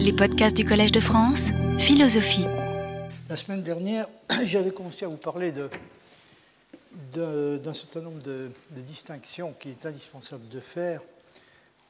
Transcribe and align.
Les 0.00 0.14
podcasts 0.14 0.56
du 0.56 0.64
Collège 0.64 0.92
de 0.92 1.00
France, 1.00 1.48
philosophie. 1.78 2.46
La 3.28 3.36
semaine 3.36 3.62
dernière, 3.62 4.06
j'avais 4.44 4.70
commencé 4.70 5.04
à 5.04 5.08
vous 5.08 5.18
parler 5.18 5.52
de, 5.52 5.68
d'un 7.58 7.74
certain 7.74 8.00
nombre 8.00 8.22
de, 8.22 8.50
distinctions 8.70 9.52
qu'il 9.52 9.72
est 9.72 9.84
indispensable 9.84 10.48
de 10.48 10.58
faire 10.58 11.02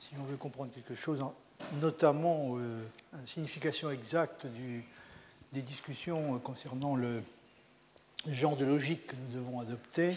si 0.00 0.10
on 0.20 0.24
veut 0.24 0.36
comprendre 0.36 0.72
quelque 0.74 1.00
chose, 1.00 1.24
notamment 1.80 2.56
euh, 2.58 2.82
la 3.12 3.24
signification 3.26 3.92
exacte 3.92 4.44
des 5.52 5.62
discussions 5.62 6.36
concernant 6.40 6.96
le 6.96 7.22
genre 8.28 8.56
de 8.56 8.64
logique 8.64 9.06
que 9.06 9.14
nous 9.14 9.40
devons 9.40 9.60
adopter, 9.60 10.16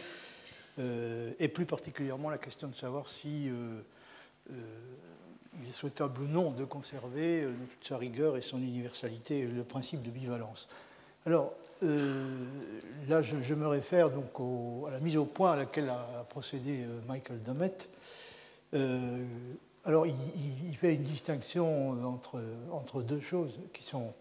euh, 0.79 1.31
et 1.37 1.47
plus 1.47 1.67
particulièrement 1.67 2.31
la 2.31 2.39
question 2.39 2.67
de 2.67 2.75
savoir 2.75 3.07
si 3.07 3.49
euh, 3.49 3.81
il 5.61 5.67
est 5.67 5.71
souhaitable 5.71 6.21
ou 6.21 6.27
non 6.27 6.51
de 6.51 6.65
conserver 6.65 7.47
toute 7.69 7.87
sa 7.87 7.97
rigueur 7.97 8.37
et 8.37 8.41
son 8.41 8.57
universalité 8.57 9.45
le 9.45 9.63
principe 9.63 10.01
de 10.01 10.09
bivalence. 10.09 10.67
Alors, 11.25 11.53
là, 11.81 13.21
je, 13.21 13.53
me 13.53 13.67
réfère 13.67 14.09
donc 14.09 14.31
à 14.87 14.91
la 14.91 14.99
mise 14.99 15.17
au 15.17 15.25
point 15.25 15.53
à 15.53 15.55
laquelle 15.55 15.89
a, 15.89 16.25
procédé 16.29 16.85
Michael 17.07 17.41
Dummett. 17.43 17.89
alors, 19.83 20.05
il, 20.05 20.75
fait 20.75 20.95
une 20.95 21.03
distinction 21.03 21.91
entre, 22.05 22.41
entre 22.71 23.01
deux 23.01 23.21
choses 23.21 23.53
qui 23.73 23.83
sont 23.83 24.13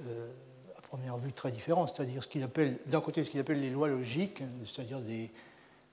à 0.00 0.80
première 0.82 1.18
vue 1.18 1.32
très 1.32 1.50
différentes, 1.50 1.94
c'est-à-dire 1.94 2.22
ce 2.22 2.28
qu'il 2.28 2.42
appelle, 2.42 2.78
d'un 2.86 3.00
côté, 3.00 3.24
ce 3.24 3.30
qu'il 3.30 3.40
appelle 3.40 3.60
les 3.60 3.70
lois 3.70 3.88
logiques, 3.88 4.42
c'est-à-dire 4.64 5.00
des, 5.00 5.30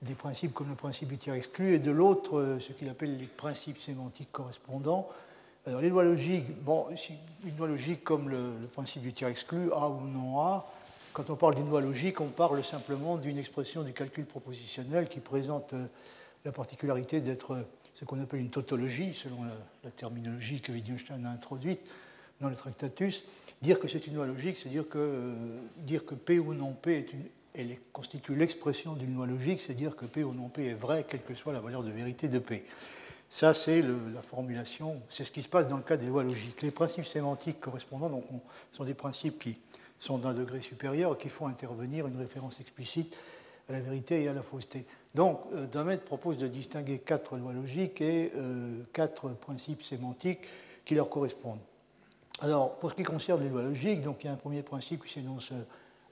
des 0.02 0.14
principes 0.14 0.52
comme 0.52 0.68
le 0.68 0.74
principe 0.74 1.08
du 1.08 1.18
tiers 1.18 1.34
exclu, 1.34 1.74
et 1.74 1.78
de 1.78 1.90
l'autre, 1.90 2.38
euh, 2.38 2.60
ce 2.60 2.72
qu'il 2.72 2.88
appelle 2.88 3.16
les 3.16 3.26
principes 3.26 3.80
sémantiques 3.80 4.30
correspondants. 4.32 5.08
Alors, 5.66 5.80
les 5.80 5.88
lois 5.88 6.04
logiques, 6.04 6.46
bon, 6.62 6.86
une 7.44 7.56
loi 7.56 7.66
logique 7.66 8.04
comme 8.04 8.28
le, 8.28 8.52
principe 8.72 9.02
du 9.02 9.12
tiers 9.12 9.28
exclu, 9.28 9.72
A 9.72 9.88
ou 9.88 10.06
non 10.06 10.40
A, 10.40 10.70
quand 11.12 11.30
on 11.30 11.36
parle 11.36 11.56
d'une 11.56 11.68
loi 11.68 11.80
logique, 11.80 12.20
on 12.20 12.28
parle 12.28 12.62
simplement 12.62 13.16
d'une 13.16 13.38
expression 13.38 13.82
du 13.82 13.92
calcul 13.92 14.26
propositionnel 14.26 15.08
qui 15.08 15.20
présente 15.20 15.72
euh, 15.72 15.86
la 16.44 16.52
particularité 16.52 17.20
d'être 17.20 17.64
ce 17.96 18.04
qu'on 18.04 18.20
appelle 18.20 18.40
une 18.40 18.50
tautologie, 18.50 19.14
selon 19.14 19.44
la, 19.82 19.90
terminologie 19.90 20.60
que 20.60 20.70
Wittgenstein 20.70 21.24
a 21.24 21.30
introduite 21.30 21.80
dans 22.40 22.50
le 22.50 22.54
Tractatus. 22.54 23.24
Dire 23.62 23.80
que 23.80 23.88
c'est 23.88 24.06
une 24.06 24.14
loi 24.16 24.26
logique, 24.26 24.58
c'est 24.58 24.68
dire 24.68 24.86
que, 24.86 24.98
euh, 24.98 25.60
dire 25.78 26.04
que 26.04 26.14
P 26.14 26.38
ou 26.38 26.52
non 26.52 26.72
P 26.72 26.98
est 26.98 27.12
une, 27.12 27.24
elle 27.56 27.76
constitue 27.92 28.34
l'expression 28.34 28.94
d'une 28.94 29.14
loi 29.14 29.26
logique, 29.26 29.60
c'est 29.60 29.74
dire 29.74 29.96
que 29.96 30.04
P 30.04 30.24
ou 30.24 30.32
non 30.32 30.48
P 30.48 30.66
est 30.66 30.74
vrai, 30.74 31.04
quelle 31.08 31.22
que 31.22 31.34
soit 31.34 31.52
la 31.52 31.60
valeur 31.60 31.82
de 31.82 31.90
vérité 31.90 32.28
de 32.28 32.38
P. 32.38 32.64
Ça, 33.28 33.54
c'est 33.54 33.82
la 33.82 34.22
formulation, 34.22 35.00
c'est 35.08 35.24
ce 35.24 35.30
qui 35.30 35.42
se 35.42 35.48
passe 35.48 35.66
dans 35.66 35.76
le 35.76 35.82
cas 35.82 35.96
des 35.96 36.06
lois 36.06 36.22
logiques. 36.22 36.62
Les 36.62 36.70
principes 36.70 37.06
sémantiques 37.06 37.60
correspondants 37.60 38.22
sont 38.70 38.84
des 38.84 38.94
principes 38.94 39.38
qui 39.38 39.58
sont 39.98 40.18
d'un 40.18 40.32
degré 40.32 40.60
supérieur 40.60 41.14
et 41.14 41.18
qui 41.18 41.28
font 41.28 41.46
intervenir 41.46 42.06
une 42.06 42.18
référence 42.18 42.60
explicite 42.60 43.16
à 43.68 43.72
la 43.72 43.80
vérité 43.80 44.22
et 44.22 44.28
à 44.28 44.32
la 44.32 44.42
fausseté. 44.42 44.86
Donc, 45.14 45.40
euh, 45.54 45.66
Damet 45.66 45.96
propose 45.96 46.36
de 46.36 46.46
distinguer 46.46 46.98
quatre 46.98 47.36
lois 47.36 47.52
logiques 47.52 48.00
et 48.00 48.30
euh, 48.36 48.82
quatre 48.92 49.30
principes 49.30 49.82
sémantiques 49.82 50.46
qui 50.84 50.94
leur 50.94 51.08
correspondent. 51.08 51.60
Alors, 52.40 52.76
pour 52.76 52.90
ce 52.90 52.94
qui 52.94 53.02
concerne 53.02 53.42
les 53.42 53.48
lois 53.48 53.62
logiques, 53.62 54.02
donc, 54.02 54.22
il 54.22 54.26
y 54.26 54.30
a 54.30 54.34
un 54.34 54.36
premier 54.36 54.62
principe 54.62 55.04
qui 55.04 55.12
s'énonce 55.14 55.52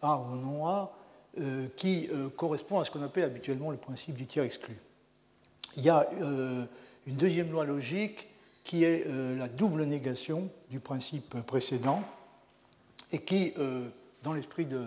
A 0.00 0.18
ou 0.18 0.36
non 0.36 0.66
A, 0.66 0.90
euh, 1.40 1.66
qui 1.74 2.08
euh, 2.12 2.28
correspond 2.28 2.78
à 2.78 2.84
ce 2.84 2.92
qu'on 2.92 3.02
appelle 3.02 3.24
habituellement 3.24 3.72
le 3.72 3.76
principe 3.76 4.14
du 4.14 4.24
tiers 4.24 4.44
exclu. 4.44 4.76
Il 5.76 5.82
y 5.82 5.90
a 5.90 6.08
euh, 6.22 6.64
une 7.08 7.16
deuxième 7.16 7.50
loi 7.50 7.64
logique 7.64 8.28
qui 8.62 8.84
est 8.84 9.04
la 9.36 9.48
double 9.48 9.84
négation 9.84 10.48
du 10.70 10.80
principe 10.80 11.38
précédent 11.42 12.02
et 13.12 13.18
qui, 13.18 13.52
dans 14.22 14.32
l'esprit 14.32 14.64
de, 14.64 14.86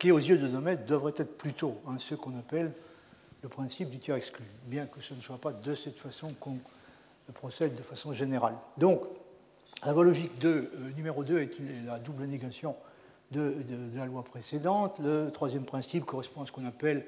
qui 0.00 0.10
aux 0.10 0.18
yeux 0.18 0.36
de 0.36 0.48
Domètre, 0.48 0.84
devrait 0.84 1.12
être 1.16 1.38
plutôt 1.38 1.76
hein, 1.86 1.96
ce 1.98 2.16
qu'on 2.16 2.36
appelle 2.36 2.72
le 3.42 3.48
principe 3.48 3.90
du 3.90 4.00
tiers 4.00 4.16
exclu, 4.16 4.44
bien 4.64 4.86
que 4.86 5.00
ce 5.00 5.14
ne 5.14 5.20
soit 5.20 5.38
pas 5.38 5.52
de 5.52 5.74
cette 5.76 5.96
façon 5.96 6.34
qu'on 6.40 6.58
procède 7.34 7.76
de 7.76 7.82
façon 7.82 8.12
générale. 8.12 8.56
Donc, 8.78 9.00
la 9.84 9.92
loi 9.92 10.02
logique 10.02 10.36
2, 10.40 10.72
numéro 10.96 11.22
2 11.22 11.38
est 11.38 11.50
la 11.86 12.00
double 12.00 12.24
négation 12.24 12.74
de, 13.30 13.54
la 13.94 14.06
loi 14.06 14.22
précédente. 14.22 14.98
Le 15.00 15.30
troisième 15.30 15.64
principe 15.64 16.04
correspond 16.04 16.42
à 16.42 16.46
ce 16.46 16.52
qu'on 16.52 16.66
appelle, 16.66 17.04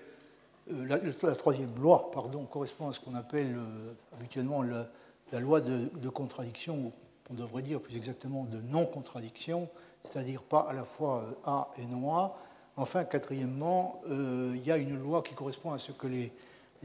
euh, 0.73 0.87
la, 0.87 1.35
troisième 1.35 1.75
loi, 1.81 2.11
pardon, 2.13 2.45
correspond 2.45 2.89
à 2.89 2.93
ce 2.93 3.01
qu'on 3.01 3.15
appelle 3.15 3.57
euh, 3.57 3.93
habituellement 4.15 4.63
la 4.63 5.41
loi 5.41 5.61
de, 5.61 6.09
contradiction, 6.09 6.77
ou 6.77 6.93
on 7.31 7.35
devrait 7.35 7.63
dire 7.63 7.81
plus 7.81 7.97
exactement 7.97 8.45
de 8.45 8.61
non-contradiction, 8.61 9.69
c'est-à-dire 10.05 10.43
pas 10.43 10.61
à 10.61 10.73
la 10.73 10.85
fois 10.85 11.25
euh, 11.25 11.51
A 11.51 11.71
et 11.79 11.87
non 11.87 12.15
A. 12.17 12.37
Enfin, 12.77 13.05
quatrièmement, 13.05 14.01
il 14.09 14.65
y 14.65 14.71
a 14.71 14.79
une 14.79 14.99
loi 14.99 15.23
qui 15.23 15.35
correspond 15.35 15.73
à 15.73 15.79
ce 15.79 15.93
que 15.93 16.07
les, 16.07 16.33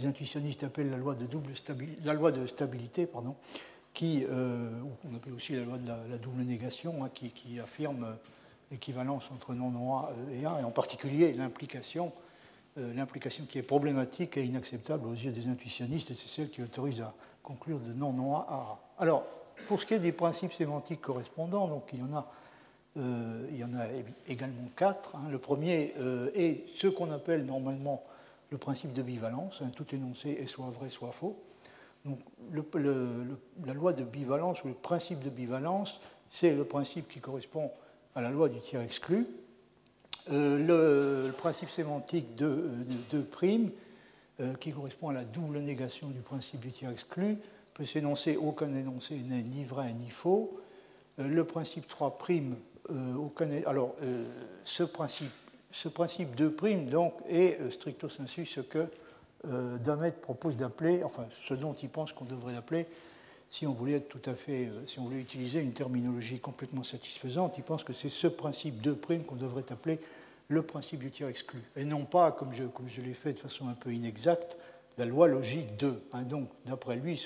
intuitionnistes 0.03 0.65
appellent 0.65 0.89
la 0.89 0.97
loi 0.97 1.15
de, 1.15 1.25
double 1.25 1.53
la 2.03 2.13
loi 2.13 2.33
de 2.33 2.45
stabilité, 2.47 3.05
pardon, 3.05 3.35
qui, 3.93 4.25
on 4.29 5.15
appelle 5.15 5.31
aussi 5.31 5.55
la 5.55 5.63
loi 5.63 5.77
de 5.77 5.87
la, 5.87 6.17
double 6.17 6.41
négation, 6.41 7.05
hein, 7.05 7.09
qui, 7.13 7.31
qui, 7.31 7.61
affirme 7.61 8.17
équivalence 8.71 9.29
entre 9.33 9.53
non 9.53 9.97
A 9.97 10.11
et 10.31 10.45
A, 10.45 10.59
et 10.61 10.63
en 10.63 10.71
particulier 10.71 11.33
l'implication, 11.33 12.11
euh, 12.77 12.93
l'implication 12.93 13.45
qui 13.45 13.57
est 13.57 13.63
problématique 13.63 14.37
et 14.37 14.45
inacceptable 14.45 15.07
aux 15.07 15.13
yeux 15.13 15.31
des 15.31 15.47
intuitionnistes, 15.47 16.11
et 16.11 16.13
c'est 16.13 16.27
celle 16.27 16.49
qui 16.49 16.61
autorise 16.61 17.01
à 17.01 17.13
conclure 17.43 17.79
de 17.79 17.93
non-non 17.93 18.37
A 18.37 18.45
à 18.49 18.53
A. 18.53 18.79
Alors, 18.99 19.23
pour 19.67 19.79
ce 19.79 19.85
qui 19.85 19.93
est 19.93 19.99
des 19.99 20.11
principes 20.11 20.53
sémantiques 20.53 21.01
correspondants, 21.01 21.67
donc 21.67 21.83
il 21.93 21.99
y 21.99 22.03
en 22.03 22.15
a, 22.15 22.31
euh, 22.97 23.47
il 23.51 23.57
y 23.57 23.63
en 23.63 23.73
a 23.73 23.85
également 24.27 24.69
quatre. 24.75 25.15
Hein. 25.15 25.29
Le 25.31 25.39
premier 25.39 25.93
euh, 25.97 26.29
est 26.33 26.65
ce 26.75 26.87
qu'on 26.87 27.11
appelle 27.11 27.45
normalement 27.45 28.03
le 28.49 28.57
principe 28.57 28.93
de 28.93 29.01
bivalence, 29.01 29.61
hein, 29.63 29.71
tout 29.75 29.85
énoncé 29.93 30.29
est 30.29 30.45
soit 30.45 30.69
vrai, 30.69 30.89
soit 30.89 31.11
faux. 31.11 31.37
Donc, 32.05 32.19
la 32.53 33.73
loi 33.73 33.93
de 33.93 34.03
bivalence 34.03 34.63
ou 34.63 34.67
le 34.67 34.75
principe 34.75 35.23
de 35.23 35.29
bivalence, 35.29 35.99
c'est 36.29 36.53
le 36.53 36.63
principe 36.63 37.07
qui 37.07 37.19
correspond 37.19 37.71
à 38.15 38.21
la 38.21 38.29
loi 38.29 38.49
du 38.49 38.59
tiers 38.59 38.81
exclu. 38.81 39.27
Euh, 40.31 41.25
le, 41.27 41.31
principe 41.33 41.69
sémantique 41.69 42.35
de, 42.35 42.67
de, 43.11 43.21
prime, 43.21 43.69
euh, 44.39 44.53
qui 44.55 44.71
correspond 44.71 45.09
à 45.09 45.13
la 45.13 45.23
double 45.23 45.59
négation 45.59 46.07
du 46.07 46.21
principe 46.21 46.61
du 46.61 46.71
tiers 46.71 46.89
exclu, 46.89 47.37
peut 47.73 47.85
s'énoncer 47.85 48.37
aucun 48.37 48.73
énoncé 48.73 49.15
n'est 49.17 49.43
ni 49.43 49.63
vrai 49.63 49.93
ni 49.93 50.09
faux. 50.09 50.59
Euh, 51.19 51.27
le 51.27 51.43
principe 51.43 51.87
3 51.87 52.17
prime, 52.17 52.55
alors 53.65 53.95
ce 54.63 54.83
principe, 54.83 55.31
ce 55.71 55.89
principe 55.89 56.35
2 56.35 56.51
prime 56.51 56.85
donc 56.85 57.13
est 57.27 57.71
stricto 57.71 58.09
sensu 58.09 58.45
ce 58.45 58.61
que 58.61 58.85
Damet 59.43 60.11
propose 60.11 60.55
d'appeler, 60.55 61.03
enfin 61.03 61.25
ce 61.41 61.55
dont 61.55 61.73
il 61.73 61.89
pense 61.89 62.11
qu'on 62.11 62.25
devrait 62.25 62.53
l'appeler 62.53 62.85
si 63.55 63.65
on 63.65 63.71
voulait 63.71 63.93
être 63.93 64.09
tout 64.09 64.29
à 64.29 64.33
fait, 64.33 64.65
euh, 64.65 64.85
si 64.85 64.99
on 64.99 65.03
voulait 65.03 65.21
utiliser 65.21 65.61
une 65.61 65.71
terminologie 65.71 66.39
complètement 66.39 66.83
satisfaisante, 66.83 67.57
il 67.57 67.63
pense 67.63 67.85
que 67.85 67.93
c'est 67.93 68.09
ce 68.09 68.27
principe 68.27 68.81
de 68.81 68.91
prime 68.91 69.23
qu'on 69.23 69.37
devrait 69.37 69.63
appeler 69.71 69.97
le 70.49 70.61
principe 70.61 70.99
du 70.99 71.09
tiers 71.09 71.29
exclu, 71.29 71.61
et 71.77 71.85
non 71.85 72.03
pas, 72.03 72.33
comme 72.33 72.51
je, 72.51 73.01
l'ai 73.01 73.13
fait 73.13 73.31
de 73.31 73.39
façon 73.39 73.69
un 73.69 73.73
peu 73.73 73.93
inexacte, 73.93 74.57
la 74.97 75.05
loi 75.05 75.29
logique 75.29 75.77
2. 75.77 76.03
Hein. 76.11 76.23
donc, 76.23 76.49
d'après 76.65 76.97
lui, 76.97 77.17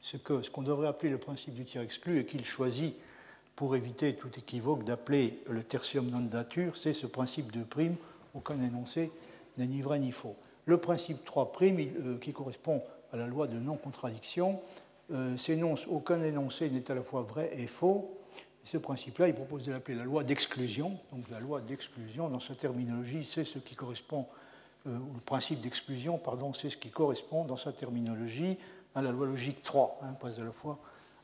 ce, 0.00 0.16
qu'on 0.16 0.62
devrait 0.62 0.88
appeler 0.88 1.10
le 1.10 1.18
principe 1.18 1.52
du 1.52 1.64
tiers 1.64 1.82
exclu 1.82 2.18
et 2.18 2.24
qu'il 2.24 2.46
choisit 2.46 2.94
pour 3.54 3.76
éviter 3.76 4.14
tout 4.14 4.30
équivoque 4.38 4.84
d'appeler 4.84 5.38
le 5.50 5.62
tertium 5.62 6.08
non 6.08 6.20
dature, 6.20 6.78
c'est 6.78 6.94
ce 6.94 7.06
principe 7.06 7.52
de 7.52 7.62
prime, 7.62 7.96
aucun 8.34 8.58
énoncé 8.62 9.12
n'est 9.58 9.66
ni 9.66 9.82
vrai 9.82 9.98
ni 9.98 10.12
faux. 10.12 10.34
Le 10.64 10.78
principe 10.78 11.26
3 11.26 11.52
prime, 11.52 11.78
euh, 11.78 12.16
qui 12.16 12.32
correspond 12.32 12.82
à 13.12 13.18
la 13.18 13.26
loi 13.26 13.46
de 13.46 13.58
non-contradiction, 13.58 14.60
euh, 15.12 15.36
aucun 15.88 16.22
énoncé 16.22 16.70
n'est 16.70 16.90
à 16.90 16.94
la 16.94 17.02
fois 17.02 17.22
vrai 17.22 17.50
et 17.54 17.66
faux. 17.66 18.18
ce 18.64 18.78
principe-là, 18.78 19.28
il 19.28 19.34
propose 19.34 19.66
de 19.66 19.72
l'appeler 19.72 19.96
la 19.96 20.04
loi 20.04 20.24
d'exclusion. 20.24 20.98
Donc 21.12 21.28
la 21.30 21.40
loi 21.40 21.60
d'exclusion, 21.60 22.28
dans 22.28 22.40
sa 22.40 22.54
terminologie, 22.54 23.24
c'est 23.24 23.44
ce 23.44 23.58
qui 23.58 23.74
correspond, 23.74 24.26
euh, 24.86 24.98
le 25.14 25.20
principe 25.20 25.60
d'exclusion, 25.60 26.18
pardon, 26.18 26.52
c'est 26.52 26.70
ce 26.70 26.76
qui 26.76 26.90
correspond 26.90 27.44
dans 27.44 27.56
sa 27.56 27.72
terminologie 27.72 28.56
à 28.94 29.02
la 29.02 29.10
loi 29.10 29.26
logique 29.26 29.62
3, 29.62 30.00
hein, 30.02 30.12
pas 30.14 30.40
à 30.40 30.44
la 30.44 30.52
fois 30.52 30.78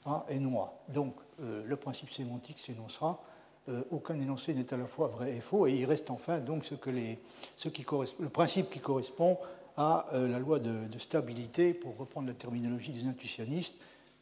A 0.05 0.25
et 0.29 0.38
non 0.38 0.61
A. 0.61 0.73
Donc 0.88 1.15
euh, 1.41 1.62
le 1.65 1.76
principe 1.76 2.12
sémantique 2.12 2.59
s'énoncera. 2.59 3.23
aucun 3.93 4.19
énoncé 4.19 4.53
n'est 4.53 4.75
à 4.75 4.76
la 4.76 4.87
fois 4.87 5.06
vrai 5.06 5.37
et 5.37 5.41
faux, 5.41 5.67
et 5.67 5.75
il 5.75 5.85
reste 5.87 6.11
enfin 6.11 6.38
donc 6.41 6.65
ce 6.65 6.75
que 6.75 6.91
les, 6.91 7.19
ce 7.56 7.69
qui 7.69 7.87
le 8.19 8.29
principe 8.29 8.69
qui 8.69 8.81
correspond 8.81 9.38
à 9.81 10.05
euh, 10.12 10.29
la 10.29 10.38
loi 10.38 10.59
de, 10.59 10.99
stabilité, 10.99 11.73
pour 11.73 11.97
reprendre 11.97 12.29
la 12.29 12.35
terminologie 12.35 12.93
des 12.93 13.09
intuitionnistes, 13.09 13.77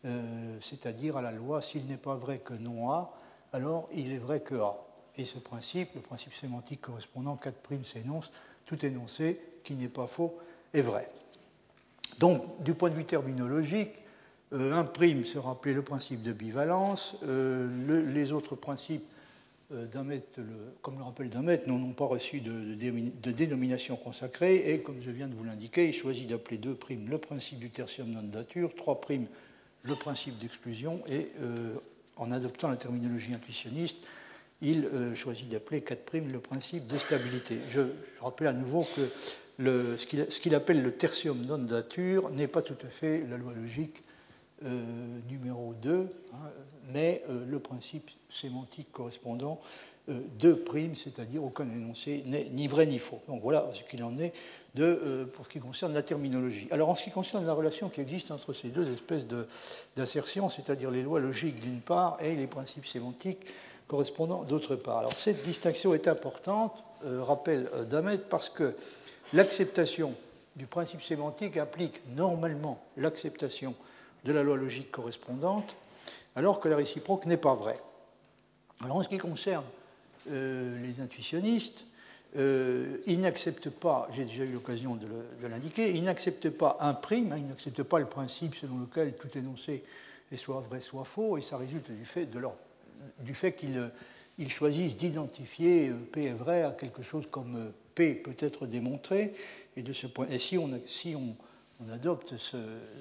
euh, 0.05 0.57
c'est-à-dire 0.61 1.17
à 1.17 1.23
la 1.23 1.33
loi 1.33 1.61
s'il 1.61 1.87
n'est 1.87 1.97
pas 1.97 2.15
vrai 2.15 2.39
que 2.39 2.55
non 2.55 2.93
A, 2.93 3.13
alors 3.53 3.89
il 3.93 4.13
est 4.13 4.19
vrai 4.19 4.39
que 4.39 4.55
A. 4.55 4.77
Et 5.17 5.25
ce 5.25 5.41
principe, 5.41 5.97
le 5.97 6.01
principe 6.01 6.33
sémantique 6.33 6.83
correspondant 6.83 7.35
4' 7.35 7.85
s'énonce, 7.85 8.31
tout 8.67 8.87
énoncé 8.87 9.41
qui 9.65 9.75
n'est 9.75 9.89
pas 9.89 10.07
faux 10.07 10.39
est 10.73 10.81
vrai. 10.81 11.11
Donc, 12.21 12.63
du 12.63 12.75
point 12.75 12.91
de 12.91 12.95
vue 12.95 13.05
terminologique, 13.05 14.01
un 14.53 14.85
prime 14.85 15.25
sera 15.25 15.51
appelé 15.51 15.75
le 15.75 15.83
principe 15.83 16.23
de 16.23 16.33
bivalence. 16.33 17.17
les 17.27 18.33
autres 18.33 18.55
principes 18.55 19.05
Damet, 19.71 20.23
comme 20.81 20.97
le 20.97 21.03
rappelle 21.03 21.29
Damet, 21.29 21.63
n'ont 21.67 21.93
pas 21.93 22.07
reçu 22.07 22.41
de, 22.41 23.31
dénomination 23.33 23.97
consacrée 23.97 24.73
et, 24.73 24.81
comme 24.81 25.01
je 25.03 25.11
viens 25.11 25.29
de 25.29 25.35
vous 25.35 25.45
l'indiquer, 25.45 25.87
il 25.89 25.93
choisit 25.93 26.27
d'appeler 26.27 26.57
deux 26.57 26.75
primes 26.75 27.09
le 27.09 27.19
principe 27.19 27.59
du 27.59 27.69
tertium 27.69 28.11
non 28.11 28.23
dature, 28.23 28.75
trois 28.75 29.01
primes 29.01 29.27
le 29.83 29.95
principe 29.95 30.39
d'exclusion 30.39 31.03
et, 31.07 31.29
en 32.19 32.33
adoptant 32.33 32.69
la 32.69 32.77
terminologie 32.77 33.35
intuitionniste, 33.35 33.99
il 34.61 34.87
euh, 34.87 35.15
choisit 35.15 35.49
d'appeler 35.49 35.81
4' 35.81 36.31
le 36.33 36.41
principe 36.41 36.87
de 36.87 36.99
stabilité. 36.99 37.61
Je, 37.69 37.81
rappelle 38.21 38.49
à 38.49 38.53
nouveau 38.53 38.87
que 38.97 39.09
ce 39.97 40.41
qu'il 40.41 40.55
appelle 40.55 40.83
le 40.83 40.93
tertium 40.93 41.41
non 41.47 41.59
dature 41.59 42.31
n'est 42.31 42.49
pas 42.49 42.63
tout 42.63 42.77
à 42.85 42.89
fait 42.89 43.25
la 43.29 43.39
loi 43.39 43.53
logique 43.55 44.03
euh, 44.65 45.21
numéro 45.29 45.75
2, 45.83 46.09
hein, 46.33 46.37
mais 46.93 47.23
euh, 47.29 47.45
le 47.47 47.59
principe 47.59 48.11
sémantique 48.31 48.91
correspondant 48.93 49.61
de 50.39 50.55
prime, 50.55 50.95
c'est-à-dire 50.95 51.45
aucun 51.45 51.69
énoncé 51.69 52.23
n'est 52.25 52.49
ni 52.49 52.67
vrai 52.67 52.87
ni 52.87 52.99
faux. 52.99 53.21
Donc 53.29 53.43
voilà 53.43 53.69
ce 53.75 53.83
qu'il 53.83 54.03
en 54.03 54.19
est 54.19 54.33
de, 54.75 55.29
pour 55.35 55.45
ce 55.45 55.51
qui 55.51 55.61
concerne 55.61 55.93
la 55.93 56.03
terminologie. 56.03 56.67
Alors 56.71 56.89
en 56.89 56.95
ce 56.95 57.03
qui 57.03 57.11
concerne 57.11 57.45
la 57.45 57.53
relation 57.53 57.91
qui 57.91 58.01
existe 58.01 58.31
entre 58.31 58.55
ces 58.55 58.69
deux 58.69 58.91
espèces 58.91 59.27
d'assertions, 59.97 60.49
c'est-à-dire 60.49 60.91
les 60.91 61.03
lois 61.03 61.21
logiques 61.21 61.61
d'une 61.61 61.83
part 61.83 62.17
et 62.23 62.35
les 62.37 62.47
principes 62.47 62.87
sémantiques 62.87 63.45
correspondant 63.89 64.45
d'autre 64.45 64.77
part. 64.77 64.99
Alors 64.99 65.13
cette 65.13 65.43
distinction 65.43 65.95
est 65.95 66.07
importante, 66.07 66.85
euh, 67.05 67.23
rappelle 67.23 67.69
euh, 67.75 67.85
Damet, 67.85 68.19
parce 68.19 68.51
que 68.51 68.75
l'acceptation 69.33 70.15
du 70.55 70.67
principe 70.67 71.03
sémantique 71.03 71.57
implique 71.57 72.01
normalement 72.15 72.81
l'acceptation 72.97 73.75
de 74.25 74.33
la 74.33 74.43
loi 74.43 74.57
logique 74.57 74.91
correspondante, 74.91 75.77
alors 76.37 76.61
que 76.61 76.69
la 76.69 76.77
réciproque 76.77 77.27
n'est 77.27 77.37
pas 77.37 77.55
vraie. 77.55 77.81
Alors 78.83 78.97
en 78.97 79.03
ce 79.03 79.09
qui 79.09 79.19
concerne 79.19 79.65
euh, 80.31 80.81
les 80.83 81.01
intuitionnistes, 81.01 81.85
ils 82.37 83.19
n'acceptent 83.21 83.71
pas, 83.71 84.07
j'ai 84.13 84.25
déjà 84.25 84.45
eu 84.45 84.53
l'occasion 84.53 84.97
de 84.97 85.47
l'indiquer, 85.49 85.97
ils 85.97 86.05
n'acceptent 86.05 86.51
pas 86.51 86.77
un 86.81 86.93
prime, 86.93 87.33
hein, 87.33 87.39
ils 87.39 87.47
n'acceptent 87.47 87.83
pas 87.83 87.99
le 87.99 88.05
principe 88.05 88.55
selon 88.55 88.79
lequel 88.79 89.15
tout 89.17 89.37
énoncé 89.37 89.83
est 90.31 90.37
soit 90.37 90.61
vrai, 90.61 90.81
soit 90.81 91.05
faux, 91.05 91.39
et 91.39 91.41
ça 91.41 91.57
résulte 91.57 91.91
du 91.91 92.05
fait 92.05 92.29
fait 93.33 93.53
qu'ils 93.55 94.51
choisissent 94.51 94.97
d'identifier 94.97 95.89
euh, 95.89 95.95
P 96.13 96.25
est 96.25 96.33
vrai 96.33 96.63
à 96.63 96.73
quelque 96.73 97.03
chose 97.03 97.27
comme 97.31 97.57
euh, 97.57 97.71
P 97.95 98.15
peut 98.15 98.37
être 98.39 98.67
démontré. 98.67 99.35
Et, 99.77 99.83
de 99.83 99.93
ce 99.93 100.07
point, 100.07 100.27
si 100.39 100.59
on, 100.59 100.71
si 100.87 101.15
on, 101.15 101.37
adopte 101.93 102.35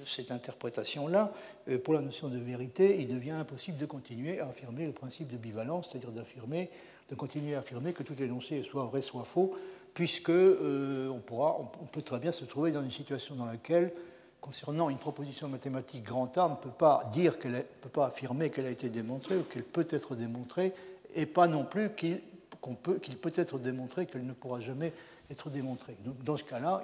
cette 0.04 0.30
interprétation-là, 0.30 1.32
euh, 1.68 1.78
pour 1.78 1.94
la 1.94 2.00
notion 2.00 2.28
de 2.28 2.38
vérité, 2.38 3.00
il 3.00 3.08
devient 3.08 3.32
impossible 3.32 3.78
de 3.78 3.86
continuer 3.86 4.40
à 4.40 4.48
affirmer 4.48 4.86
le 4.86 4.92
principe 4.92 5.28
de 5.28 5.36
bivalence, 5.36 5.88
c'est-à-dire 5.90 6.12
d'affirmer, 6.12 6.70
de 7.08 7.14
continuer 7.14 7.54
à 7.54 7.60
affirmer 7.60 7.92
que 7.92 8.02
tout 8.02 8.20
énoncé 8.22 8.62
soit 8.62 8.84
vrai, 8.84 9.00
soit 9.00 9.24
faux, 9.24 9.54
puisque 9.94 10.30
on, 10.30 11.20
pourra, 11.24 11.58
on 11.58 11.86
peut 11.86 12.02
très 12.02 12.20
bien 12.20 12.30
se 12.30 12.44
trouver 12.44 12.70
dans 12.70 12.82
une 12.82 12.90
situation 12.90 13.34
dans 13.34 13.46
laquelle 13.46 13.92
concernant 14.40 14.88
une 14.88 14.98
proposition 14.98 15.48
mathématique 15.48 16.04
grand 16.04 16.36
A, 16.38 16.48
ne 16.48 16.54
peut 16.54 16.70
pas 16.70 17.08
dire 17.12 17.38
qu'elle 17.38 17.64
peut 17.80 17.88
pas 17.88 18.06
affirmer 18.06 18.50
qu'elle 18.50 18.66
a 18.66 18.70
été 18.70 18.88
démontrée 18.88 19.36
ou 19.36 19.42
qu'elle 19.42 19.64
peut 19.64 19.86
être 19.90 20.14
démontrée, 20.14 20.72
et 21.14 21.26
pas 21.26 21.48
non 21.48 21.64
plus 21.64 21.90
qu'il 21.94 22.20
peut, 22.62 22.98
peut, 22.98 23.32
être 23.36 23.58
démontré 23.58 24.06
qu'elle 24.06 24.26
ne 24.26 24.32
pourra 24.32 24.60
jamais 24.60 24.92
être 25.30 25.50
démontrée. 25.50 25.96
Donc, 26.04 26.22
dans 26.22 26.36
ce 26.36 26.44
cas-là, 26.44 26.82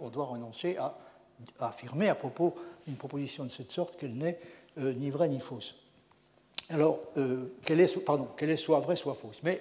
on 0.00 0.08
doit 0.08 0.24
renoncer 0.24 0.76
à, 0.76 0.96
affirmer 1.58 2.08
à 2.08 2.14
propos 2.14 2.54
d'une 2.86 2.96
proposition 2.96 3.44
de 3.44 3.50
cette 3.50 3.70
sorte 3.70 3.96
qu'elle 3.96 4.14
n'est 4.14 4.38
euh, 4.78 4.92
ni 4.92 5.10
vraie 5.10 5.28
ni 5.28 5.40
fausse. 5.40 5.74
Alors, 6.70 7.00
euh, 7.16 7.44
qu'elle 7.64 7.80
est, 7.80 8.04
pardon, 8.04 8.24
qu'elle 8.36 8.50
est 8.50 8.56
soit 8.56 8.80
vraie, 8.80 8.96
soit 8.96 9.14
fausse. 9.14 9.38
Mais 9.42 9.60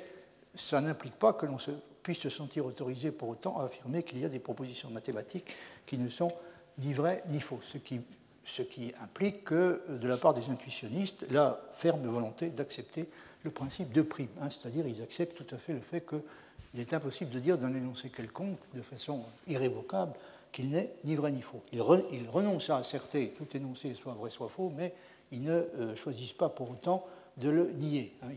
ça 0.56 0.82
n'implique 0.82 1.16
pas 1.16 1.34
que 1.34 1.46
l'on 1.46 1.58
puisse 2.02 2.20
se 2.20 2.30
sentir 2.30 2.66
autorisé 2.66 3.12
pour 3.12 3.30
autant 3.30 3.60
à 3.60 3.66
affirmer 3.66 4.04
qu'il 4.04 4.20
y 4.20 4.26
a 4.26 4.30
des 4.30 4.40
propositions 4.40 4.90
mathématiques 4.90 5.56
qui 5.86 5.98
ne 5.98 6.10
sont 6.10 6.32
ni 6.80 6.94
vrai 6.94 7.24
ni 7.30 7.40
faux, 7.40 7.60
ce 7.64 7.78
qui, 7.78 8.94
implique 9.02 9.46
que, 9.46 9.82
de 9.90 10.08
la 10.08 10.18
part 10.18 10.34
des 10.34 10.50
intuitionnistes, 10.50 11.26
la 11.32 11.62
ferme 11.74 12.06
volonté 12.08 12.50
d'accepter 12.50 13.08
le 13.44 13.52
principe 13.52 13.92
de 13.92 14.02
prime, 14.02 14.30
hein, 14.42 14.50
c'est-à-dire 14.50 14.88
ils 14.88 15.02
acceptent 15.02 15.36
tout 15.36 15.56
à 15.56 15.58
fait 15.58 15.74
le 15.74 15.82
fait 15.82 16.06
qu'il 16.06 16.80
est 16.80 16.94
impossible 16.94 17.30
de 17.30 17.40
dire 17.40 17.58
d'un 17.58 17.74
énoncé 17.74 18.10
quelconque, 18.10 18.58
de 18.74 18.82
façon 18.82 19.24
irrévocable, 19.48 20.14
qu'il 20.54 20.70
n'est 20.70 20.94
ni 21.04 21.16
vrai 21.16 21.32
ni 21.32 21.42
faux. 21.42 21.62
Ils, 21.74 21.82
renoncent 21.82 22.70
à 22.70 22.78
asserter 22.78 23.34
tout 23.36 23.48
énoncé 23.58 23.94
soit 23.96 24.14
vrai 24.14 24.30
soit 24.30 24.48
faux, 24.48 24.72
mais 24.74 24.94
ils 25.34 25.42
ne 25.42 25.52
euh, 25.52 25.96
choisissent 25.96 26.32
pas 26.32 26.48
pour 26.48 26.72
autant 26.72 27.04
de 27.38 27.50
le 27.50 27.72
nier. 27.72 28.14
Hein. 28.22 28.28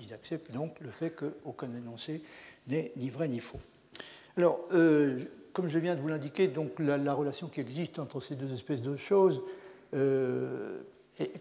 Ils, 0.00 0.12
acceptent 0.12 0.50
donc 0.50 0.80
le 0.80 0.90
fait 0.90 1.10
qu'aucun 1.10 1.68
énoncé 1.76 2.22
n'est 2.66 2.90
ni 2.96 3.10
vrai 3.10 3.28
ni 3.28 3.38
faux. 3.38 3.60
Alors, 4.36 4.60
euh, 4.72 5.20
comme 5.52 5.68
je 5.68 5.78
viens 5.78 5.94
de 5.94 6.00
vous 6.00 6.08
l'indiquer, 6.08 6.50
la, 6.78 7.14
relation 7.14 7.48
qui 7.48 7.60
existe 7.60 7.98
entre 7.98 8.20
ces 8.20 8.34
deux 8.34 8.52
espèces 8.52 8.82
de 8.82 8.96
choses 8.96 9.42
euh, 9.94 10.78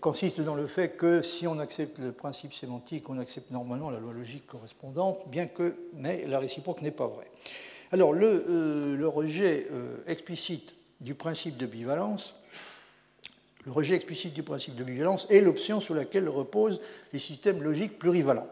consiste 0.02 0.42
dans 0.42 0.56
le 0.56 0.68
fait 0.68 0.98
que 0.98 1.22
si 1.22 1.48
on 1.48 1.60
accepte 1.60 2.00
le 2.00 2.12
principe 2.12 2.54
sémantique, 2.54 3.10
on 3.10 3.20
accepte 3.20 3.52
normalement 3.52 3.90
la 3.90 4.00
loi 4.00 4.14
logique 4.14 4.48
correspondante, 4.48 5.20
bien 5.28 5.48
que, 5.48 5.76
mais 5.94 6.26
la 6.28 6.40
réciproque 6.40 6.82
n'est 6.82 6.92
pas 6.92 7.08
vraie. 7.08 7.32
Alors 7.92 8.14
le, 8.14 8.46
euh, 8.48 9.08
rejet 9.08 9.68
euh, 9.72 9.98
explicite 10.06 10.76
du 11.02 11.16
principe 11.16 11.58
de 11.58 11.66
bivalence, 11.66 12.36
le 13.66 13.72
rejet 13.72 13.96
explicite 13.96 14.34
du 14.34 14.44
principe 14.44 14.76
de 14.76 14.84
bivalence 14.84 15.26
est 15.30 15.42
l'option 15.42 15.82
sur 15.82 15.96
laquelle 15.96 16.30
reposent 16.30 16.82
les 17.14 17.20
systèmes 17.20 17.64
logiques 17.64 17.98
plurivalents. 17.98 18.48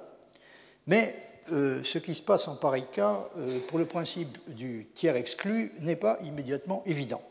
Mais 0.87 1.15
euh, 1.51 1.83
ce 1.83 1.97
qui 1.97 2.15
se 2.15 2.23
passe 2.23 2.47
en 2.47 2.55
pareil 2.55 2.85
cas 2.91 3.29
pour 3.67 3.79
le 3.79 3.85
principe 3.85 4.37
du 4.53 4.87
tiers 4.93 5.15
exclu 5.15 5.71
n'est 5.81 5.95
pas 5.95 6.17
immédiatement 6.23 6.83
évident. 6.85 7.21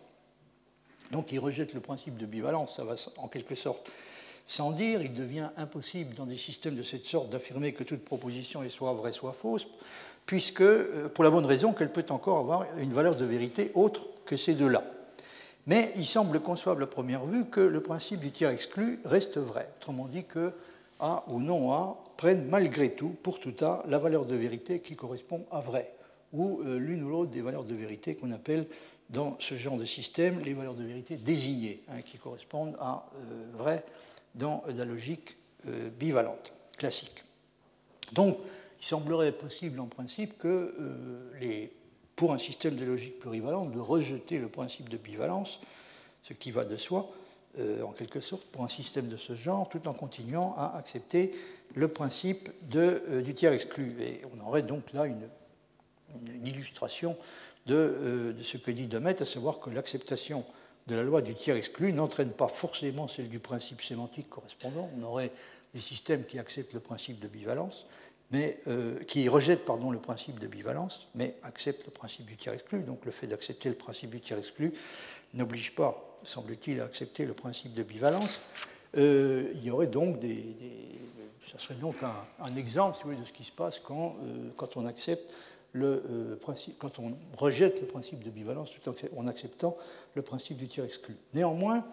Donc 1.11 1.33
il 1.33 1.39
rejette 1.39 1.75
le 1.75 1.81
principe 1.81 2.17
de 2.17 2.27
bivalence, 2.27 2.77
ça 2.77 2.85
va 2.85 2.95
en 3.19 3.29
quelque 3.29 3.55
sorte 3.55 3.91
sans 4.49 4.71
dire, 4.71 5.03
il 5.03 5.13
devient 5.13 5.51
impossible 5.57 6.15
dans 6.15 6.25
des 6.25 6.37
systèmes 6.37 6.77
de 6.77 6.85
cette 6.85 7.05
sorte 7.05 7.31
d'affirmer 7.31 7.73
que 7.73 7.83
toute 7.83 8.05
proposition 8.05 8.63
est 8.63 8.69
soit 8.69 8.93
vraie, 8.93 9.11
soit 9.11 9.33
fausse, 9.33 9.67
puisque, 10.27 10.61
euh, 10.61 11.09
pour 11.09 11.25
la 11.25 11.31
bonne 11.31 11.47
raison 11.47 11.73
qu'elle 11.73 11.93
peut 11.93 12.05
encore 12.11 12.39
avoir 12.39 12.67
une 12.79 12.93
valeur 12.93 13.17
de 13.17 13.25
vérité 13.25 13.71
autre 13.75 14.09
que 14.27 14.37
ces 14.37 14.55
deux-là. 14.55 14.85
Mais 15.67 15.93
il 15.97 16.05
semble 16.05 16.41
concevable 16.41 16.83
à 16.83 16.87
première 16.87 17.25
vue 17.25 17.47
que 17.47 17.61
le 17.61 17.81
principe 17.81 18.21
du 18.21 18.31
tiers 18.31 18.51
exclu 18.51 19.01
reste 19.05 19.39
vrai, 19.39 19.69
autrement 19.79 20.07
dit 20.07 20.25
que 20.25 20.53
A 21.01 21.25
ou 21.29 21.41
non 21.41 21.73
A 21.73 21.97
prennent 22.17 22.49
malgré 22.49 22.91
tout, 22.91 23.15
pour 23.23 23.41
tout 23.41 23.55
A, 23.63 23.83
la 23.89 23.99
valeur 23.99 24.27
de 24.27 24.35
vérité 24.35 24.81
qui 24.81 24.97
correspond 24.97 25.45
à 25.51 25.61
vrai, 25.61 25.93
ou 26.33 26.61
euh, 26.63 26.79
l'une 26.79 27.03
ou 27.05 27.09
l'autre 27.09 27.31
des 27.31 27.41
valeurs 27.41 27.65
de 27.65 27.75
vérité 27.75 28.17
qu'on 28.17 28.33
appelle 28.33 28.67
dans 29.11 29.37
ce 29.39 29.55
genre 29.55 29.77
de 29.77 29.85
système 29.85 30.41
les 30.41 30.55
valeurs 30.55 30.75
de 30.75 30.85
vérité 30.85 31.17
désignées, 31.17 31.83
hein, 31.89 32.03
qui 32.05 32.19
correspondent 32.19 32.77
à 32.81 33.07
euh, 33.17 33.45
vrai 33.57 33.85
dans 34.35 34.63
la 34.77 34.85
logique 34.85 35.37
bivalente, 35.99 36.53
classique. 36.77 37.25
Donc, 38.13 38.37
il 38.81 38.85
semblerait 38.85 39.33
possible 39.33 39.81
en 39.81 39.87
principe 39.87 40.39
que 40.39 40.75
les, 41.41 41.73
pour 42.15 42.33
un 42.33 42.39
système 42.39 42.77
de 42.77 42.85
logique 42.85 43.19
plurivalente, 43.19 43.73
de 43.73 43.81
rejeter 43.81 44.39
le 44.39 44.49
principe 44.49 44.89
de 44.89 44.97
bivalence, 44.97 45.61
ce 46.23 46.33
qui 46.33 46.51
va 46.51 46.65
de 46.65 46.77
soi, 46.77 47.11
en 47.83 47.93
quelque 47.93 48.21
sorte, 48.21 48.45
pour 48.47 48.63
un 48.63 48.69
système 48.69 49.09
de 49.09 49.17
ce 49.17 49.35
genre, 49.35 49.69
tout 49.69 49.89
en 49.89 49.95
continuant 49.95 50.55
à 50.57 50.77
accepter 50.77 51.33
le 51.75 51.89
principe 51.89 52.51
euh, 52.75 53.23
du 53.23 53.35
tiers 53.35 53.53
exclu. 53.53 53.95
Et 54.01 54.23
on 54.35 54.47
aurait 54.47 54.63
donc 54.63 54.93
là 54.93 55.07
une, 55.07 55.21
illustration 56.45 57.17
euh, 57.71 58.33
de, 58.33 58.43
ce 58.43 58.57
que 58.57 58.71
dit 58.71 58.87
Demet, 58.87 59.21
à 59.21 59.27
savoir 59.27 59.61
que 59.61 59.71
l'acceptation 59.71 60.45
de 60.87 60.95
la 60.95 61.03
loi 61.03 61.21
du 61.21 61.35
tiers 61.35 61.57
exclu 61.57 61.93
n'entraîne 61.93 62.33
pas 62.33 62.49
forcément 62.49 63.09
celle 63.09 63.29
du 63.29 63.39
principe 63.39 63.83
sémantique 63.83 64.31
correspondant. 64.31 64.89
On 64.99 65.03
aurait 65.03 65.33
des 65.75 65.81
systèmes 65.81 66.25
qui 66.25 66.39
acceptent 66.39 66.75
le 66.75 66.81
principe 66.81 67.21
de 67.21 67.29
bivalence, 67.29 67.87
mais 68.31 68.61
euh, 68.67 69.03
qui 69.05 69.29
rejettent 69.29 69.65
pardon, 69.65 69.91
le 69.91 69.99
principe 69.99 70.41
de 70.41 70.47
bivalence, 70.47 71.09
mais 71.15 71.37
acceptent 71.43 71.85
le 71.87 71.93
principe 71.93 72.27
du 72.27 72.37
tiers 72.37 72.55
exclu. 72.55 72.83
Donc 72.83 73.05
le 73.05 73.13
fait 73.13 73.27
d'accepter 73.27 73.69
le 73.69 73.75
principe 73.75 74.11
du 74.11 74.21
tiers 74.21 74.39
exclu 74.39 74.73
n'oblige 75.35 75.75
pas, 75.75 76.19
semble-t-il, 76.25 76.81
à 76.81 76.85
accepter 76.85 77.25
le 77.25 77.35
principe 77.35 77.75
de 77.75 77.83
bivalence. 77.83 78.41
il 78.95 79.61
y 79.63 79.71
aurait 79.71 79.87
donc 79.87 80.19
des, 80.19 80.57
ça 81.47 81.59
serait 81.59 81.75
donc 81.75 81.97
un, 82.03 82.57
exemple 82.57 83.15
de 83.15 83.25
ce 83.25 83.33
qui 83.33 83.45
se 83.45 83.53
passe 83.53 83.79
quand, 83.79 84.17
euh, 84.23 84.51
quand 84.57 84.77
on 84.77 84.87
accepte 84.87 85.33
le 85.73 86.03
euh, 86.11 86.37
principe, 86.37 86.77
quand 86.79 86.99
on 86.99 87.17
rejette 87.37 87.81
le 87.81 87.87
principe 87.87 88.25
de 88.25 88.31
bivalence 88.31 88.71
tout 88.71 88.91
en 89.17 89.27
acceptant 89.27 89.77
le 90.15 90.23
principe 90.23 90.57
du 90.57 90.67
tiers 90.67 90.85
exclu. 90.85 91.17
Néanmoins, 91.35 91.85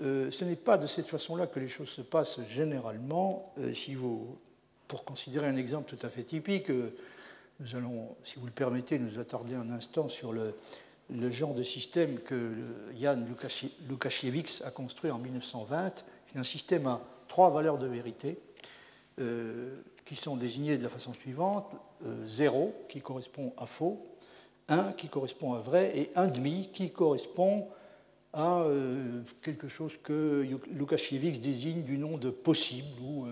euh, 0.00 0.30
ce 0.30 0.44
n'est 0.44 0.56
pas 0.56 0.78
de 0.78 0.86
cette 0.86 1.06
façon-là 1.06 1.46
que 1.46 1.60
les 1.60 1.68
choses 1.68 1.90
se 1.90 2.00
passent 2.00 2.40
généralement. 2.48 3.54
si 3.72 3.94
vous, 3.94 4.38
pour 4.92 5.04
considérer 5.04 5.46
un 5.46 5.56
exemple 5.56 5.96
tout 5.96 6.06
à 6.06 6.10
fait 6.10 6.22
typique, 6.22 6.68
nous 6.68 7.76
allons, 7.76 8.14
si 8.24 8.38
vous 8.38 8.44
le 8.44 8.52
permettez, 8.52 8.98
nous 8.98 9.18
attarder 9.18 9.54
un 9.54 9.70
instant 9.70 10.10
sur 10.10 10.34
le, 10.34 10.52
genre 11.30 11.54
de 11.54 11.62
système 11.62 12.18
que 12.18 12.52
Jan 13.00 13.16
Lukasiewicz 13.88 14.60
a 14.66 14.70
construit 14.70 15.10
en 15.10 15.16
1920. 15.16 16.04
C'est 16.26 16.38
un 16.38 16.44
système 16.44 16.86
à 16.86 17.00
trois 17.26 17.48
valeurs 17.48 17.78
de 17.78 17.86
vérité 17.86 18.38
euh, 19.18 19.80
qui 20.04 20.14
sont 20.14 20.36
désignées 20.36 20.76
de 20.76 20.82
la 20.82 20.90
façon 20.90 21.14
suivante. 21.14 21.74
0 22.26 22.58
euh, 22.58 22.86
qui 22.90 23.00
correspond 23.00 23.54
à 23.56 23.64
faux, 23.64 24.04
1 24.68 24.92
qui 24.92 25.08
correspond 25.08 25.54
à 25.54 25.60
vrai. 25.60 25.96
Et 25.96 26.10
1 26.16 26.28
demi 26.28 26.68
qui 26.70 26.90
correspond 26.90 27.66
à 28.34 28.60
euh, 28.64 29.22
quelque 29.40 29.68
chose 29.68 29.94
que 30.02 30.46
Lukasiewicz 30.70 31.40
désigne 31.40 31.82
du 31.82 31.96
nom 31.96 32.18
de 32.18 32.28
possible 32.28 33.00
ou 33.00 33.26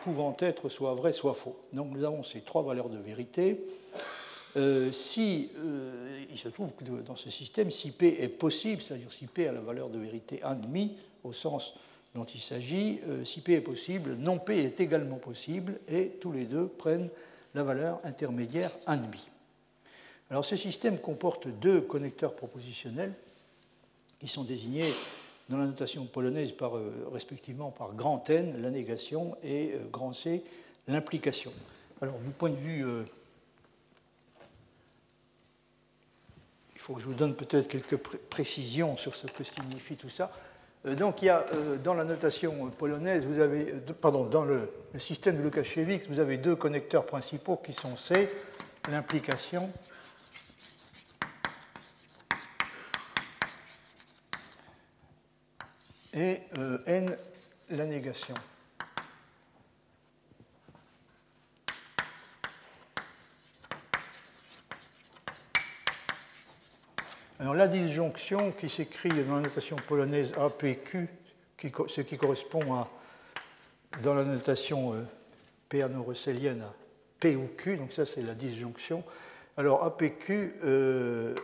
pouvant, 0.00 0.36
être 0.40 0.68
soit 0.68 0.94
vrai 0.94 1.12
soit 1.12 1.34
faux. 1.34 1.56
Donc 1.72 1.92
nous 1.92 2.04
avons 2.04 2.22
ces 2.22 2.40
trois 2.40 2.62
valeurs 2.62 2.88
de 2.88 2.98
vérité. 2.98 3.60
si 4.90 5.50
il 6.30 6.38
se 6.38 6.48
trouve 6.48 6.70
que 6.72 6.84
dans 7.02 7.16
ce 7.16 7.30
système, 7.30 7.70
si 7.70 7.90
P 7.90 8.22
est 8.22 8.28
possible, 8.28 8.82
c'est-à-dire 8.82 9.12
si 9.12 9.26
P 9.26 9.48
a 9.48 9.52
la 9.52 9.60
valeur 9.60 9.88
de 9.88 9.98
vérité 9.98 10.40
1,5 10.44 10.90
au 11.24 11.32
sens 11.32 11.74
dont 12.14 12.24
il 12.24 12.40
s'agit, 12.40 13.00
euh, 13.06 13.24
si 13.24 13.40
P 13.40 13.54
est 13.54 13.60
possible, 13.60 14.14
non 14.14 14.38
P 14.38 14.58
est 14.58 14.80
également 14.80 15.16
possible, 15.16 15.78
et 15.88 16.08
tous 16.20 16.32
les 16.32 16.44
deux 16.44 16.66
prennent 16.66 17.10
la 17.54 17.62
valeur 17.62 18.00
intermédiaire 18.04 18.70
1,5. 18.86 19.28
Alors 20.30 20.44
ce 20.44 20.56
système 20.56 20.98
comporte 20.98 21.48
deux 21.48 21.80
connecteurs 21.80 22.34
propositionnels 22.34 23.12
qui 24.20 24.28
sont 24.28 24.44
désignés 24.44 24.92
dans 25.48 25.56
la 25.56 25.66
notation 25.66 26.04
polonaise 26.06 26.54
euh, 26.60 26.90
respectivement 27.12 27.70
par 27.70 27.94
grand 27.94 28.28
N, 28.30 28.60
la 28.60 28.70
négation, 28.70 29.36
et 29.42 29.74
euh, 29.74 29.78
grand 29.90 30.12
C, 30.12 30.44
l'implication. 30.86 31.52
Alors 32.00 32.18
du 32.18 32.30
point 32.30 32.50
de 32.50 32.56
vue... 32.56 32.84
il 36.74 36.80
faut 36.80 36.94
que 36.94 37.00
je 37.00 37.06
vous 37.06 37.14
donne 37.14 37.34
peut-être 37.34 37.68
quelques 37.68 37.96
précisions 37.96 38.96
sur 38.96 39.14
ce 39.14 39.26
que 39.26 39.44
signifie 39.44 39.96
tout 39.96 40.08
ça. 40.08 40.32
Euh, 40.86 40.94
donc 40.94 41.22
il 41.22 41.26
y 41.26 41.28
a 41.28 41.44
euh, 41.54 41.76
dans 41.76 41.94
la 41.94 42.04
notation 42.04 42.70
polonaise, 42.70 43.26
vous 43.26 43.40
avez, 43.40 43.72
euh, 43.72 43.80
pardon, 44.00 44.24
dans 44.24 44.44
le, 44.44 44.70
système 44.98 45.36
de 45.36 45.42
Lukasiewicz, 45.42 46.08
vous 46.08 46.18
avez 46.18 46.38
deux 46.38 46.56
connecteurs 46.56 47.04
principaux 47.04 47.56
qui 47.56 47.72
sont 47.72 47.96
C, 47.96 48.28
l'implication, 48.90 49.70
et 56.18 56.40
N, 56.86 57.16
la 57.70 57.86
négation. 57.86 58.34
Alors 67.40 67.54
la 67.54 67.68
disjonction 67.68 68.50
qui 68.50 68.68
s'écrit 68.68 69.10
dans 69.10 69.36
la 69.36 69.42
notation 69.42 69.76
polonaise 69.76 70.32
APQ, 70.36 71.08
ce 71.86 72.00
qui 72.00 72.18
correspond 72.18 72.74
à, 72.74 72.90
dans 74.02 74.14
la 74.14 74.24
notation 74.24 74.92
euh, 74.92 75.02
péano-russellienne 75.68 76.62
à 76.62 76.74
P 77.20 77.36
ou 77.36 77.48
Q, 77.56 77.76
donc 77.76 77.92
ça 77.92 78.04
c'est 78.06 78.22
la 78.22 78.34
disjonction. 78.34 79.04
Alors 79.56 79.84
APQ 79.84 80.54
euh, 80.64 81.34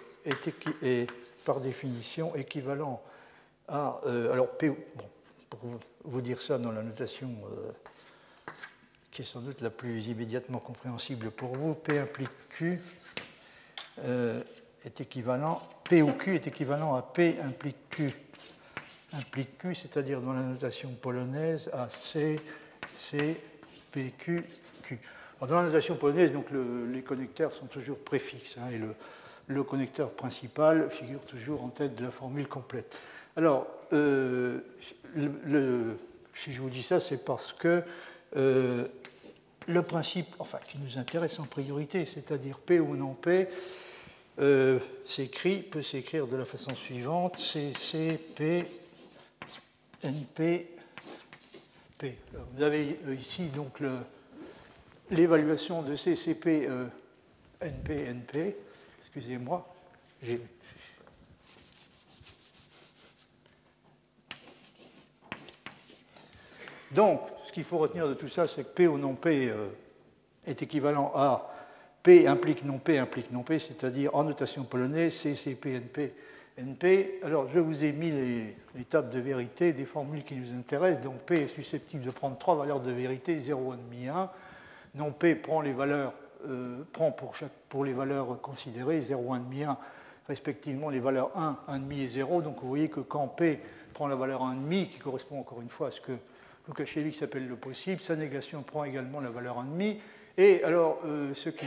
est, 0.82 1.06
par 1.44 1.60
définition 1.60 2.34
équivalent 2.34 3.00
à. 3.68 4.00
Euh, 4.06 4.32
alors 4.32 4.50
P, 4.56 4.68
bon, 4.68 4.76
pour 5.50 5.60
vous 6.04 6.20
dire 6.20 6.40
ça 6.40 6.58
dans 6.58 6.72
la 6.72 6.82
notation 6.82 7.30
qui 9.10 9.22
est 9.22 9.24
sans 9.24 9.40
doute 9.40 9.60
la 9.60 9.70
plus 9.70 10.08
immédiatement 10.08 10.58
compréhensible 10.58 11.30
pour 11.30 11.56
vous, 11.56 11.74
P 11.74 11.98
implique 11.98 12.30
Q 12.50 12.80
est 14.04 15.00
équivalent, 15.00 15.62
P 15.88 16.02
ou 16.02 16.12
Q 16.12 16.34
est 16.34 16.46
équivalent 16.48 16.94
à 16.94 17.02
P 17.02 17.38
implique 17.40 17.88
Q 17.90 18.12
implique 19.16 19.58
Q, 19.58 19.74
c'est-à-dire 19.74 20.20
dans 20.20 20.32
la 20.32 20.42
notation 20.42 20.90
polonaise 20.90 21.70
à 21.72 21.88
C, 21.88 22.40
C, 22.92 23.40
P, 23.92 24.12
Q, 24.18 24.44
Q. 24.82 24.98
dans 25.40 25.60
la 25.60 25.66
notation 25.66 25.96
polonaise, 25.96 26.32
donc 26.32 26.46
les 26.50 27.02
connecteurs 27.02 27.52
sont 27.52 27.66
toujours 27.66 27.98
préfixes 27.98 28.56
hein, 28.58 28.70
et 28.70 28.78
le, 29.48 29.62
connecteur 29.64 30.10
principal 30.10 30.90
figure 30.90 31.20
toujours 31.20 31.62
en 31.64 31.68
tête 31.68 31.94
de 31.94 32.04
la 32.04 32.10
formule 32.10 32.48
complète. 32.48 32.96
Alors, 33.36 33.66
euh, 33.92 34.60
si 36.32 36.52
je 36.52 36.60
vous 36.60 36.70
dis 36.70 36.82
ça, 36.82 37.00
c'est 37.00 37.24
parce 37.24 37.52
que 37.52 37.82
euh, 38.36 38.86
le 39.66 39.82
principe, 39.82 40.34
enfin, 40.38 40.58
qui 40.64 40.78
nous 40.78 40.98
intéresse 40.98 41.38
en 41.38 41.44
priorité, 41.44 42.04
c'est-à-dire 42.04 42.58
P 42.58 42.80
ou 42.80 42.96
non 42.96 43.14
P, 43.14 43.48
euh, 44.40 44.78
s'écrit, 45.04 45.60
peut 45.60 45.82
s'écrire 45.82 46.26
de 46.26 46.36
la 46.36 46.44
façon 46.44 46.74
suivante 46.74 47.38
CCP 47.38 48.66
NP 50.02 50.68
P. 51.96 52.18
Vous 52.52 52.62
avez 52.62 52.98
ici 53.16 53.44
donc 53.46 53.78
l'évaluation 55.10 55.82
de 55.82 55.94
CCP 55.96 56.66
euh, 56.68 56.86
NP 57.60 57.90
NP. 58.08 58.56
Excusez-moi, 59.00 59.66
Donc, 66.94 67.20
ce 67.44 67.52
qu'il 67.52 67.64
faut 67.64 67.78
retenir 67.78 68.08
de 68.08 68.14
tout 68.14 68.28
ça, 68.28 68.46
c'est 68.46 68.64
que 68.64 68.74
P 68.74 68.86
ou 68.86 68.98
non 68.98 69.14
P 69.14 69.52
est 70.46 70.62
équivalent 70.62 71.10
à 71.14 71.50
P 72.04 72.26
implique 72.26 72.64
non 72.64 72.78
P 72.78 72.98
implique 72.98 73.32
non 73.32 73.42
P, 73.42 73.58
c'est-à-dire 73.58 74.14
en 74.14 74.24
notation 74.24 74.64
polonaise, 74.64 75.14
C, 75.14 75.34
C, 75.34 75.54
P, 75.54 75.74
NP, 75.74 76.12
NP. 76.58 77.20
Alors 77.22 77.48
je 77.48 77.58
vous 77.58 77.82
ai 77.82 77.92
mis 77.92 78.10
les, 78.10 78.84
tables 78.84 79.08
de 79.08 79.18
vérité 79.20 79.72
des 79.72 79.86
formules 79.86 80.22
qui 80.22 80.34
nous 80.34 80.52
intéressent. 80.54 81.02
Donc 81.02 81.20
P 81.20 81.36
est 81.36 81.48
susceptible 81.48 82.04
de 82.04 82.10
prendre 82.10 82.36
trois 82.36 82.56
valeurs 82.56 82.80
de 82.80 82.92
vérité, 82.92 83.38
0, 83.38 83.74
1,5, 83.74 84.10
1. 84.10 84.30
Non 84.96 85.12
P 85.12 85.34
prend 85.34 85.62
les 85.62 85.72
valeurs, 85.72 86.12
euh, 86.46 86.84
prend 86.92 87.10
pour, 87.10 87.34
chaque, 87.34 87.50
pour 87.70 87.86
les 87.86 87.94
valeurs 87.94 88.38
considérées, 88.42 89.00
0, 89.00 89.34
1,5, 89.34 89.64
1, 89.64 89.78
respectivement 90.28 90.90
les 90.90 91.00
valeurs 91.00 91.30
1, 91.34 91.56
1,5 91.70 91.98
et 91.98 92.06
0. 92.06 92.42
Donc 92.42 92.60
vous 92.60 92.68
voyez 92.68 92.90
que 92.90 93.00
quand 93.00 93.28
P 93.28 93.60
prend 93.94 94.08
la 94.08 94.14
valeur 94.14 94.42
1,5, 94.42 94.88
qui 94.88 94.98
correspond 94.98 95.40
encore 95.40 95.62
une 95.62 95.70
fois 95.70 95.88
à 95.88 95.90
ce 95.90 96.02
que 96.02 96.12
Lukasiewicz 96.68 97.22
appelle 97.22 97.46
le 97.46 97.56
possible, 97.56 98.02
sa 98.02 98.16
négation 98.16 98.62
prend 98.62 98.84
également 98.84 99.20
la 99.20 99.30
valeur 99.30 99.62
1,5. 99.62 99.96
Et 100.36 100.64
alors, 100.64 101.00
euh, 101.04 101.34
ce 101.34 101.50
qui, 101.50 101.66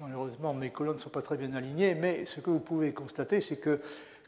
malheureusement, 0.00 0.54
mes 0.54 0.70
colonnes 0.70 0.96
ne 0.96 1.00
sont 1.00 1.10
pas 1.10 1.22
très 1.22 1.36
bien 1.36 1.52
alignées, 1.54 1.94
mais 1.94 2.24
ce 2.26 2.40
que 2.40 2.50
vous 2.50 2.60
pouvez 2.60 2.92
constater, 2.92 3.40
c'est 3.40 3.56
que 3.56 3.80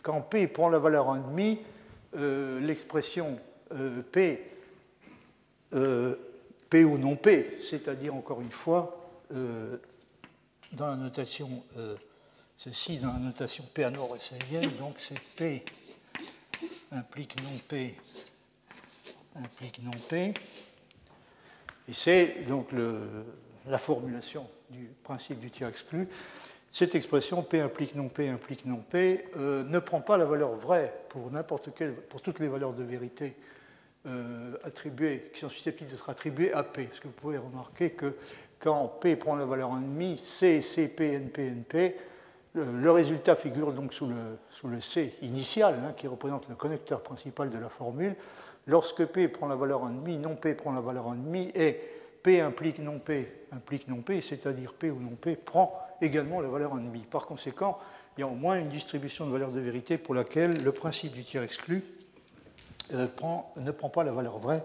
quand 0.02 0.21
P 0.23 0.49
prend 0.49 0.69
la 0.69 0.78
valeur 0.78 1.07
1,5, 1.07 1.59
euh, 2.16 2.61
l'expression 2.61 3.38
euh, 3.73 4.02
P, 4.02 4.43
P 6.71 6.85
ou 6.85 6.99
non 6.99 7.16
P, 7.16 7.59
c'est-à-dire 7.61 8.14
encore 8.14 8.40
une 8.40 8.50
fois, 8.50 9.11
dans 10.73 10.87
la 10.87 10.97
notation, 10.97 11.62
ceci 12.57 12.99
dans 12.99 13.12
la 13.12 13.19
notation 13.19 13.64
P 13.75 13.85
à 13.85 13.90
nord 13.90 14.16
donc 14.78 14.95
c'est 14.97 15.21
P 15.37 15.64
implique 16.93 17.37
non 17.43 17.59
P 17.69 17.95
implique 19.43 19.83
non 19.83 19.90
P. 20.09 20.35
Et 21.88 21.93
c'est 21.93 22.45
donc 22.49 22.69
la 23.66 23.78
formulation 23.78 24.49
du 24.71 24.90
principe 25.02 25.38
du 25.38 25.50
tir 25.50 25.69
exclu, 25.69 26.09
cette 26.76 26.95
expression 26.95 27.43
P 27.43 27.61
implique 27.61 27.95
non 27.95 28.11
P 28.11 28.28
implique 28.28 28.66
non 28.66 28.76
P 28.76 29.25
euh, 29.38 29.64
ne 29.64 29.78
prend 29.78 30.02
pas 30.02 30.19
la 30.19 30.26
valeur 30.26 30.55
vraie 30.57 30.93
pour 31.09 31.31
n'importe 31.33 31.71
quelle, 31.75 31.95
pour 31.95 32.21
toutes 32.21 32.38
les 32.38 32.49
valeurs 32.49 32.75
de 32.75 32.83
vérité 32.83 33.35
euh, 34.07 34.59
attribuées, 34.62 35.31
qui 35.33 35.40
sont 35.40 35.49
susceptibles 35.49 35.90
d'être 35.90 36.11
attribuées 36.11 36.52
à 36.52 36.62
P. 36.62 36.85
Parce 36.85 37.00
que 37.00 37.09
vous 37.09 37.14
pouvez 37.14 37.38
remarquer 37.38 37.93
que 37.93 38.14
quand 38.59 38.88
P 39.00 39.16
prend 39.16 39.37
la 39.37 39.47
valeur 39.47 39.75
1,5, 39.75 40.19
C, 40.19 40.61
C, 40.61 40.88
P, 40.88 41.12
NP, 41.14 41.38
NP, 41.38 41.97
le, 42.52 42.90
résultat 42.90 43.37
figure 43.37 43.73
donc 43.73 43.95
sous 43.95 44.07
le, 44.07 44.38
sous 44.50 44.69
le 44.69 44.83
C 44.83 45.14
initial, 45.23 45.76
hein, 45.83 45.95
qui 45.97 46.07
représente 46.07 46.47
le 46.50 46.57
connecteur 46.57 47.02
principal 47.02 47.49
de 47.49 47.57
la 47.57 47.71
formule. 47.71 48.16
Lorsque 48.66 49.04
P 49.04 49.28
prend 49.28 49.46
la 49.46 49.54
valeur 49.54 49.88
1,5, 49.88 50.18
non 50.18 50.35
P 50.35 50.54
prend 50.54 50.73
la 50.73 50.80
valeur 50.80 51.14
1,5 51.14 51.52
et 51.54 51.80
P 52.23 52.40
implique 52.40 52.80
non 52.80 52.99
P 52.99 53.28
implique 53.52 53.87
non 53.87 54.02
P, 54.02 54.20
c'est-à-dire 54.20 54.75
P 54.75 54.90
ou 54.90 54.99
non 54.99 55.14
P 55.14 55.37
prend 55.37 55.80
également 56.00 56.40
la 56.40 56.49
valeur 56.49 56.76
1,5. 56.76 57.04
Par 57.04 57.26
conséquent, 57.26 57.78
il 58.16 58.23
y 58.23 58.25
a 58.25 58.26
au 58.26 58.35
moins 58.35 58.58
une 58.58 58.68
distribution 58.68 59.26
de 59.26 59.30
valeurs 59.30 59.52
de 59.52 59.61
vérité 59.61 59.99
pour 59.99 60.14
laquelle 60.14 60.62
le 60.64 60.73
principe 60.73 61.12
du 61.12 61.23
tiers 61.23 61.44
exclu 61.44 61.85
euh, 62.92 63.06
ne 63.56 63.70
prend 63.70 63.88
pas 63.88 64.04
la 64.04 64.12
valeur 64.12 64.38
vraie, 64.38 64.64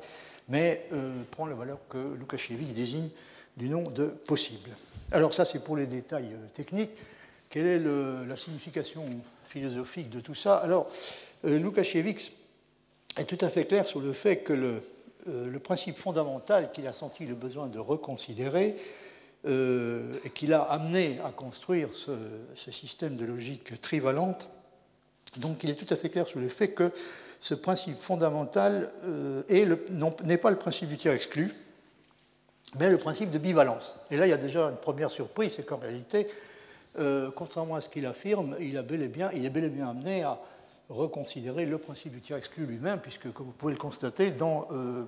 mais 0.49 0.85
euh, 0.93 1.21
prend 1.29 1.45
la 1.45 1.55
valeur 1.55 1.79
que 1.89 2.15
Lukasiewicz 2.15 2.73
désigne 2.73 3.09
du 3.57 3.69
nom 3.69 3.83
de 3.83 4.07
possible. 4.07 4.71
Alors 5.11 5.33
ça, 5.33 5.45
c'est 5.45 5.63
pour 5.63 5.75
les 5.75 5.85
détails 5.85 6.33
euh, 6.33 6.47
techniques. 6.53 6.97
Quelle 7.49 7.67
est 7.67 7.79
la 7.79 8.37
signification 8.37 9.03
philosophique 9.43 10.09
de 10.09 10.21
tout 10.21 10.33
ça? 10.33 10.55
Alors, 10.55 10.87
Lukasiewicz 11.43 12.31
est 13.17 13.25
tout 13.25 13.43
à 13.43 13.49
fait 13.49 13.65
clair 13.65 13.85
sur 13.85 13.99
le 13.99 14.13
fait 14.13 14.37
que 14.37 14.53
le, 14.53 14.81
euh, 15.27 15.59
principe 15.59 15.97
fondamental 15.97 16.71
qu'il 16.71 16.87
a 16.87 16.93
senti 16.93 17.25
le 17.25 17.35
besoin 17.35 17.67
de 17.67 17.79
reconsidérer 17.79 18.75
et 19.43 20.29
qui 20.35 20.45
l'a 20.45 20.61
amené 20.61 21.17
à 21.25 21.31
construire 21.31 21.89
ce, 21.93 22.11
système 22.69 23.15
de 23.15 23.25
logique 23.25 23.81
trivalente. 23.81 24.47
Donc 25.37 25.63
il 25.63 25.71
est 25.71 25.75
tout 25.75 25.91
à 25.91 25.95
fait 25.95 26.09
clair 26.09 26.27
sur 26.27 26.39
le 26.39 26.47
fait 26.47 26.73
que 26.73 26.91
ce 27.39 27.55
principe 27.55 27.99
fondamental 27.99 28.91
n'est 29.49 30.37
pas 30.37 30.51
le 30.51 30.57
principe 30.57 30.89
du 30.89 30.97
tiers 30.97 31.13
exclu, 31.13 31.51
mais 32.79 32.89
le 32.89 32.97
principe 32.97 33.31
de 33.31 33.37
bivalence. 33.37 33.95
Et 34.11 34.17
là, 34.17 34.27
il 34.27 34.29
y 34.29 34.33
a 34.33 34.37
déjà 34.37 34.69
une 34.69 34.77
première 34.77 35.09
surprise, 35.09 35.53
c'est 35.55 35.65
qu'en 35.65 35.77
réalité, 35.77 36.27
euh, 36.99 37.31
contrairement 37.35 37.75
à 37.75 37.81
ce 37.81 37.89
qu'il 37.89 38.05
affirme, 38.05 38.53
a 38.53 38.61
il 38.61 38.75
est 38.75 38.83
bel 38.83 39.63
et 39.63 39.69
bien 39.69 39.89
amené 39.89 40.23
à 40.23 40.39
reconsidérer 40.91 41.65
le 41.65 41.77
principe 41.77 42.13
du 42.13 42.21
tiers 42.21 42.37
exclu 42.37 42.65
lui-même, 42.65 42.99
puisque, 42.99 43.31
comme 43.31 43.47
vous 43.47 43.51
pouvez 43.53 43.73
le 43.73 43.79
constater, 43.79 44.31
dans, 44.31 44.67
euh, 44.71 45.05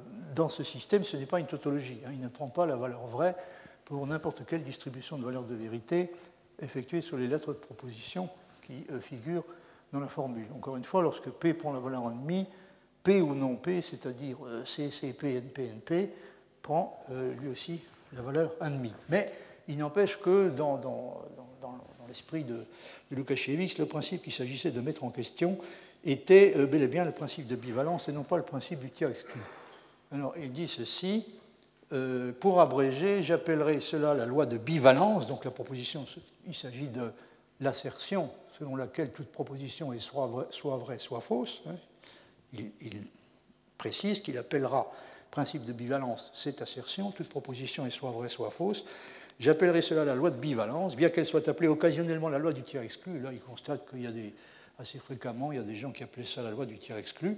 ce 0.50 0.64
système, 0.64 1.04
ce 1.04 1.18
n'est 1.18 1.26
pas 1.26 1.40
une 1.40 1.46
tautologie. 1.46 2.00
Hein. 2.06 2.12
il 2.14 2.22
ne 2.22 2.28
prend 2.28 2.48
pas 2.48 2.66
la 2.66 2.76
valeur 2.76 3.06
vraie 3.08 3.36
pour 3.86 4.06
n'importe 4.08 4.46
quelle 4.46 4.64
distribution 4.64 5.18
de 5.18 5.26
valeurs 5.26 5.44
de 5.44 5.56
vérité 5.56 6.12
effectuée 6.60 7.02
sur 7.02 7.18
les 7.18 7.28
lettres 7.28 7.54
de 7.54 7.58
proposition 7.58 8.30
qui 8.62 8.86
euh, 8.92 9.00
figurent 9.00 9.46
dans 9.92 10.00
la 10.00 10.08
formule. 10.08 10.48
Encore 10.56 10.78
une 10.78 10.84
fois, 10.84 11.02
lorsque 11.02 11.30
P 11.30 11.54
prend 11.54 11.74
la 11.74 11.80
valeur 11.80 12.04
en 12.04 12.12
demi, 12.12 12.48
P 13.04 13.22
ou 13.22 13.36
non 13.36 13.58
P, 13.58 13.82
c'est-à-dire 13.82 14.38
C, 14.66 14.90
C, 14.90 15.14
P, 15.14 15.36
N, 15.36 15.50
P, 15.50 15.68
N, 15.68 15.82
P, 15.82 16.10
prend 16.62 17.00
lui 17.42 17.50
aussi 17.50 17.82
la 18.14 18.22
valeur 18.22 18.54
1,5. 18.62 18.92
Mais 19.10 19.32
il 19.68 19.78
n'empêche 19.78 20.20
que 20.20 20.50
dans, 20.50 20.80
l'esprit 22.08 22.44
de, 22.44 22.56
de 23.12 23.16
Lukasiewicz, 23.16 23.78
le 23.78 23.86
principe 23.86 24.24
qu'il 24.24 24.34
s'agissait 24.34 24.72
de 24.72 24.82
mettre 24.82 25.04
en 25.04 25.10
question 25.10 25.58
était 26.04 26.54
euh, 26.58 26.66
bel 26.66 26.84
et 26.84 26.88
bien 26.88 27.06
le 27.06 27.12
principe 27.12 27.48
de 27.48 27.56
bivalence 27.56 28.10
et 28.10 28.12
non 28.12 28.24
pas 28.24 28.38
le 28.38 28.44
principe 28.44 28.80
du 28.80 28.90
tiers 28.90 29.10
exclu. 29.10 29.40
Alors 30.12 30.34
il 30.38 30.52
dit 30.52 30.68
ceci, 30.68 31.26
euh, 31.92 32.32
pour 32.32 32.62
abréger, 32.62 33.24
j'appellerai 33.24 33.80
cela 33.80 34.14
la 34.14 34.26
loi 34.26 34.46
de 34.46 34.58
bivalence, 34.58 35.28
donc 35.28 35.46
la 35.46 35.52
proposition, 35.52 36.06
il 36.48 36.56
s'agit 36.56 36.88
de 36.88 37.12
l'assertion 37.62 38.30
selon 38.58 38.76
laquelle 38.76 39.12
toute 39.12 39.32
proposition 39.32 39.94
est 39.94 40.00
soit 40.00 40.28
vraie, 40.28 41.00
soit, 41.00 41.22
fausse. 41.22 41.64
Hein. 41.68 41.76
Il 42.54 43.04
précise 43.78 44.22
qu'il 44.22 44.38
appellera 44.38 44.92
principe 45.34 45.66
de 45.66 45.74
bivalence 45.74 46.30
cette 46.36 46.62
assertion, 46.62 47.12
toute 47.12 47.28
proposition 47.28 47.88
est 47.88 47.90
soit 47.90 48.12
vraie, 48.12 48.30
soit 48.30 48.52
fausse. 48.52 48.86
J'appellerai 49.44 49.82
cela 49.82 50.06
la 50.06 50.16
loi 50.16 50.32
de 50.32 50.38
bivalence, 50.38 50.96
bien 50.96 51.10
qu'elle 51.10 51.26
soit 51.26 51.50
appelée 51.50 51.68
occasionnellement 51.68 52.30
la 52.30 52.40
loi 52.40 52.54
du 52.54 52.64
tiers 52.64 52.82
exclu. 52.82 53.20
Là, 53.20 53.34
il 53.34 53.42
constate 53.42 53.90
qu'il 53.90 54.02
y 54.02 54.08
a 54.08 54.12
des, 54.12 54.34
assez 54.80 55.00
fréquemment, 55.00 55.52
il 55.52 55.58
y 55.58 55.60
a 55.60 55.64
des 55.64 55.76
gens 55.76 55.92
qui 55.92 56.02
appelaient 56.02 56.24
ça 56.24 56.42
la 56.42 56.52
loi 56.52 56.66
du 56.66 56.78
tiers 56.78 56.96
exclu. 56.96 57.36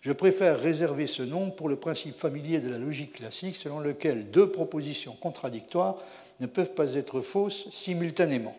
Je 0.00 0.10
préfère 0.10 0.58
réserver 0.58 1.06
ce 1.06 1.22
nom 1.22 1.52
pour 1.52 1.68
le 1.68 1.76
principe 1.76 2.18
familier 2.18 2.58
de 2.58 2.68
la 2.68 2.78
logique 2.78 3.12
classique, 3.12 3.54
selon 3.54 3.78
lequel 3.78 4.32
deux 4.32 4.50
propositions 4.50 5.12
contradictoires 5.14 5.98
ne 6.40 6.48
peuvent 6.48 6.74
pas 6.74 6.94
être 6.94 7.20
fausses 7.20 7.70
simultanément. 7.70 8.56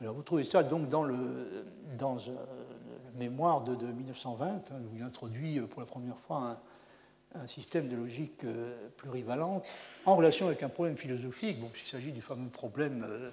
Alors 0.00 0.14
vous 0.14 0.22
trouvez 0.22 0.44
ça 0.44 0.62
donc 0.62 0.88
dans 0.88 1.02
le, 1.02 1.14
euh, 1.14 2.16
mémoire 3.18 3.64
de, 3.64 3.84
1920, 3.84 4.46
hein, 4.46 4.60
où 4.90 4.96
il 4.96 5.02
introduit 5.02 5.58
euh, 5.58 5.66
pour 5.66 5.80
la 5.80 5.86
première 5.86 6.18
fois 6.18 6.38
un, 6.38 6.56
un 7.34 7.46
système 7.46 7.88
de 7.88 7.96
logique 7.96 8.44
euh, 8.44 8.74
plurivalente 8.96 9.64
en 10.04 10.16
relation 10.16 10.46
avec 10.46 10.62
un 10.62 10.68
problème 10.68 10.96
philosophique, 10.96 11.60
bon, 11.60 11.70
s'agit 11.84 12.12
du 12.12 12.22
fameux 12.22 12.48
problème 12.48 13.04
euh, 13.06 13.30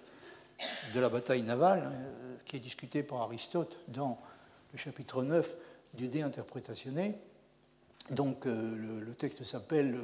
de 0.93 0.99
la 0.99 1.09
bataille 1.09 1.43
navale, 1.43 1.83
hein, 1.85 1.93
euh, 1.93 2.35
qui 2.45 2.57
est 2.57 2.59
discuté 2.59 3.03
par 3.03 3.21
Aristote 3.21 3.77
dans 3.87 4.19
le 4.73 4.77
chapitre 4.77 5.23
9 5.23 5.55
du 5.93 6.07
Dé 6.07 6.21
interprétationné. 6.21 7.15
Donc 8.11 8.45
le, 8.45 9.13
texte 9.17 9.43
s'appelle 9.43 9.97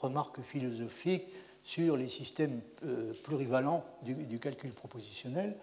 Remarques 0.00 0.40
philosophiques 0.40 1.26
sur 1.64 1.96
les 1.96 2.06
systèmes 2.06 2.60
plurivalents 3.24 3.84
du, 4.02 4.38
calcul 4.38 4.70
propositionnel. 4.70 5.56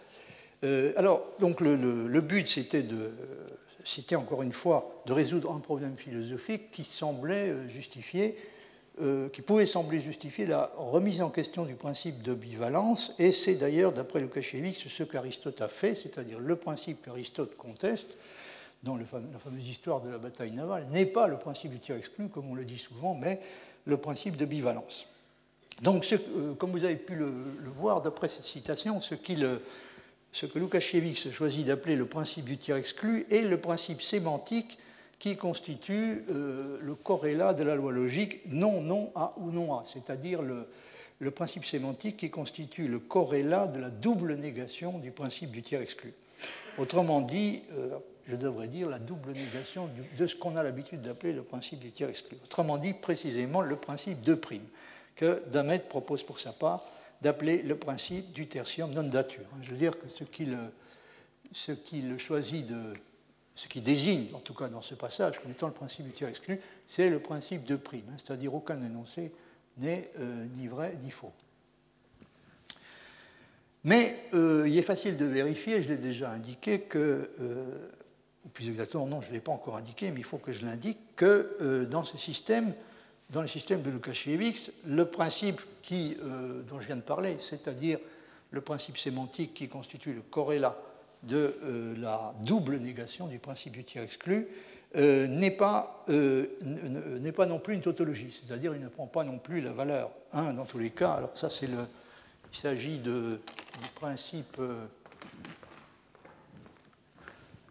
alors, 0.97 1.23
donc 1.39 1.61
le 1.61 2.19
but, 2.19 2.45
c'était 2.45 2.83
de 2.83 3.11
c'était 3.85 4.15
encore 4.15 4.41
une 4.41 4.51
fois 4.51 5.01
de 5.05 5.13
résoudre 5.13 5.53
un 5.53 5.59
problème 5.59 5.95
philosophique 5.95 6.71
qui 6.71 6.83
semblait 6.83 7.49
euh, 7.49 7.69
justifier, 7.69 8.37
euh, 9.01 9.29
qui 9.29 9.41
pouvait 9.41 9.65
sembler 9.65 9.99
justifier 9.99 10.45
la 10.45 10.71
remise 10.77 11.21
en 11.21 11.29
question 11.29 11.65
du 11.65 11.75
principe 11.75 12.21
de 12.21 12.33
bivalence, 12.33 13.13
et 13.19 13.31
c'est 13.31 13.55
d'ailleurs, 13.55 13.93
d'après 13.93 14.19
Lukasiewicz, 14.19 14.87
ce 14.87 15.03
qu'Aristote 15.03 15.61
a 15.61 15.67
fait, 15.67 15.95
c'est-à-dire 15.95 16.39
le 16.39 16.55
principe 16.55 17.05
qu'Aristote 17.05 17.55
conteste 17.55 18.17
dans 18.83 18.97
la 18.97 19.05
fameuse 19.05 19.67
histoire 19.67 20.01
de 20.01 20.09
la 20.09 20.17
bataille 20.17 20.51
navale, 20.51 20.87
n'est 20.91 21.05
pas 21.05 21.27
le 21.27 21.37
principe 21.37 21.71
du 21.71 21.79
tir 21.79 21.95
exclu, 21.95 22.27
comme 22.29 22.49
on 22.49 22.55
le 22.55 22.65
dit 22.65 22.77
souvent, 22.77 23.15
mais 23.15 23.39
le 23.85 23.97
principe 23.97 24.35
de 24.37 24.45
bivalence. 24.45 25.05
Donc, 25.81 26.07
euh, 26.11 26.53
comme 26.55 26.71
vous 26.71 26.85
avez 26.85 26.95
pu 26.95 27.15
le, 27.15 27.25
le 27.25 27.69
voir 27.69 28.01
d'après 28.01 28.27
cette 28.27 28.45
citation, 28.45 29.01
ce 29.01 29.13
qu'il 29.13 29.45
ce 30.35 30.45
que 30.45 30.59
Lukasiewicz 30.59 31.31
choisit 31.31 31.65
d'appeler 31.65 31.95
le 31.95 32.07
principe 32.07 32.43
du 32.43 32.57
tiers 32.57 32.75
exclu 32.75 33.25
est 33.31 33.43
le 33.43 33.57
principe 33.57 34.01
sémantique 34.01 34.77
qui 35.17 35.37
constitue 35.37 36.25
euh, 36.29 36.77
le 36.81 36.93
corrélat 36.93 37.53
de 37.53 37.63
la 37.63 37.75
loi 37.75 37.93
logique 37.93 38.41
non, 38.47 38.81
non, 38.81 39.13
a 39.15 39.33
ou 39.37 39.49
non 39.49 39.73
a, 39.73 39.85
c'est-à-dire 39.85 40.41
le, 40.41 40.67
principe 41.31 41.63
sémantique 41.63 42.17
qui 42.17 42.29
constitue 42.29 42.89
le 42.89 42.99
corrélat 42.99 43.67
de 43.67 43.79
la 43.79 43.89
double 43.89 44.35
négation 44.35 44.99
du 44.99 45.11
principe 45.11 45.51
du 45.51 45.63
tiers 45.63 45.79
exclu. 45.79 46.13
Autrement 46.77 47.21
dit, 47.21 47.61
euh, 47.71 47.97
je 48.27 48.35
devrais 48.35 48.67
dire 48.67 48.89
la 48.89 48.99
double 48.99 49.31
négation 49.31 49.89
de 50.19 50.27
ce 50.27 50.35
qu'on 50.35 50.57
a 50.57 50.63
l'habitude 50.63 51.01
d'appeler 51.01 51.31
le 51.31 51.43
principe 51.43 51.79
du 51.79 51.91
tiers 51.91 52.09
exclu. 52.09 52.35
Autrement 52.43 52.77
dit, 52.77 52.91
précisément 52.93 53.61
le 53.61 53.77
principe 53.77 54.19
de 54.19 54.33
prime, 54.33 54.67
que 55.15 55.41
Damet 55.49 55.79
propose 55.79 56.23
pour 56.23 56.41
sa 56.41 56.51
part 56.51 56.83
d'appeler 57.21 57.61
le 57.61 57.75
principe 57.75 58.31
du 58.33 58.47
tertium 58.47 58.91
non 58.91 59.03
datur. 59.03 59.43
Je 59.61 59.71
veux 59.71 59.77
dire 59.77 59.97
que 59.97 60.07
ce 60.07 60.23
qu'il 61.73 62.19
choisit 62.19 62.67
ce 63.55 63.67
qui 63.67 63.81
désigne, 63.81 64.27
en 64.33 64.39
tout 64.39 64.53
cas 64.53 64.67
dans 64.67 64.81
ce 64.81 64.95
passage, 64.95 65.39
comme 65.39 65.51
étant 65.51 65.67
le 65.67 65.73
principe 65.73 66.05
du 66.05 66.11
tiers 66.11 66.27
exclu, 66.27 66.59
c'est 66.87 67.09
le 67.09 67.19
principe 67.19 67.63
de 67.63 67.77
prime, 67.77 68.03
hein, 68.11 68.17
c'est-à-dire 68.17 68.53
aucun 68.53 68.83
énoncé 68.83 69.31
n'est 69.77 70.11
euh, 70.19 70.45
ni 70.57 70.67
vrai 70.67 70.97
ni 71.01 71.09
faux. 71.09 71.31
Mais 73.85 74.17
euh, 74.33 74.65
il 74.67 74.77
est 74.77 74.83
facile 74.83 75.15
de 75.15 75.25
vérifier, 75.25 75.81
je 75.81 75.89
l'ai 75.89 75.97
déjà 75.97 76.31
indiqué, 76.31 76.81
que, 76.81 77.29
euh, 77.39 77.89
ou 78.43 78.49
plus 78.49 78.67
exactement, 78.67 79.05
non, 79.05 79.21
je 79.21 79.29
ne 79.29 79.33
l'ai 79.33 79.41
pas 79.41 79.51
encore 79.51 79.77
indiqué, 79.77 80.11
mais 80.11 80.19
il 80.19 80.25
faut 80.25 80.37
que 80.37 80.51
je 80.51 80.65
l'indique, 80.65 80.99
que 81.15 81.85
dans 81.89 82.03
ce 82.03 82.17
système, 82.17 82.73
dans 83.29 83.41
le 83.41 83.47
système 83.47 83.81
de 83.81 83.89
Lukasiewicz, 83.89 84.71
le 84.85 85.05
principe 85.05 85.61
euh, 85.91 86.61
dont 86.63 86.79
je 86.79 86.87
viens 86.87 86.95
de 86.95 87.01
parler, 87.01 87.37
c'est-à-dire 87.39 87.99
le 88.51 88.61
principe 88.61 88.97
sémantique 88.97 89.53
qui 89.53 89.67
constitue 89.67 90.13
le 90.13 90.21
corrélat 90.21 90.77
de 91.23 91.55
euh, 91.63 91.95
la 91.97 92.33
double 92.43 92.77
négation 92.77 93.27
du 93.27 93.39
principe 93.39 93.73
du 93.73 93.83
tiers 93.83 94.03
exclu, 94.03 94.47
euh, 94.95 95.27
n'est 95.27 95.51
pas, 95.51 96.05
pas, 96.07 97.45
non 97.45 97.59
plus 97.59 97.73
une 97.73 97.81
tautologie, 97.81 98.31
c'est-à-dire 98.31 98.73
il 98.75 98.81
ne 98.81 98.87
prend 98.87 99.07
pas 99.07 99.23
non 99.23 99.39
plus 99.39 99.59
la 99.59 99.73
valeur 99.73 100.11
1 100.31 100.53
dans 100.53 100.65
tous 100.65 100.79
les 100.79 100.91
cas. 100.91 101.13
Alors 101.13 101.35
ça, 101.35 101.49
c'est 101.49 101.67
le, 101.67 101.79
il 102.53 102.57
s'agit 102.57 102.99
du 102.99 103.39
principe 103.95 104.61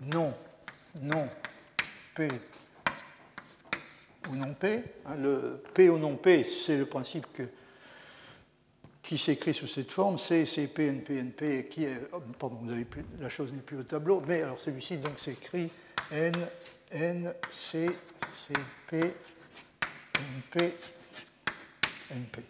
non, 0.02 0.34
non, 1.00 1.26
P 2.14 2.28
ou 4.30 4.36
non 4.36 4.54
P. 4.54 4.82
Hein, 5.06 5.16
le 5.16 5.62
P 5.72 5.88
ou 5.88 5.98
non 5.98 6.16
P, 6.16 6.44
c'est 6.44 6.76
le 6.76 6.86
principe 6.86 7.26
qui 9.02 9.18
s'écrit 9.18 9.52
sous 9.52 9.66
cette 9.66 9.90
forme, 9.90 10.18
C, 10.18 10.46
C, 10.46 10.66
P, 10.68 10.86
N, 10.86 11.02
P, 11.02 11.16
N, 11.18 11.32
P, 11.32 11.66
qui 11.68 11.84
est, 11.84 12.00
oh, 12.12 12.20
pardon, 12.38 12.58
vous 12.62 12.72
avez 12.72 12.86
la 13.20 13.28
chose 13.28 13.52
n'est 13.52 13.60
plus 13.60 13.78
au 13.78 13.82
tableau, 13.82 14.22
mais 14.26 14.42
alors 14.42 14.58
celui-ci 14.58 14.96
donc 14.98 15.18
s'écrit 15.18 15.70
N, 16.10 16.32
N, 16.90 17.34
C, 17.50 17.86
C, 17.88 18.54
P, 18.88 18.98
N, 18.98 19.10
P, 20.50 20.72
N, 22.10 22.24
P. 22.32 22.42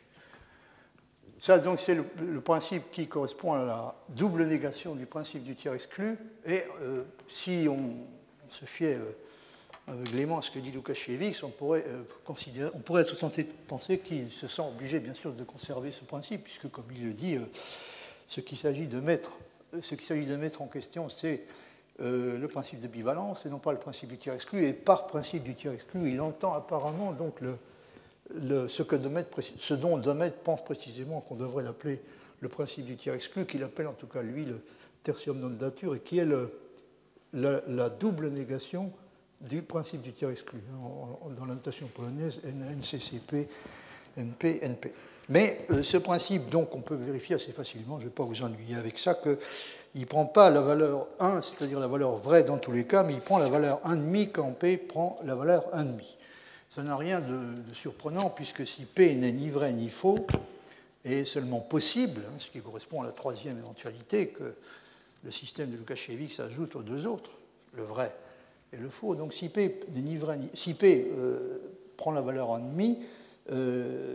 Ça, 1.44 1.58
donc, 1.58 1.78
c'est 1.78 1.94
le, 1.94 2.40
principe 2.40 2.90
qui 2.90 3.06
correspond 3.06 3.52
à 3.52 3.64
la 3.66 3.94
double 4.08 4.46
négation 4.46 4.94
du 4.94 5.04
principe 5.04 5.44
du 5.44 5.54
tiers 5.54 5.74
exclu. 5.74 6.16
Et 6.46 6.62
euh, 6.80 7.02
si 7.28 7.66
on, 7.68 8.06
se 8.48 8.64
fiait 8.64 8.94
euh, 8.94 9.12
aveuglément 9.86 10.38
à 10.38 10.42
ce 10.42 10.50
que 10.50 10.58
dit 10.58 10.70
Lukasiewicz, 10.70 11.42
on 11.42 11.50
pourrait, 11.50 11.84
euh, 11.86 13.00
être 13.00 13.16
tenté 13.16 13.44
de 13.44 13.52
penser 13.66 13.98
qu'il 13.98 14.30
se 14.30 14.46
sent 14.46 14.62
obligé, 14.62 15.00
bien 15.00 15.14
sûr, 15.14 15.32
de 15.32 15.44
conserver 15.44 15.90
ce 15.90 16.04
principe, 16.04 16.44
puisque, 16.44 16.70
comme 16.70 16.86
il 16.94 17.04
le 17.04 17.12
dit, 17.12 17.36
euh, 17.36 17.40
ce 18.28 18.40
qu'il 18.40 18.56
s'agit 18.56 18.86
de 18.86 19.00
mettre, 19.00 19.32
ce 19.80 19.94
qu'il 19.94 20.06
s'agit 20.06 20.26
de 20.26 20.36
mettre 20.36 20.62
en 20.62 20.66
question, 20.66 21.08
c'est 21.08 21.44
euh, 22.00 22.38
le 22.38 22.48
principe 22.48 22.80
de 22.80 22.88
bivalence 22.88 23.46
et 23.46 23.50
non 23.50 23.58
pas 23.58 23.72
le 23.72 23.78
principe 23.78 24.08
du 24.08 24.18
tiers 24.18 24.34
exclu. 24.34 24.66
Et 24.66 24.72
par 24.72 25.06
principe 25.06 25.42
du 25.42 25.54
tiers 25.54 25.72
exclu, 25.72 26.10
il 26.10 26.20
entend 26.20 26.54
apparemment 26.54 27.12
donc 27.12 27.36
ce, 28.30 28.82
que 28.82 28.96
dont 29.76 29.98
Domet 29.98 30.30
pense 30.30 30.64
précisément 30.64 31.20
qu'on 31.20 31.36
devrait 31.36 31.62
l'appeler 31.62 32.00
le 32.40 32.48
principe 32.48 32.86
du 32.86 32.96
tiers 32.96 33.14
exclu, 33.14 33.46
qu'il 33.46 33.62
appelle 33.62 33.86
en 33.86 33.92
tout 33.92 34.06
cas 34.06 34.22
lui 34.22 34.44
le 34.44 34.60
tertium 35.02 35.38
non 35.38 35.50
datur, 35.50 35.94
et 35.94 36.00
qui 36.00 36.18
est 36.18 36.26
la 37.32 37.90
double 37.90 38.30
négation 38.30 38.90
du 39.48 39.62
principe 39.62 40.02
du 40.02 40.12
tiers 40.12 40.30
exclu, 40.30 40.58
hein, 40.72 41.30
dans 41.36 41.44
la 41.44 41.54
notation 41.54 41.86
polonaise 41.88 42.40
NCCP, 42.44 43.48
NP, 44.16 44.62
NP. 44.62 44.92
Mais 45.28 45.66
euh, 45.70 45.82
ce 45.82 45.96
principe, 45.96 46.48
donc, 46.50 46.74
on 46.74 46.80
peut 46.80 46.96
vérifier 46.96 47.36
assez 47.36 47.52
facilement, 47.52 47.98
je 47.98 48.04
ne 48.04 48.08
vais 48.08 48.14
pas 48.14 48.24
vous 48.24 48.42
ennuyer 48.42 48.76
avec 48.76 48.98
ça, 48.98 49.14
qu'il 49.14 50.00
ne 50.00 50.04
prend 50.04 50.26
pas 50.26 50.50
la 50.50 50.60
valeur 50.60 51.06
1, 51.18 51.40
c'est-à-dire 51.40 51.80
la 51.80 51.86
valeur 51.86 52.16
vraie 52.16 52.44
dans 52.44 52.58
tous 52.58 52.72
les 52.72 52.86
cas, 52.86 53.02
mais 53.02 53.14
il 53.14 53.20
prend 53.20 53.38
la 53.38 53.48
valeur 53.48 53.80
1,5 53.84 54.32
quand 54.32 54.52
P 54.52 54.76
prend 54.76 55.18
la 55.24 55.34
valeur 55.34 55.64
1,5. 55.74 56.16
Ça 56.68 56.82
n'a 56.82 56.96
rien 56.96 57.20
de, 57.20 57.72
surprenant, 57.72 58.30
puisque 58.30 58.66
si 58.66 58.84
P 58.84 59.14
n'est 59.14 59.32
ni 59.32 59.48
vrai 59.48 59.72
ni 59.72 59.88
faux, 59.88 60.26
est 61.04 61.24
seulement 61.24 61.60
possible, 61.60 62.22
hein, 62.26 62.34
ce 62.38 62.50
qui 62.50 62.60
correspond 62.60 63.02
à 63.02 63.04
la 63.04 63.12
troisième 63.12 63.58
éventualité 63.58 64.28
que 64.28 64.54
le 65.22 65.30
système 65.30 65.70
de 65.70 65.76
Lukasiewicz 65.76 66.40
ajoute 66.40 66.76
aux 66.76 66.82
deux 66.82 67.06
autres, 67.06 67.30
le 67.74 67.82
vrai 67.82 68.14
le 68.80 68.88
faux. 68.88 69.14
Donc 69.14 69.34
si 69.34 69.48
P, 69.48 69.80
si 70.54 70.74
P 70.74 71.10
euh, 71.16 71.58
prend 71.96 72.12
la 72.12 72.20
valeur 72.20 72.48
1,5, 72.58 72.96
euh, 73.50 74.14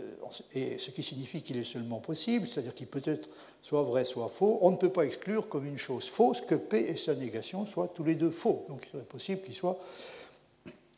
et 0.54 0.78
ce 0.78 0.90
qui 0.90 1.02
signifie 1.02 1.42
qu'il 1.42 1.56
est 1.56 1.64
seulement 1.64 1.98
possible, 1.98 2.46
c'est-à-dire 2.46 2.74
qu'il 2.74 2.88
peut 2.88 3.02
être 3.04 3.28
soit 3.62 3.82
vrai, 3.82 4.04
soit 4.04 4.28
faux, 4.28 4.58
on 4.62 4.70
ne 4.70 4.76
peut 4.76 4.90
pas 4.90 5.04
exclure 5.04 5.48
comme 5.48 5.66
une 5.66 5.78
chose 5.78 6.06
fausse 6.06 6.40
que 6.40 6.54
P 6.54 6.78
et 6.78 6.96
sa 6.96 7.14
négation 7.14 7.66
soient 7.66 7.88
tous 7.88 8.04
les 8.04 8.14
deux 8.14 8.30
faux. 8.30 8.64
Donc 8.68 8.82
il 8.86 8.90
serait 8.90 9.04
possible 9.04 9.42
qu'ils 9.42 9.54
soient 9.54 9.78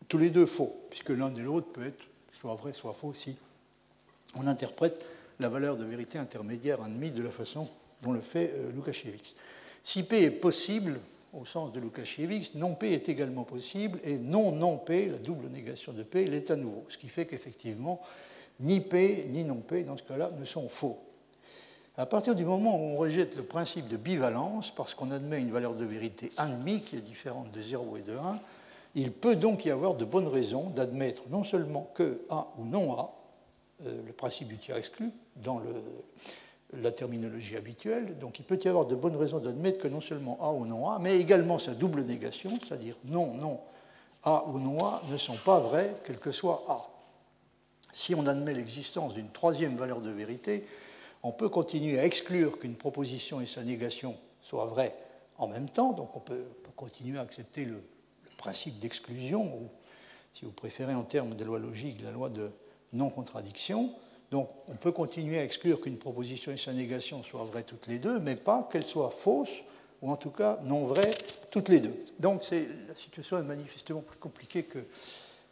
tous 0.09 0.19
les 0.19 0.31
deux 0.31 0.47
faux, 0.47 0.75
puisque 0.91 1.11
l'un 1.11 1.35
et 1.35 1.41
l'autre 1.41 1.69
peut 1.73 1.87
être 1.87 2.05
soit 2.33 2.55
vrai, 2.55 2.73
soit 2.73 2.95
faux 2.95 3.15
si 3.15 3.37
on 4.35 4.47
interprète 4.47 5.05
la 5.41 5.49
valeur 5.49 5.77
de 5.77 5.85
vérité 5.85 6.19
intermédiaire 6.19 6.83
demi 6.85 7.11
de 7.11 7.23
la 7.23 7.31
façon 7.31 7.69
dont 8.03 8.13
le 8.13 8.21
fait 8.21 8.53
euh, 8.55 8.73
Lukasiewicz. 8.73 9.35
Si 9.83 10.05
P 10.05 10.23
est 10.23 10.31
possible, 10.31 11.01
au 11.33 11.45
sens 11.45 11.73
de 11.73 11.81
Lukasiewicz, 11.81 12.55
non 12.55 12.75
P 12.75 12.93
est 12.93 13.09
également 13.09 13.45
possible, 13.45 13.99
et 14.05 14.19
non 14.19 14.53
non 14.53 14.77
P, 14.77 15.07
la 15.07 15.19
double 15.19 15.49
négation 15.49 15.93
de 15.93 16.03
P, 16.03 16.27
l'est 16.27 16.51
à 16.51 16.57
nouveau. 16.57 16.85
Ce 16.89 16.99
qui 16.99 17.09
fait 17.09 17.27
qu'effectivement, 17.27 18.01
ni 18.61 18.81
P 18.81 19.27
ni 19.31 19.45
non 19.45 19.57
P, 19.57 19.85
dans 19.85 19.97
ce 19.97 20.03
cas-là, 20.03 20.31
ne 20.39 20.45
sont 20.45 20.69
faux. 20.69 20.99
À 21.97 22.07
partir 22.07 22.35
du 22.35 22.45
moment 22.45 22.77
où 22.77 22.95
on 22.95 22.97
rejette 22.97 23.37
le 23.37 23.43
principe 23.43 23.89
de 23.89 23.97
bivalence, 23.97 24.71
parce 24.71 24.95
qu'on 24.95 25.11
admet 25.11 25.41
une 25.41 25.53
valeur 25.53 25.75
de 25.75 25.85
vérité 25.85 26.31
1,5 26.39 26.81
qui 26.81 26.97
est 26.97 27.01
différente 27.01 27.51
de 27.51 27.61
0 27.61 27.99
et 27.99 28.03
de 28.03 28.17
1, 28.17 28.39
il 28.95 29.13
peut 29.13 29.37
donc 29.37 29.65
y 29.65 29.71
avoir 29.71 29.95
de 29.95 30.05
bonnes 30.05 30.29
raisons 30.29 30.71
d'admettre 30.71 31.23
non 31.31 31.45
seulement 31.45 31.91
que 31.95 32.23
A 32.31 32.49
ou 32.59 32.65
non 32.65 32.93
A, 32.99 33.15
euh, 33.87 34.01
le 34.07 34.13
principe 34.13 34.49
du 34.49 34.59
tiers 34.59 34.77
exclu, 34.77 35.11
dans 35.37 35.59
le, 35.59 35.71
la 36.73 36.93
terminologie 36.93 37.57
habituelle. 37.57 38.17
Donc 38.19 38.39
il 38.39 38.45
peut 38.45 38.59
y 38.63 38.69
avoir 38.69 38.87
de 38.87 38.95
bonnes 38.95 39.17
raisons 39.17 39.39
d'admettre 39.39 39.79
que 39.79 39.89
non 39.89 40.01
seulement 40.01 40.39
A 40.41 40.53
ou 40.53 40.65
non 40.67 40.89
A, 40.91 40.99
mais 40.99 41.19
également 41.19 41.59
sa 41.59 41.75
double 41.75 42.03
négation, 42.03 42.53
c'est-à-dire 42.61 42.97
non, 43.05 43.35
non, 43.35 43.61
A 44.25 44.47
ou 44.49 44.59
non 44.59 44.79
A 44.79 45.03
ne 45.11 45.17
sont 45.17 45.37
pas 45.45 45.61
vrais, 45.61 45.95
quel 46.05 46.19
que 46.19 46.31
soit 46.31 46.65
A. 46.69 46.81
Si 47.93 48.15
on 48.15 48.27
admet 48.27 48.55
l'existence 48.55 49.15
d'une 49.15 49.29
troisième 49.29 49.77
valeur 49.77 50.01
de 50.01 50.11
vérité, 50.11 50.67
on 51.23 51.33
peut 51.33 51.49
continuer 51.49 51.99
à 51.99 52.07
exclure 52.07 52.59
qu'une 52.59 52.75
proposition 52.75 53.41
et 53.41 53.47
sa 53.47 53.63
négation 53.63 54.17
soient 54.41 54.67
vraies 54.67 54.97
en 55.37 55.49
même 55.49 55.69
temps, 55.69 55.93
donc 55.93 56.15
on 56.17 56.21
peut, 56.21 56.45
continuer 56.77 57.19
à 57.19 57.23
accepter 57.23 57.65
le, 57.65 57.75
le 57.75 58.31
principe 58.39 58.79
d'exclusion, 58.79 59.45
ou 59.45 59.69
si 60.33 60.45
vous 60.45 60.51
préférez 60.51 60.95
en 60.95 61.05
termes 61.05 61.35
de 61.35 61.45
loi 61.45 61.61
logique, 61.61 62.03
la 62.03 62.11
loi 62.11 62.29
de 62.29 62.51
non-contradiction. 62.93 63.95
Donc 64.33 64.49
on 64.67 64.75
peut 64.75 64.93
continuer 64.93 65.39
à 65.39 65.45
exclure 65.45 65.79
qu'une 65.83 65.99
proposition 65.99 66.53
et 66.53 66.57
sa 66.57 66.73
négation 66.73 67.23
soient 67.23 67.45
vraies 67.45 67.65
toutes 67.65 67.87
les 67.87 67.99
deux, 67.99 68.19
mais 68.19 68.35
pas 68.35 68.67
qu'elles 68.73 68.87
soient 68.87 69.11
fausses, 69.11 69.63
ou 70.01 70.11
en 70.11 70.17
tout 70.17 70.31
cas 70.31 70.59
non 70.65 70.87
vraies 70.87 71.15
toutes 71.51 71.69
les 71.69 71.81
deux. 71.81 71.95
Donc 72.19 72.43
la 72.51 72.95
situation 72.97 73.39
est 73.39 73.43
manifestement 73.43 74.01
plus 74.01 74.19
compliquée 74.19 74.63
que 74.63 74.79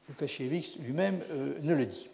Lukasiewicz 0.08 0.78
lui-même 0.78 1.20
euh, 1.30 1.58
ne 1.60 1.74
le 1.74 1.84
dit. 1.84 2.08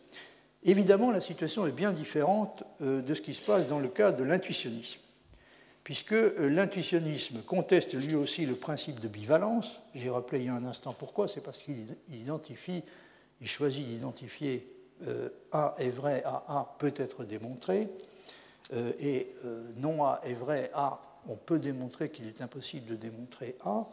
Évidemment, 0.64 1.12
la 1.12 1.20
situation 1.20 1.68
est 1.68 1.72
bien 1.72 1.92
différente 1.92 2.64
euh, 2.82 3.00
de 3.00 3.14
ce 3.14 3.22
qui 3.22 3.32
se 3.32 3.42
passe 3.42 3.68
dans 3.68 3.78
le 3.78 3.88
cas 3.88 4.10
de 4.10 4.24
l'intuitionnisme, 4.24 4.98
puisque 5.84 6.14
euh, 6.14 6.48
l'intuitionnisme 6.48 7.42
conteste 7.42 7.94
lui 7.94 8.16
aussi 8.16 8.44
le 8.44 8.56
principe 8.56 8.98
de 8.98 9.06
bivalence. 9.06 9.78
J'ai 9.94 10.10
rappelé 10.10 10.40
il 10.40 10.46
y 10.46 10.48
a 10.48 10.54
un 10.54 10.64
instant 10.64 10.92
pourquoi, 10.92 11.28
c'est 11.28 11.42
parce 11.42 11.58
qu'il 11.58 11.86
identifie, 12.12 12.82
il 13.40 13.46
choisit 13.46 13.86
d'identifier 13.86 14.75
A 15.52 15.74
est 15.78 15.90
vrai, 15.90 16.22
A, 16.24 16.74
peut 16.78 16.94
être 16.96 17.24
démontré, 17.24 17.88
euh, 18.72 18.92
et 18.98 19.28
euh, 19.44 19.62
non 19.76 20.04
A 20.04 20.20
est 20.24 20.34
vrai, 20.34 20.70
A, 20.74 21.00
on 21.28 21.36
peut 21.36 21.58
démontrer 21.58 22.10
qu'il 22.10 22.26
est 22.26 22.40
impossible 22.40 22.90
de 22.90 22.96
démontrer 22.96 23.56
A. 23.64 23.84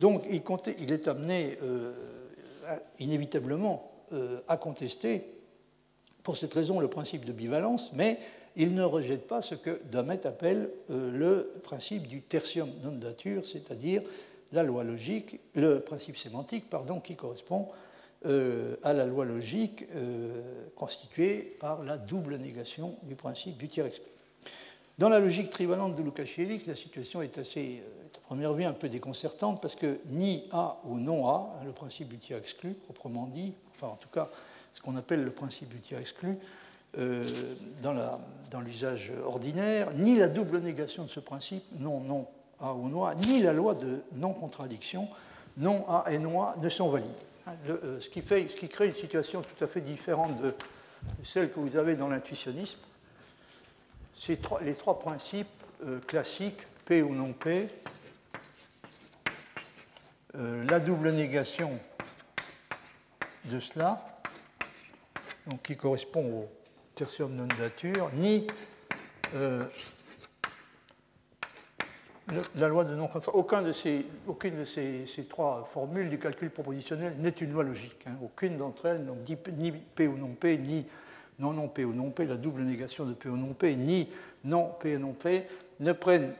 Donc 0.00 0.22
il, 0.30 0.92
est 0.92 1.08
amené 1.08 1.58
inévitablement 3.00 3.90
à 4.46 4.56
contester, 4.56 5.24
pour 6.22 6.36
cette 6.36 6.54
raison, 6.54 6.78
le 6.78 6.88
principe 6.88 7.24
de 7.24 7.32
bivalence, 7.32 7.90
mais 7.94 8.20
il 8.54 8.74
ne 8.74 8.84
rejette 8.84 9.26
pas 9.26 9.42
ce 9.42 9.56
que 9.56 9.80
Damet 9.90 10.24
appelle 10.24 10.70
le 10.88 11.50
principe 11.64 12.06
du 12.06 12.22
tertium 12.22 12.70
non 12.84 12.92
dature, 12.92 13.44
c'est-à-dire 13.44 14.02
la 14.52 14.62
loi 14.62 14.84
logique, 14.84 15.40
le 15.54 15.80
principe 15.80 16.16
sémantique, 16.16 16.70
pardon, 16.70 17.00
qui 17.00 17.16
correspond 17.16 17.68
euh, 18.26 18.74
à 18.82 18.92
la 18.92 19.06
loi 19.06 19.24
logique 19.24 19.84
euh, 19.94 20.42
constituée 20.74 21.56
par 21.60 21.84
la 21.84 21.98
double 21.98 22.36
négation 22.36 22.96
du 23.04 23.14
principe 23.14 23.56
du 23.56 23.68
tiers 23.68 23.86
exclu. 23.86 24.10
Dans 24.98 25.08
la 25.08 25.20
logique 25.20 25.50
trivalente 25.50 25.94
de 25.94 26.02
Lukasiewicz, 26.02 26.66
la 26.66 26.74
situation 26.74 27.22
est 27.22 27.38
assez, 27.38 27.80
euh, 27.80 28.06
à 28.16 28.20
première 28.26 28.54
vue, 28.54 28.64
un 28.64 28.72
peu 28.72 28.88
déconcertante 28.88 29.62
parce 29.62 29.76
que 29.76 30.00
ni 30.06 30.42
A 30.50 30.80
ou 30.82 30.96
non 30.96 31.28
A, 31.28 31.52
hein, 31.54 31.64
le 31.64 31.70
principe 31.70 32.08
du 32.08 32.18
tiers 32.18 32.38
exclu, 32.38 32.72
proprement 32.72 33.26
dit, 33.26 33.52
enfin 33.70 33.86
en 33.86 33.96
tout 33.96 34.08
cas 34.08 34.28
ce 34.74 34.80
qu'on 34.80 34.96
appelle 34.96 35.22
le 35.22 35.30
principe 35.30 35.68
du 35.68 35.78
tiers 35.78 36.00
exclu, 36.00 36.36
dans 37.82 38.60
l'usage 38.64 39.12
ordinaire, 39.26 39.92
ni 39.94 40.16
la 40.16 40.28
double 40.28 40.58
négation 40.60 41.04
de 41.04 41.08
ce 41.08 41.20
principe, 41.20 41.64
non, 41.78 42.00
non, 42.00 42.26
A 42.60 42.74
ou 42.74 42.88
non 42.88 43.04
A, 43.04 43.14
ni 43.14 43.40
la 43.40 43.52
loi 43.52 43.74
de 43.74 44.00
non-contradiction, 44.14 45.08
non 45.58 45.84
A 45.88 46.10
et 46.10 46.18
non 46.18 46.42
A 46.42 46.56
ne 46.56 46.68
sont 46.68 46.88
valides. 46.88 47.22
Euh, 47.68 48.00
ce, 48.00 48.08
qui 48.08 48.22
crée 48.68 48.86
une 48.86 48.94
situation 48.94 49.42
tout 49.42 49.64
à 49.64 49.66
fait 49.66 49.80
différente 49.80 50.40
de 50.40 50.54
celle 51.22 51.50
que 51.50 51.60
vous 51.60 51.76
avez 51.76 51.96
dans 51.96 52.08
l'intuitionnisme. 52.08 52.78
C'est 54.14 54.40
les 54.62 54.74
trois 54.74 54.98
principes 54.98 55.48
euh, 55.84 56.00
classiques, 56.00 56.66
P 56.84 57.02
ou 57.02 57.14
non 57.14 57.32
P, 57.32 57.68
euh, 60.34 60.64
la 60.68 60.80
double 60.80 61.12
négation 61.12 61.70
de 63.46 63.60
cela, 63.60 64.20
qui 65.62 65.76
correspond 65.76 66.42
au 66.42 66.48
tertium 66.94 67.34
non 67.34 67.46
dature, 67.58 68.10
ni 68.14 68.46
la 72.56 72.68
loi 72.68 72.84
de 72.84 72.94
non 72.94 73.08
aucun 73.32 73.64
aucune 74.26 74.58
de 74.58 74.64
ces, 74.64 75.06
trois 75.28 75.68
formules 75.70 76.10
du 76.10 76.18
calcul 76.18 76.50
propositionnel 76.50 77.14
n'est 77.18 77.30
une 77.30 77.52
loi 77.52 77.64
logique. 77.64 78.04
Hein. 78.06 78.16
Aucune 78.22 78.58
d'entre 78.58 78.86
elles, 78.86 79.06
donc, 79.06 79.18
ni 79.58 79.72
P 79.72 80.06
ou 80.06 80.16
non 80.16 80.34
P, 80.38 80.58
ni 80.58 80.84
non 81.38 81.52
non 81.52 81.68
P 81.68 81.84
ou 81.84 81.94
non 81.94 82.10
P, 82.10 82.26
la 82.26 82.36
double 82.36 82.62
négation 82.62 83.04
de 83.04 83.14
P 83.14 83.28
ou 83.28 83.36
non 83.36 83.54
P, 83.54 83.76
ni 83.76 84.08
non 84.44 84.70
P 84.78 84.96
ou 84.96 85.00
non 85.00 85.12
P, 85.12 85.44
ne 85.80 85.92
prennent 85.92 86.32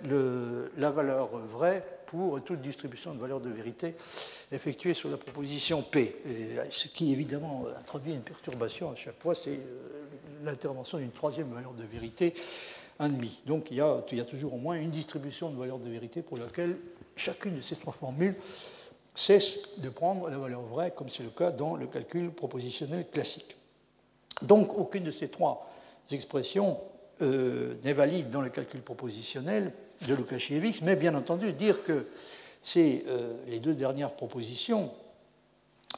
la 0.77 0.91
valeur 0.91 1.29
vraie 1.29 1.85
pour 2.07 2.43
toute 2.43 2.61
distribution 2.61 3.15
de 3.15 3.21
valeurs 3.21 3.41
de 3.41 3.51
vérité 3.51 3.95
effectuée 4.51 4.95
sur 4.95 5.11
la 5.11 5.17
proposition 5.19 5.83
P. 5.83 6.17
ce 6.71 6.89
qui 6.89 7.13
évidemment 7.13 7.65
introduit 7.79 8.13
une 8.13 8.23
perturbation 8.23 8.91
à 8.91 8.97
chaque 8.97 9.21
fois, 9.21 9.35
c'est 9.35 9.51
euh, 9.51 10.09
l'intervention 10.43 10.99
d'une 10.99 11.11
troisième 11.11 11.53
valeur 11.53 11.73
de 11.73 11.85
vérité 11.85 12.35
donc 13.47 13.71
il 13.71 13.77
y, 13.77 13.81
a, 13.81 14.25
toujours 14.29 14.55
au 14.55 14.59
moins 14.59 14.77
une 14.77 14.91
distribution 14.91 15.51
de 15.51 15.57
valeurs 15.57 15.79
de 15.79 15.89
vérité 15.89 16.21
pour 16.21 16.37
laquelle 16.37 16.77
chacune 17.15 17.57
de 17.57 17.61
ces 17.61 17.77
trois 17.77 17.93
formules 17.93 18.35
cesse 19.15 19.61
de 19.79 19.89
prendre 19.89 20.29
la 20.29 20.39
valeur 20.39 20.63
vraie, 20.63 20.93
comme 20.95 21.09
c'est 21.09 21.23
le 21.23 21.31
cas 21.31 21.51
dans 21.51 21.77
le 21.77 21.87
calcul 21.87 22.31
propositionnel 22.31 23.07
classique. 23.09 23.57
Donc 24.43 24.77
aucune 24.77 25.05
de 25.05 25.11
ces 25.11 25.29
trois 25.29 25.69
expressions 26.11 26.79
euh, 27.23 27.75
n'est 27.85 27.93
valide 27.93 28.31
dans 28.31 28.41
le 28.41 28.51
calcul 28.51 28.81
propositionnel 28.81 29.73
de 30.07 30.15
Lukasiewicz, 30.15 30.83
mais 30.83 30.97
bien 30.97 31.15
entendu, 31.15 31.53
dire 31.53 31.83
que 31.83 32.07
c'est 32.63 33.05
euh, 33.07 33.37
les 33.49 33.61
deux 33.61 33.75
dernières 33.75 34.15
propositions, 34.15 34.91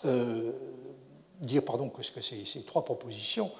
euh, 0.04 0.52
dire 1.40 1.64
pardon 1.64 1.88
que, 1.88 2.00
que 2.00 2.22
ces 2.22 2.62
trois 2.62 2.84
propositions 2.84 3.50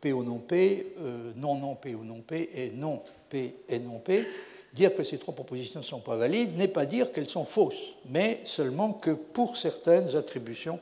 P 0.00 0.12
ou 0.12 0.22
non 0.22 0.38
P, 0.38 0.94
euh, 0.98 1.32
non 1.36 1.56
non 1.56 1.74
P 1.74 1.94
ou 1.94 2.04
non 2.04 2.20
P 2.20 2.50
et 2.54 2.70
non 2.70 3.02
P 3.28 3.54
et 3.68 3.78
non 3.78 3.98
P, 3.98 4.26
dire 4.72 4.94
que 4.94 5.04
ces 5.04 5.18
trois 5.18 5.34
propositions 5.34 5.80
ne 5.80 5.84
sont 5.84 6.00
pas 6.00 6.16
valides 6.16 6.56
n'est 6.56 6.68
pas 6.68 6.86
dire 6.86 7.12
qu'elles 7.12 7.28
sont 7.28 7.44
fausses, 7.44 7.94
mais 8.08 8.40
seulement 8.44 8.92
que 8.92 9.10
pour 9.10 9.56
certaines 9.56 10.16
attributions 10.16 10.78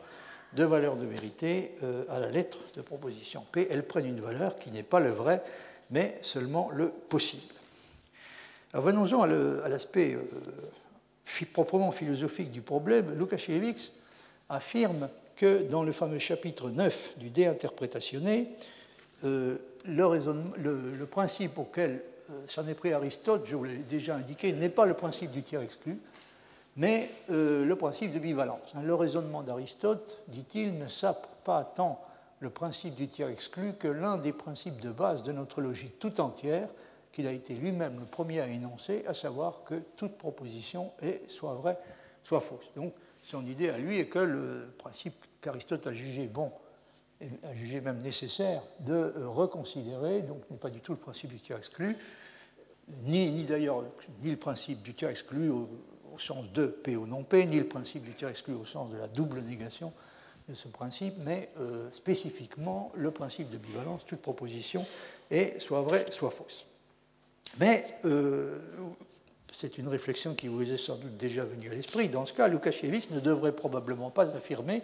de 0.55 0.65
valeur 0.65 0.97
de 0.97 1.05
vérité 1.07 1.73
euh, 1.83 2.05
à 2.09 2.19
la 2.19 2.31
lettre 2.31 2.59
de 2.75 2.81
proposition 2.81 3.45
P, 3.53 3.67
elles 3.71 3.85
prennent 3.85 4.07
une 4.07 4.21
valeur 4.21 4.57
qui 4.57 4.71
n'est 4.71 4.83
pas 4.83 5.01
le 5.01 5.11
vrai, 5.11 5.43
mais 5.91 6.19
seulement 6.23 6.71
le 6.73 6.89
possible. 6.89 7.53
venons-en 8.73 9.23
à 9.23 9.69
l'aspect 9.69 10.15
euh, 10.15 10.23
proprement 11.53 11.93
philosophique 11.93 12.51
du 12.51 12.63
problème. 12.63 13.17
Lukasiewicz 13.19 13.93
affirme 14.49 15.09
que 15.37 15.63
dans 15.71 15.85
le 15.85 15.93
fameux 15.93 16.19
chapitre 16.19 16.71
9 16.71 17.13
du 17.19 17.31
Dé 17.31 17.47
euh, 19.25 19.57
le, 19.87 21.05
principe 21.07 21.59
auquel 21.59 22.03
euh, 22.31 22.41
s'en 22.47 22.67
est 22.69 22.75
pris 22.75 22.93
Aristote, 22.93 23.43
je 23.47 23.57
vous 23.57 23.65
l'ai 23.65 23.79
déjà 23.79 24.17
indiqué, 24.17 24.53
n'est 24.53 24.69
pas 24.69 24.87
le 24.87 24.95
principe 24.95 25.31
du 25.31 25.43
tiers 25.43 25.63
exclu, 25.63 25.99
mais 26.77 27.11
euh, 27.31 27.65
le 27.65 27.77
principe 27.77 28.13
de 28.13 28.19
bivalence. 28.19 28.75
Hein, 28.75 28.83
le 28.85 28.95
raisonnement 28.95 29.43
d'Aristote, 29.43 30.23
dit-il, 30.29 30.79
ne 30.79 30.87
sape 30.87 31.27
pas 31.45 31.65
tant 31.65 32.01
le 32.41 32.51
principe 32.51 32.95
du 32.95 33.09
tiers 33.09 33.29
exclu 33.29 33.73
que 33.73 33.89
l'un 33.89 34.17
des 34.17 34.33
principes 34.33 34.81
de 34.81 34.91
base 34.91 35.25
de 35.25 35.33
notre 35.33 35.61
logique 35.61 35.99
tout 35.99 36.21
entière, 36.21 36.69
qu'il 37.11 37.27
a 37.27 37.33
été 37.33 37.55
lui-même 37.55 37.99
le 37.99 38.07
premier 38.07 38.41
à 38.41 38.47
énoncer, 38.47 39.03
à 39.09 39.15
savoir 39.15 39.65
que 39.65 39.75
toute 39.97 40.17
proposition 40.17 40.93
est 41.03 41.29
soit 41.29 41.55
vraie, 41.55 41.79
soit 42.23 42.41
fausse. 42.41 42.71
Donc 42.77 42.93
son 43.25 43.45
idée 43.45 43.71
à 43.71 43.79
lui 43.79 43.99
est 43.99 44.07
que 44.07 44.21
le 44.21 44.73
principe 44.79 45.25
qu'Aristote 45.41 45.87
a 45.89 45.93
jugé 45.93 46.27
bon, 46.27 46.53
jugé 47.55 47.81
même 47.81 48.01
nécessaire 48.03 48.63
de 48.81 48.95
euh, 48.95 49.29
reconsidérer, 49.29 50.23
donc 50.23 50.39
n'est 50.51 50.57
pas 50.57 50.71
du 50.71 50.81
tout 50.81 50.93
le 50.93 50.99
principe 50.99 51.31
du 51.31 51.41
tiers 51.41 51.59
exclu, 51.59 51.97
ni, 53.05 53.45
d'ailleurs 53.45 53.85
ni 54.23 54.31
le 54.31 54.37
principe 54.37 54.83
du 54.83 54.95
tiers 54.95 55.11
exclu 55.11 55.51
au, 55.51 55.69
sens 56.19 56.51
de 56.53 56.67
P 56.67 56.97
ou 56.97 57.07
non 57.07 57.23
P, 57.23 57.47
ni 57.47 57.59
le 57.59 57.69
principe 57.69 58.03
du 58.03 58.13
tiers 58.13 58.29
exclu 58.29 58.53
au 58.53 58.65
sens 58.65 58.91
de 58.91 58.97
la 58.97 59.07
double 59.07 59.41
négation 59.41 59.93
de 60.49 60.55
ce 60.55 60.67
principe, 60.67 61.15
mais 61.25 61.49
euh, 61.61 61.89
spécifiquement 61.93 62.91
le 62.97 63.13
principe 63.13 63.51
de 63.51 63.57
bivalence, 63.57 64.05
toute 64.05 64.21
proposition 64.21 64.85
est 65.31 65.61
soit 65.61 65.83
vraie, 65.83 66.07
soit 66.11 66.31
fausse. 66.31 66.67
Mais 67.61 67.85
euh, 68.05 68.59
c'est 69.53 69.79
une 69.79 69.87
réflexion 69.87 70.35
qui 70.35 70.49
vous 70.49 70.73
est 70.73 70.77
sans 70.77 70.97
doute 70.97 71.17
déjà 71.17 71.45
venue 71.45 71.71
à 71.71 71.75
l'esprit. 71.75 72.09
Dans 72.09 72.27
ce 72.27 72.33
cas, 72.33 72.49
Lukasiewicz 72.49 73.11
ne 73.11 73.21
devrait 73.21 73.55
probablement 73.55 74.11
pas 74.11 74.35
affirmer 74.35 74.83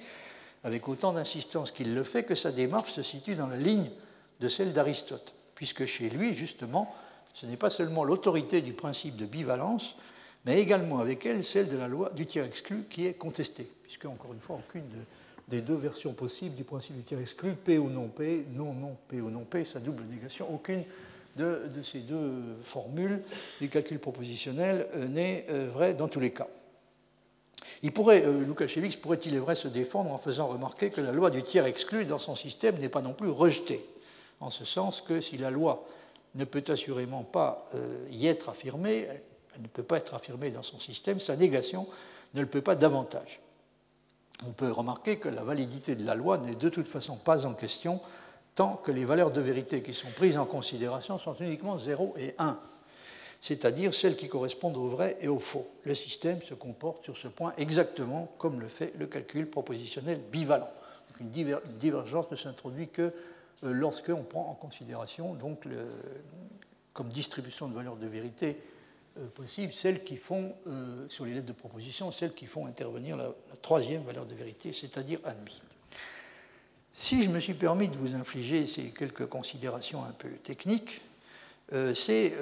avec 0.64 0.88
autant 0.88 1.12
d'insistance 1.12 1.70
qu'il 1.70 1.94
le 1.94 2.02
fait 2.04 2.24
que 2.24 2.34
sa 2.34 2.50
démarche 2.50 2.92
se 2.92 3.02
situe 3.02 3.36
dans 3.36 3.46
la 3.46 3.56
ligne 3.56 3.90
de 4.40 4.48
celle 4.48 4.72
d'Aristote, 4.72 5.34
puisque 5.54 5.86
chez 5.86 6.08
lui, 6.08 6.34
justement, 6.34 6.94
ce 7.34 7.46
n'est 7.46 7.56
pas 7.56 7.70
seulement 7.70 8.04
l'autorité 8.04 8.62
du 8.62 8.72
principe 8.72 9.16
de 9.16 9.26
bivalence, 9.26 9.96
mais 10.46 10.60
également 10.60 10.98
avec 10.98 11.26
elle 11.26 11.44
celle 11.44 11.68
de 11.68 11.76
la 11.76 11.88
loi 11.88 12.10
du 12.10 12.26
tiers 12.26 12.44
exclu 12.44 12.84
qui 12.88 13.06
est 13.06 13.14
contestée, 13.14 13.68
puisque, 13.82 14.06
encore 14.06 14.32
une 14.32 14.40
fois, 14.40 14.56
aucune 14.56 14.84
des 15.48 15.60
deux 15.60 15.74
versions 15.74 16.14
possibles 16.14 16.54
du 16.54 16.64
principe 16.64 16.96
du 16.96 17.02
tiers 17.02 17.20
exclu, 17.20 17.54
P 17.54 17.78
ou 17.78 17.90
non 17.90 18.08
P, 18.08 18.46
non, 18.52 18.72
non, 18.72 18.96
P 19.08 19.20
ou 19.20 19.30
non 19.30 19.44
P, 19.44 19.64
sa 19.64 19.80
double 19.80 20.04
négation, 20.04 20.52
aucune 20.52 20.84
de, 21.36 21.60
ces 21.82 22.00
deux 22.00 22.32
formules 22.64 23.20
du 23.60 23.68
calcul 23.68 23.98
propositionnel 23.98 24.86
euh, 24.94 25.08
n'est 25.08 25.46
euh, 25.50 25.68
vraie 25.72 25.94
dans 25.94 26.08
tous 26.08 26.20
les 26.20 26.30
cas. 26.30 26.48
Il 27.84 27.92
pourrait, 27.92 28.24
euh, 28.24 28.52
pourrait-il 29.00 29.34
est 29.34 29.38
vrai 29.38 29.54
se 29.54 29.68
défendre 29.68 30.10
en 30.10 30.18
faisant 30.18 30.48
remarquer 30.48 30.90
que 30.90 31.00
la 31.00 31.12
loi 31.12 31.30
du 31.30 31.44
tiers 31.44 31.66
exclu 31.66 32.04
dans 32.04 32.18
son 32.18 32.34
système 32.34 32.76
n'est 32.78 32.88
pas 32.88 33.02
non 33.02 33.12
plus 33.12 33.30
rejetée, 33.30 33.86
en 34.40 34.50
ce 34.50 34.64
sens 34.64 35.00
que 35.00 35.20
si 35.20 35.38
la 35.38 35.50
loi 35.50 35.86
ne 36.34 36.44
peut 36.44 36.64
assurément 36.66 37.22
pas 37.22 37.64
y 38.10 38.26
être 38.26 38.48
affirmée, 38.48 39.06
elle 39.54 39.62
ne 39.62 39.68
peut 39.68 39.84
pas 39.84 39.98
être 39.98 40.14
affirmée 40.14 40.50
dans 40.50 40.64
son 40.64 40.80
système, 40.80 41.20
sa 41.20 41.36
négation 41.36 41.86
ne 42.34 42.40
le 42.40 42.46
peut 42.46 42.60
pas 42.60 42.74
davantage. 42.74 43.40
On 44.46 44.50
peut 44.50 44.70
remarquer 44.70 45.18
que 45.18 45.28
la 45.28 45.44
validité 45.44 45.94
de 45.94 46.04
la 46.04 46.14
loi 46.14 46.38
n'est 46.38 46.56
de 46.56 46.68
toute 46.68 46.88
façon 46.88 47.16
pas 47.16 47.46
en 47.46 47.54
question 47.54 48.00
tant 48.54 48.76
que 48.76 48.92
les 48.92 49.04
valeurs 49.04 49.30
de 49.30 49.40
vérité 49.40 49.82
qui 49.82 49.94
sont 49.94 50.10
prises 50.16 50.38
en 50.38 50.44
considération 50.44 51.18
sont 51.18 51.34
uniquement 51.40 51.78
0 51.78 52.14
et 52.18 52.34
1, 52.38 52.58
c'est-à-dire 53.44 53.92
celles 53.92 54.16
qui 54.16 54.26
correspondent 54.26 54.78
au 54.78 54.88
vrai 54.88 55.18
et 55.20 55.28
au 55.28 55.38
faux. 55.38 55.68
Le 55.84 55.94
système 55.94 56.40
se 56.40 56.54
comporte 56.54 57.04
sur 57.04 57.18
ce 57.18 57.28
point 57.28 57.52
exactement 57.58 58.32
comme 58.38 58.58
le 58.58 58.68
fait 58.68 58.94
le 58.98 59.06
calcul 59.06 59.46
propositionnel 59.46 60.18
bivalent. 60.32 60.70
une 61.20 61.28
divergence 61.78 62.30
ne 62.30 62.36
s'introduit 62.36 62.88
que 62.88 63.02
euh, 63.02 63.10
lorsque 63.72 64.08
on 64.08 64.22
prend 64.22 64.48
en 64.48 64.54
considération 64.54 65.34
donc 65.34 65.64
comme 66.94 67.08
distribution 67.08 67.68
de 67.68 67.74
valeurs 67.74 67.96
de 67.96 68.06
vérité 68.06 68.56
euh, 69.18 69.26
possible 69.26 69.74
celles 69.74 70.04
qui 70.04 70.16
font, 70.16 70.54
euh, 70.66 71.06
sur 71.08 71.26
les 71.26 71.34
lettres 71.34 71.44
de 71.44 71.52
proposition, 71.52 72.10
celles 72.12 72.32
qui 72.32 72.46
font 72.46 72.64
intervenir 72.64 73.14
la, 73.14 73.30
troisième 73.60 74.04
valeur 74.04 74.24
de 74.24 74.34
vérité, 74.34 74.72
c'est-à-dire 74.72 75.18
admis. 75.22 75.60
Si 76.94 77.22
je 77.22 77.28
me 77.28 77.40
suis 77.40 77.52
permis 77.52 77.88
de 77.88 77.96
vous 77.98 78.14
infliger 78.14 78.66
ces 78.66 78.84
quelques 78.84 79.26
considérations 79.26 80.02
un 80.02 80.12
peu 80.12 80.30
techniques, 80.30 81.02
c'est 81.94 82.32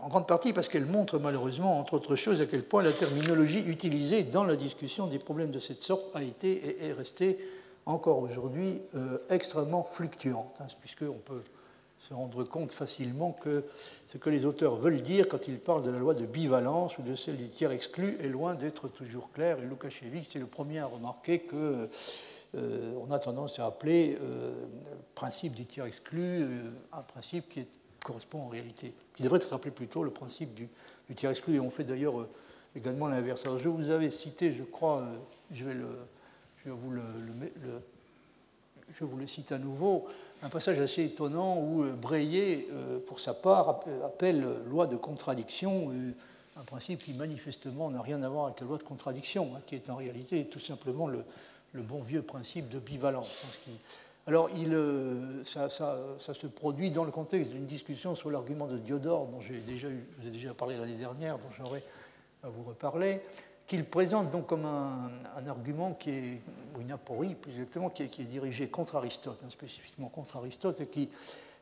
en 0.00 0.08
grande 0.08 0.26
partie 0.26 0.52
parce 0.52 0.68
qu'elles 0.68 0.86
montrent 0.86 1.18
malheureusement, 1.18 1.78
entre 1.78 1.94
autres 1.94 2.16
choses, 2.16 2.40
à 2.40 2.46
quel 2.46 2.62
point 2.62 2.82
la 2.82 2.92
terminologie 2.92 3.62
utilisée 3.66 4.22
dans 4.22 4.44
la 4.44 4.56
discussion 4.56 5.06
des 5.06 5.18
problèmes 5.18 5.50
de 5.50 5.58
cette 5.58 5.82
sorte 5.82 6.14
a 6.16 6.22
été 6.22 6.52
et 6.52 6.86
est 6.86 6.92
restée 6.92 7.38
encore 7.86 8.18
aujourd'hui 8.18 8.80
extrêmement 9.28 9.82
fluctuante, 9.84 10.54
hein, 10.60 10.66
puisqu'on 10.80 11.20
peut 11.24 11.42
se 12.02 12.14
rendre 12.14 12.42
compte 12.42 12.72
facilement 12.72 13.30
que 13.30 13.64
ce 14.08 14.18
que 14.18 14.28
les 14.28 14.44
auteurs 14.44 14.74
veulent 14.74 15.02
dire 15.02 15.28
quand 15.28 15.46
ils 15.46 15.58
parlent 15.58 15.82
de 15.82 15.90
la 15.90 16.00
loi 16.00 16.14
de 16.14 16.26
bivalence 16.26 16.98
ou 16.98 17.02
de 17.02 17.14
celle 17.14 17.36
du 17.36 17.48
tiers 17.48 17.70
exclu 17.70 18.16
est 18.20 18.28
loin 18.28 18.54
d'être 18.54 18.88
toujours 18.88 19.30
clair. 19.30 19.58
Et 19.60 19.66
Lukashevich 19.66 20.34
est 20.34 20.40
le 20.40 20.46
premier 20.46 20.80
à 20.80 20.86
remarquer 20.86 21.38
que 21.38 21.88
euh, 22.56 23.04
a 23.08 23.18
tendance 23.20 23.60
à 23.60 23.66
appeler 23.66 24.18
euh, 24.20 24.52
principe 25.14 25.54
du 25.54 25.64
tiers 25.64 25.86
exclu 25.86 26.42
euh, 26.42 26.70
un 26.92 27.02
principe 27.02 27.48
qui 27.48 27.60
correspond 28.04 28.42
en 28.42 28.48
réalité, 28.48 28.92
qui 29.14 29.22
devrait 29.22 29.38
être 29.38 29.52
appelé 29.52 29.70
plutôt 29.70 30.02
le 30.02 30.10
principe 30.10 30.54
du, 30.54 30.68
tiers 31.14 31.30
exclu. 31.30 31.56
Et 31.56 31.60
on 31.60 31.70
fait 31.70 31.84
d'ailleurs 31.84 32.26
également 32.74 33.08
l'inverse. 33.08 33.42
Alors 33.44 33.58
je 33.58 33.68
vous 33.68 33.90
avais 33.90 34.10
cité, 34.10 34.52
je 34.52 34.62
crois, 34.62 35.06
je 35.52 35.64
vais, 35.64 35.74
le, 35.74 35.86
vous 36.66 36.90
le, 36.90 37.02
je 38.98 39.04
vous 39.04 39.16
le 39.16 39.26
cite 39.26 39.52
à 39.52 39.58
nouveau, 39.58 40.06
un 40.42 40.48
passage 40.48 40.80
assez 40.80 41.04
étonnant 41.04 41.58
où 41.58 41.84
euh, 41.84 41.96
euh, 42.04 42.98
pour 43.06 43.20
sa 43.20 43.34
part, 43.34 43.80
appelle 44.04 44.44
loi 44.68 44.86
de 44.86 44.96
contradiction 44.96 45.90
euh, 45.90 46.12
un 46.56 46.64
principe 46.64 47.02
qui 47.02 47.14
manifestement 47.14 47.90
n'a 47.90 48.02
rien 48.02 48.22
à 48.22 48.28
voir 48.28 48.46
avec 48.46 48.60
la 48.60 48.66
loi 48.66 48.78
de 48.78 48.82
contradiction, 48.82 49.52
hein, 49.56 49.60
qui 49.64 49.76
est 49.76 49.88
en 49.88 49.96
réalité 49.96 50.44
tout 50.46 50.60
simplement 50.60 51.06
le, 51.06 51.24
bon 51.74 52.02
vieux 52.02 52.22
principe 52.22 52.68
de 52.68 52.78
bivalence. 52.78 53.30
Hein, 53.44 53.72
alors, 54.26 54.48
il, 54.56 54.76
ça, 55.44 55.68
se 55.68 56.46
produit 56.46 56.90
dans 56.90 57.04
le 57.04 57.10
contexte 57.10 57.50
d'une 57.50 57.66
discussion 57.66 58.14
sur 58.14 58.30
l'argument 58.30 58.66
de 58.66 58.78
Diodore, 58.78 59.26
dont 59.26 59.40
j'ai 59.40 59.58
déjà, 59.58 59.88
vous 59.88 60.28
ai 60.28 60.30
déjà 60.30 60.54
parlé 60.54 60.76
l'année 60.76 60.94
dernière, 60.94 61.38
dont 61.38 61.50
j'aurai 61.50 61.82
à 62.44 62.48
vous 62.48 62.62
reparler 62.62 63.20
qu'il 63.66 63.84
présente 63.84 64.30
donc 64.30 64.46
comme 64.48 64.66
un, 64.66 65.10
argument 65.46 65.94
qui 65.94 66.10
est, 66.10 66.40
ou 66.76 66.80
une 66.80 66.92
aporie 66.92 67.34
plus 67.34 67.52
exactement, 67.52 67.90
qui 67.90 68.02
est, 68.02 68.08
qui 68.08 68.22
est 68.22 68.26
dirigé 68.26 68.68
contre 68.68 68.96
Aristote, 68.96 69.40
hein, 69.44 69.50
spécifiquement 69.50 70.08
contre 70.08 70.36
Aristote, 70.36 70.80
et 70.80 70.86
qui, 70.86 71.08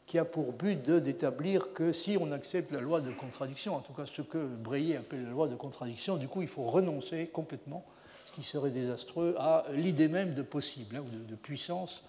qui 0.06 0.18
a 0.18 0.24
pour 0.24 0.52
but 0.52 0.82
d'établir 0.82 1.72
que 1.72 1.92
si 1.92 2.16
on 2.20 2.32
accepte 2.32 2.72
la 2.72 2.80
loi 2.80 3.00
de 3.00 3.12
contradiction, 3.12 3.76
en 3.76 3.80
tout 3.80 3.92
cas 3.92 4.06
ce 4.06 4.22
que 4.22 4.38
Breillet 4.38 4.96
appelle 4.96 5.24
la 5.24 5.30
loi 5.30 5.46
de 5.46 5.54
contradiction, 5.54 6.16
du 6.16 6.26
coup 6.26 6.42
il 6.42 6.48
faut 6.48 6.64
renoncer 6.64 7.28
complètement, 7.28 7.84
ce 8.26 8.32
qui 8.32 8.42
serait 8.42 8.70
désastreux, 8.70 9.36
à 9.38 9.64
l'idée 9.72 10.08
même 10.08 10.34
de 10.34 10.42
possible, 10.42 10.96
hein, 10.96 11.04
ou 11.06 11.30
de, 11.30 11.36
puissance 11.36 12.02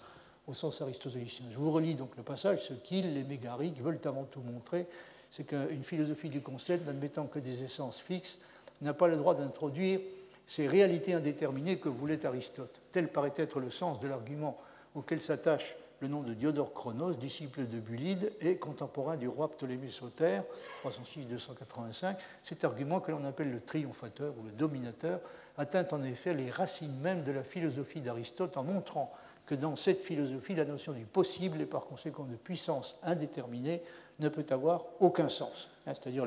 au 0.46 0.54
sens 0.54 0.80
aristotélicien. 0.82 1.46
Je 1.50 1.58
vous 1.58 1.70
relis 1.70 1.94
donc 1.94 2.16
le 2.16 2.22
passage, 2.22 2.62
ce 2.62 2.74
qu'ils, 2.74 3.14
les 3.14 3.24
mégariques, 3.24 3.80
veulent 3.80 4.00
avant 4.04 4.24
tout 4.24 4.40
montrer, 4.40 4.86
c'est 5.30 5.44
qu'une 5.44 5.82
philosophie 5.82 6.28
du 6.28 6.40
concept, 6.40 6.86
n'admettant 6.86 7.26
que 7.26 7.38
des 7.38 7.64
essences 7.64 7.98
fixes, 7.98 8.38
n'a 8.82 8.92
pas 8.92 9.08
le 9.08 9.16
droit 9.16 9.34
d'introduire 9.34 10.00
ces 10.46 10.66
réalités 10.66 11.14
indéterminées 11.14 11.78
que 11.78 11.88
voulait 11.88 12.26
Aristote. 12.26 12.80
Tel 12.90 13.08
paraît 13.08 13.32
être 13.36 13.60
le 13.60 13.70
sens 13.70 14.00
de 14.00 14.08
l'argument 14.08 14.58
auquel 14.94 15.20
s'attache 15.20 15.76
le 16.02 16.08
nom 16.08 16.22
de 16.22 16.34
Diodore 16.34 16.74
Chronos, 16.74 17.12
disciple 17.12 17.66
de 17.66 17.78
Bulide 17.78 18.32
et 18.40 18.56
contemporain 18.56 19.16
du 19.16 19.28
roi 19.28 19.48
Ptolémée 19.48 19.88
Sauter, 19.88 20.40
306-285. 20.84 22.16
Cet 22.42 22.64
argument 22.64 22.98
que 22.98 23.12
l'on 23.12 23.24
appelle 23.24 23.52
le 23.52 23.60
triomphateur 23.60 24.34
ou 24.36 24.42
le 24.44 24.50
dominateur 24.50 25.20
atteint 25.56 25.86
en 25.92 26.02
effet 26.02 26.34
les 26.34 26.50
racines 26.50 26.98
mêmes 27.00 27.22
de 27.22 27.30
la 27.30 27.44
philosophie 27.44 28.00
d'Aristote 28.00 28.56
en 28.56 28.64
montrant 28.64 29.12
que 29.52 29.60
dans 29.60 29.76
cette 29.76 30.00
philosophie, 30.00 30.54
la 30.54 30.64
notion 30.64 30.92
du 30.92 31.04
possible 31.04 31.60
et 31.60 31.66
par 31.66 31.84
conséquent 31.84 32.24
de 32.24 32.36
puissance 32.36 32.96
indéterminée 33.02 33.82
ne 34.18 34.30
peut 34.30 34.46
avoir 34.48 34.86
aucun 34.98 35.28
sens. 35.28 35.68
Hein, 35.86 35.92
c'est-à-dire 35.92 36.26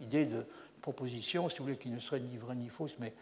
l'idée 0.00 0.24
de 0.24 0.46
proposition, 0.80 1.48
si 1.48 1.58
vous 1.58 1.64
voulez, 1.64 1.76
qui 1.76 1.90
ne 1.90 1.98
serait 1.98 2.20
ni 2.20 2.36
vraie 2.36 2.54
ni 2.54 2.68
fausse, 2.68 2.94
mais 3.00 3.12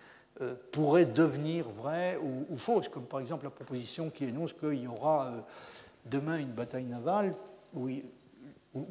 euh, 0.43 0.55
pourrait 0.71 1.07
devenir 1.07 1.67
vraie 1.67 2.19
ou, 2.19 2.59
fausse, 2.59 2.89
comme 2.89 3.07
par 3.07 3.21
exemple 3.21 3.45
la 3.45 3.51
proposition 3.51 4.11
qui 4.11 4.25
énonce 4.25 4.53
qu'il 4.53 4.83
y 4.83 4.87
aura 4.87 5.29
euh, 5.29 5.41
demain 6.05 6.37
une 6.37 6.53
bataille 6.53 6.85
navale, 6.85 7.35
ou, 7.75 7.89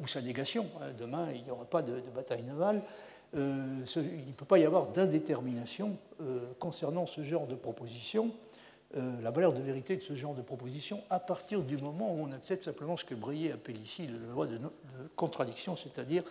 sa 0.06 0.20
négation, 0.22 0.66
hein, 0.80 0.88
demain 0.98 1.28
il 1.36 1.44
n'y 1.44 1.52
aura 1.52 1.66
pas 1.66 1.82
de, 1.82 2.00
bataille 2.12 2.42
navale, 2.42 2.82
euh, 3.36 3.84
il 3.94 4.26
ne 4.26 4.32
peut 4.32 4.44
pas 4.44 4.58
y 4.58 4.64
avoir 4.64 4.88
d'indétermination 4.88 5.96
concernant 6.58 7.06
ce 7.06 7.22
genre 7.22 7.46
de 7.46 7.54
proposition. 7.54 8.32
La 8.94 9.30
valeur 9.30 9.52
de 9.52 9.60
vérité 9.60 9.96
de 9.96 10.00
ce 10.00 10.14
genre 10.14 10.34
de 10.34 10.40
proposition 10.40 11.02
à 11.10 11.20
partir 11.20 11.62
du 11.62 11.76
moment 11.76 12.14
où 12.14 12.22
on 12.22 12.32
accepte 12.32 12.64
simplement 12.64 12.96
ce 12.96 13.04
que 13.04 13.14
Breillet 13.14 13.52
appelle 13.52 13.78
ici 13.78 14.06
la 14.06 14.32
loi 14.32 14.46
de, 14.46 14.58
contradiction, 15.14 15.76
c'est-à-dire 15.76 16.22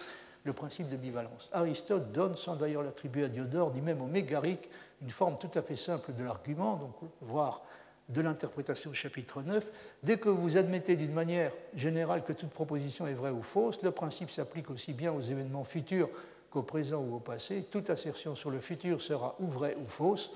le 0.43 0.53
principe 0.53 0.89
de 0.89 0.97
bivalence. 0.97 1.49
Aristote 1.51 2.11
donne, 2.11 2.35
sans 2.35 2.55
d'ailleurs 2.55 2.81
l'attribuer 2.81 3.25
à 3.25 3.27
Diodore, 3.27 3.73
ni 3.73 3.81
même 3.81 4.01
au 4.01 4.07
mégarique, 4.07 4.69
une 5.01 5.09
forme 5.09 5.35
tout 5.37 5.51
à 5.53 5.61
fait 5.61 5.75
simple 5.75 6.13
de 6.13 6.23
l'argument, 6.23 6.77
donc 6.77 6.95
voir 7.21 7.61
de 8.09 8.21
l'interprétation 8.21 8.89
du 8.89 8.95
chapitre 8.95 9.41
9. 9.41 9.69
Dès 10.03 10.17
que 10.17 10.29
vous 10.29 10.57
admettez 10.57 10.95
d'une 10.95 11.11
manière 11.11 11.51
générale 11.75 12.23
que 12.23 12.33
toute 12.33 12.49
proposition 12.49 13.05
est 13.07 13.13
vraie 13.13 13.31
ou 13.31 13.41
fausse, 13.41 13.81
le 13.83 13.91
principe 13.91 14.31
s'applique 14.31 14.69
aussi 14.69 14.93
bien 14.93 15.11
aux 15.11 15.21
événements 15.21 15.65
futurs 15.65 16.09
qu'au 16.49 16.63
présent 16.63 17.01
ou 17.01 17.15
au 17.15 17.19
passé. 17.19 17.67
Toute 17.69 17.89
assertion 17.89 18.35
sur 18.35 18.49
le 18.49 18.59
futur 18.59 19.01
sera 19.01 19.35
ou 19.39 19.47
vraie 19.47 19.75
ou 19.75 19.87
fausse. 19.87 20.31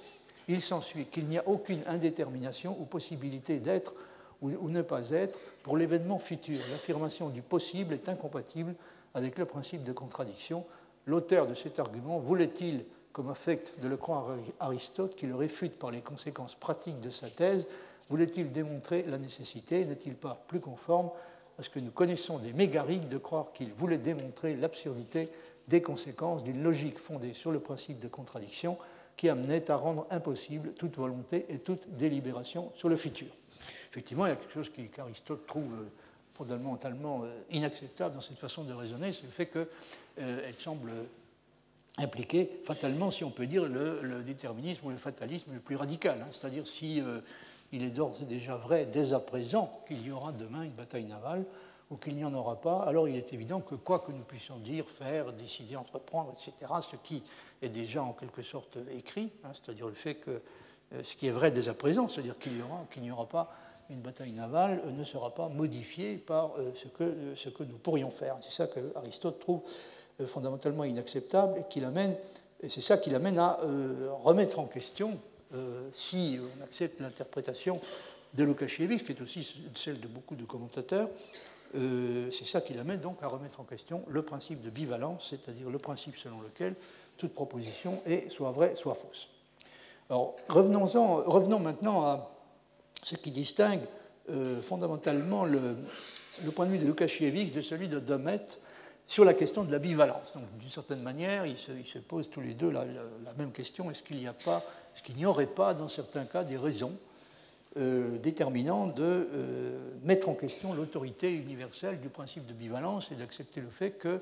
Il 0.51 0.59
s'ensuit 0.59 1.05
qu'il 1.05 1.27
n'y 1.27 1.37
a 1.37 1.47
aucune 1.47 1.81
indétermination 1.87 2.75
ou 2.77 2.83
possibilité 2.83 3.59
d'être 3.59 3.93
ou 4.41 4.67
ne 4.67 4.81
pas 4.81 5.11
être 5.11 5.39
pour 5.63 5.77
l'événement 5.77 6.19
futur. 6.19 6.59
L'affirmation 6.71 7.29
du 7.29 7.41
possible 7.41 7.93
est 7.93 8.09
incompatible 8.09 8.75
avec 9.13 9.37
le 9.37 9.45
principe 9.45 9.85
de 9.85 9.93
contradiction. 9.93 10.65
L'auteur 11.05 11.47
de 11.47 11.53
cet 11.53 11.79
argument 11.79 12.19
voulait-il 12.19 12.83
comme 13.13 13.29
affecte 13.29 13.79
de 13.81 13.87
le 13.87 13.95
croire 13.95 14.35
Aristote, 14.59 15.15
qui 15.15 15.25
le 15.25 15.35
réfute 15.35 15.79
par 15.79 15.89
les 15.89 16.01
conséquences 16.01 16.55
pratiques 16.55 16.99
de 16.99 17.09
sa 17.09 17.29
thèse, 17.29 17.65
voulait-il 18.09 18.51
démontrer 18.51 19.03
la 19.03 19.17
nécessité? 19.17 19.85
N'est-il 19.85 20.15
pas 20.15 20.43
plus 20.49 20.59
conforme 20.59 21.11
à 21.59 21.61
ce 21.61 21.69
que 21.69 21.79
nous 21.79 21.91
connaissons 21.91 22.39
des 22.39 22.51
mégariques 22.51 23.07
de 23.07 23.17
croire 23.17 23.53
qu'il 23.53 23.71
voulait 23.71 23.97
démontrer 23.97 24.57
l'absurdité 24.57 25.29
des 25.69 25.81
conséquences 25.81 26.43
d'une 26.43 26.61
logique 26.61 26.99
fondée 26.99 27.33
sur 27.33 27.51
le 27.51 27.61
principe 27.61 27.99
de 27.99 28.09
contradiction? 28.09 28.77
Qui 29.21 29.29
amenait 29.29 29.69
à 29.69 29.75
rendre 29.75 30.07
impossible 30.09 30.73
toute 30.73 30.95
volonté 30.95 31.45
et 31.47 31.59
toute 31.59 31.87
délibération 31.95 32.71
sur 32.73 32.89
le 32.89 32.95
futur 32.95 33.27
Effectivement, 33.91 34.25
il 34.25 34.29
y 34.29 34.31
a 34.31 34.35
quelque 34.35 34.51
chose 34.51 34.71
qu'Aristote 34.91 35.45
trouve 35.45 35.71
euh, 35.75 35.91
fondamentalement 36.33 37.21
euh, 37.23 37.27
inacceptable 37.51 38.15
dans 38.15 38.21
cette 38.21 38.39
façon 38.39 38.63
de 38.63 38.73
raisonner, 38.73 39.11
c'est 39.11 39.21
le 39.21 39.29
fait 39.29 39.45
qu'elle 39.45 39.67
euh, 40.21 40.51
semble 40.57 40.91
impliquer 41.99 42.49
fatalement, 42.65 43.11
si 43.11 43.23
on 43.23 43.29
peut 43.29 43.45
dire, 43.45 43.65
le, 43.65 44.23
déterminisme 44.23 44.87
ou 44.87 44.89
le 44.89 44.97
fatalisme 44.97 45.53
le 45.53 45.59
plus 45.59 45.75
radical. 45.75 46.17
Hein. 46.19 46.29
C'est-à-dire 46.31 46.65
si 46.65 47.03
il 47.71 47.83
est 47.83 47.91
d'ores 47.91 48.17
et 48.23 48.25
déjà 48.25 48.55
vrai 48.55 48.87
dès 48.87 49.13
à 49.13 49.19
présent 49.19 49.83
qu'il 49.87 50.03
y 50.03 50.09
aura 50.09 50.31
demain 50.31 50.63
une 50.63 50.71
bataille 50.71 51.05
navale 51.05 51.45
ou 51.91 51.97
qu'il 51.97 52.15
n'y 52.15 52.23
en 52.23 52.33
aura 52.33 52.59
pas, 52.59 52.83
alors 52.83 53.07
il 53.07 53.15
est 53.15 53.33
évident 53.33 53.59
que 53.59 53.75
quoi 53.75 53.99
que 53.99 54.11
nous 54.11 54.23
puissions 54.23 54.57
dire, 54.57 54.87
faire, 54.87 55.33
décider, 55.33 55.75
entreprendre, 55.75 56.33
etc., 56.33 56.71
ce 56.81 56.95
qui 56.95 57.21
est 57.61 57.69
déjà 57.69 58.01
en 58.01 58.13
quelque 58.13 58.41
sorte 58.41 58.77
écrit, 58.95 59.29
hein, 59.43 59.49
c'est-à-dire 59.53 59.87
le 59.87 59.93
fait 59.93 60.15
que 60.15 60.31
euh, 60.31 61.03
ce 61.03 61.15
qui 61.15 61.27
est 61.27 61.31
vrai 61.31 61.51
dès 61.51 61.69
à 61.69 61.73
présent, 61.73 62.07
c'est-à-dire 62.07 62.37
qu'il 62.39 62.53
n'y 62.53 62.61
aura, 62.61 62.85
qu'il 62.89 63.03
n'y 63.03 63.11
aura 63.11 63.27
pas 63.27 63.49
une 63.89 63.99
bataille 63.99 64.31
navale, 64.31 64.81
euh, 64.85 64.91
ne 64.91 65.03
sera 65.03 65.35
pas 65.35 65.49
modifié 65.49 66.15
par 66.15 66.53
ce, 66.75 66.87
que, 66.87 67.35
ce 67.35 67.49
que 67.49 67.63
nous 67.63 67.77
pourrions 67.77 68.09
faire. 68.09 68.37
C'est 68.41 68.51
ça 68.51 68.67
que 68.67 68.79
Aristote 68.95 69.39
trouve 69.39 69.61
euh, 70.21 70.27
fondamentalement 70.27 70.83
inacceptable 70.83 71.59
et, 71.59 72.69
c'est 72.69 72.81
ça 72.81 72.97
qui 72.97 73.09
l'amène 73.09 73.39
à 73.39 73.59
euh, 73.63 74.09
remettre 74.23 74.59
en 74.59 74.65
question, 74.65 75.17
euh, 75.53 75.87
si 75.91 76.39
on 76.39 76.63
accepte 76.63 76.99
l'interprétation 76.99 77.79
de 78.35 78.43
Lukasiewicz, 78.43 79.03
qui 79.03 79.13
est 79.13 79.21
aussi 79.21 79.55
celle 79.73 79.99
de 79.99 80.07
beaucoup 80.07 80.35
de 80.35 80.43
commentateurs, 80.43 81.09
c'est 81.73 82.45
ça 82.45 82.61
qui 82.61 82.73
l'amène 82.73 82.99
donc 82.99 83.17
à 83.21 83.27
remettre 83.27 83.59
en 83.59 83.63
question 83.63 84.03
le 84.07 84.21
principe 84.21 84.61
de 84.61 84.69
bivalence, 84.69 85.27
c'est-à-dire 85.29 85.69
le 85.69 85.77
principe 85.79 86.17
selon 86.17 86.41
lequel 86.41 86.75
toute 87.17 87.33
proposition 87.33 88.01
est 88.05 88.29
soit 88.29 88.51
vraie, 88.51 88.75
soit 88.75 88.95
fausse. 88.95 89.29
Alors, 90.09 90.35
revenons, 90.49 90.85
revenons 90.85 91.59
maintenant 91.59 92.01
à 92.01 92.31
ce 93.03 93.15
qui 93.15 93.31
distingue 93.31 93.83
fondamentalement 94.61 95.45
le, 95.45 95.75
point 96.53 96.65
de 96.65 96.71
vue 96.71 96.79
de 96.79 96.85
Lukasiewicz 96.85 97.51
de 97.53 97.61
celui 97.61 97.87
de 97.87 97.99
Domet 97.99 98.45
sur 99.07 99.25
la 99.25 99.33
question 99.33 99.63
de 99.63 99.71
la 99.71 99.79
bivalence. 99.79 100.33
Donc, 100.33 100.43
d'une 100.59 100.69
certaine 100.69 101.01
manière, 101.01 101.45
ils 101.45 101.57
se, 101.57 101.97
posent 101.99 102.29
tous 102.29 102.41
les 102.41 102.53
deux 102.53 102.71
la, 102.71 102.85
même 103.37 103.51
question 103.51 103.91
est-ce 103.91 104.03
qu'il 104.03 104.17
n'y 105.15 105.25
aurait 105.25 105.47
pas, 105.47 105.73
dans 105.73 105.87
certains 105.87 106.25
cas, 106.25 106.43
des 106.43 106.57
raisons 106.57 106.93
euh, 107.77 108.17
déterminant 108.17 108.87
de 108.87 109.01
euh, 109.01 109.79
mettre 110.03 110.29
en 110.29 110.33
question 110.33 110.73
l'autorité 110.73 111.31
universelle 111.33 111.99
du 111.99 112.09
principe 112.09 112.45
de 112.45 112.53
bivalence 112.53 113.09
et 113.11 113.15
d'accepter 113.15 113.61
le 113.61 113.69
fait 113.69 113.91
que, 113.91 114.19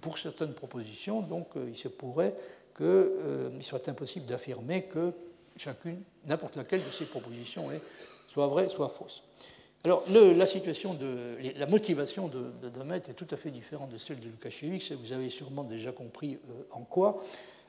pour 0.00 0.18
certaines 0.18 0.52
propositions, 0.52 1.22
donc, 1.22 1.48
euh, 1.56 1.66
il 1.68 1.76
se 1.76 1.88
pourrait 1.88 2.34
qu'il 2.76 3.62
soit 3.62 3.88
impossible 3.88 4.26
d'affirmer 4.26 4.82
que 4.82 5.12
chacune, 5.56 6.02
n'importe 6.26 6.56
laquelle 6.56 6.80
de 6.80 6.90
ces 6.90 7.06
propositions 7.06 7.68
soit 8.28 8.48
vraie, 8.48 8.68
soit 8.68 8.88
fausse. 8.88 9.22
Alors, 9.84 10.02
la 10.10 10.46
situation 10.46 10.98
la 11.56 11.66
motivation 11.66 12.28
de, 12.28 12.50
de, 12.62 12.94
est 12.94 13.14
tout 13.14 13.28
à 13.30 13.36
fait 13.36 13.50
différente 13.50 13.90
de 13.90 13.98
celle 13.98 14.18
de 14.18 14.26
Lukasiewicz, 14.26 14.92
vous 14.92 15.12
avez 15.12 15.30
sûrement 15.30 15.62
déjà 15.62 15.92
compris 15.92 16.38
en 16.72 16.80
quoi. 16.80 17.22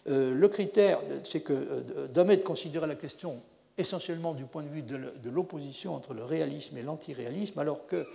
Le 0.07 0.47
critère, 0.47 0.99
c'est 1.23 1.41
que 1.41 1.53
euh, 1.53 2.07
Domet 2.07 2.39
considérait 2.39 2.87
la 2.87 2.95
question 2.95 3.41
essentiellement 3.77 4.33
du 4.33 4.45
point 4.45 4.63
de 4.63 4.69
vue 4.69 4.81
de 4.81 5.29
l'opposition 5.29 5.95
entre 5.95 6.13
le 6.13 6.23
réalisme 6.23 6.77
et 6.77 6.81
l'antiréalisme, 6.81 7.59
alors 7.59 7.85
que 7.87 8.07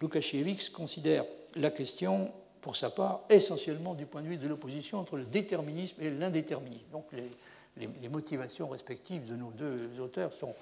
Lukasiewicz 0.00 0.70
considère 0.70 1.24
la 1.56 1.70
question, 1.70 2.30
pour 2.60 2.76
sa 2.76 2.90
part, 2.90 3.22
essentiellement 3.28 3.94
du 3.94 4.06
point 4.06 4.22
de 4.22 4.28
vue 4.28 4.36
de 4.36 4.46
l'opposition 4.46 4.98
entre 4.98 5.16
le 5.16 5.24
déterminisme 5.24 6.00
et 6.00 6.10
l'indéterminisme. 6.10 6.84
Donc 6.92 7.06
les, 7.12 8.08
motivations 8.08 8.68
respectives 8.68 9.26
de 9.26 9.36
nos 9.36 9.50
deux 9.50 10.00
auteurs 10.00 10.32
sont 10.32 10.54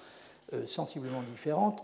sensiblement 0.65 1.23
différentes. 1.23 1.83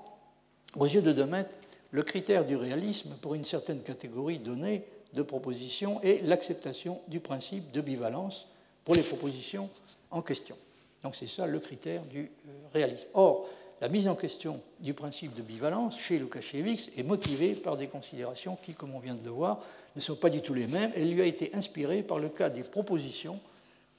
Aux 0.75 0.86
yeux 0.86 1.01
de 1.01 1.12
Demet, 1.12 1.45
le 1.91 2.01
critère 2.01 2.45
du 2.45 2.55
réalisme 2.55 3.15
pour 3.21 3.36
une 3.36 3.45
certaine 3.45 3.81
catégorie 3.81 4.39
donnée 4.39 4.83
de 5.13 5.21
propositions 5.21 6.01
est 6.01 6.23
l'acceptation 6.23 7.01
du 7.07 7.19
principe 7.19 7.71
de 7.71 7.81
bivalence 7.81 8.47
pour 8.83 8.95
les 8.95 9.03
propositions 9.03 9.69
en 10.12 10.21
question. 10.21 10.57
Donc 11.03 11.15
c'est 11.15 11.27
ça 11.27 11.45
le 11.45 11.59
critère 11.59 12.03
du 12.03 12.21
euh, 12.21 12.51
réalisme. 12.73 13.07
Or, 13.13 13.47
la 13.81 13.89
mise 13.89 14.07
en 14.07 14.15
question 14.15 14.61
du 14.79 14.93
principe 14.93 15.33
de 15.33 15.41
bivalence 15.41 15.99
chez 15.99 16.17
Lukasiewicz 16.17 16.97
est 16.97 17.03
motivée 17.03 17.53
par 17.53 17.75
des 17.75 17.87
considérations 17.87 18.55
qui, 18.55 18.73
comme 18.73 18.95
on 18.95 18.99
vient 18.99 19.15
de 19.15 19.25
le 19.25 19.31
voir, 19.31 19.59
ne 19.95 20.01
sont 20.01 20.15
pas 20.15 20.29
du 20.29 20.41
tout 20.41 20.53
les 20.53 20.67
mêmes. 20.67 20.91
Elle 20.95 21.11
lui 21.11 21.21
a 21.21 21.25
été 21.25 21.53
inspirée 21.53 22.01
par 22.01 22.19
le 22.19 22.29
cas 22.29 22.49
des 22.49 22.63
propositions 22.63 23.39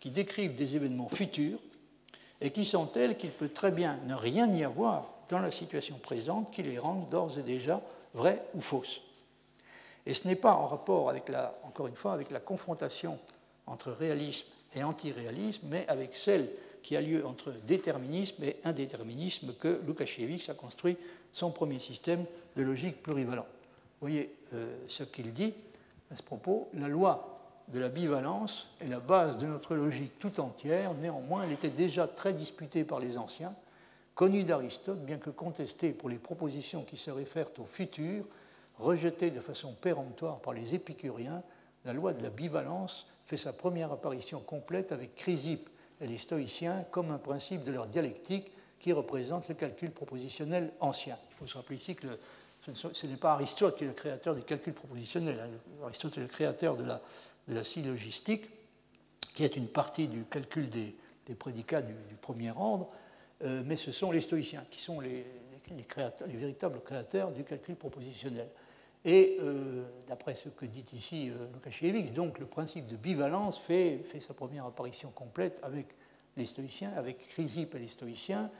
qui 0.01 0.11
décrivent 0.11 0.55
des 0.55 0.77
événements 0.77 1.09
futurs 1.11 1.59
et 2.41 2.51
qui 2.51 2.65
sont 2.65 2.87
telles 2.87 3.17
qu'il 3.17 3.31
peut 3.31 3.51
très 3.51 3.71
bien 3.71 3.99
ne 4.07 4.15
rien 4.15 4.51
y 4.51 4.65
avoir 4.65 5.07
dans 5.29 5.41
la 5.41 5.51
situation 5.51 5.97
présente 5.97 6.51
qui 6.51 6.63
les 6.63 6.79
rendent 6.79 7.09
d'ores 7.11 7.39
et 7.39 7.43
déjà 7.43 7.83
vraies 8.15 8.43
ou 8.55 8.61
fausses. 8.61 9.03
Et 10.07 10.15
ce 10.15 10.29
n'est 10.29 10.37
pas 10.37 10.55
en 10.55 10.67
rapport 10.67 11.11
avec 11.11 11.29
la, 11.29 11.53
encore 11.65 11.87
une 11.87 11.97
fois, 11.97 12.13
avec 12.13 12.31
la 12.31 12.41
confrontation 12.41 13.19
entre 13.67 13.93
réalisme 13.93 14.47
et 14.77 14.83
antiréalisme, 14.83 15.67
mais 15.71 15.87
avec 15.89 16.15
celle 16.15 16.49
qui 16.85 16.97
a 16.97 17.01
lieu 17.01 17.27
entre 17.27 17.51
déterminisme 17.67 18.45
et 18.45 18.57
indéterminisme 18.63 19.55
que 19.59 19.81
Lukasiewicz 19.87 20.51
a 20.51 20.55
construit 20.55 20.99
son 21.33 21.51
premier 21.51 21.79
système 21.79 22.25
de 22.57 22.63
logique 22.63 23.03
plurivalente. 23.03 23.47
Vous 23.47 24.09
voyez 24.09 24.31
euh, 24.53 24.77
ce 24.87 25.03
qu'il 25.03 25.33
dit 25.33 25.55
à 26.13 26.17
ce 26.17 26.23
propos, 26.23 26.69
la 26.75 26.89
loi 26.89 27.41
de 27.69 27.81
la 27.81 27.89
bivalence 27.89 28.69
est 28.83 28.89
la 28.89 29.01
base 29.01 29.39
de 29.39 29.47
notre 29.47 29.75
logique 29.75 30.19
tout 30.19 30.39
entière, 30.41 30.93
néanmoins 30.95 31.45
elle 31.45 31.53
était 31.53 31.71
déjà 31.71 32.07
très 32.07 32.35
disputée 32.35 32.85
par 32.85 33.01
les 33.01 33.17
anciens, 33.17 33.55
connu 34.15 34.45
d'Aristote, 34.45 35.03
bien 35.03 35.17
que 35.17 35.31
contesté 35.31 35.93
pour 35.93 36.11
les 36.11 36.19
propositions 36.19 36.83
qui 36.83 36.99
se 36.99 37.11
réfèrent 37.11 37.51
au 37.59 37.65
futur, 37.65 38.27
rejetée 38.79 39.31
de 39.31 39.41
façon 39.41 39.73
péremptoire 39.73 40.41
par 40.41 40.53
les 40.53 40.75
épicuriens, 40.75 41.43
la 41.87 41.95
loi 41.95 42.13
de 42.13 42.23
la 42.23 42.31
bivalence 42.31 43.07
fait 43.25 43.39
sa 43.39 43.55
première 43.55 43.91
apparition 43.91 44.41
complète 44.41 44.93
avec 44.93 45.15
Chrysippe 45.15 45.71
et 46.01 46.07
les 46.07 46.19
stoïciens 46.19 46.85
comme 46.91 47.11
un 47.11 47.19
principe 47.19 47.65
de 47.65 47.73
leur 47.73 47.87
dialectique 47.87 48.51
qui 48.81 48.93
représente 48.93 49.49
le 49.49 49.55
calcul 49.55 49.91
propositionnel 49.91 50.73
ancien. 50.81 51.17
Il 51.31 51.35
faut 51.37 51.47
se 51.47 51.57
rappeler 51.57 51.77
ici 51.77 51.95
que 51.95 52.07
ce 52.73 53.07
n'est 53.07 53.17
pas 53.17 53.33
Aristote 53.33 53.77
qui 53.77 53.85
est 53.85 53.89
le 53.89 53.93
créateur 53.93 54.35
du 54.35 54.43
calcul 54.43 54.73
propositionnel. 54.73 55.39
Hein. 55.41 55.85
Aristote 55.85 56.19
est 56.19 56.23
le 56.23 56.27
créateur 56.27 56.77
de 56.77 56.85
la, 56.85 57.01
de 57.49 57.55
la 57.55 57.65
syllogistique, 57.65 58.51
qui 59.35 59.45
est 59.45 59.57
une 59.57 59.69
partie 59.69 60.09
du 60.09 60.25
calcul 60.25 60.69
des, 60.69 60.95
prédicats 61.39 61.83
du 61.83 61.95
premier 62.21 62.51
ordre, 62.51 62.89
euh, 63.43 63.63
mais 63.67 63.77
ce 63.77 63.93
sont 63.93 64.13
les 64.13 64.21
stoïciens 64.21 64.65
qui 64.71 64.81
sont 64.81 65.01
les, 65.01 65.27
véritables 66.27 66.81
créateurs 66.81 67.31
du 67.31 67.43
calcul 67.43 67.75
propositionnel. 67.75 68.49
Et 69.05 69.37
euh, 69.41 69.85
d'après 70.07 70.35
ce 70.35 70.49
que 70.49 70.65
dit 70.65 70.85
ici 70.95 71.31
euh, 71.31 71.47
Lukasiewicz, 71.53 72.13
donc 72.13 72.39
le 72.39 72.47
principe 72.47 72.87
de 72.87 72.97
bivalence 72.97 73.59
fait, 73.59 74.03
sa 74.21 74.33
première 74.33 74.65
apparition 74.65 75.11
complète 75.11 75.61
avec 75.63 75.89
les 76.37 76.47
stoïciens, 76.47 76.91
avec 76.97 77.19
Chrysippe 77.19 77.75
et 77.75 77.81
les 77.81 77.87
stoïciens, 77.87 78.51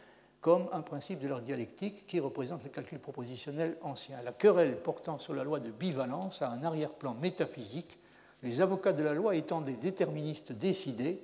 comme 0.43 0.69
un 0.73 0.83
principe 0.83 1.21
de 1.21 1.29
leur 1.29 1.41
dialectique 1.41 2.07
qui 2.07 2.21
représente 2.21 2.63
le 2.63 2.69
calcul 2.69 2.99
propositionnel 2.99 3.79
ancien. 3.81 4.21
La 4.23 4.33
querelle 4.33 4.77
portant 4.77 5.19
sur 5.19 5.33
la 5.33 5.43
loi 5.43 5.59
de 5.59 5.71
bivalence 5.71 6.43
a 6.43 6.51
un 6.51 6.63
arrière-plan 6.63 7.15
métaphysique, 7.15 7.99
les 8.43 8.61
avocats 8.61 8.93
de 8.93 9.03
la 9.03 9.15
loi 9.15 9.37
étant 9.37 9.63
des 9.63 9.73
déterministes 9.73 10.53
décidés, 10.53 11.19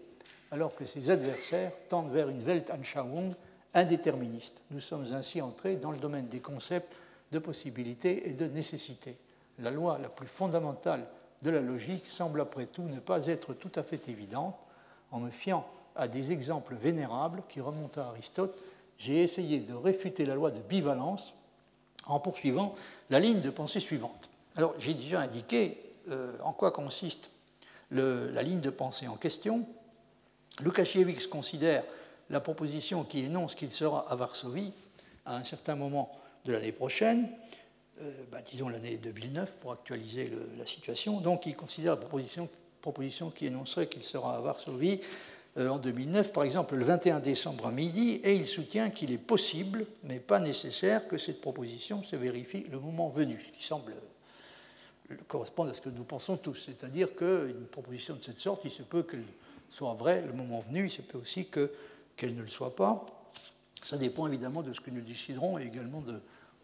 alors 0.51 0.75
que 0.75 0.87
ses 0.87 1.11
adversaires 1.11 1.73
tendent 1.89 2.11
vers 2.11 2.31
une 2.31 2.43
Weltanschauung 2.43 3.35
indéterministe. 3.75 4.63
Nous 4.71 4.81
sommes 4.81 5.13
ainsi 5.13 5.43
entrés 5.43 5.77
dans 5.77 5.93
le 5.93 5.99
domaine 5.99 6.29
des 6.29 6.41
concepts 6.41 6.97
de 7.33 7.39
possibilité 7.39 8.29
et 8.29 8.33
de 8.33 8.47
nécessité. 8.47 9.17
La 9.59 9.71
loi 9.71 9.99
la 9.99 10.09
plus 10.09 10.27
fondamentale 10.27 11.07
de 11.43 11.51
la 11.51 11.61
logique 11.61 12.07
semble 12.07 12.41
après 12.41 12.67
tout 12.67 12.83
ne 12.83 12.99
pas 12.99 13.27
être 13.27 13.55
tout 13.55 13.73
à 13.75 13.83
fait 13.83 14.09
évidente. 14.09 14.57
En 15.11 15.21
me 15.21 15.31
fiant 15.31 15.67
à 15.97 16.09
des 16.09 16.33
exemples 16.33 16.75
vénérables 16.75 17.43
qui 17.49 17.61
remontent 17.61 18.01
à 18.01 18.05
Aristote, 18.05 18.59
j'ai 18.99 19.23
essayé 19.23 19.61
de 19.61 19.75
réfuter 19.75 20.25
la 20.25 20.35
loi 20.35 20.51
de 20.51 20.61
bivalence 20.61 21.35
en 22.07 22.21
poursuivant 22.21 22.75
la 23.09 23.21
ligne 23.21 23.41
de 23.41 23.51
pensée 23.51 23.81
suivante. 23.81 24.29
Alors, 24.57 24.75
j'ai 24.79 24.95
déjà 24.95 25.21
indiqué 25.21 25.79
euh, 26.11 26.37
en 26.43 26.53
quoi 26.53 26.71
consiste 26.71 27.31
la 27.91 28.43
ligne 28.43 28.61
de 28.61 28.71
pensée 28.71 29.09
en 29.09 29.17
question. 29.17 29.67
Lukasiewicz 30.61 31.27
considère 31.27 31.83
la 32.29 32.41
proposition 32.41 33.03
qui 33.03 33.25
énonce 33.25 33.55
qu'il 33.55 33.73
sera 33.73 34.09
à 34.11 34.15
Varsovie 34.15 34.73
à 35.27 35.37
un 35.37 35.45
certain 35.45 35.75
moment 35.75 36.11
de 36.45 36.53
l'année 36.53 36.73
prochaine, 36.73 37.29
euh, 38.01 38.25
bah, 38.33 38.39
disons 38.51 38.69
l'année 38.69 38.97
2009 38.97 39.59
pour 39.61 39.73
actualiser 39.73 40.33
la 40.59 40.65
situation. 40.65 41.21
Donc 41.21 41.47
il 41.47 41.55
considère 41.55 41.97
la 41.97 42.49
proposition, 42.81 43.31
qui 43.31 43.47
énoncerait 43.47 43.89
qu'il 43.89 44.03
sera 44.03 44.37
à 44.37 44.41
Varsovie 44.41 45.01
euh, 45.59 45.69
en 45.69 45.79
2009, 45.79 46.33
par 46.33 46.45
exemple 46.45 46.77
le 46.77 46.85
21 46.85 47.21
décembre 47.21 47.67
à 47.67 47.73
midi, 47.73 48.21
et 48.25 48.35
il 48.35 48.47
soutient 48.47 48.89
qu'il 48.91 49.13
est 49.13 49.19
possible, 49.19 49.87
mais 50.05 50.19
pas 50.19 50.41
nécessaire, 50.41 51.09
que 51.09 51.19
cette 51.19 51.41
proposition 51.41 52.03
se 52.05 52.17
vérifie 52.17 52.67
le 52.71 52.79
moment 52.79 53.09
venu, 53.09 53.39
ce 53.45 53.57
qui 53.57 53.65
semble 53.65 53.93
correspondre 55.27 55.71
à 55.71 55.75
ce 55.75 55.81
que 55.81 55.89
nous 55.91 56.05
pensons 56.05 56.37
tous. 56.37 56.67
C'est-à-dire 56.67 57.15
qu'une 57.15 57.67
proposition 57.71 58.15
de 58.15 58.23
cette 58.23 58.41
sorte, 58.41 58.63
il 58.65 58.71
se 58.71 58.83
peut 58.83 59.03
qu'elle 59.03 59.25
soit 59.69 59.95
vraie 59.95 60.23
le 60.23 60.33
moment 60.33 60.61
venu, 60.61 60.85
il 60.85 60.91
se 60.91 61.03
peut 61.03 61.19
aussi 61.19 61.47
qu'elle 61.47 62.35
ne 62.35 62.43
le 62.43 62.49
soit 62.49 62.75
pas. 62.75 63.05
Ça 63.83 63.97
dépend 63.97 64.27
évidemment 64.27 64.63
de 64.63 64.73
ce 64.73 64.81
que 64.81 64.91
nous 64.91 65.01
déciderons 65.01 65.59
et 65.59 65.65
également 65.65 66.03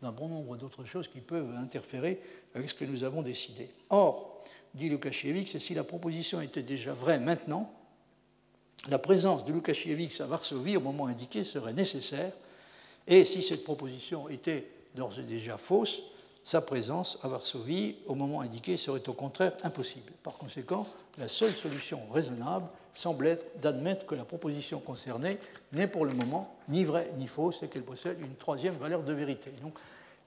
d'un 0.03 0.13
bon 0.13 0.29
nombre 0.29 0.57
d'autres 0.57 0.85
choses 0.85 1.09
qui 1.09 1.21
peuvent 1.21 1.55
interférer 1.57 2.21
avec 2.55 2.69
ce 2.69 2.75
que 2.75 2.85
nous 2.85 3.05
avons 3.05 3.23
décidé. 3.23 3.71
Or, 3.91 4.43
dit 4.75 4.89
Lukasiewicz, 4.89 5.59
si 5.59 5.75
la 5.75 5.85
proposition 5.85 6.41
était 6.41 6.63
déjà 6.63 6.93
vraie 6.93 7.19
maintenant, 7.19 7.73
la 8.89 8.99
présence 8.99 9.45
de 9.45 9.53
Lukasiewicz 9.53 10.21
à 10.21 10.27
Varsovie 10.27 10.77
au 10.77 10.81
moment 10.81 11.07
indiqué 11.07 11.45
serait 11.45 11.73
nécessaire, 11.73 12.33
et 13.07 13.25
si 13.25 13.43
cette 13.43 13.65
proposition 13.65 14.29
était 14.29 14.69
d'ores 14.95 15.19
et 15.19 15.23
déjà 15.23 15.57
fausse, 15.57 16.03
sa 16.45 16.61
présence 16.61 17.19
à 17.23 17.29
Varsovie 17.29 17.97
au 18.07 18.15
moment 18.15 18.41
indiqué 18.41 18.77
serait 18.77 19.09
au 19.09 19.13
contraire 19.13 19.53
impossible. 19.65 20.13
Par 20.23 20.35
conséquent, 20.35 20.87
la 21.19 21.27
seule 21.27 21.53
solution 21.53 22.01
raisonnable 22.13 22.69
semble 22.97 23.27
être 23.27 23.47
d'admettre 23.61 24.07
que 24.07 24.15
la 24.15 24.25
proposition 24.25 24.81
concernée 24.81 25.39
n'est 25.73 25.87
pour 25.87 26.05
le 26.05 26.13
moment 26.13 26.57
ni 26.69 26.85
vraie 26.85 27.11
ni 27.19 27.27
fausse 27.27 27.63
et 27.63 27.69
qu'elle 27.69 27.83
possède 27.83 28.21
une 28.21 28.35
troisième 28.37 28.75
valeur 28.75 29.03
de 29.03 29.13
vérité. 29.13 29.51
Donc, 29.63 29.75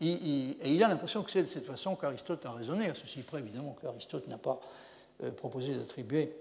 et 0.01 0.63
il 0.63 0.83
a 0.83 0.87
l'impression 0.87 1.23
que 1.23 1.31
c'est 1.31 1.43
de 1.43 1.47
cette 1.47 1.65
façon 1.65 1.95
qu'Aristote 1.95 2.45
a 2.45 2.51
raisonné, 2.51 2.89
à 2.89 2.95
ceci 2.95 3.19
près 3.21 3.39
évidemment 3.39 3.75
qu'Aristote 3.81 4.27
n'a 4.27 4.37
pas 4.37 4.61
euh, 5.23 5.31
proposé 5.31 5.73
d'attribuer 5.73 6.33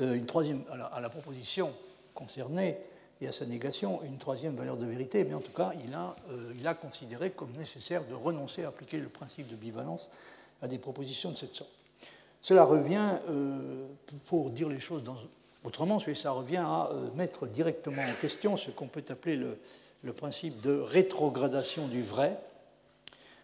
euh, 0.00 0.14
une 0.14 0.26
troisième, 0.26 0.62
à 0.92 1.00
la, 1.00 1.08
proposition 1.08 1.72
concernée 2.14 2.76
et 3.22 3.28
à 3.28 3.32
sa 3.32 3.46
négation 3.46 4.02
une 4.02 4.18
troisième 4.18 4.56
valeur 4.56 4.76
de 4.76 4.84
vérité, 4.84 5.24
mais 5.24 5.32
en 5.32 5.40
tout 5.40 5.52
cas 5.52 5.72
il 5.82 5.94
a, 5.94 6.14
euh, 6.30 6.52
il 6.58 6.66
a 6.66 6.74
considéré 6.74 7.30
comme 7.30 7.52
nécessaire 7.52 8.04
de 8.04 8.14
renoncer 8.14 8.64
à 8.64 8.68
appliquer 8.68 8.98
le 8.98 9.08
principe 9.08 9.48
de 9.48 9.56
bivalence 9.56 10.10
à 10.60 10.68
des 10.68 10.78
propositions 10.78 11.30
de 11.30 11.36
cette 11.36 11.54
sorte. 11.54 11.79
Cela 12.40 12.64
revient, 12.64 13.18
euh, 13.28 13.86
pour 14.26 14.50
dire 14.50 14.68
les 14.68 14.80
choses 14.80 15.02
autrement, 15.64 15.98
ça 15.98 16.30
revient 16.30 16.56
à 16.56 16.90
euh, 16.90 17.08
mettre 17.16 17.46
directement 17.46 18.02
en 18.02 18.14
question 18.20 18.56
ce 18.56 18.70
qu'on 18.70 18.88
peut 18.88 19.04
appeler 19.08 19.36
le, 19.36 20.12
principe 20.12 20.60
de 20.60 20.78
rétrogradation 20.78 21.86
du 21.86 22.02
vrai, 22.02 22.38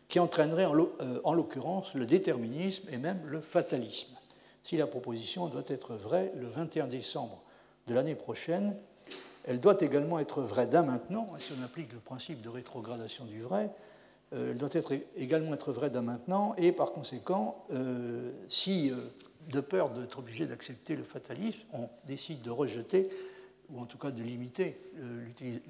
qui 0.09 0.19
entraînerait 0.19 0.67
euh, 0.67 1.21
en 1.25 1.35
l'occurrence 1.35 1.95
le 1.95 2.07
déterminisme 2.07 2.89
et 2.91 2.97
même 2.97 3.21
le 3.27 3.41
fatalisme. 3.41 4.15
Si 4.63 4.77
la 4.77 4.87
proposition 4.87 5.47
doit 5.49 5.65
être 5.67 5.95
vraie 5.95 6.33
le 6.37 6.47
21 6.47 6.87
décembre 6.87 7.43
de 7.87 7.95
l'année 7.95 8.15
prochaine, 8.15 8.77
elle 9.45 9.61
doit 9.61 9.77
également 9.81 10.19
être 10.19 10.43
vraie 10.43 10.67
dès 10.67 10.83
maintenant, 10.83 11.29
si 11.39 11.53
on 11.59 11.65
applique 11.65 11.93
le 11.93 12.01
principe 12.01 12.41
de 12.41 12.49
rétrogradation 12.49 13.25
du 13.27 13.43
vrai, 13.43 13.71
elle 14.37 14.59
doit 14.59 14.69
également 15.17 15.55
être 15.55 15.73
vraie 15.73 15.91
dès 15.91 16.03
maintenant, 16.03 16.55
et 16.57 16.73
par 16.73 16.93
conséquent, 16.93 17.65
euh, 17.73 18.33
si, 18.49 18.91
euh, 18.91 18.97
de 19.51 19.61
peur 19.61 19.91
d'être 19.91 20.19
obligé 20.19 20.47
d'accepter 20.47 20.97
le 20.97 21.05
fatalisme, 21.05 21.61
on 21.73 21.89
décide 22.07 22.43
de 22.43 22.51
rejeter, 22.51 23.09
ou 23.71 23.81
en 23.81 23.87
tout 23.87 23.99
cas 23.99 24.11
de 24.11 24.23
limiter 24.23 24.79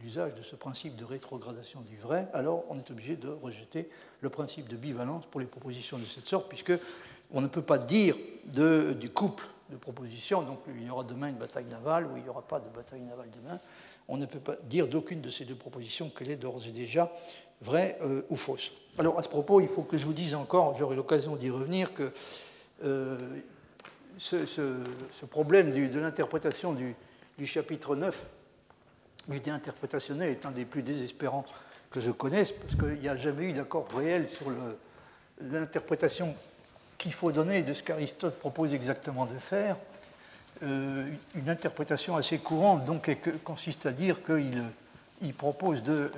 l'usage 0.03 0.35
de 0.35 0.43
ce 0.43 0.55
principe 0.55 0.97
de 0.97 1.05
rétrogradation 1.05 1.81
du 1.81 1.97
vrai, 1.97 2.29
alors 2.35 2.65
on 2.69 2.77
est 2.77 2.91
obligé 2.91 3.17
de 3.17 3.29
rejeter 3.29 3.89
le 4.21 4.29
principe 4.29 4.69
de 4.69 4.77
bivalence 4.77 5.25
pour 5.27 5.41
les 5.41 5.47
propositions 5.47 5.99
de 5.99 6.05
cette 6.05 6.27
sorte, 6.27 6.49
puisque 6.49 6.73
on 7.31 7.41
ne 7.41 7.47
peut 7.47 7.63
pas 7.63 7.79
dire 7.79 8.17
du 8.45 9.11
couple 9.11 9.49
de 9.71 9.77
propositions, 9.77 10.43
donc 10.43 10.61
il 10.69 10.87
y 10.87 10.91
aura 10.91 11.05
demain 11.05 11.29
une 11.29 11.37
bataille 11.37 11.65
navale 11.67 12.07
ou 12.07 12.17
il 12.17 12.23
n'y 12.23 12.29
aura 12.29 12.43
pas 12.43 12.61
de 12.61 12.69
bataille 12.69 13.01
navale 13.01 13.31
demain, 13.43 13.59
on 14.09 14.17
ne 14.17 14.27
peut 14.27 14.41
pas 14.41 14.57
dire 14.65 14.89
d'aucune 14.89 15.21
de 15.21 15.31
ces 15.31 15.45
deux 15.45 15.57
propositions 15.57 16.11
qu'elle 16.11 16.31
est 16.31 16.37
d'ores 16.37 16.67
et 16.67 16.71
déjà 16.71 17.13
vraie 17.63 17.97
euh, 18.03 18.23
ou 18.31 18.37
fausse. 18.37 18.73
Alors 18.99 19.19
à 19.19 19.23
ce 19.23 19.29
propos, 19.29 19.61
il 19.61 19.69
faut 19.69 19.83
que 19.83 19.99
je 19.99 20.07
vous 20.07 20.13
dise 20.13 20.35
encore, 20.35 20.77
j'aurai 20.77 20.97
l'occasion 20.97 21.37
d'y 21.37 21.51
revenir, 21.51 21.93
que 21.93 22.13
euh, 22.85 23.19
ce, 24.19 25.27
problème 25.29 25.73
de 25.73 25.99
l'interprétation 25.99 26.73
du, 26.73 27.47
chapitre 27.47 27.97
9, 27.97 28.27
l'unité 29.29 29.51
interprétationnelle, 29.51 30.31
est 30.31 30.47
un 30.47 30.51
des 30.51 30.65
plus 30.65 30.83
désespérants 30.83 31.45
que 31.91 32.01
je 32.01 32.11
connaisse, 32.11 32.53
parce 32.53 32.75
qu'il 32.75 33.01
n'y 33.01 33.09
a 33.09 33.17
jamais 33.17 33.45
eu 33.45 33.53
d'accord 33.53 33.87
réel 33.95 34.29
sur 34.29 34.47
l'interprétation 35.41 36.35
qu'il 36.97 37.13
faut 37.13 37.33
donner 37.33 37.63
de 37.63 37.75
ce 37.75 37.83
qu'Aristote 37.83 38.39
propose 38.39 38.73
exactement 38.73 39.27
de 39.27 39.39
faire. 39.39 39.77
Euh, 40.63 41.07
une 41.35 41.51
interprétation 41.51 42.17
assez 42.17 42.39
courante 42.39 42.87
donc, 42.87 43.15
consiste 43.45 43.85
à 43.85 43.93
dire 43.93 44.17
qu'il 44.25 45.35
propose 45.35 45.83
de 45.83 46.11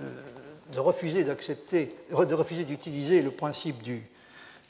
de 0.75 0.81
refuser 0.81 1.25
d'accepter, 1.25 1.95
de 2.11 2.35
refuser 2.35 2.65
d'utiliser 2.65 3.23
le 3.23 3.31
principe 3.31 3.83
du, 3.83 4.03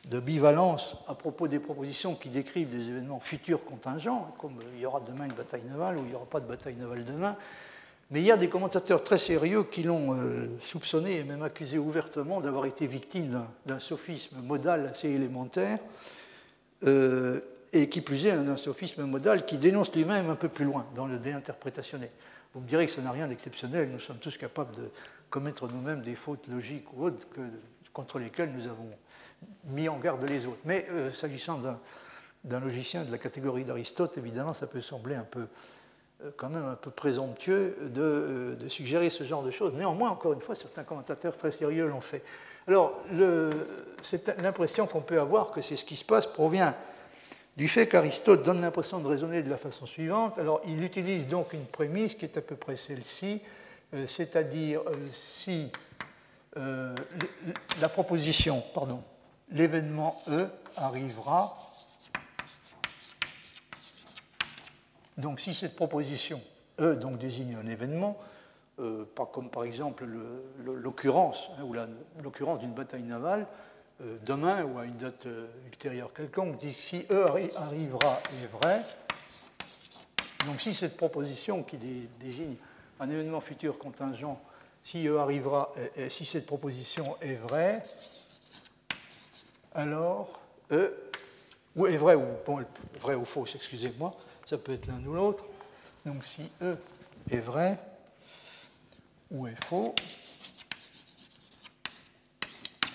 de 0.06 0.20
bivalence 0.20 0.96
à 1.06 1.14
propos 1.14 1.48
des 1.48 1.58
propositions 1.58 2.14
qui 2.14 2.28
décrivent 2.28 2.70
des 2.70 2.88
événements 2.88 3.20
futurs 3.20 3.64
contingents, 3.64 4.34
comme 4.38 4.54
il 4.74 4.80
y 4.80 4.86
aura 4.86 5.00
demain 5.00 5.26
une 5.26 5.32
bataille 5.32 5.64
navale 5.68 5.98
ou 5.98 6.00
il 6.00 6.08
n'y 6.08 6.14
aura 6.14 6.26
pas 6.26 6.40
de 6.40 6.46
bataille 6.46 6.76
navale 6.76 7.04
demain. 7.04 7.36
Mais 8.10 8.20
il 8.20 8.26
y 8.26 8.32
a 8.32 8.38
des 8.38 8.48
commentateurs 8.48 9.04
très 9.04 9.18
sérieux 9.18 9.64
qui 9.64 9.82
l'ont 9.82 10.14
euh, 10.14 10.46
soupçonné 10.62 11.18
et 11.18 11.24
même 11.24 11.42
accusé 11.42 11.76
ouvertement 11.76 12.40
d'avoir 12.40 12.64
été 12.64 12.86
victime 12.86 13.44
d'un 13.66 13.78
sophisme 13.78 14.36
modal 14.42 14.86
assez 14.86 15.10
élémentaire, 15.10 15.78
euh, 16.84 17.40
et 17.74 17.90
qui 17.90 18.00
plus 18.00 18.24
est, 18.24 18.30
un 18.30 18.56
sophisme 18.56 19.04
modal 19.04 19.44
qui 19.44 19.58
dénonce 19.58 19.92
lui-même 19.94 20.30
un 20.30 20.36
peu 20.36 20.48
plus 20.48 20.64
loin 20.64 20.86
dans 20.94 21.04
le 21.04 21.18
déinterprétationnel. 21.18 22.08
Vous 22.54 22.60
me 22.60 22.66
direz 22.66 22.86
que 22.86 22.92
ça 22.92 23.02
n'a 23.02 23.10
rien 23.10 23.28
d'exceptionnel, 23.28 23.90
nous 23.92 24.00
sommes 24.00 24.16
tous 24.16 24.38
capables 24.38 24.74
de 24.74 24.88
commettre 25.30 25.68
nous-mêmes 25.68 26.02
des 26.02 26.14
fautes 26.14 26.46
logiques 26.48 26.92
ou 26.94 27.04
autres 27.04 27.26
contre 27.92 28.18
lesquelles 28.18 28.52
nous 28.52 28.66
avons 28.66 28.90
mis 29.64 29.88
en 29.88 29.98
garde 29.98 30.28
les 30.28 30.46
autres. 30.46 30.58
Mais 30.64 30.86
euh, 30.90 31.10
s'agissant 31.10 31.60
d'un 32.44 32.60
logicien 32.60 33.04
de 33.04 33.10
la 33.10 33.18
catégorie 33.18 33.64
d'Aristote, 33.64 34.18
évidemment, 34.18 34.54
ça 34.54 34.66
peut 34.66 34.80
sembler 34.80 35.14
un 35.14 35.26
peu, 35.28 35.46
euh, 36.24 36.30
quand 36.36 36.48
même 36.48 36.64
un 36.64 36.76
peu 36.76 36.90
présomptueux 36.90 37.76
euh, 37.98 38.54
de, 38.54 38.68
suggérer 38.68 39.10
ce 39.10 39.24
genre 39.24 39.42
de 39.42 39.50
choses. 39.50 39.74
Néanmoins, 39.74 40.10
encore 40.10 40.32
une 40.32 40.40
fois, 40.40 40.54
certains 40.54 40.84
commentateurs 40.84 41.36
très 41.36 41.50
sérieux 41.50 41.88
l'ont 41.88 42.00
fait. 42.00 42.22
Alors, 42.66 43.00
l'impression 44.38 44.86
qu'on 44.86 45.00
peut 45.00 45.18
avoir 45.18 45.52
que 45.52 45.62
c'est 45.62 45.76
ce 45.76 45.86
qui 45.86 45.96
se 45.96 46.04
passe 46.04 46.26
provient 46.26 46.74
du 47.56 47.66
fait 47.66 47.88
qu'Aristote 47.88 48.44
donne 48.44 48.60
l'impression 48.60 49.00
de 49.00 49.08
raisonner 49.08 49.42
de 49.42 49.50
la 49.50 49.56
façon 49.56 49.86
suivante. 49.86 50.38
Alors, 50.38 50.60
il 50.66 50.84
utilise 50.84 51.26
donc 51.26 51.54
une 51.54 51.64
prémisse 51.64 52.14
qui 52.14 52.26
est 52.26 52.36
à 52.36 52.42
peu 52.42 52.56
près 52.56 52.76
celle-ci. 52.76 53.40
Euh, 53.94 54.06
c'est-à-dire 54.06 54.82
euh, 54.86 55.08
si 55.12 55.70
euh, 56.58 56.94
la 57.80 57.88
proposition, 57.88 58.62
pardon, 58.74 59.02
l'événement 59.50 60.20
E 60.28 60.46
arrivera, 60.76 61.56
donc 65.16 65.40
si 65.40 65.54
cette 65.54 65.74
proposition 65.74 66.40
E 66.78 66.96
donc, 66.96 67.18
désigne 67.18 67.56
un 67.56 67.66
événement, 67.66 68.18
pas 69.16 69.26
comme 69.26 69.50
par 69.50 69.64
exemple 69.64 70.06
l'occurrence, 70.64 71.50
hein, 71.58 71.64
ou 71.64 71.74
l'occurrence 72.22 72.60
d'une 72.60 72.74
bataille 72.74 73.02
navale, 73.02 73.48
demain 74.24 74.62
ou 74.62 74.78
à 74.78 74.84
une 74.84 74.96
date 74.96 75.26
ultérieure 75.66 76.12
quelconque, 76.12 76.60
si 76.70 77.04
E 77.10 77.26
arrivera 77.56 78.22
est 78.40 78.46
vrai, 78.46 78.84
donc 80.46 80.60
si 80.60 80.72
cette 80.72 80.96
proposition 80.96 81.64
qui 81.64 81.78
désigne 82.20 82.54
un 83.00 83.10
événement 83.10 83.40
futur 83.40 83.78
contingent, 83.78 84.40
si 84.82 85.06
E 85.06 85.18
arrivera, 85.18 85.70
si 86.08 86.24
cette 86.24 86.46
proposition 86.46 87.16
est 87.20 87.36
vraie, 87.36 87.84
alors 89.74 90.40
E, 90.70 90.94
ou 91.76 91.86
est 91.86 91.96
vrai 91.96 92.14
ou, 92.14 92.24
bon, 92.44 92.64
ou 93.04 93.24
fausse, 93.24 93.54
excusez-moi, 93.54 94.14
ça 94.44 94.58
peut 94.58 94.72
être 94.72 94.86
l'un 94.86 95.04
ou 95.06 95.14
l'autre. 95.14 95.44
Donc 96.04 96.24
si 96.24 96.42
E 96.62 96.76
est 97.30 97.40
vrai 97.40 97.78
ou 99.30 99.46
est 99.46 99.64
faux, 99.64 99.94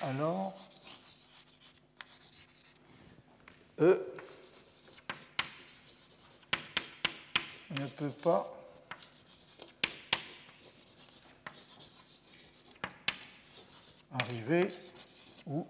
alors 0.01 0.53
E 3.79 4.05
ne 7.71 7.87
peut 7.87 8.09
pas 8.09 8.62
arriver 14.13 14.69
ou 15.47 15.65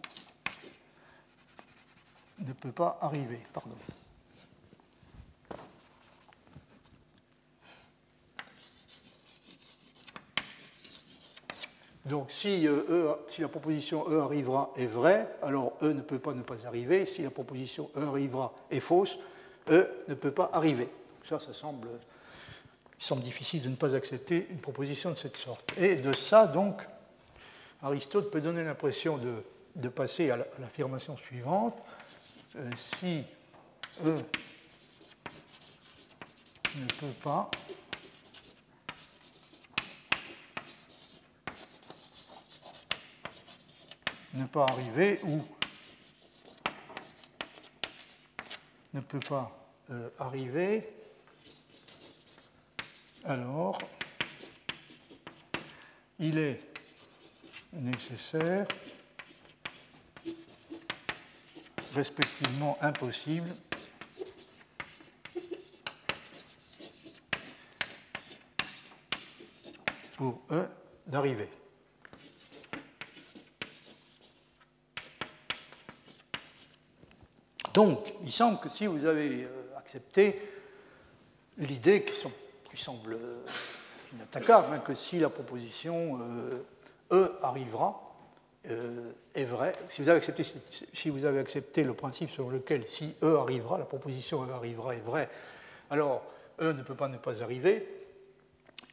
ne 2.40 2.54
peut 2.54 2.72
pas 2.72 2.98
arriver. 3.02 3.40
Pardon. 3.54 3.76
Donc 12.06 12.32
si, 12.32 12.68
euh, 12.68 12.84
e, 12.90 13.16
si, 13.28 13.42
la 13.42 13.48
proposition 13.48 14.06
E 14.10 14.20
arrivera 14.20 14.72
est 14.76 14.88
vraie, 14.88 15.28
alors 15.42 15.74
E 15.82 15.94
ne 15.94 16.02
peut 16.02 16.20
pas 16.20 16.34
ne 16.34 16.42
pas 16.42 16.68
arriver. 16.68 17.06
Si 17.06 17.22
la 17.22 17.30
proposition 17.30 17.90
E 17.96 18.02
arrivera 18.02 18.54
est 18.70 18.82
fausse, 18.82 19.18
E 19.70 19.90
ne 20.10 20.14
peut 20.14 20.32
pas 20.32 20.50
arriver. 20.52 20.90
Ça, 21.24 21.40
ça 21.40 21.54
semble, 21.54 21.88
il 23.00 23.04
semble 23.04 23.22
difficile 23.22 23.62
de 23.62 23.70
ne 23.70 23.76
pas 23.76 23.96
accepter 23.96 24.48
une 24.50 24.58
proposition 24.58 25.12
de 25.12 25.16
cette 25.16 25.38
sorte. 25.38 25.72
Et 25.78 25.96
de 25.96 26.12
ça, 26.12 26.48
donc, 26.48 26.86
Aristote 27.84 28.32
peut 28.32 28.40
donner 28.40 28.64
l'impression 28.64 29.18
de, 29.18 29.90
passer 29.90 30.32
à 30.32 30.38
l'affirmation 30.38 31.18
suivante. 31.18 31.76
Euh, 32.56 32.70
si 32.76 33.24
E 34.06 34.16
ne 36.76 36.86
peut 37.00 37.14
pas 37.22 37.52
ne 44.34 44.46
pas 44.46 44.64
arriver 44.64 45.20
ou 45.24 45.44
ne 48.94 49.02
peut 49.02 49.20
pas 49.20 49.52
euh, 49.92 50.10
arriver, 50.20 50.90
alors 53.26 53.78
il 56.20 56.38
est 56.38 56.73
nécessaire, 57.74 58.68
respectivement 61.94 62.78
impossible, 62.82 63.50
pour 70.18 70.42
E 70.52 70.68
d'arriver. 71.08 71.50
Donc, 77.74 78.14
il 78.24 78.32
semble 78.32 78.60
que 78.60 78.70
si 78.70 78.86
vous 78.86 79.06
avez 79.06 79.46
euh, 79.46 79.78
accepté 79.78 80.40
l'idée 81.58 82.06
qui, 82.06 82.78
semble 82.78 83.14
euh, 83.14 83.44
inattaquable, 84.14 84.68
hein, 84.74 84.80
que 84.80 84.94
si 84.94 85.20
la 85.20 85.30
proposition 85.30 86.20
euh, 86.22 86.64
E 87.14 87.32
arrivera, 87.44 88.00
est 88.66 89.44
vraie, 89.44 89.74
si 89.88 90.02
vous, 90.02 90.10
avez 91.26 91.40
accepté, 91.40 91.84
le 91.84 91.94
principe 91.94 92.30
selon 92.30 92.50
lequel 92.50 92.88
si 92.88 93.16
E 93.22 93.38
arrivera, 93.38 93.78
la 93.78 93.86
proposition 93.86 94.44
E 94.44 94.52
arrivera 94.52 94.96
est 94.96 95.06
vraie, 95.06 95.30
alors 95.90 96.24
E 96.60 96.72
ne 96.72 96.82
peut 96.82 96.96
pas 96.96 97.10
ne 97.10 97.18
pas 97.18 97.44
arriver, 97.44 97.88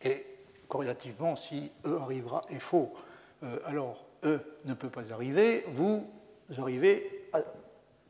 et 0.03 0.27
corrélativement, 0.69 1.37
si 1.37 1.71
E 1.87 1.99
arrivera 2.01 2.43
est 2.51 2.59
faux, 2.59 2.93
alors 3.65 4.05
E 4.25 4.39
ne 4.67 4.75
peut 4.75 4.91
pas 4.91 5.13
arriver, 5.13 5.65
vous 5.75 6.07
arrivez 6.59 7.29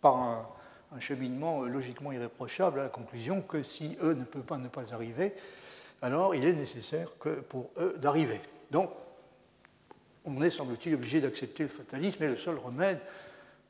par 0.00 0.16
un, 0.16 0.48
un 0.92 1.00
cheminement 1.00 1.62
logiquement 1.62 2.10
irréprochable 2.10 2.80
à 2.80 2.84
la 2.84 2.88
conclusion 2.88 3.42
que 3.42 3.62
si 3.62 3.96
E 4.02 4.14
ne 4.14 4.24
peut 4.24 4.42
pas 4.42 4.58
ne 4.58 4.68
pas 4.68 4.92
arriver, 4.92 5.34
alors 6.02 6.34
il 6.34 6.44
est 6.46 6.52
nécessaire 6.52 7.18
que 7.20 7.40
pour 7.40 7.70
E 7.78 7.96
d'arriver. 7.98 8.40
Donc, 8.70 8.90
on 10.24 10.42
est, 10.42 10.50
semble-t-il, 10.50 10.94
obligé 10.94 11.20
d'accepter 11.20 11.62
le 11.62 11.68
fatalisme 11.68 12.22
et 12.22 12.28
le 12.28 12.36
seul 12.36 12.58
remède, 12.58 12.98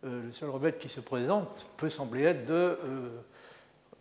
euh, 0.05 0.25
le 0.25 0.33
seul 0.33 0.51
remède 0.51 0.79
qui 0.79 0.89
se 0.89 1.01
présente 1.01 1.67
peut 1.77 1.89
sembler 1.89 2.25
être 2.25 2.45
de 2.45 2.55
euh, 2.55 3.11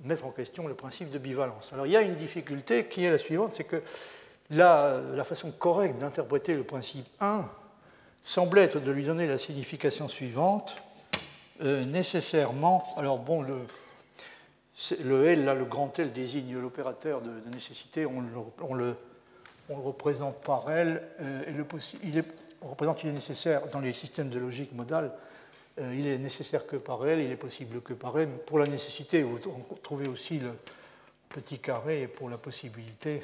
mettre 0.02 0.26
en 0.26 0.32
question 0.32 0.68
le 0.68 0.74
principe 0.74 1.10
de 1.10 1.18
bivalence. 1.18 1.70
Alors 1.74 1.86
il 1.86 1.92
y 1.92 1.98
a 1.98 2.02
une 2.02 2.16
difficulté 2.16 2.86
qui 2.86 3.04
est 3.04 3.12
la 3.12 3.18
suivante, 3.18 3.54
c'est 3.56 3.66
que 3.66 3.82
la, 4.50 5.24
façon 5.26 5.52
correcte 5.52 6.00
d'interpréter 6.00 6.56
le 6.56 6.64
principe 6.64 7.06
1 7.20 7.46
semble 8.24 8.60
être 8.60 8.80
de 8.80 8.92
lui 8.92 9.04
donner 9.04 9.28
la 9.28 9.38
signification 9.38 10.08
suivante 10.08 10.78
euh, 11.62 11.84
nécessairement. 11.86 12.88
Alors, 12.98 13.20
bon, 13.20 13.42
le, 13.42 15.26
L, 15.26 15.46
là, 15.46 15.54
le 15.54 15.66
grand 15.66 15.98
L 16.00 16.12
désigne 16.12 16.58
l'opérateur 16.58 17.22
de, 17.22 17.30
nécessité, 17.54 18.06
on, 18.06 18.22
le, 18.74 18.96
on 19.70 19.78
le, 19.78 19.84
représente 19.84 20.42
par 20.42 20.70
L, 20.70 21.02
euh, 21.22 21.64
il 22.04 22.18
est, 22.18 22.26
on 22.62 22.70
représente 22.70 22.98
qu'il 22.98 23.10
est 23.10 23.14
nécessaire 23.14 23.68
dans 23.68 23.80
les 23.80 23.94
systèmes 23.94 24.30
de 24.30 24.40
logique 24.40 24.74
modale, 24.74 25.12
euh, 25.80 25.96
il 25.98 26.08
est 26.08 26.18
nécessaire 26.18 26.66
que 26.66 26.76
par 26.76 27.06
L, 27.08 27.20
il 27.20 27.32
est 27.32 27.38
possible 27.38 27.82
que 27.82 27.94
par 27.94 28.18
M. 28.20 28.38
Pour 28.46 28.60
la 28.60 28.66
nécessité, 28.66 29.24
vous 29.24 29.40
trouvez 29.82 30.08
aussi 30.08 30.40
le 30.40 30.52
petit 31.30 31.60
carré, 31.60 32.04
et 32.04 32.08
pour 32.08 32.30
la 32.30 32.38
possibilité, 32.38 33.24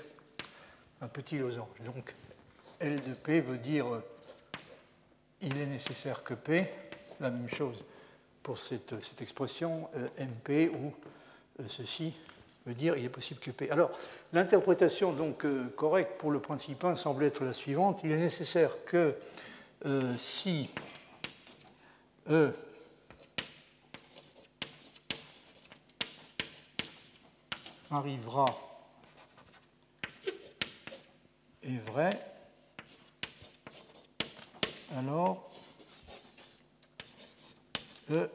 un 1.01 1.07
petit 1.07 1.37
losange. 1.37 1.67
Donc, 1.83 2.13
L 2.79 2.95
de 2.95 3.13
P 3.13 3.41
veut 3.41 3.57
dire 3.57 3.85
il 5.41 5.57
est 5.57 5.65
nécessaire 5.65 6.23
que 6.23 6.33
P, 6.33 6.65
la 7.19 7.29
même 7.29 7.49
chose 7.49 7.83
pour 8.41 8.57
cette, 8.59 8.93
expression 9.21 9.89
euh, 9.95 10.07
MP 10.19 10.71
euh, 10.73 11.63
ceci 11.67 12.13
veut 12.65 12.73
dire 12.73 12.97
il 12.97 13.05
est 13.05 13.09
possible 13.09 13.39
que 13.39 13.51
P. 13.51 13.69
Alors, 13.69 13.91
l'interprétation 14.33 15.13
donc 15.13 15.45
euh, 15.45 15.65
correcte 15.75 16.17
pour 16.17 16.31
le 16.31 16.39
principe 16.39 16.83
1 16.83 16.95
semble 16.95 17.23
être 17.23 17.43
la 17.43 17.53
suivante. 17.53 18.01
Il 18.03 18.11
est 18.11 18.17
nécessaire 18.17 18.83
que 18.85 19.15
si 20.17 20.69
E 22.27 22.51
arrivera 27.91 28.47
est 31.61 31.77
vrai, 31.89 32.09
alors 34.95 35.49
E. 38.11 38.29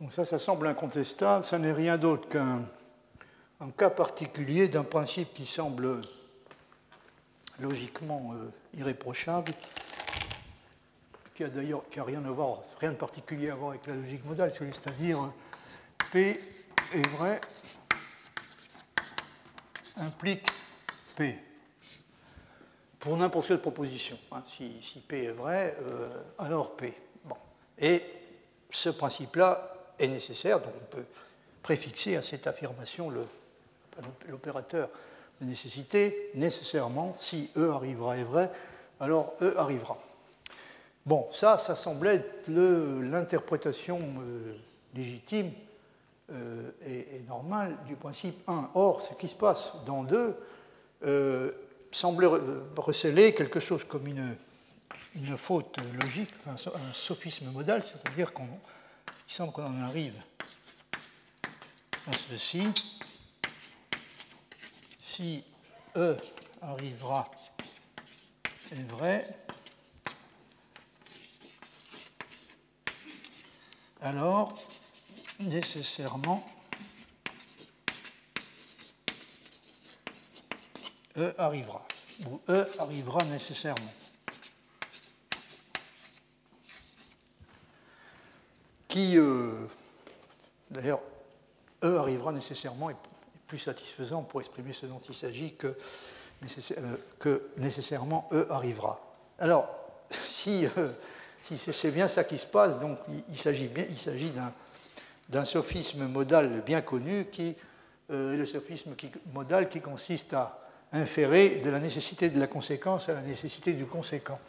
Donc 0.00 0.12
ça, 0.12 0.24
ça 0.24 0.38
semble 0.38 0.66
incontestable. 0.66 1.44
Ça 1.44 1.58
n'est 1.58 1.72
rien 1.72 1.98
d'autre 1.98 2.28
qu'un 2.28 3.70
cas 3.76 3.90
particulier 3.90 4.68
d'un 4.68 4.84
principe 4.84 5.34
qui 5.34 5.44
semble 5.44 6.00
logiquement 7.60 8.32
euh, 8.32 8.50
irréprochable, 8.74 9.52
qui 11.34 11.44
a 11.44 11.48
d'ailleurs 11.48 11.82
rien 11.94 12.24
à 12.24 12.30
voir, 12.30 12.60
rien 12.78 12.92
de 12.92 12.96
particulier 12.96 13.50
à 13.50 13.54
voir 13.54 13.70
avec 13.70 13.86
la 13.86 13.94
logique 13.94 14.24
modale, 14.24 14.50
c'est-à-dire 14.52 15.18
P 16.10 16.40
est 16.92 17.06
vrai 17.08 17.38
implique 19.98 20.48
P 21.16 21.38
pour 22.98 23.16
n'importe 23.16 23.48
quelle 23.48 23.60
proposition. 23.60 24.18
Hein. 24.32 24.42
Si, 24.46 25.02
P 25.06 25.24
est 25.24 25.32
vrai, 25.32 25.76
euh, 25.82 26.08
alors 26.38 26.76
P. 26.76 26.94
Bon. 27.24 27.36
Et 27.78 28.02
ce 28.70 28.90
principe-là 28.90 29.79
est 30.00 30.08
nécessaire, 30.08 30.60
donc 30.60 30.72
on 30.80 30.96
peut 30.96 31.04
préfixer 31.62 32.16
à 32.16 32.22
cette 32.22 32.46
affirmation 32.46 33.12
l'opérateur 34.28 34.88
de 35.40 35.46
nécessité, 35.46 36.30
nécessairement, 36.34 37.14
si 37.14 37.50
E 37.56 37.70
arrivera 37.70 38.16
est 38.16 38.24
vrai, 38.24 38.50
alors 38.98 39.34
E 39.42 39.54
arrivera. 39.56 39.98
Bon, 41.06 41.26
ça, 41.32 41.58
ça 41.58 41.74
semblait 41.74 42.16
être 42.16 42.48
l'interprétation 42.48 44.00
euh, 44.00 44.52
légitime 44.94 45.50
euh, 46.32 46.70
et, 46.86 47.22
normale 47.26 47.76
du 47.86 47.96
principe 47.96 48.36
1. 48.48 48.70
Or, 48.74 49.02
ce 49.02 49.14
qui 49.14 49.28
se 49.28 49.36
passe 49.36 49.72
dans 49.86 50.04
2, 50.04 50.36
semblait 51.90 52.28
receler 52.76 53.34
quelque 53.34 53.60
chose 53.60 53.84
comme 53.84 54.06
une, 54.06 54.36
une 55.16 55.36
faute 55.36 55.76
logique, 56.00 56.30
un 56.46 56.92
sophisme 56.92 57.50
modal, 57.50 57.82
c'est-à-dire 57.82 58.32
qu'il 59.30 59.36
semble 59.36 59.52
qu'on 59.52 59.64
en 59.64 59.80
arrive 59.82 60.20
à 62.08 62.12
ceci. 62.28 62.64
Si 65.00 65.44
E 65.94 66.16
arrivera 66.60 67.30
est 68.72 68.90
vrai, 68.90 69.24
alors 74.00 74.60
nécessairement 75.38 76.44
E 81.16 81.32
arrivera, 81.38 81.86
ou 82.26 82.40
E 82.48 82.68
arrivera 82.80 83.24
nécessairement. 83.26 83.99
Qui, 88.90 89.16
euh, 89.18 89.52
d'ailleurs, 90.68 91.00
E 91.84 91.96
arrivera 91.96 92.32
nécessairement 92.32 92.90
est, 92.90 92.96
plus 93.46 93.60
satisfaisant 93.60 94.22
pour 94.22 94.40
exprimer 94.40 94.72
ce 94.72 94.86
dont 94.86 94.98
il 95.08 95.14
s'agit 95.14 95.54
que, 95.54 95.76
que, 97.20 97.42
nécessairement 97.56 98.28
E 98.32 98.48
arrivera. 98.50 99.00
Alors, 99.38 99.68
si, 100.10 100.66
si 101.42 101.56
c'est 101.56 101.92
bien 101.92 102.08
ça 102.08 102.24
qui 102.24 102.36
se 102.36 102.46
passe, 102.46 102.80
donc 102.80 102.98
il, 103.28 103.38
s'agit 103.38 103.70
d'un 105.28 105.44
sophisme 105.44 106.08
modal 106.08 106.62
bien 106.66 106.80
connu 106.82 107.26
qui 107.30 107.54
le 108.08 108.44
sophisme 108.44 108.96
modal 109.32 109.68
qui 109.68 109.80
consiste 109.80 110.34
à 110.34 110.60
inférer 110.92 111.60
de 111.64 111.70
la 111.70 111.78
nécessité 111.78 112.28
de 112.28 112.40
la 112.40 112.48
conséquence 112.48 113.08
à 113.08 113.14
la 113.14 113.22
nécessité 113.22 113.72
du 113.72 113.86
conséquent. 113.86 114.40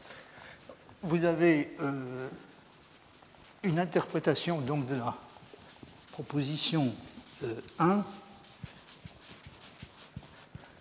Vous 1.04 1.26
avez 1.26 1.72
euh, 1.82 2.28
une 3.64 3.80
interprétation 3.80 4.60
donc 4.60 4.88
de 4.88 4.96
la 4.96 5.16
proposition 6.12 6.92
1 7.80 7.90
euh, 7.90 8.02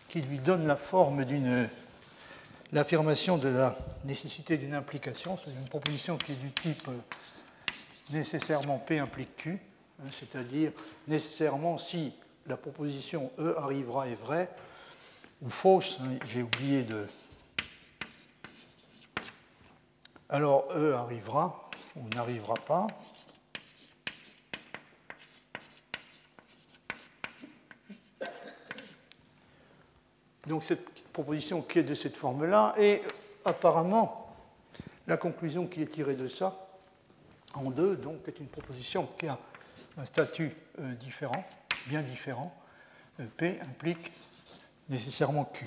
qui 0.08 0.22
lui 0.22 0.38
donne 0.38 0.66
la 0.66 0.76
forme 0.76 1.24
d'une 1.24 1.68
l'affirmation 2.72 3.36
de 3.36 3.48
la 3.48 3.74
nécessité 4.04 4.56
d'une 4.56 4.74
implication, 4.74 5.38
c'est 5.44 5.50
une 5.50 5.68
proposition 5.68 6.16
qui 6.16 6.32
est 6.32 6.36
du 6.36 6.52
type 6.52 6.88
euh, 6.88 6.96
nécessairement 8.10 8.78
P 8.78 8.98
implique 8.98 9.36
Q, 9.36 9.58
hein, 10.00 10.08
c'est-à-dire 10.10 10.72
nécessairement 11.08 11.78
si 11.78 12.12
la 12.46 12.56
proposition 12.56 13.30
E 13.38 13.56
arrivera 13.58 14.08
est 14.08 14.14
vraie, 14.14 14.50
ou 15.42 15.50
fausse, 15.50 15.98
hein, 16.00 16.16
j'ai 16.32 16.42
oublié 16.42 16.82
de... 16.82 17.06
Alors 20.28 20.68
E 20.76 20.94
arrivera 20.94 21.69
ou 21.96 22.08
n'arrivera 22.14 22.54
pas. 22.54 22.86
Donc 30.46 30.64
cette 30.64 30.84
proposition 31.12 31.62
qui 31.62 31.78
est 31.78 31.84
de 31.84 31.94
cette 31.94 32.16
forme-là, 32.16 32.74
et 32.78 33.02
apparemment 33.44 34.34
la 35.06 35.16
conclusion 35.16 35.66
qui 35.66 35.82
est 35.82 35.86
tirée 35.86 36.14
de 36.14 36.28
ça, 36.28 36.66
en 37.54 37.70
deux, 37.70 37.96
donc 37.96 38.26
est 38.26 38.38
une 38.38 38.48
proposition 38.48 39.06
qui 39.18 39.26
a 39.26 39.38
un 39.96 40.04
statut 40.04 40.52
euh, 40.78 40.92
différent, 40.94 41.44
bien 41.86 42.02
différent. 42.02 42.54
Euh, 43.18 43.24
P 43.36 43.60
implique 43.60 44.12
nécessairement 44.88 45.44
Q. 45.44 45.66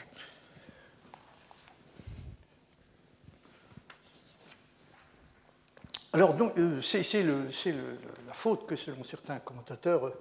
Alors, 6.13 6.35
euh, 6.57 6.79
c'est 6.81 7.03
la 7.23 8.33
faute 8.33 8.67
que, 8.67 8.75
selon 8.75 9.03
certains 9.03 9.39
commentateurs, 9.39 10.11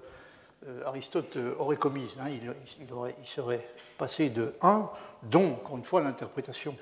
euh, 0.67 0.85
Aristote 0.87 1.37
aurait 1.59 1.77
commise. 1.77 2.17
Hein. 2.19 2.31
il, 2.31 3.27
serait 3.27 3.69
passé 3.99 4.31
de 4.31 4.55
1, 4.63 4.91
dont, 5.25 5.53
encore 5.53 5.77
une 5.77 5.85
fois, 5.85 6.01
l'interprétation 6.01 6.75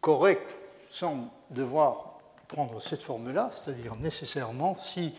correcte 0.00 0.54
semble 0.88 1.28
devoir 1.50 2.18
prendre 2.46 2.80
cette 2.80 3.02
forme-là, 3.02 3.50
c'est-à-dire 3.50 3.96
nécessairement, 3.96 4.74
si 4.74 5.14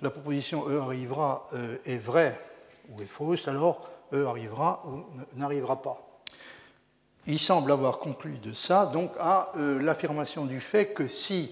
la 0.00 0.10
proposition 0.10 0.68
E 0.68 0.78
arrivera 0.80 1.46
euh, 1.52 1.76
est 1.84 1.98
vraie 1.98 2.40
ou 2.88 3.02
est 3.02 3.06
fausse, 3.06 3.48
alors 3.48 3.88
E 4.12 4.26
arrivera 4.26 4.82
ou 4.86 5.04
n'arrivera 5.36 5.82
pas. 5.82 6.00
Il 7.26 7.38
semble 7.38 7.72
avoir 7.72 7.98
conclu 7.98 8.38
de 8.38 8.52
ça 8.52 8.86
donc 8.86 9.12
à 9.18 9.50
euh, 9.56 9.80
l'affirmation 9.80 10.44
du 10.44 10.60
fait 10.60 10.92
que 10.92 11.06
si 11.06 11.50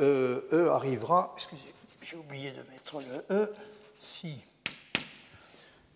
euh, 0.00 0.40
E 0.52 0.70
arrivera, 0.70 1.32
excusez, 1.36 1.74
j'ai 2.02 2.16
oublié 2.16 2.50
de 2.50 2.62
mettre 2.70 3.00
le 3.00 3.34
E, 3.34 3.52
si 4.00 4.40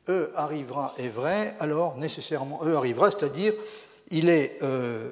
E 0.08 0.32
arrivera 0.34 0.94
est 0.98 1.08
vrai, 1.08 1.56
alors 1.60 1.96
nécessairement 1.96 2.64
E 2.64 2.74
arrivera, 2.74 3.10
c'est-à-dire 3.10 3.54
il 4.10 4.28
est, 4.28 4.58
euh, 4.62 5.10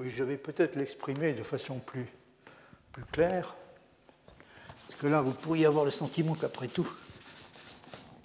je 0.00 0.24
vais 0.24 0.36
peut-être 0.36 0.76
l'exprimer 0.76 1.32
de 1.32 1.42
façon 1.42 1.78
plus, 1.78 2.06
claire, 3.12 3.54
parce 4.88 5.00
que 5.00 5.06
là 5.06 5.20
vous 5.20 5.32
pourriez 5.32 5.66
avoir 5.66 5.84
le 5.84 5.90
sentiment 5.90 6.34
qu'après 6.34 6.66
tout, 6.66 6.90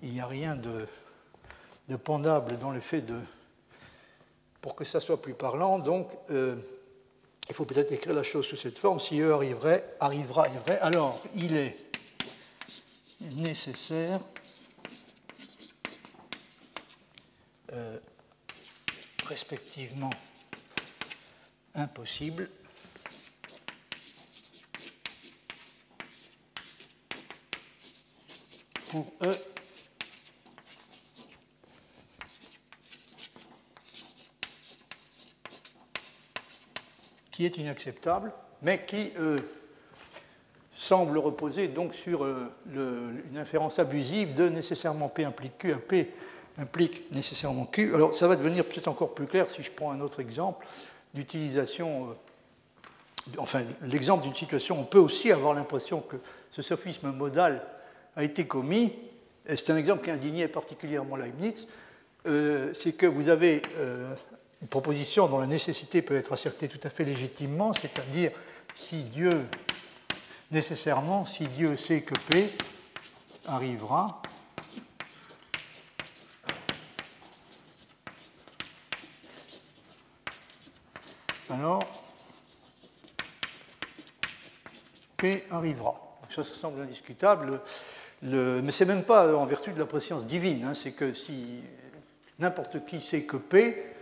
il 0.01 0.09
n'y 0.09 0.20
a 0.20 0.26
rien 0.26 0.55
de 0.55 0.88
de 1.89 1.95
pendable 1.95 2.57
dans 2.57 2.72
le 2.72 2.80
fait 2.80 3.01
de. 3.01 3.16
pour 4.61 4.76
que 4.76 4.84
ça 4.84 4.99
soit 4.99 5.22
plus 5.22 5.34
parlant. 5.34 5.80
Donc, 5.80 6.09
euh, 6.32 6.55
il 7.50 7.56
faut 7.56 7.66
peut-être 7.66 7.91
écrire 7.91 8.14
la 8.14 8.24
chose 8.24 8.46
sous 8.46 8.56
cette 8.56 8.80
forme. 8.80 9.00
Si 9.00 9.20
E 9.20 9.34
arriverait, 9.34 9.84
arrivera 10.00 10.48
alors 10.82 11.22
il 11.36 11.56
est 11.56 11.78
nécessaire. 13.36 14.20
Euh, 17.72 17.98
respectivement 19.26 20.12
impossible 21.74 22.50
pour 28.89 29.12
E 29.24 29.53
qui 37.34 37.46
est 37.46 37.58
inacceptable, 37.58 38.32
mais 38.62 38.86
qui 38.86 39.12
euh, 39.20 39.38
semble 40.72 41.18
reposer 41.18 41.68
donc 41.68 41.94
sur 41.96 42.24
euh, 42.24 42.54
une 43.30 43.38
inférence 43.38 43.80
abusive 43.80 44.36
de 44.36 44.48
nécessairement 44.48 45.10
P 45.10 45.26
implique 45.26 45.58
Q, 45.58 45.76
P 45.76 46.14
implique 46.58 47.12
nécessairement 47.12 47.66
Q. 47.66 47.94
Alors 47.96 48.14
ça 48.14 48.28
va 48.28 48.36
devenir 48.36 48.64
peut-être 48.64 48.88
encore 48.88 49.16
plus 49.16 49.26
clair 49.26 49.50
si 49.50 49.64
je 49.64 49.72
prends 49.72 49.92
un 49.92 50.00
autre 50.00 50.20
exemple 50.20 50.66
d'utilisation, 51.16 52.12
euh, 52.12 53.32
enfin 53.40 53.64
l'exemple 53.82 54.24
d'une 54.24 54.36
situation, 54.36 54.80
on 54.80 54.86
peut 54.86 55.00
aussi 55.00 55.32
avoir 55.32 55.56
l'impression 55.56 56.02
que 56.02 56.18
ce 56.52 56.62
sophisme 56.62 57.12
modal 57.12 57.66
a 58.16 58.24
été 58.24 58.46
commis, 58.46 58.94
et 59.48 59.56
c'est 59.56 59.72
un 59.72 59.78
exemple 59.78 60.04
qui 60.04 60.12
indignait 60.12 60.48
particulièrement 60.48 61.16
Leibniz, 61.16 61.68
c'est 62.26 62.94
que 62.96 63.06
vous 63.06 63.28
avez 63.28 63.62
une 64.64 64.70
proposition 64.70 65.28
dont 65.28 65.39
la 65.39 65.45
nécessité 65.45 66.01
peut 66.01 66.16
être 66.16 66.32
assertée 66.32 66.70
tout 66.70 66.80
à 66.84 66.89
fait 66.89 67.03
légitimement, 67.03 67.74
c'est-à-dire 67.74 68.32
si 68.74 69.03
Dieu, 69.03 69.45
nécessairement, 70.51 71.26
si 71.26 71.49
Dieu 71.49 71.76
sait 71.76 72.01
que 72.01 72.14
P 72.32 72.49
arrivera, 73.45 74.22
alors 81.49 81.84
P 85.18 85.43
arrivera. 85.49 85.99
ça, 86.30 86.41
ça 86.41 86.53
semble 86.53 86.80
indiscutable. 86.80 87.59
Le, 88.22 88.61
mais 88.61 88.72
ce 88.72 88.86
n'est 88.86 88.93
même 88.93 89.03
pas 89.03 89.36
en 89.36 89.45
vertu 89.45 89.74
de 89.74 89.80
la 89.80 89.86
préscience 89.86 90.26
divine, 90.26 90.64
hein, 90.64 90.74
c'est 90.74 90.93
que 90.93 91.11
si 91.11 91.64
n'importe 92.39 92.86
qui 92.86 93.01
sait 93.01 93.24
que 93.24 93.36
P, 93.36 93.93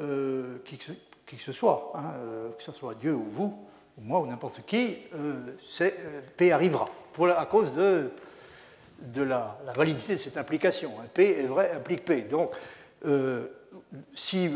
euh, 0.00 0.58
qui, 0.64 0.78
que, 0.78 1.36
ce 1.38 1.52
soit, 1.52 1.92
hein, 1.94 2.12
euh, 2.22 2.50
que 2.56 2.62
ce 2.62 2.72
soit 2.72 2.94
Dieu 2.94 3.14
ou 3.14 3.24
vous, 3.24 3.58
ou 3.98 4.00
moi 4.00 4.20
ou 4.20 4.26
n'importe 4.26 4.64
qui, 4.66 4.96
euh, 5.14 5.56
P 6.36 6.52
arrivera, 6.52 6.88
à 7.36 7.46
cause 7.46 7.74
de, 7.74 8.10
de 9.00 9.22
la, 9.22 9.58
validité 9.76 10.14
de 10.14 10.18
cette 10.18 10.36
implication. 10.36 10.92
Hein. 11.00 11.06
P 11.12 11.40
est 11.40 11.46
vrai, 11.46 11.72
implique 11.72 12.04
P. 12.04 12.22
Donc, 12.22 12.52
si 14.14 14.50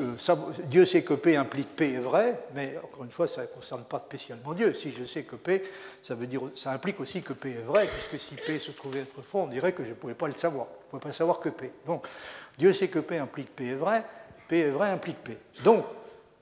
Dieu 0.65 0.85
sait 0.85 1.03
que 1.03 1.15
P 1.15 1.37
implique 1.37 1.75
P 1.75 1.95
est 1.95 2.01
vrai, 2.01 2.41
mais 2.55 2.77
encore 2.83 3.05
une 3.05 3.11
fois, 3.11 3.27
ça 3.27 3.43
ne 3.43 3.47
concerne 3.47 3.85
pas 3.85 3.99
spécialement 3.99 4.55
Dieu. 4.55 4.73
Si 4.75 4.93
je 4.93 5.05
sais 5.05 5.23
que 5.23 5.37
P, 5.37 5.63
ça, 6.03 6.15
veut 6.15 6.27
dire, 6.27 6.43
ça 6.55 6.73
implique 6.73 7.01
aussi 7.01 7.23
que 7.23 7.33
P 7.33 7.51
est 7.51 7.65
vrai, 7.65 7.87
puisque 7.87 8.19
si 8.19 8.35
P 8.35 8.59
se 8.59 8.71
trouvait 8.71 9.01
être 9.01 9.23
faux, 9.23 9.41
on 9.41 9.47
dirait 9.47 9.73
que 9.73 9.85
je 9.85 9.91
ne 9.91 9.95
pouvais 9.95 10.15
pas 10.15 10.29
le 10.29 10.35
savoir. 10.35 10.67
Je 10.67 10.87
ne 10.87 10.91
pouvais 10.91 11.11
pas 11.11 11.13
savoir 11.13 11.41
que 11.41 11.49
P. 11.49 11.73
Donc, 11.87 12.07
Dieu 12.59 12.73
sait 12.73 12.89
que 12.89 12.99
P 12.99 13.19
implique 13.19 13.55
P 13.55 13.69
est 13.69 13.75
vrai, 13.75 14.05
P 14.49 14.61
est 14.61 14.71
vrai 14.71 14.91
implique 14.91 15.19
P. 15.19 15.39
Donc, 15.65 15.85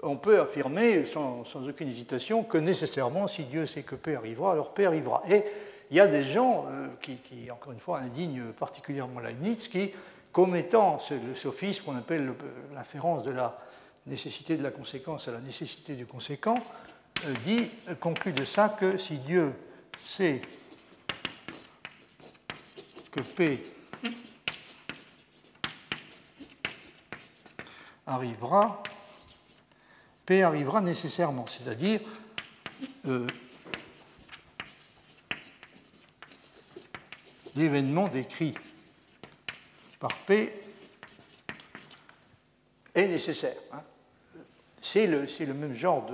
on 0.02 0.16
peut 0.16 0.40
affirmer 0.40 1.04
sans, 1.04 1.44
aucune 1.56 1.88
hésitation 1.88 2.44
que 2.44 2.58
nécessairement, 2.58 3.26
si 3.26 3.44
Dieu 3.44 3.66
sait 3.66 3.82
que 3.82 3.94
P 3.94 4.14
arrivera, 4.14 4.52
alors 4.52 4.74
P 4.74 4.84
arrivera. 4.84 5.22
Et 5.30 5.42
il 5.90 5.96
y 5.96 6.00
a 6.00 6.06
des 6.06 6.24
gens 6.24 6.66
euh, 6.68 6.88
qui, 7.00 7.50
encore 7.50 7.72
une 7.72 7.80
fois, 7.80 8.00
indignent 8.00 8.52
particulièrement 8.58 9.20
Leibniz, 9.20 9.68
qui, 9.68 9.90
commettant 10.32 10.98
le 11.10 11.34
sophisme 11.34 11.84
qu'on 11.84 11.96
appelle 11.96 12.34
l'inférence 12.74 13.22
de 13.22 13.30
la 13.30 13.56
nécessité 14.06 14.56
de 14.56 14.62
la 14.62 14.72
conséquence 14.72 15.28
à 15.28 15.32
la 15.32 15.40
nécessité 15.40 15.94
du 15.94 16.06
conséquent, 16.06 16.58
euh, 17.24 17.32
dit, 17.42 17.70
conclut 18.00 18.32
de 18.32 18.44
ça 18.44 18.68
que 18.68 18.96
si 18.96 19.18
Dieu 19.18 19.52
sait 19.98 20.42
que 23.12 23.20
P 23.20 23.62
arrivera, 28.06 28.82
P 30.26 30.42
arrivera 30.42 30.80
nécessairement, 30.80 31.46
c'est-à-dire 31.46 32.00
euh, 33.06 33.26
l'événement 37.56 38.08
décrit 38.08 38.54
par 39.98 40.16
P 40.18 40.52
est 42.94 43.08
nécessaire. 43.08 43.56
Hein. 43.72 43.82
C'est 44.80 45.06
le, 45.06 45.24
le, 45.40 45.54
même 45.54 45.74
genre 45.74 46.06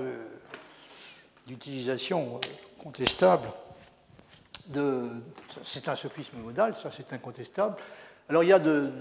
d'utilisation 1.46 2.36
euh, 2.36 2.48
contestable. 2.78 3.48
C'est 5.64 5.88
un 5.88 5.96
sophisme 5.96 6.38
modal, 6.38 6.76
ça 6.76 6.90
c'est 6.90 7.12
incontestable. 7.12 7.76
Alors 8.28 8.44
il 8.44 8.48
y 8.48 8.52
a 8.52 8.60
de, 8.60 8.92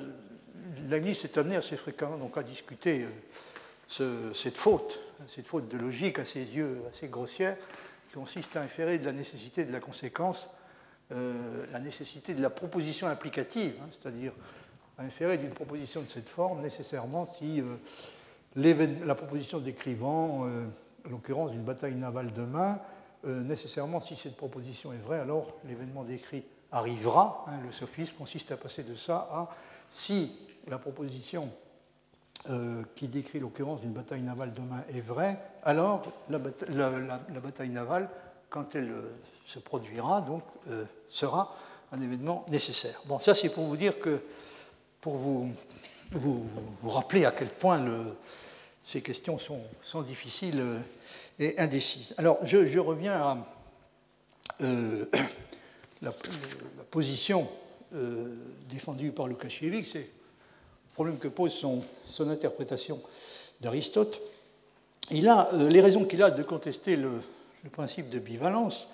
Leibniz 0.89 1.23
est 1.23 1.37
amené 1.37 1.55
assez 1.55 1.77
fréquemment 1.77 2.17
donc, 2.17 2.37
à 2.37 2.43
discuter 2.43 3.05
euh, 4.01 4.33
cette 4.33 4.57
faute, 4.57 4.99
cette 5.27 5.45
faute 5.45 5.67
de 5.67 5.77
logique 5.77 6.17
à 6.17 6.25
ses 6.25 6.43
yeux 6.43 6.81
assez 6.89 7.07
grossière, 7.07 7.55
qui 8.07 8.15
consiste 8.15 8.55
à 8.55 8.61
inférer 8.61 8.97
de 8.97 9.05
la 9.05 9.11
nécessité 9.11 9.65
de 9.65 9.71
la 9.71 9.79
conséquence 9.79 10.49
euh, 11.11 11.65
la 11.71 11.79
nécessité 11.79 12.33
de 12.33 12.41
la 12.41 12.49
proposition 12.49 13.07
implicative, 13.07 13.75
hein, 13.81 13.89
c'est-à-dire 13.91 14.31
inférer 14.97 15.37
d'une 15.37 15.53
proposition 15.53 16.01
de 16.01 16.09
cette 16.09 16.27
forme 16.27 16.61
nécessairement 16.61 17.27
si 17.37 17.61
euh, 17.61 17.75
la 18.55 19.15
proposition 19.15 19.59
décrivant, 19.59 20.47
l'occurrence 21.07 21.51
d'une 21.51 21.63
bataille 21.63 21.93
navale 21.93 22.31
demain, 22.33 22.79
nécessairement 23.23 23.99
si 23.99 24.15
cette 24.15 24.35
proposition 24.35 24.91
est 24.91 24.97
vraie, 24.97 25.19
alors 25.19 25.53
l'événement 25.65 26.03
décrit 26.03 26.43
arrivera. 26.71 27.45
Hein, 27.47 27.59
le 27.63 27.71
sophisme 27.71 28.15
consiste 28.17 28.51
à 28.51 28.57
passer 28.57 28.81
de 28.81 28.95
ça 28.95 29.29
à 29.31 29.49
si 29.91 30.48
la 30.70 30.78
proposition 30.78 31.49
qui 32.95 33.09
décrit 33.09 33.39
l'occurrence 33.39 33.82
d'une 33.82 33.91
bataille 33.91 34.22
navale 34.22 34.53
demain 34.53 34.82
est 34.88 35.01
vraie, 35.01 35.38
alors 35.63 36.03
la, 36.30 36.39
bataille 36.39 37.70
navale, 37.70 38.09
quand 38.49 38.76
elle 38.76 38.93
se 39.49 39.57
produira, 39.57 40.22
donc 40.22 40.43
euh, 40.67 40.86
sera 41.07 41.55
un 41.91 41.99
événement 41.99 42.45
nécessaire. 42.49 43.01
Bon, 43.05 43.20
ça 43.20 43.34
c'est 43.34 43.49
pour 43.49 43.65
vous 43.65 43.78
dire 43.78 43.99
que, 43.99 44.22
pour 45.01 45.15
vous, 45.15 45.51
vous, 46.11 46.45
vous 46.82 46.89
rappeler 46.89 47.26
à 47.26 47.32
quel 47.32 47.47
point 47.49 47.84
ces 48.84 49.01
questions 49.01 49.39
sont, 49.39 50.01
difficiles 50.03 50.59
euh, 50.59 50.80
et 51.39 51.59
indécises. 51.59 52.13
Alors, 52.17 52.38
je, 52.45 52.78
reviens 52.78 53.13
à 53.13 53.38
euh, 54.61 55.05
la, 56.01 56.11
position 56.91 57.47
défendue 58.70 59.11
par 59.11 59.28
Lukasiewicz, 59.28 59.93
c'est 59.93 60.09
problème 60.99 61.17
que 61.17 61.29
pose 61.29 61.53
son, 61.53 62.29
interprétation 62.29 62.99
d'Aristote. 63.61 64.19
Il 65.11 65.29
a 65.29 65.47
les 65.53 65.79
raisons 65.79 66.03
qu'il 66.03 66.21
a 66.21 66.29
de 66.29 66.43
contester 66.43 66.97
le, 66.97 67.09
principe 67.71 68.09
de 68.09 68.19
bivalence 68.19 68.89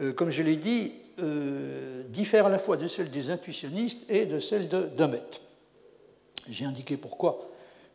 euh, 0.00 0.12
comme 0.12 0.30
je 0.30 0.42
l'ai 0.42 0.56
dit, 0.56 0.92
euh, 1.20 2.02
diffère 2.10 2.44
à 2.44 2.48
la 2.50 2.58
fois 2.58 2.76
de 2.76 2.86
celle 2.86 3.10
des 3.10 3.30
intuitionnistes 3.30 4.00
et 4.10 4.26
de 4.26 4.40
celle 4.40 4.68
de 4.68 4.90
Dummett. 4.94 5.40
J'ai 6.50 6.66
indiqué 6.66 6.98
pourquoi 6.98 7.38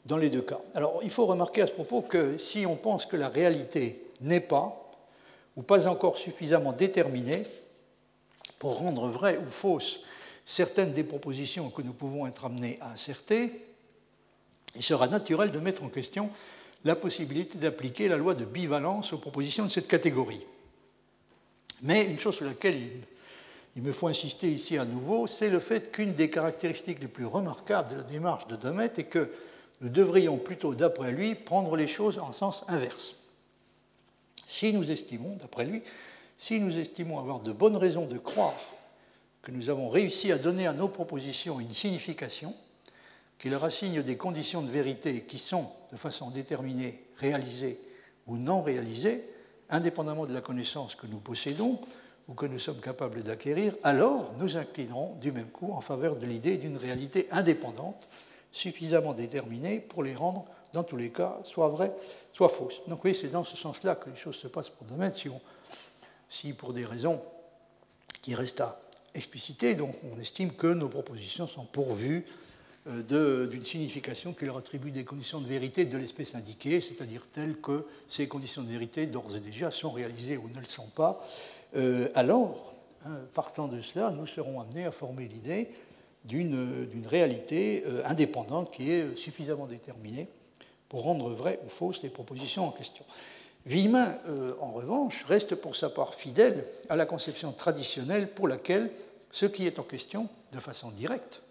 dans 0.07 0.17
les 0.17 0.31
deux 0.31 0.41
cas. 0.41 0.59
Alors, 0.73 1.01
il 1.03 1.11
faut 1.11 1.27
remarquer 1.27 1.61
à 1.61 1.67
ce 1.67 1.73
propos 1.73 2.01
que 2.01 2.39
si 2.39 2.65
on 2.65 2.75
pense 2.75 3.05
que 3.05 3.17
la 3.17 3.29
réalité 3.29 4.03
n'est 4.21 4.39
pas, 4.39 4.91
ou 5.55 5.61
pas 5.61 5.87
encore 5.87 6.17
suffisamment 6.17 6.73
déterminée, 6.73 7.45
pour 8.57 8.79
rendre 8.79 9.09
vraies 9.09 9.37
ou 9.37 9.51
fausses 9.51 9.99
certaines 10.45 10.91
des 10.91 11.03
propositions 11.03 11.69
que 11.69 11.81
nous 11.81 11.93
pouvons 11.93 12.27
être 12.27 12.45
amenés 12.45 12.77
à 12.81 12.91
asserter, 12.91 13.51
il 14.75 14.83
sera 14.83 15.07
naturel 15.07 15.51
de 15.51 15.59
mettre 15.59 15.83
en 15.83 15.89
question 15.89 16.29
la 16.83 16.95
possibilité 16.95 17.57
d'appliquer 17.57 18.07
la 18.07 18.17
loi 18.17 18.35
de 18.35 18.45
bivalence 18.45 19.13
aux 19.13 19.17
propositions 19.17 19.65
de 19.65 19.71
cette 19.71 19.87
catégorie. 19.87 20.45
Mais 21.81 22.05
une 22.05 22.19
chose 22.19 22.35
sur 22.35 22.45
laquelle 22.45 22.79
il, 23.75 23.83
me 23.83 23.91
faut 23.91 24.07
insister 24.07 24.51
ici 24.51 24.77
à 24.77 24.85
nouveau, 24.85 25.27
c'est 25.27 25.49
le 25.49 25.59
fait 25.59 25.91
qu'une 25.91 26.13
des 26.13 26.29
caractéristiques 26.29 27.01
les 27.01 27.07
plus 27.07 27.25
remarquables 27.25 27.91
de 27.91 27.95
la 27.95 28.03
démarche 28.03 28.47
de 28.47 28.55
Domet 28.55 28.91
est 28.97 29.03
que 29.05 29.29
nous 29.81 29.89
devrions 29.89 30.37
plutôt, 30.37 30.75
d'après 30.75 31.11
lui, 31.11 31.35
prendre 31.35 31.75
les 31.75 31.87
choses 31.87 32.19
en 32.19 32.31
sens 32.31 32.63
inverse. 32.67 33.15
Si 34.47 34.71
nous 34.73 34.91
estimons, 34.91 35.35
d'après 35.35 35.65
lui, 35.65 35.81
si 36.37 36.59
nous 36.59 36.77
estimons 36.77 37.19
avoir 37.19 37.39
de 37.39 37.51
bonnes 37.51 37.75
raisons 37.75 38.05
de 38.05 38.17
croire 38.17 38.55
que 39.43 39.51
nous 39.51 39.69
avons 39.69 39.89
réussi 39.89 40.31
à 40.31 40.37
donner 40.37 40.65
à 40.65 40.73
nos 40.73 40.87
propositions 40.87 41.59
une 41.59 41.73
signification, 41.73 42.55
qui 43.37 43.49
leur 43.49 43.65
assigne 43.65 44.01
des 44.01 44.15
conditions 44.15 44.61
de 44.61 44.69
vérité 44.69 45.25
qui 45.27 45.37
sont, 45.37 45.69
de 45.91 45.97
façon 45.97 46.29
déterminée, 46.29 47.03
réalisées 47.17 47.77
ou 48.25 48.37
non 48.37 48.61
réalisées, 48.61 49.27
indépendamment 49.69 50.25
de 50.25 50.33
la 50.33 50.39
connaissance 50.39 50.95
que 50.95 51.07
nous 51.07 51.19
possédons 51.19 51.79
ou 52.29 52.35
que 52.35 52.45
nous 52.45 52.57
sommes 52.57 52.79
capables 52.79 53.21
d'acquérir, 53.21 53.75
alors 53.83 54.31
nous 54.39 54.55
inclinerons 54.55 55.15
du 55.15 55.33
même 55.33 55.49
coup 55.49 55.73
en 55.73 55.81
faveur 55.81 56.15
de 56.15 56.25
l'idée 56.25 56.57
d'une 56.57 56.77
réalité 56.77 57.27
indépendante, 57.31 58.07
suffisamment 58.53 59.13
déterminée 59.13 59.81
pour 59.81 60.03
les 60.03 60.15
rendre, 60.15 60.45
dans 60.71 60.83
tous 60.83 60.95
les 60.95 61.09
cas, 61.09 61.39
soit 61.43 61.67
vraies, 61.67 61.93
soit 62.31 62.47
fausses. 62.47 62.81
Donc 62.87 63.03
oui, 63.03 63.13
c'est 63.13 63.27
dans 63.27 63.43
ce 63.43 63.57
sens-là 63.57 63.95
que 63.95 64.09
les 64.09 64.15
choses 64.15 64.37
se 64.37 64.47
passent 64.47 64.69
pour 64.69 64.87
domaine, 64.87 65.11
si, 65.11 65.27
si 66.29 66.53
pour 66.53 66.71
des 66.71 66.85
raisons 66.85 67.21
qui 68.21 68.35
restent 68.35 68.61
à 68.61 68.79
expliciter, 69.15 69.75
donc 69.75 69.95
on 70.11 70.19
estime 70.19 70.51
que 70.51 70.67
nos 70.67 70.89
propositions 70.89 71.47
sont 71.47 71.65
pourvues 71.65 72.25
euh, 72.87 73.47
d'une 73.47 73.63
signification 73.63 74.33
qui 74.33 74.45
leur 74.45 74.57
attribue 74.57 74.91
des 74.91 75.05
conditions 75.05 75.39
de 75.39 75.47
vérité 75.47 75.85
de 75.85 75.97
l'espèce 75.97 76.35
indiquée, 76.35 76.81
c'est-à-dire 76.81 77.27
telles 77.31 77.55
que 77.55 77.85
ces 78.07 78.27
conditions 78.27 78.61
de 78.61 78.69
vérité 78.69 79.07
d'ores 79.07 79.37
et 79.37 79.39
déjà 79.39 79.71
sont 79.71 79.89
réalisées 79.89 80.35
ou 80.35 80.49
ne 80.49 80.59
le 80.59 80.67
sont 80.67 80.87
pas, 80.87 81.25
euh, 81.75 82.09
alors, 82.13 82.73
hein, 83.05 83.19
partant 83.33 83.67
de 83.69 83.79
cela, 83.79 84.11
nous 84.11 84.27
serons 84.27 84.59
amenés 84.59 84.85
à 84.85 84.91
former 84.91 85.27
l'idée 85.27 85.69
d'une 86.25 87.05
réalité 87.05 87.83
euh, 87.85 88.01
indépendante 88.05 88.71
qui 88.71 88.91
est 88.91 89.15
suffisamment 89.15 89.65
déterminée 89.65 90.27
pour 90.89 91.03
rendre 91.03 91.29
vraies 91.29 91.59
ou 91.65 91.69
fausses 91.69 92.03
les 92.03 92.09
propositions 92.09 92.67
en 92.67 92.71
question. 92.71 93.05
Villemin, 93.65 94.13
en 94.59 94.71
revanche, 94.71 95.23
reste 95.23 95.55
pour 95.55 95.75
sa 95.75 95.89
part 95.89 96.15
fidèle 96.15 96.65
à 96.89 96.97
la 96.97 97.05
conception 97.05 97.53
traditionnelle 97.53 98.33
pour 98.33 98.47
laquelle 98.47 98.91
ce 99.31 99.45
qui 99.45 99.65
est 99.65 99.79
en 99.79 99.83
question, 99.83 100.27
de 100.51 100.59
façon 100.59 100.91
directe, 100.91 101.41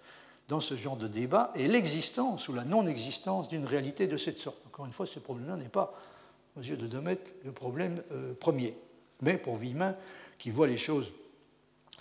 dans 0.49 0.61
ce 0.61 0.77
genre 0.77 0.97
de 0.97 1.09
débat 1.09 1.51
est 1.55 1.67
l'existence 1.67 2.49
ou 2.49 2.53
la 2.53 2.65
non-existence 2.65 3.49
d'une 3.49 3.65
réalité 3.65 4.07
de 4.07 4.17
cette 4.17 4.39
sorte. 4.39 4.59
Encore 4.67 4.87
une 4.87 4.93
fois, 4.93 5.07
ce 5.07 5.19
problème-là 5.19 5.57
n'est 5.57 5.69
pas, 5.69 5.99
aux 6.57 6.61
yeux 6.61 6.77
de 6.77 6.87
Domet, 6.87 7.19
le 7.45 7.53
problème 7.53 8.03
euh, 8.13 8.35
premier. 8.35 8.77
Mais 9.21 9.39
pour 9.39 9.57
Villemin, 9.57 9.97
qui 10.39 10.51
voit 10.51 10.67
les 10.67 10.77
choses 10.77 11.13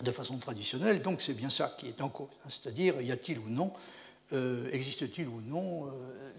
de 0.02 0.10
façon 0.10 0.36
traditionnelle, 0.38 1.02
donc 1.02 1.22
c'est 1.22 1.34
bien 1.34 1.50
ça 1.50 1.74
qui 1.78 1.88
est 1.88 2.00
en 2.00 2.08
cause. 2.08 2.28
C'est-à-dire, 2.48 3.00
y 3.00 3.12
a-t-il 3.12 3.38
ou 3.38 3.48
non, 3.48 3.72
euh, 4.32 4.68
existe-t-il 4.70 5.28
ou 5.28 5.40
non 5.40 5.86
euh, 5.86 5.90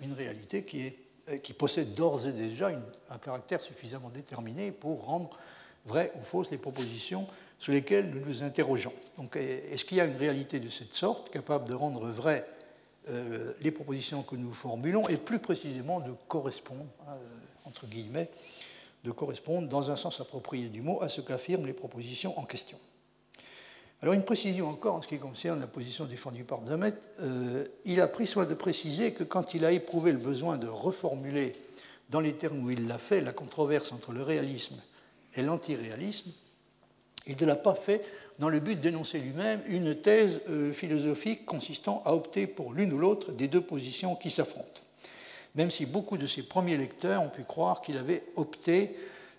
une 0.04 0.14
réalité 0.14 0.64
qui, 0.64 0.82
est, 0.82 0.98
qui 1.42 1.54
possède 1.54 1.94
d'ores 1.94 2.28
et 2.28 2.32
déjà 2.32 2.70
un 3.10 3.18
caractère 3.18 3.62
suffisamment 3.62 4.10
déterminé 4.10 4.72
pour 4.72 5.06
rendre 5.06 5.30
vraies 5.86 6.12
ou 6.20 6.24
fausses 6.24 6.52
les 6.52 6.58
propositions 6.58 7.28
sur 7.60 7.72
lesquels 7.72 8.10
nous 8.10 8.26
nous 8.26 8.44
interrogeons. 8.44 8.94
Donc, 9.18 9.38
est-ce 9.38 9.86
qu'il 9.86 9.98
y 9.98 10.02
a 10.02 10.06
une 10.06 10.18
réalité 10.18 10.60
de 10.60 10.70
cette 10.70 10.94
sorte 10.94 11.30
capable 11.30 11.70
de 11.70 11.74
rendre 11.74 12.08
vraies 12.08 12.46
euh, 13.10 13.54
les 13.62 13.72
propositions 13.72 14.24
que 14.24 14.36
nous 14.36 14.54
formulons 14.54 15.08
et 15.08 15.18
plus 15.18 15.40
précisément 15.40 16.00
de 16.00 16.12
correspondre, 16.28 16.86
entre 17.66 17.86
guillemets, 17.88 18.30
de 19.04 19.12
correspondre 19.12 19.68
dans 19.68 19.92
un 19.92 19.96
sens 19.96 20.22
approprié 20.22 20.68
du 20.68 20.82
mot 20.82 21.02
à 21.02 21.10
ce 21.10 21.22
qu'affirment 21.22 21.66
les 21.66 21.74
propositions 21.74 22.38
en 22.38 22.44
question? 22.44 22.78
Alors 24.04 24.16
une 24.16 24.26
précision 24.26 24.68
encore 24.68 24.96
en 24.96 25.02
ce 25.02 25.08
qui 25.08 25.18
concerne 25.18 25.62
la 25.62 25.68
position 25.68 26.04
défendue 26.04 26.44
par 26.44 26.60
Damet, 26.60 26.94
euh, 27.22 27.66
il 27.86 28.02
a 28.02 28.10
pris 28.10 28.28
soin 28.28 28.46
de 28.46 28.54
préciser 28.54 29.14
que 29.14 29.24
quand 29.24 29.54
il 29.54 29.64
a 29.64 29.72
éprouvé 29.72 30.12
le 30.12 30.18
besoin 30.18 30.58
de 30.58 30.68
reformuler 30.68 31.54
dans 32.10 32.20
les 32.20 32.34
termes 32.34 32.66
où 32.66 32.70
il 32.70 32.90
l'a 32.90 32.98
fait 32.98 33.22
la 33.22 33.32
controverse 33.32 33.94
entre 33.94 34.12
le 34.12 34.22
réalisme 34.22 34.76
et 35.36 35.42
l'antiréalisme, 35.42 36.32
il 37.28 37.38
ne 37.40 37.46
l'a 37.46 37.56
pas 37.56 37.76
fait 37.76 38.04
dans 38.40 38.50
le 38.50 38.60
but 38.60 38.78
d'énoncer 38.78 39.20
lui-même 39.20 39.62
une 39.68 39.96
thèse 39.96 40.42
euh, 40.50 40.74
philosophique 40.74 41.46
consistant 41.46 42.04
à 42.04 42.14
opter 42.14 42.46
pour 42.46 42.74
l'une 42.74 42.92
ou 42.92 42.98
l'autre 42.98 43.32
des 43.32 43.48
deux 43.48 43.62
positions 43.62 44.18
qui 44.18 44.32
s'affrontent. 44.32 44.82
Même 45.56 45.72
si 45.72 45.86
beaucoup 45.86 46.18
de 46.18 46.28
ses 46.28 46.44
premiers 46.44 46.76
lecteurs 46.76 47.22
ont 47.22 47.30
pu 47.30 47.46
croire 47.46 47.82
qu'il 47.82 47.98
avait 47.98 48.24
opté 48.36 48.98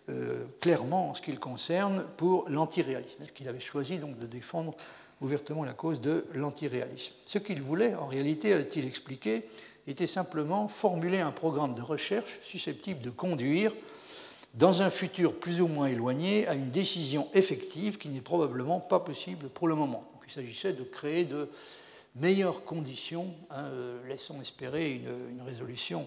euh, 0.09 0.44
clairement 0.61 1.11
en 1.11 1.14
ce 1.14 1.22
qui 1.22 1.32
le 1.32 1.38
concerne 1.38 2.05
pour 2.16 2.48
l'antiréalisme, 2.48 3.24
qu'il 3.34 3.48
avait 3.48 3.61
choisi 3.61 3.98
donc 3.98 4.18
de 4.18 4.26
défendre 4.26 4.74
ouvertement 5.20 5.64
la 5.64 5.72
cause 5.72 6.00
de 6.00 6.26
l'antiréalisme? 6.34 7.12
Ce 7.24 7.38
qu'il 7.38 7.62
voulait, 7.62 7.94
en 7.94 8.07
réalité, 8.07 8.52
a-t-il 8.52 8.86
expliqué, 8.86 9.48
était 9.86 10.07
simplement 10.07 10.68
formuler 10.68 11.20
un 11.20 11.32
programme 11.32 11.74
de 11.74 11.82
recherche 11.82 12.38
susceptible 12.42 13.00
de 13.00 13.11
conduire 13.11 13.72
dans 14.55 14.82
un 14.82 14.90
futur 14.90 15.38
plus 15.38 15.61
ou 15.61 15.66
moins 15.66 15.88
éloigné, 15.88 16.46
à 16.46 16.55
une 16.55 16.70
décision 16.70 17.28
effective 17.34 17.98
qui 17.98 18.09
n'est 18.09 18.20
probablement 18.20 18.80
pas 18.80 19.00
possible 19.00 19.48
pour 19.48 19.68
le 19.68 19.74
moment. 19.74 20.09
Il 20.26 20.32
s'agissait 20.32 20.72
de 20.72 20.84
créer 20.84 21.24
de 21.24 21.50
meilleures 22.14 22.64
conditions, 22.64 23.34
hein, 23.50 23.64
euh, 23.64 24.09
laissons 24.09 24.40
espérer 24.40 24.92
une, 24.92 25.42
résolution 25.42 26.07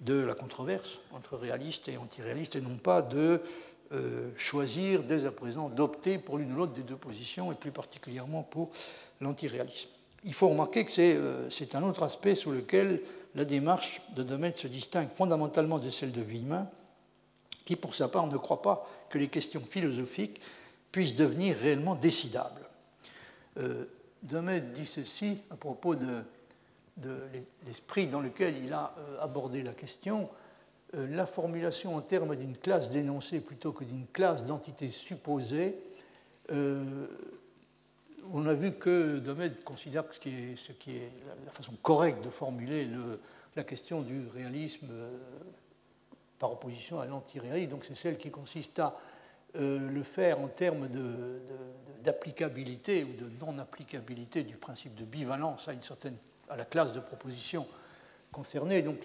de 0.00 0.14
la 0.14 0.34
controverse 0.34 0.98
entre 1.12 1.36
réalistes 1.36 1.88
et 1.88 1.96
antiréalistes, 1.96 2.56
et 2.56 2.60
non 2.60 2.76
pas 2.76 3.02
de 3.02 3.40
euh, 3.92 4.30
choisir 4.36 5.02
dès 5.02 5.26
à 5.26 5.32
présent 5.32 5.68
d'opter 5.68 6.18
pour 6.18 6.38
l'une 6.38 6.52
ou 6.52 6.56
l'autre 6.56 6.72
des 6.72 6.82
deux 6.82 6.96
positions, 6.96 7.52
et 7.52 7.54
plus 7.54 7.70
particulièrement 7.70 8.42
pour 8.42 8.70
l'antiréalisme. 9.20 9.88
Il 10.24 10.34
faut 10.34 10.48
remarquer 10.48 10.84
que 10.84 10.90
c'est 10.90 11.16
euh, 11.16 11.48
un 11.74 11.82
autre 11.82 12.02
aspect 12.02 12.34
sur 12.34 12.50
lequel 12.50 13.00
la 13.34 13.44
démarche 13.44 14.00
de 14.16 14.22
domaine 14.22 14.54
se 14.54 14.66
distingue 14.66 15.08
fondamentalement 15.08 15.78
de 15.78 15.90
celle 15.90 16.12
de 16.12 16.22
Villemin, 16.22 16.68
qui 17.64 17.76
pour 17.76 17.94
sa 17.94 18.08
part 18.08 18.26
ne 18.26 18.36
croit 18.36 18.62
pas 18.62 18.86
que 19.08 19.18
les 19.18 19.28
questions 19.28 19.62
philosophiques 19.68 20.40
puissent 20.92 21.16
devenir 21.16 21.56
réellement 21.56 21.94
décidables. 21.94 22.68
Euh, 23.58 23.84
dit 24.22 24.86
ceci 24.86 25.38
à 25.50 25.56
propos 25.56 25.94
de, 25.94 26.22
l'esprit 27.66 28.06
dans 28.06 28.20
lequel 28.20 28.56
il 28.62 28.72
a 28.72 28.94
euh, 28.98 29.20
abordé 29.20 29.62
la 29.62 29.72
question. 29.72 30.28
Euh, 30.94 31.06
la 31.08 31.26
formulation 31.26 31.96
en 31.96 32.00
termes 32.00 32.34
d'une 32.36 32.56
classe 32.56 32.90
d'énoncé 32.90 33.40
plutôt 33.40 33.72
que 33.72 33.84
d'une 33.84 34.06
classe 34.06 34.44
d'entité 34.44 34.90
supposée, 34.90 35.76
euh, 36.50 37.06
on 38.32 38.46
a 38.46 38.54
vu 38.54 38.72
que 38.72 39.18
Domed 39.18 39.64
considère 39.64 40.08
que 40.08 40.14
ce 40.14 40.72
qui 40.72 40.96
est 40.96 41.12
la 41.44 41.52
façon 41.52 41.72
correcte 41.82 42.24
de 42.24 42.30
formuler 42.30 42.88
la 43.56 43.64
question 43.64 44.02
du 44.02 44.26
réalisme 44.28 44.88
par 46.38 46.52
opposition 46.52 47.00
à 47.00 47.06
l'antiréalisme, 47.06 47.70
donc 47.70 47.84
c'est 47.84 47.96
celle 47.96 48.18
qui 48.18 48.30
consiste 48.30 48.78
à 48.78 48.96
le 49.54 50.02
faire 50.04 50.38
en 50.38 50.46
termes 50.46 50.88
d'applicabilité 52.04 53.02
ou 53.02 53.12
de 53.14 53.30
non-applicabilité 53.44 54.44
du 54.44 54.56
principe 54.56 54.94
de 54.94 55.04
bivalence 55.04 55.66
à, 55.66 55.72
une 55.72 55.82
certaine, 55.82 56.16
à 56.50 56.56
la 56.56 56.64
classe 56.64 56.92
de 56.92 57.00
propositions 57.00 57.66
concernée. 58.32 58.82
Donc 58.82 58.98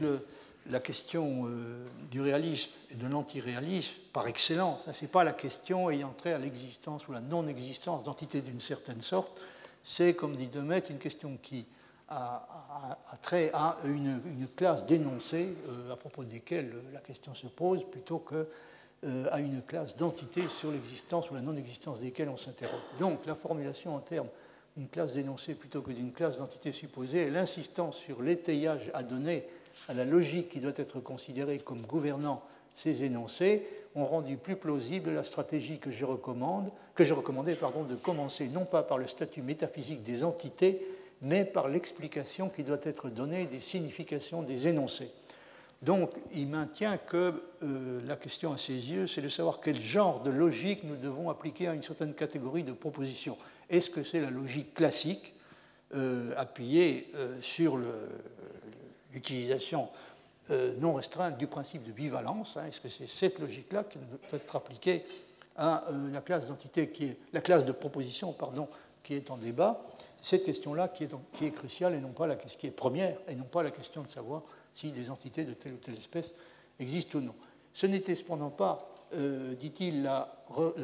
la 0.69 0.79
question 0.79 1.45
euh, 1.45 1.85
du 2.09 2.21
réalisme 2.21 2.71
et 2.91 2.95
de 2.95 3.07
l'antiréalisme 3.07 3.95
par 4.13 4.27
excellence. 4.27 4.81
Ce 4.91 5.01
n'est 5.03 5.11
pas 5.11 5.23
la 5.23 5.33
question 5.33 5.89
ayant 5.89 6.13
trait 6.17 6.33
à 6.33 6.37
l'existence 6.37 7.07
ou 7.07 7.13
la 7.13 7.21
non-existence 7.21 8.03
d'entités 8.03 8.41
d'une 8.41 8.59
certaine 8.59 9.01
sorte. 9.01 9.39
C'est, 9.83 10.15
comme 10.15 10.35
dit 10.35 10.47
Demet, 10.47 10.83
une 10.89 10.97
question 10.97 11.37
qui 11.41 11.65
a, 12.09 12.97
trait 13.21 13.51
à 13.53 13.77
une, 13.85 14.21
classe 14.55 14.85
d'énoncés 14.85 15.55
euh, 15.67 15.93
à 15.93 15.95
propos 15.95 16.23
desquels 16.23 16.71
la 16.93 16.99
question 16.99 17.33
se 17.33 17.47
pose 17.47 17.83
plutôt 17.89 18.19
que 18.19 18.47
euh, 19.03 19.27
à 19.31 19.39
une 19.39 19.61
classe 19.61 19.95
d'entités 19.95 20.47
sur 20.47 20.71
l'existence 20.71 21.29
ou 21.29 21.35
la 21.35 21.41
non-existence 21.41 21.99
desquelles 21.99 22.29
on 22.29 22.37
s'interroge. 22.37 22.81
Donc 22.99 23.25
la 23.25 23.35
formulation 23.35 23.95
en 23.95 23.99
termes 23.99 24.29
d'une 24.75 24.87
classe 24.89 25.13
d'énoncés 25.13 25.55
plutôt 25.55 25.81
que 25.81 25.91
d'une 25.91 26.11
classe 26.11 26.37
d'entités 26.37 26.71
supposées 26.71 27.23
et 27.23 27.29
l'insistance 27.29 27.97
sur 27.97 28.21
l'étayage 28.21 28.91
à 28.93 29.03
donner 29.03 29.43
à 29.87 29.93
la 29.93 30.05
logique 30.05 30.49
qui 30.49 30.59
doit 30.59 30.73
être 30.75 30.99
considérée 30.99 31.59
comme 31.59 31.81
gouvernant 31.81 32.43
ces 32.73 33.03
énoncés 33.03 33.65
ont 33.95 34.05
rendu 34.05 34.35
plus 34.35 34.57
plausible 34.57 35.11
la 35.11 35.23
stratégie 35.23 35.79
que 35.79 35.91
je, 35.91 36.03
recommande, 36.03 36.71
que 36.93 37.05
je 37.05 37.13
recommandais 37.13 37.55
pardon, 37.55 37.83
de 37.83 37.95
commencer 37.95 38.47
non 38.47 38.65
pas 38.65 38.83
par 38.83 38.97
le 38.97 39.07
statut 39.07 39.41
métaphysique 39.41 40.03
des 40.03 40.23
entités, 40.25 40.85
mais 41.21 41.45
par 41.45 41.69
l'explication 41.69 42.49
qui 42.49 42.63
doit 42.63 42.79
être 42.83 43.09
donnée 43.09 43.45
des 43.45 43.61
significations 43.61 44.43
des 44.43 44.67
énoncés. 44.67 45.11
Donc, 45.81 46.11
il 46.33 46.47
maintient 46.47 46.97
que 46.97 47.43
euh, 47.63 48.01
la 48.05 48.15
question 48.15 48.53
à 48.53 48.57
ses 48.57 48.73
yeux, 48.73 49.07
c'est 49.07 49.21
de 49.21 49.29
savoir 49.29 49.59
quel 49.61 49.79
genre 49.79 50.21
de 50.21 50.29
logique 50.29 50.83
nous 50.83 50.95
devons 50.95 51.29
appliquer 51.29 51.67
à 51.67 51.73
une 51.73 51.83
certaine 51.83 52.13
catégorie 52.13 52.63
de 52.63 52.71
propositions. 52.71 53.37
Est-ce 53.69 53.89
que 53.89 54.03
c'est 54.03 54.21
la 54.21 54.31
logique 54.31 54.73
classique, 54.73 55.33
euh, 55.93 56.33
appuyée 56.37 57.11
euh, 57.15 57.39
sur 57.41 57.79
l'utilisation 59.13 59.89
non 60.77 60.93
restreinte 60.93 61.39
du 61.39 61.47
principe 61.47 61.81
de 61.81 61.91
bivalence. 61.91 62.55
Hein, 62.55 62.67
est-ce 62.67 62.79
que 62.79 62.87
c'est 62.87 63.09
cette 63.09 63.39
logique-là 63.39 63.83
qui 63.83 63.97
doit 63.97 64.19
être 64.31 64.55
appliquée 64.55 65.03
à 65.57 65.83
la 66.11 66.21
classe 66.21 66.49
d'entité 66.49 66.89
qui 66.89 67.05
est 67.05 67.17
la 67.33 67.41
classe 67.41 67.65
de 67.65 67.71
proposition 67.71 68.31
pardon, 68.31 68.67
qui 69.01 69.15
est 69.15 69.31
en 69.31 69.37
débat? 69.37 69.83
Cette 70.21 70.43
question-là 70.43 70.89
qui 70.89 71.05
est, 71.05 71.09
qui 71.33 71.47
est 71.47 71.51
cruciale 71.51 71.95
et 71.95 71.99
non 71.99 72.09
pas 72.09 72.27
la 72.27 72.35
qui 72.35 72.67
est 72.67 72.71
première 72.71 73.17
et 73.27 73.33
non 73.33 73.45
pas 73.45 73.63
la 73.63 73.71
question 73.71 74.03
de 74.03 74.07
savoir 74.07 74.43
si 74.75 74.91
des 74.91 75.09
entités 75.09 75.45
de 75.45 75.53
telle 75.53 75.73
ou 75.73 75.77
telle 75.77 75.97
espèce 75.97 76.33
existent 76.79 77.17
ou 77.17 77.21
non. 77.21 77.35
Ce 77.73 77.87
n'était 77.87 78.13
cependant 78.13 78.49
pas, 78.49 78.93
euh, 79.13 79.55
dit-il, 79.55 80.03
la, 80.03 80.27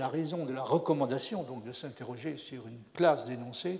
raison 0.07 0.45
de 0.45 0.53
la 0.53 0.63
recommandation, 0.63 1.43
donc 1.43 1.63
de 1.63 1.71
s'interroger 1.71 2.37
sur 2.37 2.67
une 2.67 2.79
classe 2.93 3.25
d'énoncés 3.25 3.79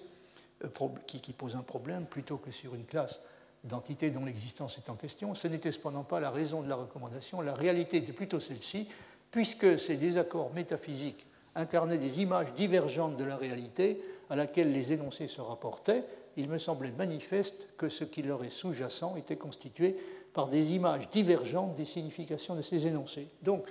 qui, 1.08 1.22
qui, 1.22 1.34
pose 1.34 1.56
un 1.56 1.64
problème 1.64 2.06
plutôt 2.06 2.38
que 2.38 2.52
sur 2.52 2.76
une 2.76 2.86
classe 2.86 3.20
d'entités 3.64 4.10
dont 4.10 4.26
l'existence 4.26 4.78
est 4.78 4.90
en 4.90 4.96
question. 4.96 5.34
Ce 5.34 5.48
n'était 5.48 5.72
cependant 5.72 6.04
pas 6.04 6.20
la 6.20 6.30
raison 6.30 6.62
de 6.62 6.70
la 6.70 6.76
recommandation. 6.76 7.42
La 7.42 7.54
réalité 7.54 7.98
était 7.98 8.12
plutôt 8.12 8.40
celle-ci, 8.40 8.88
puisque 9.32 9.80
ces 9.80 9.96
désaccords 9.96 10.54
métaphysiques 10.54 11.26
incarnaient 11.56 11.98
des 11.98 12.22
images 12.22 12.54
divergentes 12.54 13.16
de 13.16 13.24
la 13.24 13.38
réalité 13.38 14.02
à 14.30 14.36
laquelle 14.36 14.72
les 14.72 14.94
énoncés 14.94 15.28
se 15.28 15.42
rapportaient, 15.42 16.04
il 16.38 16.50
me 16.50 16.58
semblait 16.58 16.92
manifeste 16.92 17.70
que 17.78 17.90
ce 17.90 18.04
qui 18.04 18.22
leur 18.22 18.44
est 18.44 18.50
sous-jacent 18.50 19.16
était 19.16 19.36
constitué 19.36 19.98
par 20.34 20.48
des 20.48 20.74
images 20.74 21.10
divergentes 21.10 21.76
des 21.76 21.86
significations 21.86 22.56
de 22.56 22.62
ces 22.62 22.88
énoncés. 22.88 23.28
Donc 23.42 23.66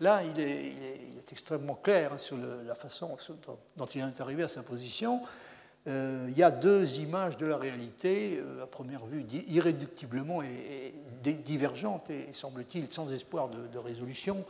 là, 0.00 0.22
il 0.22 0.40
est, 0.40 0.72
extrêmement 1.30 1.74
clair 1.74 2.12
hein, 2.14 2.18
sur 2.18 2.36
la 2.36 2.74
façon 2.74 3.16
dont 3.76 3.86
il 3.86 4.00
est 4.00 4.20
arrivé 4.20 4.44
à 4.44 4.48
sa 4.48 4.62
position. 4.62 5.20
Euh, 5.88 6.26
il 6.28 6.36
y 6.36 6.42
a 6.42 6.50
deux 6.50 6.98
images 6.98 7.36
de 7.36 7.46
la 7.46 7.56
réalité, 7.56 8.38
euh, 8.38 8.64
à 8.64 8.66
première 8.66 9.06
vue 9.06 9.24
irréductiblement 9.48 10.42
et, 10.42 10.94
divergentes 11.22 12.10
et, 12.10 12.32
semble-t-il, 12.32 12.90
sans 12.90 13.12
espoir 13.12 13.48
de, 13.48 13.78
résolution 13.78 14.44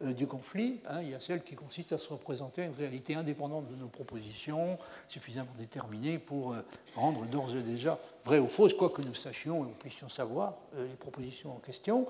du 0.00 0.26
conflit. 0.26 0.80
Hein. 0.88 1.02
il 1.02 1.10
y 1.10 1.14
a 1.14 1.20
celle 1.20 1.42
qui 1.42 1.54
consiste 1.54 1.92
à 1.92 1.98
se 1.98 2.08
représenter 2.08 2.64
une 2.64 2.74
réalité 2.74 3.14
indépendante 3.14 3.68
de 3.68 3.76
nos 3.76 3.88
propositions, 3.88 4.78
suffisamment 5.08 5.50
déterminée 5.58 6.18
pour 6.18 6.56
rendre 6.96 7.26
d'ores 7.26 7.56
et 7.56 7.62
déjà 7.62 7.98
vraies 8.24 8.38
ou 8.38 8.48
fausses, 8.48 8.74
quoi 8.74 8.90
que 8.90 9.02
nous 9.02 9.14
sachions 9.14 9.64
et 9.64 9.68
nous 9.68 9.74
puissions 9.74 10.08
savoir 10.08 10.56
les 10.76 10.96
propositions 10.96 11.52
en 11.52 11.58
question. 11.58 12.06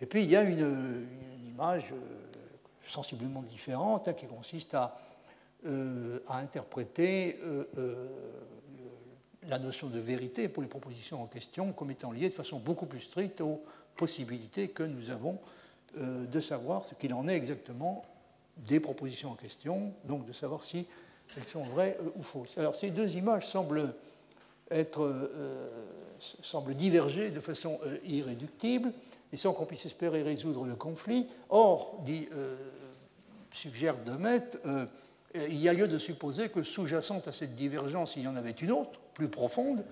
Et 0.00 0.06
puis 0.06 0.22
il 0.22 0.30
y 0.30 0.36
a 0.36 0.42
une, 0.42 1.06
image 1.48 1.94
sensiblement 2.86 3.42
différente 3.42 4.08
hein, 4.08 4.12
qui 4.12 4.26
consiste 4.26 4.74
à 4.74 4.96
euh, 5.66 6.20
interpréter 6.28 7.38
euh, 7.42 7.64
euh, 7.76 8.08
la 9.46 9.58
notion 9.58 9.88
de 9.88 9.98
vérité 9.98 10.48
pour 10.48 10.62
les 10.62 10.68
propositions 10.68 11.22
en 11.22 11.26
question 11.26 11.72
comme 11.72 11.90
étant 11.90 12.12
liée 12.12 12.28
de 12.28 12.34
façon 12.34 12.58
beaucoup 12.58 12.86
plus 12.86 13.00
stricte 13.00 13.40
aux 13.40 13.62
possibilités 13.96 14.68
que 14.68 14.82
nous 14.82 15.10
avons 15.10 15.38
de 15.96 16.40
savoir 16.40 16.84
ce 16.84 16.94
qu'il 16.94 17.12
en 17.14 17.26
est 17.26 17.34
exactement 17.36 18.04
des 18.56 18.80
propositions 18.80 19.30
en 19.30 19.34
question, 19.34 19.92
donc 20.04 20.26
de 20.26 20.32
savoir 20.32 20.64
si 20.64 20.86
elles 21.36 21.44
sont 21.44 21.62
vraies 21.62 21.98
ou 22.16 22.22
fausses. 22.22 22.56
Alors 22.58 22.74
ces 22.74 22.90
deux 22.90 23.16
images 23.16 23.46
semblent 23.46 23.94
être, 24.70 25.30
semblent 26.42 26.74
diverger 26.74 27.30
de 27.30 27.40
façon 27.40 27.78
irréductible 28.04 28.92
et 29.32 29.36
sans 29.36 29.52
qu'on 29.52 29.66
puisse 29.66 29.86
espérer 29.86 30.22
résoudre 30.22 30.64
le 30.64 30.76
conflit. 30.76 31.26
Or, 31.48 32.04
suggère 33.52 33.96
Demet, 34.04 34.48
il 35.34 35.60
y 35.60 35.68
a 35.68 35.72
lieu 35.72 35.88
de 35.88 35.98
supposer 35.98 36.48
que 36.48 36.62
sous-jacente 36.62 37.28
à 37.28 37.32
cette 37.32 37.54
divergence, 37.54 38.16
il 38.16 38.22
y 38.22 38.28
en 38.28 38.36
avait 38.36 38.50
une 38.50 38.72
autre, 38.72 39.00
plus 39.14 39.28
profonde, 39.28 39.84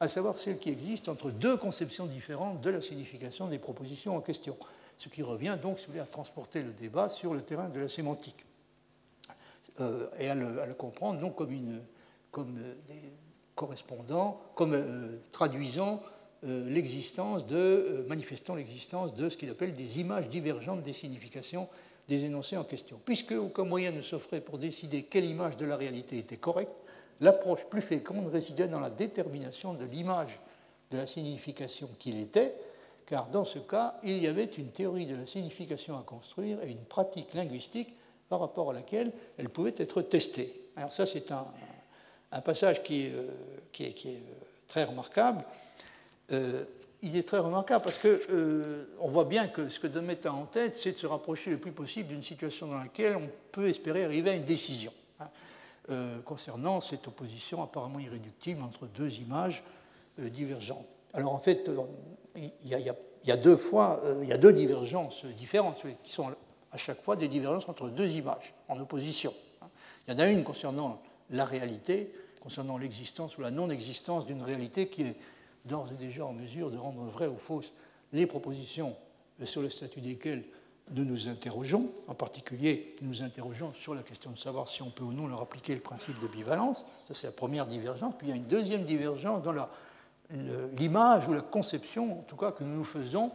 à 0.00 0.08
savoir 0.08 0.36
celle 0.36 0.58
qui 0.58 0.70
existe 0.70 1.08
entre 1.08 1.30
deux 1.30 1.56
conceptions 1.56 2.06
différentes 2.06 2.60
de 2.60 2.70
la 2.70 2.80
signification 2.80 3.48
des 3.48 3.58
propositions 3.58 4.16
en 4.16 4.20
question. 4.20 4.56
Ce 4.98 5.08
qui 5.08 5.22
revient 5.22 5.56
donc, 5.60 5.78
à 6.00 6.04
transporter 6.04 6.62
le 6.62 6.72
débat 6.72 7.08
sur 7.08 7.32
le 7.32 7.42
terrain 7.42 7.68
de 7.68 7.80
la 7.80 7.88
sémantique. 7.88 8.44
Euh, 9.80 10.08
et 10.18 10.28
à 10.28 10.34
le, 10.34 10.74
comprendre 10.74 11.20
donc 11.20 11.36
comme, 11.36 11.52
une, 11.52 11.80
comme 12.32 12.58
euh, 12.58 13.74
comme 14.54 14.74
euh, 14.74 15.18
traduisant 15.32 16.02
l'existence 16.42 17.46
de, 17.46 18.04
manifestant 18.08 18.54
l'existence 18.54 19.12
de 19.14 19.28
ce 19.28 19.36
qu'il 19.36 19.50
appelle 19.50 19.74
des 19.74 19.98
images 19.98 20.28
divergentes 20.28 20.82
des 20.82 20.92
significations 20.92 21.68
des 22.06 22.24
énoncés 22.24 22.56
en 22.56 22.62
question. 22.64 23.00
Puisque 23.04 23.32
aucun 23.32 23.64
moyen 23.64 23.90
ne 23.90 24.02
s'offrait 24.02 24.40
pour 24.40 24.58
décider 24.58 25.02
quelle 25.02 25.24
image 25.24 25.56
de 25.56 25.66
la 25.66 25.76
réalité 25.76 26.16
était 26.16 26.36
correcte, 26.36 26.74
l'approche 27.20 27.64
plus 27.66 27.82
féconde 27.82 28.28
résidait 28.28 28.68
dans 28.68 28.80
la 28.80 28.90
détermination 28.90 29.74
de 29.74 29.84
l'image 29.84 30.38
de 30.90 30.98
la 30.98 31.06
signification 31.06 31.88
qu'il 31.98 32.18
était, 32.18 32.54
car 33.08 33.28
dans 33.28 33.46
ce 33.46 33.58
cas, 33.58 33.98
il 34.04 34.18
y 34.18 34.26
avait 34.26 34.44
une 34.44 34.70
théorie 34.70 35.06
de 35.06 35.16
la 35.16 35.26
signification 35.26 35.98
à 35.98 36.02
construire 36.02 36.62
et 36.62 36.70
une 36.70 36.84
pratique 36.84 37.32
linguistique 37.32 37.96
par 38.28 38.38
rapport 38.40 38.70
à 38.70 38.74
laquelle 38.74 39.12
elle 39.38 39.48
pouvait 39.48 39.72
être 39.78 40.02
testée. 40.02 40.68
Alors 40.76 40.92
ça, 40.92 41.06
c'est 41.06 41.32
un, 41.32 41.46
passage 42.42 42.82
qui 42.82 43.06
est, 43.06 43.12
euh, 43.14 43.30
euh, 43.80 44.18
très 44.66 44.84
remarquable. 44.84 45.42
Euh, 46.32 46.64
il 47.00 47.16
est 47.16 47.26
très 47.26 47.38
remarquable 47.38 47.82
parce 47.82 47.98
euh, 48.04 48.84
voit 48.98 49.24
bien 49.24 49.48
que 49.48 49.70
ce 49.70 49.80
que 49.80 49.86
Demet 49.86 50.26
a 50.26 50.32
en 50.34 50.44
tête, 50.44 50.74
c'est 50.74 50.92
de 50.92 50.98
se 50.98 51.06
rapprocher 51.06 51.50
le 51.50 51.58
plus 51.58 51.72
possible 51.72 52.08
d'une 52.10 52.22
situation 52.22 52.66
dans 52.66 52.78
laquelle 52.78 53.16
on 53.16 53.30
peut 53.52 53.70
espérer 53.70 54.04
arriver 54.04 54.30
à 54.30 54.34
une 54.34 54.44
décision 54.44 54.92
hein, 55.20 55.30
concernant 56.26 56.82
cette 56.82 57.08
opposition 57.08 57.62
apparemment 57.62 58.00
irréductible 58.00 58.62
entre 58.62 58.86
deux 58.86 59.14
images 59.14 59.62
divergentes. 60.18 60.94
Alors 61.14 61.32
en 61.32 61.38
fait, 61.38 61.70
il 62.38 62.68
y, 63.24 63.30
a, 63.30 63.36
deux 63.36 63.56
fois, 63.56 64.00
il 64.22 64.28
y 64.28 64.32
a 64.32 64.38
deux 64.38 64.52
divergences 64.52 65.24
différentes 65.24 65.80
qui 66.02 66.12
sont 66.12 66.30
à 66.70 66.76
chaque 66.76 67.02
fois 67.02 67.16
des 67.16 67.28
divergences 67.28 67.68
entre 67.68 67.88
deux 67.88 68.08
images 68.08 68.54
en 68.68 68.78
opposition. 68.80 69.32
Hein. 69.62 69.68
Il 70.06 70.14
y 70.14 70.16
en 70.16 70.18
a 70.18 70.26
une 70.26 70.44
concernant 70.44 71.00
la 71.30 71.44
réalité, 71.44 72.12
concernant 72.40 72.78
l'existence 72.78 73.38
ou 73.38 73.40
la 73.40 73.50
non-existence 73.50 74.26
d'une 74.26 74.42
réalité 74.42 74.88
qui 74.88 75.02
est 75.02 75.16
d'ores 75.64 75.88
et 75.92 75.96
déjà 75.96 76.24
en 76.24 76.32
mesure 76.32 76.70
de 76.70 76.78
rendre 76.78 77.02
vraies 77.04 77.26
ou 77.26 77.36
fausses 77.36 77.72
les 78.12 78.26
propositions 78.26 78.96
sur 79.44 79.62
le 79.62 79.70
statut 79.70 80.00
desquelles 80.00 80.44
nous 80.92 81.04
nous 81.04 81.28
interrogeons. 81.28 81.90
En 82.06 82.14
particulier, 82.14 82.94
nous 83.02 83.08
nous 83.08 83.22
interrogeons 83.22 83.72
sur 83.74 83.94
la 83.94 84.02
question 84.02 84.30
de 84.30 84.38
savoir 84.38 84.68
si 84.68 84.82
on 84.82 84.90
peut 84.90 85.04
ou 85.04 85.12
non 85.12 85.26
leur 85.26 85.42
appliquer 85.42 85.74
le 85.74 85.80
principe 85.80 86.18
de 86.20 86.26
bivalence. 86.26 86.86
Ça, 87.08 87.14
c'est 87.14 87.26
la 87.26 87.32
première 87.32 87.66
divergence. 87.66 88.14
Puis 88.16 88.28
il 88.28 88.30
y 88.30 88.32
a 88.32 88.36
une 88.36 88.46
deuxième 88.46 88.84
divergence 88.84 89.42
dans 89.42 89.52
l'image 90.76 91.28
ou 91.28 91.32
la 91.32 91.40
conception, 91.40 92.20
en 92.20 92.22
tout 92.22 92.36
cas, 92.36 92.52
que 92.52 92.64
nous 92.64 92.76
nous 92.76 92.84
faisons 92.84 93.30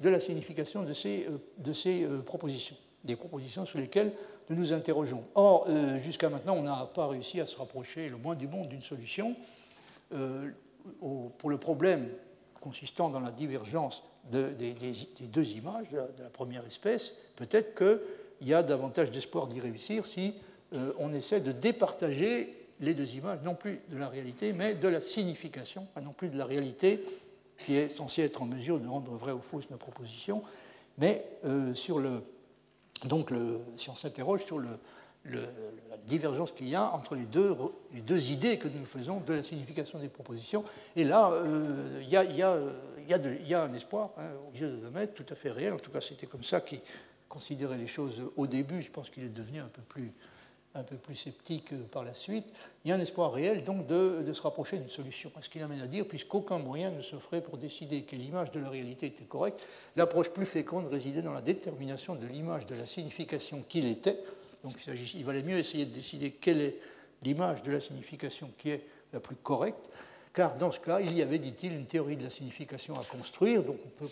de 0.00 0.08
la 0.08 0.20
signification 0.20 0.82
de 0.82 0.92
ces, 0.92 1.26
euh, 1.26 1.38
de 1.58 1.72
ces 1.72 2.04
euh, 2.04 2.20
propositions, 2.20 2.76
des 3.04 3.16
propositions 3.16 3.64
sur 3.64 3.78
lesquelles 3.78 4.12
nous 4.48 4.56
nous 4.56 4.72
interrogeons. 4.72 5.24
Or, 5.34 5.66
euh, 5.68 5.98
jusqu'à 5.98 6.30
maintenant, 6.30 6.54
on 6.56 6.62
n'a 6.62 6.88
pas 6.94 7.08
réussi 7.08 7.40
à 7.40 7.46
se 7.46 7.56
rapprocher 7.56 8.08
le 8.08 8.16
moins 8.16 8.34
du 8.34 8.48
monde 8.48 8.68
d'une 8.68 8.82
solution. 8.82 9.36
pour 11.38 11.50
le 11.50 11.58
problème 11.58 12.08
consistant 12.60 13.10
dans 13.10 13.20
la 13.20 13.30
divergence 13.30 14.02
des, 14.30 14.74
deux 15.20 15.52
images 15.52 15.90
de 15.90 16.22
la, 16.22 16.30
première 16.30 16.64
espèce, 16.64 17.14
peut-être 17.36 17.74
qu'il 17.74 18.48
y 18.48 18.54
a 18.54 18.62
davantage 18.62 19.10
d'espoir 19.10 19.48
d'y 19.48 19.60
réussir 19.60 20.06
si 20.06 20.34
on 20.98 21.12
essaie 21.12 21.40
de 21.40 21.52
départager 21.52 22.57
les 22.80 22.94
deux 22.94 23.14
images, 23.14 23.40
non 23.44 23.54
plus 23.54 23.80
de 23.88 23.96
la 23.96 24.08
réalité, 24.08 24.52
mais 24.52 24.74
de 24.74 24.88
la 24.88 25.00
signification, 25.00 25.86
non 26.02 26.12
plus 26.12 26.28
de 26.28 26.38
la 26.38 26.44
réalité 26.44 27.02
qui 27.58 27.76
est 27.76 27.88
censée 27.88 28.22
être 28.22 28.42
en 28.42 28.46
mesure 28.46 28.78
de 28.78 28.86
rendre 28.86 29.12
vraie 29.12 29.32
ou 29.32 29.40
fausse 29.40 29.70
nos 29.70 29.76
propositions, 29.76 30.42
mais 30.98 31.24
euh, 31.44 31.74
sur 31.74 31.98
le, 31.98 32.22
donc 33.04 33.30
le, 33.30 33.60
si 33.76 33.90
on 33.90 33.96
s'interroge 33.96 34.44
sur 34.44 34.58
le, 34.58 34.68
la 35.24 35.96
divergence 36.06 36.52
qu'il 36.52 36.68
y 36.68 36.74
a 36.74 36.92
entre 36.94 37.14
les 37.14 37.24
deux, 37.24 37.54
les 37.92 38.00
deux, 38.00 38.30
idées 38.30 38.58
que 38.58 38.68
nous 38.68 38.86
faisons 38.86 39.20
de 39.20 39.34
la 39.34 39.42
signification 39.42 39.98
des 39.98 40.08
propositions. 40.08 40.64
Et 40.96 41.04
là, 41.04 41.30
euh, 41.32 42.00
il 42.02 42.08
y, 42.08 42.42
a, 42.42 43.62
un 43.62 43.72
espoir 43.72 44.10
hein, 44.16 44.30
aux 44.48 44.56
yeux 44.56 44.70
de 44.70 44.76
Demet, 44.76 45.08
tout 45.08 45.26
à 45.28 45.34
fait 45.34 45.50
réel. 45.50 45.74
En 45.74 45.78
tout 45.78 45.90
cas, 45.90 46.00
c'était 46.00 46.26
comme 46.26 46.44
ça 46.44 46.60
qu'il 46.60 46.80
considérait 47.28 47.78
les 47.78 47.86
choses 47.86 48.22
au 48.36 48.46
début. 48.46 48.80
Je 48.80 48.90
pense 48.90 49.10
qu'il 49.10 49.24
est 49.24 49.28
devenu 49.28 49.60
un 49.60 49.68
peu 49.68 49.82
plus, 49.82 50.12
un 50.78 50.82
peu 50.84 50.96
plus 50.96 51.14
sceptique 51.14 51.74
par 51.90 52.04
la 52.04 52.14
suite. 52.14 52.46
Il 52.84 52.88
y 52.88 52.92
a 52.92 52.96
un 52.96 53.00
espoir 53.00 53.32
réel 53.32 53.62
donc 53.62 53.86
de, 53.86 54.32
se 54.32 54.42
rapprocher 54.42 54.78
d'une 54.78 54.88
solution. 54.88 55.30
Ce 55.40 55.48
qu'il 55.48 55.62
amène 55.62 55.80
à 55.80 55.86
dire, 55.86 56.06
puisqu'aucun 56.06 56.58
moyen 56.58 56.90
ne 56.90 57.02
se 57.02 57.16
ferait 57.16 57.40
pour 57.40 57.58
décider 57.58 58.02
que 58.02 58.16
l'image 58.16 58.50
de 58.52 58.60
la 58.60 58.68
réalité 58.68 59.06
était 59.06 59.24
correcte, 59.24 59.66
l'approche 59.96 60.30
plus 60.30 60.46
féconde 60.46 60.86
résidait 60.86 61.22
dans 61.22 61.32
la 61.32 61.40
détermination 61.40 62.14
de 62.14 62.26
l'image 62.26 62.66
de 62.66 62.74
la 62.74 62.86
signification 62.86 63.62
qu'il 63.68 63.86
était 63.86 64.18
donc 64.64 64.74
il, 65.14 65.24
valait 65.24 65.42
mieux 65.42 65.58
essayer 65.58 65.84
de 65.84 65.92
décider 65.92 66.32
quelle 66.32 66.60
est 66.60 66.76
l'image 67.22 67.62
de 67.62 67.72
la 67.72 67.80
signification 67.80 68.50
qui 68.58 68.70
est 68.70 68.84
la 69.12 69.20
plus 69.20 69.36
correcte, 69.36 69.88
car 70.34 70.56
dans 70.56 70.70
ce 70.70 70.80
cas, 70.80 71.00
il 71.00 71.12
y 71.14 71.22
avait, 71.22 71.38
dit-il, 71.38 71.72
une 71.72 71.86
théorie 71.86 72.16
de 72.16 72.24
la 72.24 72.30
signification 72.30 72.98
à 72.98 73.04
construire. 73.04 73.62
Donc 73.62 73.76
on 73.84 73.88
peut, 73.88 74.10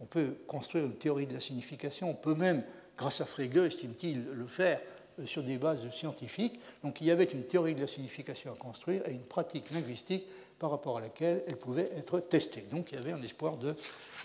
on 0.00 0.04
peut, 0.04 0.36
construire 0.46 0.84
une 0.84 0.96
théorie 0.96 1.26
de 1.26 1.34
la 1.34 1.40
signification, 1.40 2.10
on 2.10 2.14
peut 2.14 2.34
même, 2.34 2.62
grâce 2.96 3.20
à 3.20 3.24
Frege, 3.24 3.56
estime-t-il, 3.56 4.24
le 4.24 4.46
faire 4.46 4.80
euh, 4.80 4.82
sur 5.24 5.42
des 5.42 5.56
bases 5.56 5.88
scientifiques. 5.90 6.60
Donc 6.84 7.00
il 7.00 7.06
y 7.06 7.10
avait 7.10 7.24
une 7.24 7.44
théorie 7.44 7.74
de 7.74 7.80
la 7.80 7.86
signification 7.86 8.52
à 8.52 8.56
construire 8.56 9.06
et 9.06 9.12
une 9.12 9.26
pratique 9.26 9.70
linguistique 9.70 10.26
par 10.58 10.70
rapport 10.70 10.98
à 10.98 11.00
laquelle 11.00 11.42
elle 11.46 11.56
pouvait 11.56 11.90
être 11.96 12.20
testée. 12.20 12.64
Donc 12.70 12.92
il 12.92 12.96
y 12.96 12.98
avait 12.98 13.12
un 13.12 13.22
espoir 13.22 13.56
de 13.56 13.74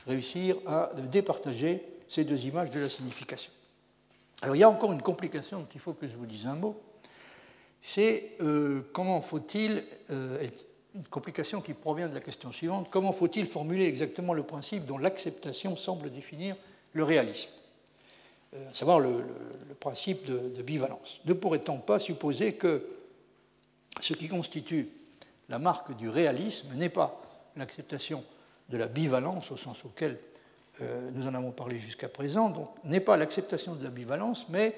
réussir 0.08 0.58
à 0.66 0.92
départager 1.12 1.84
ces 2.08 2.24
deux 2.24 2.46
images 2.46 2.72
de 2.72 2.80
la 2.80 2.90
signification. 2.90 3.52
Alors 4.42 4.56
il 4.56 4.60
y 4.60 4.64
a 4.64 4.70
encore 4.70 4.92
une 4.92 5.02
complication 5.02 5.60
dont 5.60 5.68
il 5.74 5.80
faut 5.80 5.94
que 5.94 6.08
je 6.08 6.16
vous 6.16 6.26
dise 6.26 6.48
un 6.48 6.56
mot. 6.56 6.82
C'est 7.80 8.36
euh, 8.42 8.82
comment 8.94 9.22
faut-il, 9.22 9.84
euh, 10.12 10.48
une 10.94 11.04
complication 11.06 11.62
qui 11.62 11.74
provient 11.74 12.10
de 12.10 12.14
la 12.14 12.20
question 12.20 12.52
suivante, 12.52 12.88
comment 12.92 13.12
faut-il 13.12 13.46
formuler 13.46 13.86
exactement 13.86 14.34
le 14.34 14.44
principe 14.44 14.86
dont 14.86 14.98
l'acceptation 14.98 15.76
semble 15.76 16.12
définir 16.12 16.56
le 16.94 17.04
réalisme? 17.04 17.50
À 18.56 18.72
savoir 18.74 19.00
le, 19.00 19.24
principe 19.80 20.26
de, 20.26 20.62
bivalence. 20.62 21.20
Ne 21.26 21.34
pourrait-on 21.34 21.80
pas 21.80 21.98
supposer 21.98 22.54
que 22.54 22.86
ce 24.00 24.14
qui 24.14 24.28
constitue 24.28 24.90
la 25.50 25.58
marque 25.58 25.98
du 25.98 26.08
réalisme 26.08 26.68
n'est 26.76 26.90
pas 26.90 27.22
l'acceptation 27.56 28.24
de 28.70 28.78
la 28.78 28.88
bivalence 28.88 29.52
au 29.52 29.58
sens 29.58 29.84
auquel 29.84 30.18
euh, 30.82 31.10
nous 31.14 31.28
en 31.28 31.34
avons 31.34 31.52
parlé 31.52 31.80
jusqu'à 31.80 32.10
présent, 32.10 32.50
donc 32.50 32.70
n'est 32.84 33.00
pas 33.00 33.18
l'acceptation 33.18 33.76
de 33.76 33.84
l'ambivalence, 33.84 34.46
mais 34.50 34.76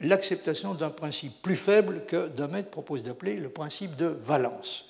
l'acceptation 0.00 0.74
d'un 0.74 0.90
principe 0.90 1.42
plus 1.42 1.56
faible 1.56 2.04
que 2.06 2.28
Damet 2.28 2.62
propose 2.62 3.02
d'appeler 3.02 3.36
le 3.36 3.50
principe 3.50 3.96
de 3.96 4.06
valence, 4.06 4.86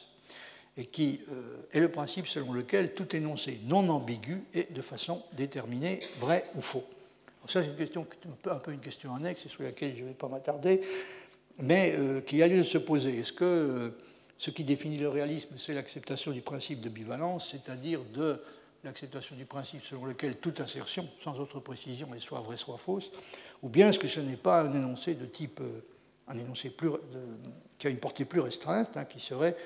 et 0.77 0.87
qui 0.87 1.21
euh, 1.31 1.63
est 1.73 1.81
le 1.81 1.91
principe 1.91 2.29
selon 2.29 2.53
lequel 2.53 2.95
tout 2.95 3.17
énoncé 3.17 3.61
non 3.65 3.89
ambigu 3.89 4.45
est 4.55 4.73
de 4.73 4.83
façon 4.83 5.23
déterminée 5.33 6.01
vrai 6.21 6.45
ou 6.55 6.61
faux. 6.61 6.85
Ça, 7.47 7.63
c'est 7.63 7.69
une 7.69 7.77
question, 7.77 8.07
un 8.47 8.57
peu 8.57 8.73
une 8.73 8.81
question 8.81 9.15
annexe, 9.15 9.49
sur 9.49 9.63
laquelle 9.63 9.95
je 9.97 10.03
ne 10.03 10.09
vais 10.09 10.15
pas 10.15 10.29
m'attarder, 10.29 10.81
mais 11.59 11.95
euh, 11.99 12.21
qui 12.21 12.43
a 12.43 12.49
lieu 12.49 12.59
de 12.59 12.63
se 12.63 12.79
poser. 12.79 13.19
Est-ce 13.19 13.33
que 13.33 13.93
ce 14.39 14.51
qui 14.51 14.65
définit 14.65 14.97
le 14.97 15.09
réalisme, 15.09 15.57
c'est 15.59 15.75
l'acceptation 15.75 16.33
du 16.33 16.41
principe 16.41 16.81
de 16.81 16.89
bivalence, 16.89 17.51
c'est-à-dire 17.51 18.01
de 18.15 18.43
l'acceptation 18.85 19.37
du 19.37 19.45
principe 19.45 19.85
selon 19.85 20.07
lequel 20.07 20.37
toute 20.37 20.61
assertion, 20.61 21.09
sans 21.23 21.39
autre 21.39 21.61
précision, 21.61 22.15
est 22.15 22.19
soit 22.19 22.41
vraie, 22.41 22.57
soit 22.57 22.79
fausse, 22.79 23.11
ou 23.63 23.69
bien 23.69 23.91
est-ce 23.91 23.99
que 23.99 24.09
ce 24.09 24.21
n'est 24.21 24.37
pas 24.37 24.63
un 24.63 24.73
énoncé 24.73 25.15
de 25.15 25.27
type, 25.27 25.61
euh, 25.61 25.83
un 26.29 26.39
énoncé 26.39 26.71
plus, 26.71 26.91
qui 27.79 27.87
a 27.87 27.91
une 27.91 27.99
portée 27.99 28.25
plus 28.25 28.41
restreinte, 28.41 28.97
hein, 28.97 29.05
qui 29.05 29.21
serait 29.21 29.57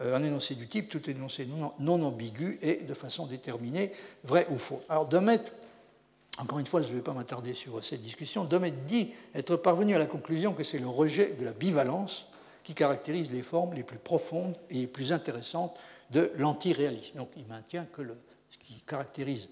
euh, 0.00 0.16
un 0.16 0.22
énoncé 0.24 0.54
du 0.54 0.68
type 0.68 0.88
tout 0.88 1.10
énoncé 1.10 1.46
non, 1.46 2.02
ambigu 2.02 2.58
et 2.62 2.84
de 2.84 2.94
façon 2.94 3.26
déterminée, 3.26 3.92
vrai 4.24 4.46
ou 4.50 4.58
faux. 4.58 4.82
Alors 4.88 5.06
Domet, 5.06 5.40
encore 6.38 6.58
une 6.58 6.66
fois, 6.66 6.82
je 6.82 6.88
ne 6.88 6.94
vais 6.94 7.02
pas 7.02 7.12
m'attarder 7.12 7.54
sur 7.54 7.82
cette 7.84 8.02
discussion, 8.02 8.44
Domet 8.44 8.70
dit 8.70 9.12
être 9.34 9.56
parvenu 9.56 9.94
à 9.94 9.98
la 9.98 10.06
conclusion 10.06 10.54
que 10.54 10.64
c'est 10.64 10.78
le 10.78 10.88
rejet 10.88 11.34
de 11.38 11.44
la 11.44 11.52
bivalence 11.52 12.26
qui 12.64 12.74
caractérise 12.74 13.30
les 13.30 13.42
formes 13.42 13.74
les 13.74 13.82
plus 13.82 13.98
profondes 13.98 14.56
et 14.70 14.74
les 14.74 14.86
plus 14.86 15.12
intéressantes 15.12 15.78
de 16.10 16.32
l'antiréalisme. 16.36 17.18
Donc 17.18 17.30
il 17.36 17.46
maintient 17.46 17.86
que 17.92 18.02
ce 18.50 18.58
qui 18.58 18.80
caractérise 18.82 19.48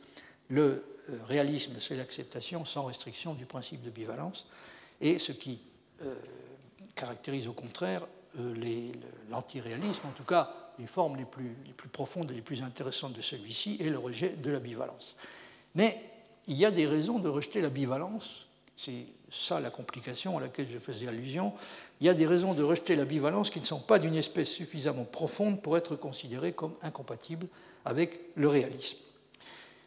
le 0.49 0.85
euh, 1.11 1.19
réalisme, 1.27 1.73
c'est 1.81 1.97
l'acceptation 1.97 2.65
sans 2.65 2.85
restriction 2.85 3.35
du 3.35 3.47
principe 3.47 3.83
de 3.83 3.91
bivalence. 3.91 4.47
Et 5.01 5.19
ce 5.19 5.33
qui 5.33 5.61
euh, 6.03 6.15
caractérise 6.95 7.47
au 7.47 7.53
contraire 7.53 8.07
euh, 8.39 8.93
l'antiréalisme, 9.31 10.07
en 10.07 10.13
tout 10.13 10.25
cas 10.25 10.55
les 10.79 10.87
formes 10.87 11.17
les 11.17 11.25
plus, 11.25 11.57
les 11.67 11.73
plus, 11.73 11.89
profondes 11.89 12.31
et 12.31 12.35
les 12.35 12.43
plus 12.43 12.63
intéressantes 12.63 13.13
de 13.13 13.21
celui-ci, 13.21 13.77
est 13.81 13.91
le 13.91 13.99
rejet 13.99 14.31
de 14.31 14.51
la 14.51 14.61
bivalence. 14.61 15.15
Mais 15.75 16.01
il 16.49 16.57
y 16.57 16.65
a 16.65 16.71
des 16.71 16.87
raisons 16.87 17.19
de 17.19 17.29
rejeter 17.29 17.61
la 17.61 17.71
bivalence. 17.71 18.47
C'est 18.77 19.07
ça 19.31 19.61
la 19.61 19.71
complication 19.71 20.39
à 20.39 20.41
laquelle 20.41 20.67
je 20.71 20.79
faisais 20.79 21.07
allusion. 21.07 21.53
Il 22.01 22.07
y 22.07 22.11
a 22.11 22.15
des 22.15 22.27
raisons 22.27 22.55
de 22.55 22.63
rejeter 22.63 22.97
la 22.97 23.05
bivalence 23.05 23.51
qui 23.51 23.61
ne 23.61 23.65
sont 23.65 23.79
pas 23.79 23.99
d'une 23.99 24.17
espèce 24.17 24.49
suffisamment 24.49 25.05
profonde 25.05 25.63
pour 25.63 25.77
être 25.77 25.97
considérées 25.97 26.53
comme 26.53 26.75
incompatibles 26.83 27.47
avec 27.85 28.21
le 28.37 28.49
réalisme. 28.49 28.97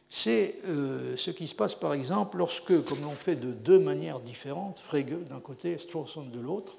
C'est 0.10 0.60
euh, 0.68 1.16
ce 1.16 1.32
qui 1.32 1.48
se 1.48 1.56
passe 1.56 1.74
par 1.74 1.96
exemple 1.96 2.38
lorsque, 2.38 2.84
comme 2.84 3.02
l'on 3.02 3.16
fait 3.16 3.36
de 3.36 3.52
deux 3.52 3.80
manières 3.80 4.20
différentes, 4.20 4.78
Frege 4.78 5.06
d'un 5.28 5.40
côté, 5.40 5.78
Strawson 5.80 6.26
de 6.26 6.40
l'autre, 6.40 6.78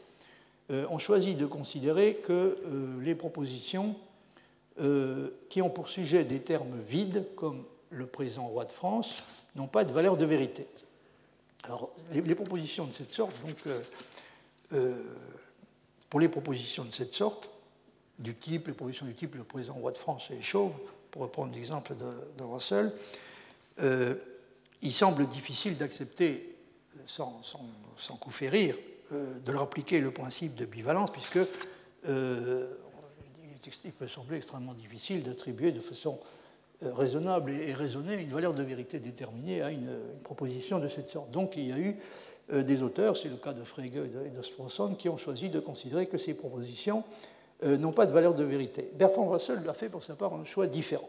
euh, 0.70 0.87
on 0.91 0.99
choisit 0.99 1.37
de 1.37 1.45
considérer 1.45 2.14
que 2.22 2.33
euh, 2.33 3.03
les 3.03 3.14
propositions 3.16 3.97
qui 5.51 5.62
ont 5.62 5.70
pour 5.70 5.89
sujet 5.89 6.25
des 6.25 6.41
termes 6.41 6.81
vides, 6.85 7.25
comme 7.37 7.64
le 7.95 8.07
présent 8.07 8.47
roi 8.47 8.64
de 8.64 8.72
France, 8.72 9.22
n'ont 9.57 9.66
pas 9.66 9.84
de 9.84 9.92
valeur 9.92 10.16
de 10.16 10.24
vérité. 10.24 10.66
Alors, 11.64 11.90
les, 12.12 12.34
propositions 12.34 12.84
de 12.86 12.92
cette 12.92 13.12
sorte, 13.12 13.34
donc, 13.47 13.57
pour 16.11 16.20
les 16.20 16.28
propositions 16.28 16.84
de 16.84 16.92
cette 16.92 17.14
sorte, 17.14 17.51
du 18.18 18.34
type, 18.34 18.68
les 18.68 18.72
propositions 18.72 19.07
du 19.07 19.14
type 19.14 19.34
le 19.34 19.45
présent 19.45 19.74
roi 19.74 19.92
de 19.92 19.97
France 19.97 20.30
est 20.30 20.42
chauve, 20.42 20.72
pour 21.11 21.22
reprendre 21.22 21.55
l'exemple 21.55 21.95
de, 21.95 22.42
Russell, 22.42 22.92
euh, 23.80 24.14
il 24.82 24.92
semble 24.92 25.28
difficile 25.28 25.76
d'accepter, 25.76 26.57
sans, 27.07 27.40
coup 28.20 28.30
férir, 28.30 28.76
euh, 29.12 29.38
de 29.38 29.53
leur 29.53 29.62
appliquer 29.62 30.01
le 30.01 30.11
principe 30.11 30.55
de 30.57 30.64
bivalence, 30.64 31.12
puisque 31.12 31.38
euh, 32.09 32.68
il 33.84 33.92
peut 33.92 34.09
sembler 34.09 34.38
extrêmement 34.38 34.74
difficile 34.74 35.22
d'attribuer 35.22 35.72
de 35.72 35.80
façon 35.80 36.18
raisonnable 36.93 37.51
et 37.51 37.72
raisonnée 37.72 38.20
une 38.20 38.30
valeur 38.30 38.55
de 38.55 38.62
vérité 38.62 38.99
déterminée 38.99 39.62
à 39.62 39.70
une, 39.70 39.89
proposition 40.22 40.78
de 40.78 40.89
cette 40.89 41.09
sorte. 41.09 41.30
Donc 41.30 41.57
il 41.57 41.68
y 41.68 41.72
a 41.72 41.78
eu 41.78 41.97
des 42.53 42.82
auteurs, 42.82 43.16
c'est 43.16 43.28
le 43.28 43.37
cas 43.37 43.53
de 43.53 43.64
Frege 43.64 43.87
et 44.26 44.30
de 44.30 44.43
Strawson, 44.43 44.95
qui 44.95 45.09
ont 45.09 45.16
choisi 45.16 45.49
de 45.49 45.61
considérer 45.61 46.07
que 46.07 46.18
ces 46.18 46.35
propositions 46.35 47.05
euh, 47.62 47.78
n'ont 47.78 47.93
pas 47.93 48.05
de 48.05 48.12
valeur 48.12 48.35
de 48.35 48.43
vérité. 48.43 48.91
Bertrand 48.95 49.28
Russell 49.28 49.62
a 49.68 49.72
fait 49.72 49.89
pour 49.89 50.03
sa 50.03 50.14
part 50.14 50.35
un 50.35 50.45
choix 50.45 50.66
différent. 50.66 51.09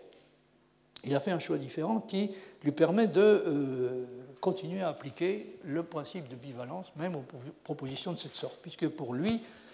Il 1.03 1.13
a 1.15 1.19
fait 1.19 1.32
un 1.32 1.39
choix 1.39 1.57
différent 1.57 1.99
qui 1.99 2.32
lui 2.63 2.71
permet 2.71 3.07
de 3.07 3.19
euh, 3.19 4.05
continuer 4.39 4.82
à 4.82 4.89
appliquer 4.89 5.57
le 5.65 5.84
principe 5.84 6.30
de 6.30 6.36
bivalence, 6.36 6.93
même 6.97 7.15
aux 7.15 7.26
propositions 7.63 8.13
de 8.13 8.19
cette 8.19 8.36
sorte, 8.36 8.59
puisque 8.61 8.88
pour 8.88 9.13
lui, 9.13 9.34
euh, 9.34 9.64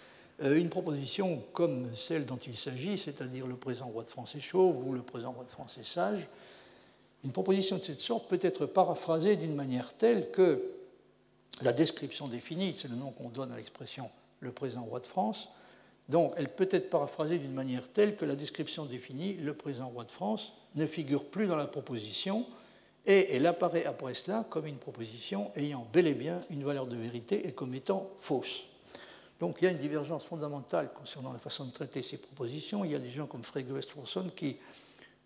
une 0.44 0.70
proposition 0.70 1.44
comme 1.54 1.94
celle 1.96 2.26
dont 2.26 2.38
il 2.38 2.56
s'agit, 2.56 2.98
c'est-à-dire 2.98 3.48
le 3.48 3.56
présent 3.56 3.88
roi 3.88 4.04
de 4.04 4.10
France 4.10 4.36
est 4.36 4.40
chauve 4.40 4.88
ou 4.88 4.94
le 4.94 5.02
présent 5.02 5.32
roi 5.32 5.44
de 5.44 5.50
France 5.50 5.78
est 5.80 5.86
sage, 5.86 6.28
une 7.24 7.32
proposition 7.32 7.78
de 7.78 7.84
cette 7.84 8.00
sorte 8.00 8.28
peut 8.28 8.40
être 8.42 8.66
paraphrasée 8.66 9.36
d'une 9.36 9.54
manière 9.54 9.96
telle 9.96 10.32
que 10.32 10.62
la 11.62 11.74
description 11.74 12.28
définie, 12.28 12.74
c'est 12.76 12.88
le 12.88 12.96
nom 12.96 13.12
qu'on 13.12 13.30
donne 13.30 13.52
à 13.52 13.58
l'expression 13.58 14.10
le 14.40 14.52
présent 14.52 14.82
roi 14.82 15.00
de 15.00 15.06
France, 15.06 15.50
donc 16.10 16.34
elle 16.38 16.50
peut 16.50 16.70
être 16.72 16.90
paraphrasée 16.90 17.38
d'une 17.38 17.54
manière 17.54 17.92
telle 17.92 18.16
que 18.16 18.26
la 18.26 18.36
description 18.36 18.86
définie, 18.86 19.36
le 19.36 19.54
présent 19.54 19.88
roi 19.90 20.04
de 20.04 20.10
France, 20.10 20.54
ne 20.76 20.88
figure 20.88 21.26
plus 21.26 21.46
dans 21.46 21.56
la 21.56 21.68
proposition 21.68 22.48
et 23.06 23.36
elle 23.36 23.46
apparaît 23.46 23.86
après 23.86 24.16
cela 24.16 24.46
comme 24.50 24.66
une 24.66 24.78
proposition 24.78 25.52
ayant 25.56 25.88
bel 25.94 26.08
et 26.08 26.14
bien 26.14 26.42
une 26.50 26.64
valeur 26.64 26.88
de 26.88 26.96
vérité 26.96 27.48
et 27.48 27.52
comme 27.52 27.76
étant 27.76 28.10
fausse. 28.18 28.66
Donc 29.42 29.58
il 29.60 29.66
y 29.66 29.68
a 29.68 29.72
une 29.72 29.80
divergence 29.80 30.24
fondamentale 30.24 30.92
concernant 30.94 31.34
la 31.34 31.40
façon 31.40 31.66
de 31.66 31.72
traiter 31.72 32.04
ces 32.04 32.18
propositions. 32.18 32.86
Il 32.86 32.92
y 32.92 32.96
a 32.96 33.00
des 33.00 33.10
gens 33.10 33.26
comme 33.26 33.44
Frege 33.44 33.72
Westphosson 33.72 34.28
qui 34.36 34.56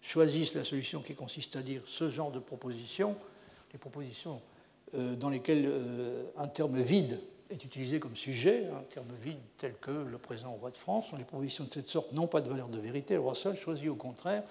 choisissent 0.01 0.55
la 0.55 0.63
solution 0.63 1.01
qui 1.01 1.15
consiste 1.15 1.57
à 1.57 1.61
dire 1.61 1.81
ce 1.85 2.07
genre 2.07 2.31
de 2.31 2.39
propositions, 2.39 3.17
les 3.73 3.77
propositions 3.77 4.41
euh, 4.93 5.17
dans 5.17 5.29
lesquelles 5.29 5.65
euh, 5.67 6.23
un 6.37 6.47
terme 6.47 6.79
vide 6.79 7.19
est 7.49 7.61
utilisé 7.65 7.99
comme 7.99 8.15
sujet, 8.15 8.67
un 8.69 8.83
terme 8.83 9.11
vide 9.21 9.37
tel 9.57 9.73
que 9.81 9.91
le 9.91 10.17
présent 10.17 10.51
roi 10.53 10.71
de 10.71 10.77
France, 10.77 11.07
les 11.17 11.25
propositions 11.25 11.65
de 11.65 11.73
cette 11.73 11.89
sorte 11.89 12.13
n'ont 12.13 12.27
pas 12.27 12.39
de 12.39 12.49
valeur 12.49 12.69
de 12.69 12.79
vérité. 12.79 13.17
Russell 13.17 13.57
choisit 13.57 13.89
au 13.89 13.95
contraire 13.95 14.43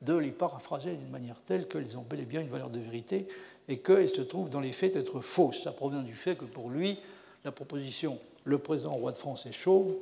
de 0.00 0.14
les 0.14 0.30
paraphraser 0.30 0.94
d'une 0.94 1.10
manière 1.10 1.36
telle 1.44 1.68
qu'elles 1.68 1.98
ont 1.98 2.06
bel 2.08 2.20
et 2.20 2.24
bien 2.24 2.40
une 2.40 2.48
valeur 2.48 2.70
de 2.70 2.80
vérité 2.80 3.28
et 3.68 3.80
qu'elles 3.80 4.08
se 4.08 4.22
trouvent 4.22 4.48
dans 4.48 4.60
les 4.60 4.72
faits 4.72 4.96
être 4.96 5.20
fausses. 5.20 5.62
Ça 5.62 5.72
provient 5.72 6.02
du 6.02 6.14
fait 6.14 6.36
que 6.36 6.46
pour 6.46 6.70
lui, 6.70 6.98
la 7.44 7.52
proposition 7.52 8.18
le 8.44 8.58
présent 8.58 8.92
roi 8.92 9.12
de 9.12 9.16
France 9.16 9.46
est 9.46 9.52
chauve 9.52 9.94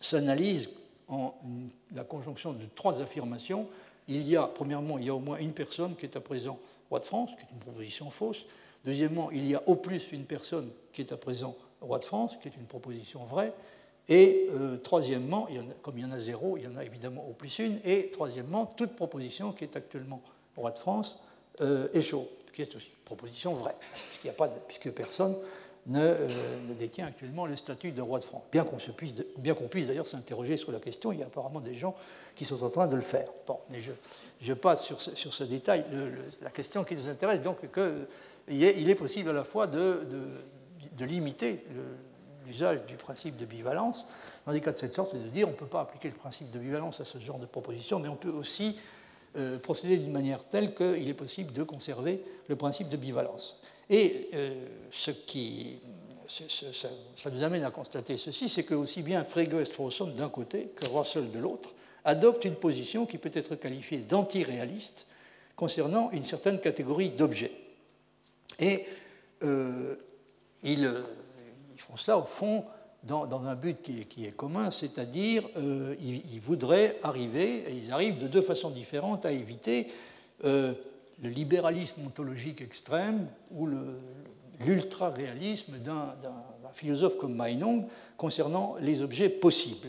s'analyse 0.00 0.68
en 1.08 1.34
la 1.94 2.04
conjonction 2.04 2.52
de 2.52 2.64
trois 2.74 3.00
affirmations. 3.00 3.68
Il 4.08 4.28
y 4.28 4.36
a, 4.36 4.42
premièrement, 4.42 4.98
il 4.98 5.06
y 5.06 5.08
a 5.08 5.14
au 5.14 5.20
moins 5.20 5.38
une 5.38 5.52
personne 5.52 5.94
qui 5.94 6.06
est 6.06 6.16
à 6.16 6.20
présent 6.20 6.58
roi 6.90 6.98
de 6.98 7.04
France, 7.04 7.30
qui 7.38 7.44
est 7.44 7.52
une 7.52 7.60
proposition 7.60 8.10
fausse. 8.10 8.44
Deuxièmement, 8.84 9.30
il 9.30 9.48
y 9.48 9.54
a 9.54 9.62
au 9.66 9.76
plus 9.76 10.12
une 10.12 10.24
personne 10.24 10.68
qui 10.92 11.02
est 11.02 11.12
à 11.12 11.16
présent 11.16 11.54
roi 11.80 11.98
de 11.98 12.04
France, 12.04 12.32
qui 12.42 12.48
est 12.48 12.56
une 12.56 12.66
proposition 12.66 13.24
vraie. 13.24 13.52
Et 14.08 14.48
euh, 14.50 14.78
troisièmement, 14.78 15.46
comme 15.82 15.98
il 15.98 16.02
y 16.02 16.06
en 16.06 16.10
a 16.10 16.18
zéro, 16.18 16.56
il 16.56 16.64
y 16.64 16.66
en 16.66 16.76
a 16.76 16.84
évidemment 16.84 17.24
au 17.28 17.32
plus 17.32 17.60
une. 17.60 17.78
Et 17.84 18.10
troisièmement, 18.10 18.66
toute 18.66 18.96
proposition 18.96 19.52
qui 19.52 19.64
est 19.64 19.76
actuellement 19.76 20.20
roi 20.56 20.72
de 20.72 20.78
France 20.78 21.18
euh, 21.60 21.88
est 21.92 22.02
chauve, 22.02 22.26
qui 22.52 22.62
est 22.62 22.74
aussi 22.74 22.88
une 22.88 23.04
proposition 23.04 23.54
vraie, 23.54 23.76
puisque 24.66 24.90
personne 24.90 25.36
euh, 25.90 26.28
ne, 26.68 26.74
détient 26.74 27.06
actuellement 27.06 27.44
le 27.44 27.56
statut 27.56 27.90
de 27.90 28.00
roi 28.00 28.20
de 28.20 28.24
France. 28.24 28.42
Bien 28.52 28.62
qu'on 28.64 28.76
puisse, 28.76 29.14
puisse 29.70 29.86
d'ailleurs 29.88 30.06
s'interroger 30.06 30.56
sur 30.56 30.70
la 30.70 30.78
question, 30.78 31.10
il 31.10 31.18
y 31.18 31.22
a 31.22 31.26
apparemment 31.26 31.60
des 31.60 31.74
gens 31.74 31.96
qui 32.36 32.44
sont 32.44 32.62
en 32.62 32.70
train 32.70 32.86
de 32.86 32.94
le 32.94 33.02
faire. 33.02 33.28
Bon, 33.46 33.58
mais 33.70 33.80
je, 34.40 34.52
passe 34.52 34.84
sur 34.84 35.00
ce, 35.00 35.16
sur 35.16 35.32
ce 35.32 35.42
détail. 35.42 35.84
la 36.40 36.50
question 36.50 36.84
qui 36.84 36.94
nous 36.94 37.08
intéresse, 37.08 37.42
donc, 37.42 37.58
est, 37.64 38.48
il 38.48 38.90
est 38.90 38.94
possible 38.94 39.30
à 39.30 39.32
la 39.32 39.44
fois 39.44 39.66
de, 39.66 40.06
de, 40.96 41.04
limiter 41.04 41.64
l'usage 42.46 42.84
du 42.86 42.94
principe 42.94 43.36
de 43.36 43.44
bivalence, 43.44 44.06
dans 44.46 44.52
des 44.52 44.60
cas 44.60 44.70
de 44.70 44.78
cette 44.78 44.94
sorte, 44.94 45.14
et 45.14 45.18
de 45.18 45.28
dire 45.28 45.48
on 45.48 45.50
ne 45.50 45.56
peut 45.56 45.66
pas 45.66 45.80
appliquer 45.80 46.08
le 46.08 46.14
principe 46.14 46.52
de 46.52 46.60
bivalence 46.60 47.00
à 47.00 47.04
ce 47.04 47.18
genre 47.18 47.40
de 47.40 47.46
proposition, 47.46 47.98
mais 47.98 48.08
on 48.08 48.14
peut 48.14 48.30
aussi 48.30 48.78
euh, 49.36 49.58
procéder 49.58 49.96
d'une 49.96 50.12
manière 50.12 50.46
telle 50.46 50.74
qu'il 50.74 51.08
est 51.08 51.14
possible 51.14 51.52
de 51.52 51.62
conserver 51.62 52.22
le 52.48 52.54
principe 52.54 52.88
de 52.88 52.96
bivalence. 52.96 53.61
Et 53.92 54.30
euh, 54.32 54.54
ce 54.90 55.10
qui, 55.10 55.78
ça, 56.26 57.30
nous 57.30 57.42
amène 57.42 57.62
à 57.62 57.70
constater 57.70 58.16
ceci, 58.16 58.48
c'est 58.48 58.62
que 58.62 58.74
aussi 58.74 59.02
bien 59.02 59.22
Frege 59.22 59.52
et 59.52 59.66
Strawson 59.66 60.06
d'un 60.06 60.30
côté 60.30 60.72
que 60.74 60.86
Russell 60.86 61.30
de 61.30 61.38
l'autre 61.38 61.74
adoptent 62.06 62.46
une 62.46 62.56
position 62.56 63.04
qui 63.04 63.18
peut 63.18 63.30
être 63.34 63.54
qualifiée 63.54 63.98
d'antiréaliste 63.98 65.06
concernant 65.56 66.10
une 66.12 66.22
certaine 66.22 66.58
catégorie 66.58 67.10
d'objets. 67.10 67.52
Et 68.58 68.86
euh, 69.42 69.96
ils, 70.62 70.90
font 71.76 71.98
cela 71.98 72.16
au 72.16 72.24
fond 72.24 72.64
dans, 73.02 73.44
un 73.44 73.54
but 73.54 73.82
qui 74.08 74.24
est, 74.24 74.34
commun, 74.34 74.70
c'est-à-dire 74.70 75.46
euh, 75.58 75.94
ils, 76.00 76.40
voudraient 76.40 76.98
arriver, 77.02 77.58
et 77.68 77.74
ils 77.74 77.92
arrivent 77.92 78.16
de 78.16 78.26
deux 78.26 78.40
façons 78.40 78.70
différentes 78.70 79.26
à 79.26 79.32
éviter 79.32 79.88
le 81.22 81.30
libéralisme 81.30 82.04
ontologique 82.04 82.60
extrême 82.60 83.26
ou 83.52 83.68
l'ultra-réalisme 84.60 85.78
d'un 85.78 86.14
philosophe 86.74 87.16
comme 87.16 87.34
Meinong 87.34 87.86
concernant 88.16 88.76
les 88.80 89.02
objets 89.02 89.28
possibles. 89.28 89.88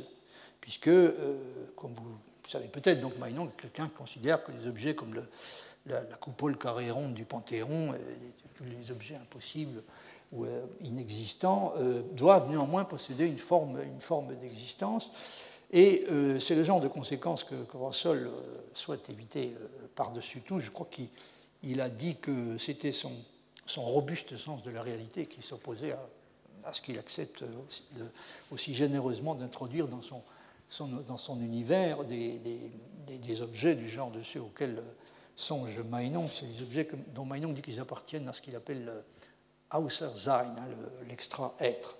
Puisque, 0.61 0.87
euh, 0.87 1.37
comme 1.75 1.93
vous 1.93 2.17
savez 2.47 2.67
peut-être, 2.67 3.01
donc 3.01 3.17
Meinong 3.17 3.49
est 3.49 3.61
quelqu'un 3.61 3.87
qui 3.87 3.95
considère 3.95 4.43
que 4.43 4.51
les 4.51 4.67
objets 4.67 4.95
comme 4.95 5.13
la, 5.87 6.01
coupole 6.21 6.57
carrée 6.57 6.91
ronde 6.91 7.13
du 7.13 7.25
Panthéon, 7.25 7.93
et 7.93 8.77
les 8.79 8.91
objets 8.91 9.15
impossibles 9.15 9.83
ou 10.31 10.45
euh, 10.45 10.65
inexistants, 10.81 11.73
euh, 11.77 12.01
doivent 12.13 12.49
néanmoins 12.49 12.85
posséder 12.85 13.25
une 13.25 13.37
forme 13.37 14.35
d'existence. 14.39 15.11
Et 15.75 16.05
c'est 16.39 16.53
le 16.53 16.63
genre 16.63 16.81
de 16.81 16.87
conséquences 16.87 17.43
que, 17.43 17.55
que 17.55 17.77
Russell 17.77 18.29
souhaite 18.75 19.09
éviter 19.09 19.53
par-dessus 19.95 20.41
tout, 20.41 20.59
je 20.59 20.69
crois 20.69 20.87
qu'il 20.87 21.81
a 21.81 21.89
dit 21.89 22.15
que 22.17 22.57
c'était 22.57 22.91
son, 22.91 23.11
robuste 23.77 24.37
sens 24.37 24.63
de 24.63 24.71
la 24.71 24.81
réalité 24.81 25.25
qui 25.25 25.41
s'opposait 25.41 25.93
à, 26.63 26.73
ce 26.73 26.81
qu'il 26.81 26.97
accepte 26.99 27.43
aussi, 28.51 28.73
généreusement 28.73 29.35
d'introduire 29.35 29.87
dans 29.87 30.01
son, 30.67 31.41
univers 31.41 32.03
des, 32.03 33.41
objets 33.41 33.75
du 33.75 33.87
genre 33.87 34.11
de 34.11 34.23
ceux 34.23 34.41
auxquels 34.41 34.81
songe 35.35 35.79
Meinong. 35.89 36.29
C'est 36.31 36.45
des 36.45 36.61
objets 36.61 36.87
dont 37.15 37.25
Meinong 37.25 37.53
dit 37.53 37.61
qu'ils 37.61 37.79
appartiennent 37.79 38.27
à 38.27 38.33
ce 38.33 38.41
qu'il 38.41 38.55
appelle 38.55 38.91
hein, 39.71 39.87
l'extra-être, 41.07 41.97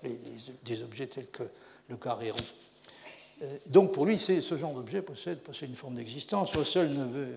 des 0.64 0.82
objets 0.82 1.08
tels 1.08 1.28
que 1.28 1.44
le 1.88 1.96
carré 1.96 2.30
rond. 2.30 2.38
Euh, 3.42 3.58
donc 3.68 3.92
pour 3.92 4.06
lui, 4.06 4.18
ce 4.18 4.56
genre 4.56 4.74
d'objet 4.74 5.02
possède, 5.02 5.38
possède, 5.38 5.68
une 5.68 5.76
forme 5.76 5.94
d'existence. 5.94 6.54
Russell 6.54 6.92
ne 6.92 7.04
veut 7.04 7.34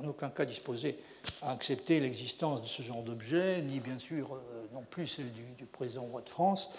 en 0.00 0.08
aucun 0.08 0.30
cas 0.30 0.44
disposé 0.44 0.98
à 1.42 1.52
accepter 1.52 2.00
l'existence 2.00 2.62
de 2.62 2.66
ce 2.66 2.82
genre 2.82 3.02
d'objet, 3.02 3.62
ni 3.62 3.80
bien 3.80 3.98
sûr 3.98 4.34
euh, 4.34 4.66
non 4.72 4.84
plus 4.88 5.06
celle 5.06 5.30
du, 5.32 5.66
présent 5.66 6.02
roi 6.02 6.22
de 6.22 6.28
France. 6.28 6.70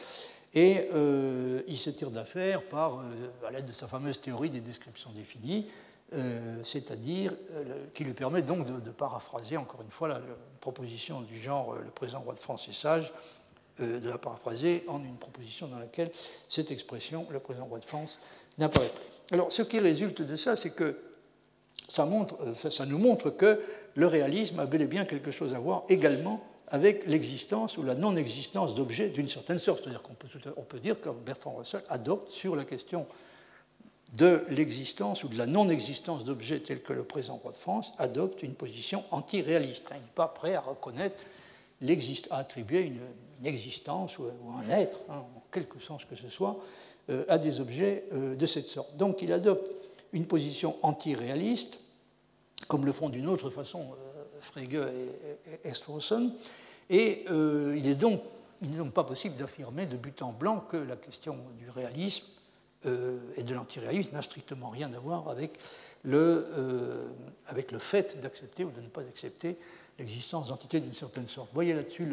Et 0.54 0.90
euh, 0.94 1.62
il 1.68 1.78
se 1.78 1.90
tire 1.90 2.12
d'affaire 2.12 2.64
par, 2.64 3.00
euh, 3.00 3.48
à 3.48 3.52
l'aide 3.52 3.66
de 3.66 3.72
sa 3.72 3.88
fameuse 3.88 4.20
théorie 4.20 4.50
des 4.50 4.60
descriptions 4.60 5.12
définies, 5.12 5.68
c'est-à-dire 6.62 7.34
qui 7.94 8.04
lui 8.04 8.12
permet 8.12 8.42
donc 8.42 8.68
de, 8.84 8.92
paraphraser 8.92 9.56
encore 9.56 9.82
une 9.82 9.92
fois 9.92 10.10
la, 10.10 10.20
proposition 10.60 11.22
du 11.22 11.40
genre 11.40 11.76
le 11.76 11.90
présent 11.90 12.20
roi 12.20 12.34
de 12.34 12.40
France 12.40 12.68
est 12.68 12.74
sage, 12.74 13.14
de 13.80 14.10
la 14.10 14.18
paraphraser 14.18 14.84
en 14.90 15.02
une 15.02 15.16
proposition 15.16 15.68
dans 15.70 15.80
laquelle 15.80 16.12
cette 16.50 16.70
expression, 16.70 17.26
le 17.30 17.40
présent 17.40 17.64
roi 17.64 17.80
de 17.80 17.86
France, 17.86 18.20
Alors 19.32 19.52
ce 19.52 19.62
qui 19.62 19.80
résulte 19.80 20.22
de 20.22 20.36
ça, 20.36 20.56
c'est 20.56 20.72
que 20.72 20.98
euh, 22.00 22.54
ça, 22.54 22.86
nous 22.86 22.98
montre 22.98 23.30
que 23.30 23.60
le 23.96 24.08
réalisme 24.08 24.60
a 24.60 24.66
bel 24.66 24.82
et 24.82 24.88
bien 24.88 25.06
quelque 25.06 25.32
chose 25.32 25.54
à 25.54 25.60
voir 25.60 25.84
également 25.90 26.44
avec 26.68 27.06
l'existence 27.06 27.78
ou 27.78 27.84
la 27.84 27.96
non-existence 27.96 28.76
d'objets 28.76 29.10
d'une 29.10 29.28
certaine 29.28 29.60
sorte. 29.60 29.84
C'est-à-dire 29.84 30.02
qu'on 30.02 30.14
peut, 30.14 30.28
on 30.56 30.62
peut 30.62 30.80
dire 30.80 31.00
que 31.02 31.10
Bertrand 31.10 31.56
Russell 31.58 31.84
adopte 31.90 32.30
sur 32.30 32.56
la 32.56 32.64
question 32.64 33.08
de 34.14 34.44
l'existence 34.50 35.24
ou 35.24 35.28
de 35.28 35.38
la 35.38 35.46
non-existence 35.46 36.24
d'objets 36.24 36.60
tels 36.60 36.82
que 36.82 36.94
le 36.94 37.04
présent 37.04 37.38
roi 37.38 37.52
de 37.52 37.58
France, 37.58 37.94
adopte 37.98 38.44
une 38.44 38.56
position 38.56 39.04
anti-réaliste. 39.12 39.86
Il 39.92 39.96
n'est 39.96 40.02
pas 40.16 40.28
prêt 40.28 40.56
à 40.56 40.62
reconnaître, 40.62 41.24
à 42.30 42.38
attribuer 42.38 42.82
une, 42.82 43.00
existence 43.44 44.20
ou, 44.20 44.26
un 44.54 44.70
être, 44.70 45.00
hein, 45.10 45.24
en 45.36 45.44
quelque 45.52 45.80
sens 45.80 46.06
que 46.06 46.16
ce 46.16 46.30
soit, 46.30 46.60
à 47.28 47.38
des 47.38 47.60
objets 47.60 48.06
euh, 48.14 48.36
de 48.36 48.46
cette 48.46 48.68
sorte. 48.68 48.96
Donc 48.98 49.22
il 49.22 49.34
adopte 49.34 49.70
une 50.14 50.26
position 50.26 50.76
anti-réaliste, 50.82 51.80
comme 52.68 52.86
le 52.86 52.92
font 52.92 53.10
d'une 53.10 53.28
autre 53.28 53.50
façon 53.50 53.82
euh, 53.82 54.40
Frege 54.42 54.74
et, 54.74 55.68
Estrawson, 55.68 56.32
et 56.90 57.26
euh, 57.32 57.76
il 57.78 57.88
est 57.88 57.96
donc 57.96 58.22
n'est 58.62 58.78
donc 58.78 58.94
pas 58.94 59.04
possible 59.04 59.36
d'affirmer 59.36 59.88
de 59.88 59.98
but 59.98 60.22
en 60.22 60.32
blanc 60.32 60.60
que 60.70 60.78
la 60.78 60.96
question 60.96 61.36
du 61.58 61.70
réalisme 61.70 62.28
euh, 62.86 63.20
et 63.36 63.44
de 63.44 63.56
l'antiréalisme 63.56 64.14
n'a 64.14 64.22
strictement 64.22 64.70
rien 64.70 64.94
à 64.94 65.00
voir 65.00 65.28
avec 65.30 65.58
le, 66.04 66.46
fait 67.80 68.20
d'accepter 68.20 68.64
ou 68.64 68.70
de 68.72 68.82
ne 68.82 68.88
pas 68.88 69.08
accepter 69.08 69.58
l'existence 69.98 70.50
d'entités 70.50 70.80
d'une 70.80 70.94
certaine 70.94 71.28
sorte. 71.28 71.50
Voyez 71.54 71.74
là-dessus 71.74 72.12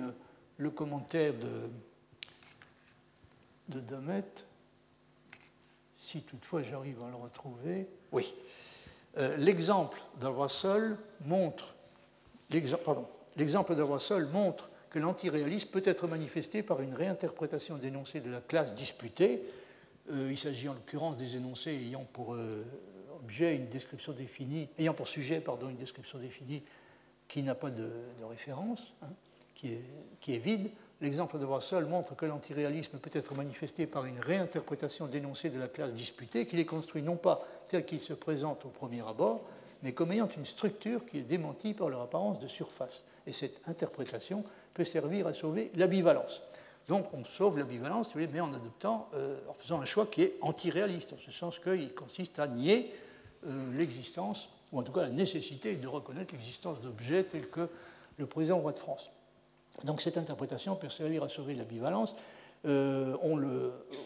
le, 0.58 0.70
commentaire 0.70 1.34
de, 1.34 1.68
de 3.74 3.80
si 6.08 6.22
toutefois 6.22 6.62
j'arrive 6.62 7.02
à 7.02 7.10
le 7.10 7.16
retrouver. 7.16 7.86
Oui. 8.12 8.32
Euh, 9.18 9.36
l'exemple 9.36 10.00
de 10.20 10.26
Russell 10.26 10.96
montre, 11.26 11.74
l'exemple 12.50 13.74
de 13.74 13.82
Russell 13.82 14.26
montre 14.26 14.70
que 14.90 14.98
l'antiréalisme 14.98 15.68
peut 15.68 15.82
être 15.84 16.06
manifesté 16.06 16.62
par 16.62 16.80
une 16.80 16.94
réinterprétation 16.94 17.76
d'énoncés 17.76 18.20
de 18.20 18.30
la 18.30 18.40
classe 18.40 18.74
disputée. 18.74 19.42
il 20.10 20.38
s'agit 20.38 20.68
en 20.70 20.72
l'occurrence 20.72 21.18
des 21.18 21.36
énoncés 21.36 21.72
ayant 21.72 22.06
pour 22.10 22.34
objet 23.22 23.54
une 23.54 23.68
description 23.68 24.12
définie, 24.12 24.68
ayant 24.78 24.94
pour 24.94 25.08
sujet 25.08 25.40
pardon, 25.40 25.68
une 25.68 25.76
description 25.76 26.18
définie 26.18 26.62
qui 27.26 27.42
n'a 27.42 27.54
pas 27.54 27.70
de, 27.70 27.90
référence, 28.30 28.94
hein, 29.02 29.10
qui, 29.54 29.74
est, 29.74 29.84
qui, 30.20 30.34
est, 30.34 30.38
vide. 30.38 30.70
L'exemple 31.00 31.38
de 31.38 31.44
Russell 31.44 31.84
montre 31.84 32.16
que 32.16 32.26
l'antiréalisme 32.26 32.98
peut 32.98 33.10
être 33.12 33.34
manifesté 33.36 33.86
par 33.86 34.04
une 34.04 34.18
réinterprétation 34.18 35.06
d'énoncés 35.06 35.48
de 35.48 35.58
la 35.60 35.68
classe 35.68 35.92
disputée, 35.92 36.44
qu'il 36.44 36.58
est 36.58 36.64
construit 36.64 37.02
non 37.02 37.16
pas 37.16 37.46
tel 37.68 37.84
qu'il 37.84 38.00
se 38.00 38.14
présente 38.14 38.64
au 38.64 38.68
premier 38.68 39.06
abord, 39.06 39.42
mais 39.84 39.92
comme 39.92 40.10
ayant 40.10 40.28
une 40.28 40.44
structure 40.44 41.06
qui 41.06 41.18
est 41.18 41.22
démentie 41.22 41.72
par 41.72 41.88
leur 41.88 42.00
apparence 42.00 42.40
de 42.40 42.48
surface. 42.48 43.04
Et 43.28 43.32
cette 43.32 43.60
interprétation 43.68 44.42
peut 44.74 44.84
servir 44.84 45.28
à 45.28 45.32
sauver 45.32 45.70
l'ambivalence. 45.76 46.42
Donc 46.88 47.14
on 47.14 47.24
sauve 47.24 47.58
l'ambivalence, 47.58 48.14
mais 48.16 48.40
en 48.40 48.52
adoptant, 48.52 49.08
euh, 49.14 49.38
en 49.48 49.54
faisant 49.54 49.80
un 49.80 49.84
choix 49.84 50.06
qui 50.06 50.22
est 50.22 50.34
antiréaliste, 50.40 51.12
en 51.12 51.18
ce 51.18 51.30
sens 51.30 51.60
qu'il 51.60 51.94
consiste 51.94 52.40
à 52.40 52.48
nier 52.48 52.92
euh, 53.46 53.72
l'existence, 53.78 54.48
ou 54.72 54.80
en 54.80 54.82
tout 54.82 54.92
cas 54.92 55.02
la 55.02 55.10
nécessité 55.10 55.76
de 55.76 55.86
reconnaître 55.86 56.34
l'existence 56.34 56.80
d'objets 56.80 57.22
tels 57.22 57.48
que 57.48 57.68
le 58.16 58.26
président 58.26 58.58
roi 58.58 58.72
de 58.72 58.78
France. 58.78 59.10
Donc 59.84 60.00
cette 60.00 60.18
interprétation 60.18 60.76
peut 60.76 60.88
servir 60.88 61.22
à 61.22 61.28
sauver 61.28 61.54
l'ambivalence. 61.54 62.14
Euh, 62.64 63.16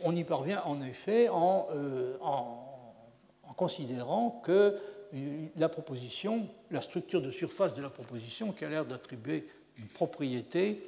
on, 0.04 0.14
y 0.14 0.24
parvient 0.24 0.62
en 0.66 0.82
effet 0.82 1.28
en, 1.30 1.66
euh, 1.70 2.16
considérant 3.56 4.42
que 4.44 4.78
la 5.56 5.68
proposition, 5.68 6.48
la 6.70 6.80
structure 6.80 7.22
de 7.22 7.30
surface 7.30 7.74
de 7.74 7.82
la 7.82 7.90
proposition, 7.90 8.52
qui 8.52 8.64
a 8.64 8.68
l'air 8.68 8.84
d'attribuer 8.84 9.46
une 9.78 9.88
propriété 9.88 10.82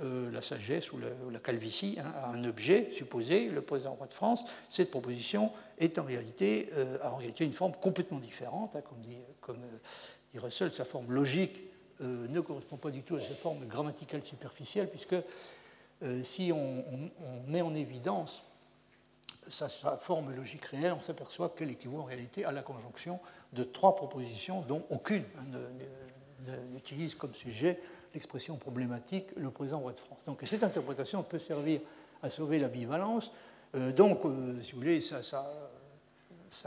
euh, 0.00 0.30
la 0.30 0.42
sagesse 0.42 0.92
ou 0.92 0.98
la, 1.30 1.40
calvitie 1.40 1.96
hein, 1.98 2.12
à 2.14 2.30
un 2.30 2.44
objet 2.44 2.90
supposé, 2.94 3.48
le 3.48 3.62
président 3.62 3.94
roi 3.94 4.06
de 4.06 4.14
France, 4.14 4.44
cette 4.70 4.92
proposition 4.92 5.50
est 5.78 5.98
en 5.98 6.04
réalité, 6.04 6.68
euh, 6.74 6.98
a 7.02 7.12
en 7.12 7.16
réalité 7.16 7.44
une 7.44 7.52
forme 7.52 7.72
complètement 7.72 8.20
différente. 8.20 8.76
Hein, 8.76 8.82
comme, 8.82 9.00
dit, 9.00 9.16
euh, 9.48 9.52
dit, 10.30 10.38
Russell, 10.38 10.72
sa 10.72 10.84
forme 10.84 11.12
logique 11.12 11.64
ne 12.00 12.40
correspond 12.40 12.76
pas 12.76 12.90
du 12.90 13.02
tout 13.02 13.16
à 13.16 13.20
sa 13.20 13.34
forme 13.34 13.66
grammaticale 13.66 14.24
superficielle, 14.24 14.88
puisque 14.88 15.16
si 16.22 16.52
on, 16.52 16.84
met 17.48 17.60
en 17.60 17.74
évidence 17.74 18.42
sa, 19.48 19.68
forme 19.68 20.34
logique 20.34 20.64
réelle, 20.66 20.92
on 20.92 21.00
s'aperçoit 21.00 21.48
qu'elle 21.50 21.70
équivaut 21.70 22.00
en 22.00 22.04
réalité 22.04 22.44
à 22.44 22.52
la 22.52 22.62
conjonction 22.62 23.18
de 23.52 23.64
trois 23.64 23.96
propositions 23.96 24.60
dont 24.62 24.84
aucune 24.90 25.24
hein, 25.38 26.52
n'utilise 26.72 27.14
comme 27.14 27.34
sujet 27.34 27.80
l'expression 28.14 28.56
problématique 28.56 29.26
le 29.36 29.50
présent 29.50 29.78
roi 29.78 29.92
de 29.92 29.98
France. 29.98 30.18
Donc 30.26 30.40
cette 30.44 30.62
interprétation 30.62 31.22
peut 31.22 31.38
servir 31.38 31.80
à 32.22 32.30
sauver 32.30 32.58
la 32.58 32.68
bivalence. 32.68 33.30
Euh, 33.74 33.92
donc, 33.92 34.24
euh, 34.24 34.60
si 34.62 34.72
vous 34.72 34.78
voulez, 34.78 35.00
ça, 35.00 35.22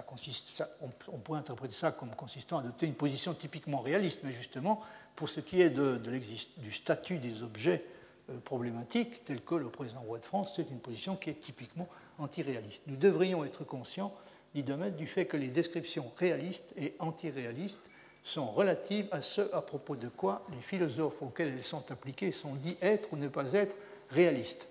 consiste, 0.06 0.64
on, 0.82 1.18
pourrait 1.18 1.40
interpréter 1.40 1.74
ça 1.74 1.92
comme 1.92 2.14
consistant 2.16 2.58
à 2.58 2.62
adopter 2.62 2.86
une 2.86 2.94
position 2.94 3.34
typiquement 3.34 3.80
réaliste, 3.80 4.22
mais 4.24 4.32
justement, 4.32 4.82
pour 5.16 5.30
ce 5.30 5.40
qui 5.40 5.62
est 5.62 5.70
du 5.70 6.72
statut 6.72 7.18
des 7.18 7.44
objets 7.44 7.84
euh, 8.30 8.38
problématiques, 8.40 9.24
tels 9.24 9.42
que 9.42 9.56
le 9.56 9.70
présent 9.70 10.02
roi 10.02 10.20
de 10.20 10.24
France, 10.24 10.54
c'est 10.56 10.70
une 10.70 10.80
position 10.80 11.16
qui 11.16 11.30
est 11.30 11.42
typiquement 11.42 11.88
antiréaliste. 12.18 12.84
Nous 12.88 12.96
devrions 12.96 13.44
être 13.44 13.64
conscients, 13.64 14.14
dit 14.54 14.64
du 14.64 15.08
fait 15.08 15.26
que 15.26 15.38
les 15.38 15.48
descriptions 15.48 16.12
réalistes 16.18 16.74
et 16.78 16.96
antiréalistes 17.00 17.82
sont 18.24 18.46
relatives 18.46 19.08
à 19.12 19.22
ce 19.22 19.42
à 19.56 19.62
propos 19.62 19.96
de 19.96 20.10
quoi 20.10 20.46
les 20.52 20.62
philosophes 20.62 21.22
auxquels 21.22 21.50
elles 21.50 21.64
sont 21.64 21.92
appliquées 21.92 22.32
sont 22.32 22.54
dits 22.54 22.78
être 22.82 23.14
ou 23.14 23.18
ne 23.18 23.28
pas 23.28 23.54
être 23.54 23.76
réalistes. 24.10 24.68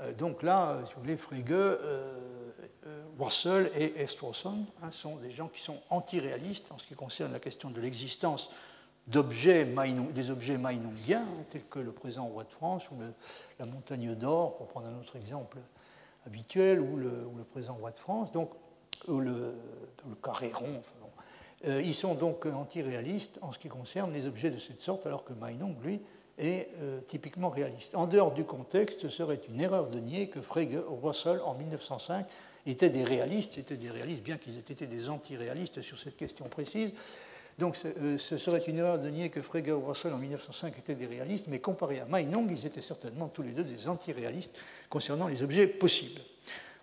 Euh, 0.00 0.12
donc 0.14 0.42
là, 0.42 0.80
si 0.86 0.94
vous 0.94 1.02
voulez, 1.02 1.16
Frege, 1.16 1.44
euh, 1.50 2.20
Russell 3.18 3.70
et 3.74 4.00
Estrawson 4.00 4.64
hein, 4.82 4.90
sont 4.90 5.16
des 5.16 5.30
gens 5.30 5.48
qui 5.48 5.60
sont 5.60 5.78
antiréalistes 5.90 6.72
en 6.72 6.78
ce 6.78 6.86
qui 6.86 6.94
concerne 6.94 7.32
la 7.32 7.40
question 7.40 7.70
de 7.70 7.80
l'existence 7.80 8.50
des 9.10 10.30
objets 10.30 10.58
mainongiens, 10.58 11.22
hein, 11.22 11.44
tels 11.48 11.64
que 11.64 11.78
le 11.78 11.92
présent 11.92 12.26
roi 12.26 12.44
de 12.44 12.50
France 12.50 12.84
ou 12.90 12.96
la 13.58 13.66
montagne 13.66 14.14
d'or, 14.14 14.56
pour 14.56 14.68
prendre 14.68 14.86
un 14.86 14.98
autre 15.00 15.16
exemple 15.16 15.58
habituel, 16.26 16.80
ou 16.80 16.96
le, 16.96 17.28
présent 17.50 17.74
roi 17.74 17.90
de 17.90 17.98
France, 17.98 18.30
donc, 18.32 18.50
ou 19.08 19.20
le, 19.20 19.54
carré 20.22 20.52
rond, 20.52 20.82
euh, 21.66 21.82
ils 21.82 21.94
sont 21.94 22.14
donc 22.14 22.46
antiréalistes 22.46 23.38
en 23.42 23.52
ce 23.52 23.58
qui 23.58 23.68
concerne 23.68 24.12
les 24.12 24.26
objets 24.26 24.50
de 24.50 24.58
cette 24.58 24.80
sorte, 24.80 25.06
alors 25.06 25.24
que 25.24 25.32
Meinong, 25.32 25.76
lui, 25.82 26.00
est 26.38 26.68
euh, 26.80 27.00
typiquement 27.02 27.50
réaliste. 27.50 27.94
En 27.94 28.06
dehors 28.06 28.32
du 28.32 28.44
contexte, 28.44 29.02
ce 29.02 29.08
serait 29.08 29.40
une 29.48 29.60
erreur 29.60 29.88
de 29.88 30.00
nier 30.00 30.28
que 30.28 30.40
Frege 30.40 30.78
Russell, 31.02 31.40
en 31.44 31.54
1905, 31.54 32.26
étaient 32.66 32.90
des 32.90 33.04
réalistes, 33.04 33.58
étaient 33.58 33.76
des 33.76 33.90
réalistes, 33.90 34.22
bien 34.22 34.38
qu'ils 34.38 34.56
aient 34.56 34.60
été 34.60 34.86
des 34.86 35.10
antiréalistes 35.10 35.82
sur 35.82 35.98
cette 35.98 36.16
question 36.16 36.46
précise. 36.46 36.92
Donc 37.60 37.76
euh, 37.84 38.16
ce 38.16 38.38
serait 38.38 38.64
une 38.66 38.78
erreur 38.78 38.98
de 38.98 39.08
nier 39.10 39.28
que 39.28 39.42
Frege 39.42 39.68
ou 39.68 39.86
Russell 39.86 40.14
en 40.14 40.18
1905 40.18 40.78
étaient 40.78 40.94
des 40.94 41.06
réalistes, 41.06 41.46
mais 41.48 41.58
comparé 41.58 42.00
à 42.00 42.06
Meinong, 42.06 42.50
ils 42.50 42.66
étaient 42.66 42.80
certainement 42.80 43.28
tous 43.28 43.42
les 43.42 43.50
deux 43.50 43.64
des 43.64 43.86
antiréalistes 43.86 44.52
concernant 44.88 45.28
les 45.28 45.42
objets 45.42 45.66
possibles. 45.66 46.22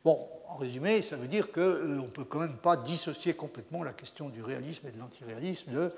Bon, 0.06 0.20
en 0.48 0.56
résumé, 0.58 1.02
ça 1.02 1.18
veut 1.18 1.28
dire 1.28 1.52
qu'on 1.52 1.62
euh, 1.62 1.96
ne 1.96 2.08
peut 2.08 2.26
quand 2.26 2.40
même 2.40 2.58
pas 2.58 2.78
dissocier 2.78 3.34
complètement 3.34 3.84
la 3.84 3.92
question 3.92 4.30
du 4.30 4.44
réalisme 4.44 4.88
et 4.88 4.92
de 4.92 5.00
l'antiréalisme 5.00 5.72
de, 5.72 5.90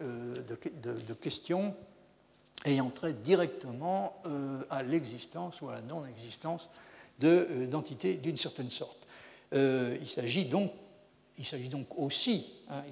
euh, 0.00 0.34
de, 0.82 1.14
questions 1.14 1.74
ayant 2.64 2.90
trait 2.90 3.14
directement 3.14 4.20
à 4.68 4.82
l'existence 4.82 5.62
ou 5.62 5.70
à 5.70 5.72
la 5.72 5.80
non-existence 5.80 6.68
d'entités 7.18 8.18
d'une 8.18 8.36
certaine 8.36 8.68
sorte. 8.68 9.06
il 9.52 10.06
s'agit 10.06 10.44
donc, 10.44 10.70
il 11.40 11.46
s'agit 11.46 11.68
donc 11.68 11.86
aussi, 11.98 12.46
hein, 12.68 12.82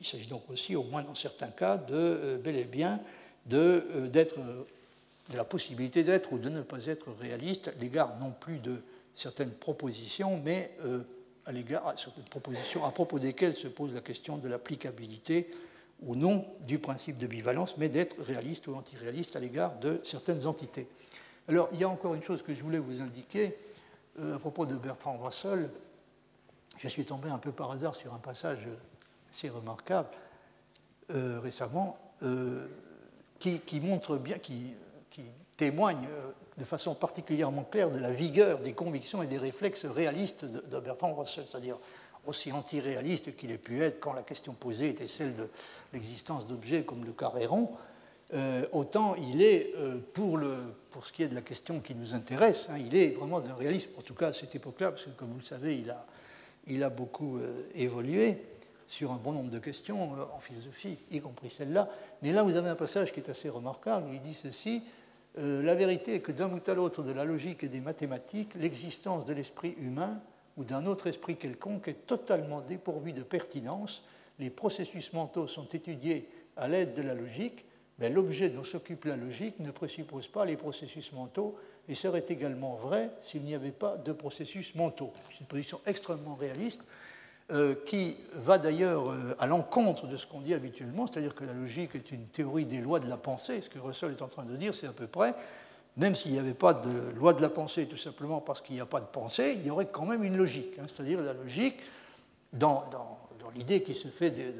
il 0.00 0.06
s'agit 0.06 0.26
donc 0.26 0.48
aussi, 0.48 0.76
au 0.76 0.84
moins 0.84 1.02
dans 1.02 1.16
certains 1.16 1.50
cas, 1.50 1.76
de 1.76 2.40
bel 2.42 2.56
et 2.56 2.64
bien 2.64 3.00
d'être 3.46 4.38
de, 4.38 5.36
la 5.36 5.44
possibilité 5.44 6.04
d'être 6.04 6.32
ou 6.32 6.38
de 6.38 6.48
ne 6.48 6.62
pas 6.62 6.86
être 6.86 7.10
réaliste 7.20 7.68
à 7.68 7.72
l'égard 7.80 8.16
non 8.20 8.30
plus 8.30 8.58
de 8.58 8.76
certaines 9.14 9.50
propositions, 9.50 10.40
mais 10.44 10.70
euh, 10.84 11.02
à 11.46 11.52
l'égard 11.52 11.86
à 11.88 11.96
certaines 11.96 12.24
propositions 12.24 12.84
à 12.84 12.92
propos 12.92 13.18
desquelles 13.18 13.54
se 13.54 13.66
pose 13.66 13.92
la 13.92 14.00
question 14.00 14.38
de 14.38 14.48
l'applicabilité 14.48 15.50
ou 16.02 16.14
non 16.14 16.46
du 16.60 16.78
principe 16.78 17.18
de 17.18 17.26
bivalence, 17.26 17.76
mais 17.76 17.88
d'être 17.88 18.22
réaliste 18.22 18.68
ou 18.68 18.74
antiréaliste 18.74 19.34
à 19.34 19.40
l'égard 19.40 19.78
de 19.80 20.00
certaines 20.04 20.46
entités. 20.46 20.86
Alors, 21.48 21.68
il 21.72 21.80
y 21.80 21.84
a 21.84 21.88
encore 21.88 22.14
une 22.14 22.22
chose 22.22 22.42
que 22.42 22.54
je 22.54 22.62
voulais 22.62 22.78
vous 22.78 23.00
indiquer 23.00 23.56
euh, 24.20 24.36
à 24.36 24.38
propos 24.38 24.64
de 24.64 24.76
Bertrand 24.76 25.18
Russell. 25.18 25.68
Je 26.80 26.88
suis 26.88 27.04
tombé 27.04 27.28
un 27.28 27.36
peu 27.36 27.52
par 27.52 27.70
hasard 27.70 27.94
sur 27.94 28.14
un 28.14 28.18
passage 28.18 28.66
assez 29.30 29.50
remarquable 29.50 30.08
euh, 31.10 31.38
récemment 31.40 31.98
qui, 33.38 33.80
montre 33.80 34.16
bien, 34.16 34.38
qui, 34.38 34.74
témoigne 35.56 36.08
de 36.56 36.64
façon 36.64 36.94
particulièrement 36.94 37.64
claire 37.64 37.90
de 37.90 37.98
la 37.98 38.10
vigueur 38.10 38.60
des 38.60 38.72
convictions 38.72 39.22
et 39.22 39.26
des 39.26 39.36
réflexes 39.36 39.84
réalistes 39.84 40.46
de, 40.46 40.80
Bertrand 40.80 41.12
Russell, 41.12 41.44
c'est-à-dire 41.46 41.76
aussi 42.26 42.50
antiréaliste 42.50 43.36
qu'il 43.36 43.50
ait 43.50 43.58
pu 43.58 43.82
être 43.82 44.00
quand 44.00 44.14
la 44.14 44.22
question 44.22 44.54
posée 44.54 44.88
était 44.88 45.06
celle 45.06 45.34
de 45.34 45.50
l'existence 45.92 46.46
d'objets 46.46 46.84
comme 46.84 47.04
le 47.04 47.12
carré 47.12 47.44
rond, 47.44 47.72
euh, 48.32 48.64
autant 48.72 49.14
il 49.16 49.42
est, 49.42 49.72
euh, 49.76 49.98
pour, 50.14 50.38
le, 50.38 50.56
pour 50.90 51.04
ce 51.04 51.12
qui 51.12 51.24
est 51.24 51.28
de 51.28 51.34
la 51.34 51.42
question 51.42 51.80
qui 51.80 51.94
nous 51.94 52.14
intéresse, 52.14 52.66
hein, 52.70 52.78
il 52.78 52.96
est 52.96 53.10
vraiment 53.10 53.40
d'un 53.40 53.54
réalisme, 53.54 53.90
en 53.98 54.02
tout 54.02 54.14
cas 54.14 54.28
à 54.28 54.32
cette 54.32 54.54
époque-là, 54.54 54.92
parce 54.92 55.04
que 55.04 55.10
comme 55.10 55.30
vous 55.30 55.40
le 55.40 55.44
savez, 55.44 55.76
il 55.76 55.90
a, 55.90 56.06
il 56.66 56.82
a 56.82 56.90
beaucoup 56.90 57.38
euh, 57.38 57.62
évolué 57.74 58.38
sur 58.86 59.12
un 59.12 59.16
bon 59.16 59.32
nombre 59.32 59.50
de 59.50 59.60
questions 59.60 60.14
en 60.34 60.40
philosophie, 60.40 60.98
y 61.12 61.20
compris 61.20 61.48
celle-là. 61.48 61.88
Mais 62.22 62.32
là, 62.32 62.42
vous 62.42 62.56
avez 62.56 62.68
un 62.68 62.74
passage 62.74 63.12
qui 63.12 63.20
est 63.20 63.30
assez 63.30 63.48
remarquable, 63.48 64.08
il 64.12 64.20
dit 64.20 64.34
ceci, 64.34 64.82
euh, 65.38 65.62
la 65.62 65.74
vérité 65.74 66.16
est 66.16 66.20
que 66.20 66.32
d'un 66.32 66.48
bout 66.48 66.68
à 66.68 66.74
l'autre 66.74 67.02
de 67.02 67.12
la 67.12 67.24
logique 67.24 67.62
et 67.62 67.68
des 67.68 67.80
mathématiques, 67.80 68.54
l'existence 68.56 69.26
de 69.26 69.32
l'esprit 69.32 69.74
humain 69.78 70.20
ou 70.56 70.64
d'un 70.64 70.86
autre 70.86 71.06
esprit 71.06 71.36
quelconque 71.36 71.88
est 71.88 72.06
totalement 72.06 72.60
dépourvue 72.60 73.12
de 73.12 73.22
pertinence. 73.22 74.04
Les 74.38 74.50
processus 74.50 75.12
mentaux 75.12 75.46
sont 75.46 75.66
étudiés 75.66 76.28
à 76.56 76.66
l'aide 76.66 76.92
de 76.94 77.02
la 77.02 77.14
logique, 77.14 77.64
mais 77.98 78.10
l'objet 78.10 78.50
dont 78.50 78.64
s'occupe 78.64 79.04
la 79.04 79.16
logique 79.16 79.60
ne 79.60 79.70
présuppose 79.70 80.26
pas 80.26 80.44
les 80.44 80.56
processus 80.56 81.12
mentaux 81.12 81.56
et 81.90 81.94
serait 81.96 82.24
également 82.28 82.76
vrai 82.76 83.10
s'il 83.20 83.42
n'y 83.42 83.54
avait 83.54 83.72
pas 83.72 83.96
de 83.96 84.12
processus 84.12 84.76
mentaux. 84.76 85.12
C'est 85.28 85.40
une 85.40 85.46
position 85.46 85.80
extrêmement 85.86 86.34
réaliste 86.34 86.82
euh, 87.50 87.74
qui 87.84 88.16
va 88.32 88.58
d'ailleurs 88.58 89.10
euh, 89.10 89.34
à 89.40 89.46
l'encontre 89.46 90.06
de 90.06 90.16
ce 90.16 90.24
qu'on 90.24 90.40
dit 90.40 90.54
habituellement, 90.54 91.08
c'est-à-dire 91.08 91.34
que 91.34 91.42
la 91.44 91.52
logique 91.52 91.96
est 91.96 92.12
une 92.12 92.26
théorie 92.26 92.64
des 92.64 92.80
lois 92.80 93.00
de 93.00 93.08
la 93.08 93.16
pensée. 93.16 93.60
Ce 93.60 93.68
que 93.68 93.80
Russell 93.80 94.12
est 94.12 94.22
en 94.22 94.28
train 94.28 94.44
de 94.44 94.54
dire, 94.54 94.72
c'est 94.72 94.86
à 94.86 94.92
peu 94.92 95.08
près, 95.08 95.34
même 95.96 96.14
s'il 96.14 96.30
n'y 96.30 96.38
avait 96.38 96.54
pas 96.54 96.74
de 96.74 97.10
loi 97.16 97.34
de 97.34 97.42
la 97.42 97.48
pensée, 97.48 97.86
tout 97.86 97.96
simplement 97.96 98.40
parce 98.40 98.60
qu'il 98.60 98.76
n'y 98.76 98.80
a 98.80 98.86
pas 98.86 99.00
de 99.00 99.06
pensée, 99.06 99.54
il 99.56 99.66
y 99.66 99.70
aurait 99.70 99.88
quand 99.90 100.06
même 100.06 100.22
une 100.22 100.36
logique. 100.36 100.78
Hein. 100.78 100.86
c'est-à-dire 100.86 101.20
la 101.20 101.32
logique, 101.32 101.80
dans, 102.52 102.84
l'idée 103.56 103.82
qui 103.82 103.94
se 103.94 104.06
fait 104.06 104.30
de, 104.30 104.54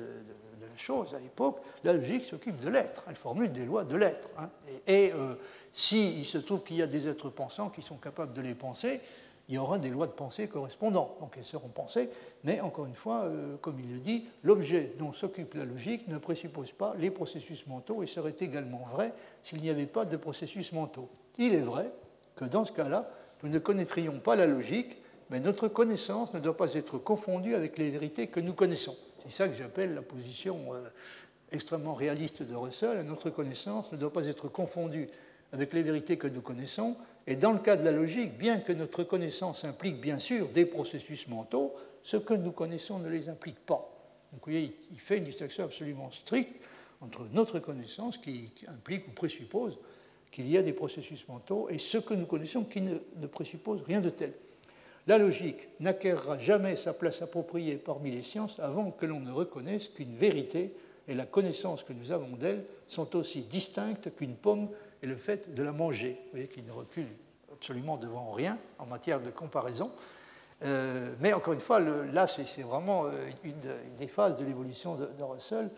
chose 0.81 1.15
à 1.15 1.19
l'époque, 1.19 1.61
la 1.85 1.93
logique 1.93 2.25
s'occupe 2.25 2.59
de 2.61 2.69
l'être, 2.69 3.05
elle 3.09 3.17
formule 3.17 3.53
des 3.53 3.65
lois 3.65 3.85
de 3.85 3.97
l'être. 3.97 4.29
Hein. 4.39 4.51
et, 4.87 5.13
euh, 5.15 5.35
s'il 5.73 6.27
se 6.27 6.39
trouve 6.39 6.63
qu'il 6.65 6.77
y 6.77 6.83
a 6.83 6.87
des 6.87 7.09
êtres 7.09 7.31
pensants 7.31 7.71
qui 7.71 7.83
sont 7.83 7.97
capables 7.97 8.33
de 8.33 8.41
les 8.41 8.55
penser, 8.55 9.01
il 9.49 9.55
y 9.55 9.59
aura 9.59 9.79
des 9.79 9.91
lois 9.91 10.07
de 10.07 10.13
pensée 10.13 10.47
correspondantes. 10.47 11.19
Donc 11.21 11.35
elles 11.37 11.45
seront 11.45 11.69
pensées, 11.69 12.09
mais 12.45 12.61
encore 12.61 12.87
une 12.87 12.95
fois, 12.95 13.25
euh, 13.25 13.57
comme 13.57 13.81
il 13.81 13.93
le 13.93 13.99
dit, 13.99 14.25
l'objet 14.45 14.95
dont 14.99 15.13
s'occupe 15.13 15.55
la 15.55 15.65
logique 15.65 16.07
ne 16.09 16.19
présuppose 16.19 16.73
pas 16.73 16.95
les 16.99 17.11
processus 17.11 17.67
mentaux 17.67 18.03
et 18.03 18.07
serait 18.07 18.35
également 18.39 18.85
vrai 18.93 19.13
s'il 19.43 19.61
n'y 19.61 19.71
avait 19.71 19.87
pas 19.87 20.05
de 20.05 20.17
processus 20.17 20.73
mentaux. 20.73 21.09
Il 21.37 21.55
est 21.55 21.63
vrai 21.63 21.91
que 22.37 22.45
dans 22.45 22.65
ce 22.65 22.73
cas-là, 22.73 23.11
nous 23.43 23.49
ne 23.49 23.59
connaîtrions 23.59 24.21
pas 24.21 24.37
la 24.37 24.47
logique, 24.47 24.99
mais 25.31 25.41
notre 25.41 25.67
connaissance 25.67 26.33
ne 26.33 26.39
doit 26.39 26.57
pas 26.57 26.75
être 26.75 26.99
confondue 26.99 27.55
avec 27.55 27.77
les 27.77 27.91
vérités 27.91 28.29
que 28.29 28.41
nous 28.41 28.55
connaissons. 28.55 28.97
C'est 29.25 29.33
ça 29.33 29.49
que 29.49 29.55
j'appelle 29.55 29.95
la 29.95 30.03
position 30.03 30.75
euh, 30.75 30.89
extrêmement 31.53 31.95
réaliste 31.95 32.43
de 32.43 32.55
Russell. 32.55 33.05
Notre 33.07 33.31
connaissance 33.31 33.93
ne 33.93 33.97
doit 33.97 34.13
pas 34.13 34.27
être 34.27 34.49
confondue 34.49 35.09
avec 35.53 35.73
les 35.73 35.83
vérités 35.83 36.17
que 36.17 36.29
nous 36.29 36.43
connaissons, 36.43 36.97
et 37.27 37.37
dans 37.37 37.53
le 37.53 37.59
cas 37.59 37.77
de 37.77 37.85
la 37.85 37.91
logique, 37.91 38.39
bien 38.39 38.61
que 38.61 38.73
notre 38.73 39.03
connaissance 39.03 39.65
implique 39.65 40.01
bien 40.01 40.19
sûr 40.19 40.49
des 40.49 40.65
processus 40.65 41.27
mentaux, 41.29 41.75
ce 42.03 42.17
que 42.17 42.35
nous 42.35 42.53
connaissons 42.53 42.99
ne 42.99 43.09
les 43.09 43.29
implique 43.29 43.59
pas. 43.59 43.91
Donc 44.33 44.47
vous 44.47 44.53
voyez, 44.53 44.75
il 44.93 45.01
fait 45.01 45.19
une 45.19 45.25
distinction 45.25 45.65
absolument 45.65 46.11
stricte 46.13 46.63
entre 47.01 47.27
notre 47.33 47.59
connaissance 47.59 48.17
qui 48.17 48.53
implique 48.69 49.09
ou 49.09 49.11
présuppose 49.11 49.79
qu'il 50.31 50.49
y 50.49 50.57
a 50.57 50.63
des 50.63 50.73
processus 50.73 51.27
mentaux 51.27 51.69
et 51.69 51.79
ce 51.79 51.99
que 51.99 52.15
nous 52.15 52.27
connaissons 52.27 52.65
qui 52.65 52.81
ne, 52.81 52.99
ne 53.17 53.27
présuppose 53.27 53.83
rien 53.83 54.01
de 54.01 54.11
tel. 54.11 54.33
La 55.11 55.19
logique 55.19 55.67
n'acquérera 55.81 56.39
jamais 56.39 56.77
sa 56.77 56.93
place 56.93 57.21
appropriée 57.21 57.75
parmi 57.75 58.13
les 58.13 58.23
sciences 58.23 58.61
avant 58.61 58.93
que 58.93 59.07
l'on 59.07 59.19
ne 59.19 59.33
reconnaisse 59.33 59.89
qu'une 59.89 60.15
vérité 60.15 60.73
et 61.09 61.15
la 61.15 61.27
connaissance 61.27 61.83
que 61.83 61.93
nous 61.93 62.13
avons 62.13 62.37
d'elle 62.37 62.65
sont 62.87 63.17
aussi 63.17 63.41
distinctes 63.41 64.15
qu'une 64.15 64.37
pomme 64.37 64.69
et 65.03 65.09
le 65.09 65.17
fait 65.17 65.53
de 65.53 65.65
la 65.65 65.73
manger. 65.73 66.11
Vous 66.11 66.31
voyez 66.35 66.47
qu'il 66.47 66.65
ne 66.65 66.71
recule 66.71 67.09
absolument 67.53 67.97
devant 67.97 68.31
rien 68.31 68.57
en 68.79 68.87
matière 68.87 69.21
de 69.21 69.31
comparaison. 69.31 69.91
Euh, 70.63 71.13
mais 71.19 71.33
encore 71.33 71.55
une 71.55 71.61
fois, 71.61 71.81
là, 71.81 72.29
c'est 72.29 72.63
vraiment 72.63 73.07
euh, 73.07 73.11
une, 73.43 73.59
des 73.99 74.07
phases 74.07 74.37
de 74.37 74.45
l'évolution 74.45 74.95
de, 74.95 75.25
Russell 75.25 75.71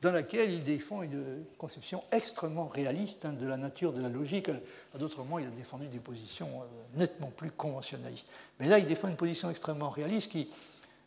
dans 0.00 0.12
laquelle 0.12 0.50
il 0.50 0.62
défend 0.62 1.02
une 1.02 1.44
conception 1.56 2.04
extrêmement 2.12 2.68
réaliste 2.68 3.24
hein, 3.24 3.32
de 3.32 3.46
la 3.46 3.56
nature 3.56 3.92
de 3.92 4.00
la 4.00 4.08
logique. 4.08 4.48
À 4.94 4.98
d'autres 4.98 5.18
moments, 5.18 5.38
il 5.38 5.46
a 5.46 5.50
défendu 5.50 5.86
des 5.88 5.98
positions 5.98 6.48
euh, 6.48 6.98
nettement 6.98 7.32
plus 7.34 7.50
conventionnalistes. 7.50 8.28
Mais 8.60 8.66
là, 8.66 8.78
il 8.78 8.86
défend 8.86 9.08
une 9.08 9.16
position 9.16 9.50
extrêmement 9.50 9.90
réaliste 9.90 10.30
qui, 10.30 10.48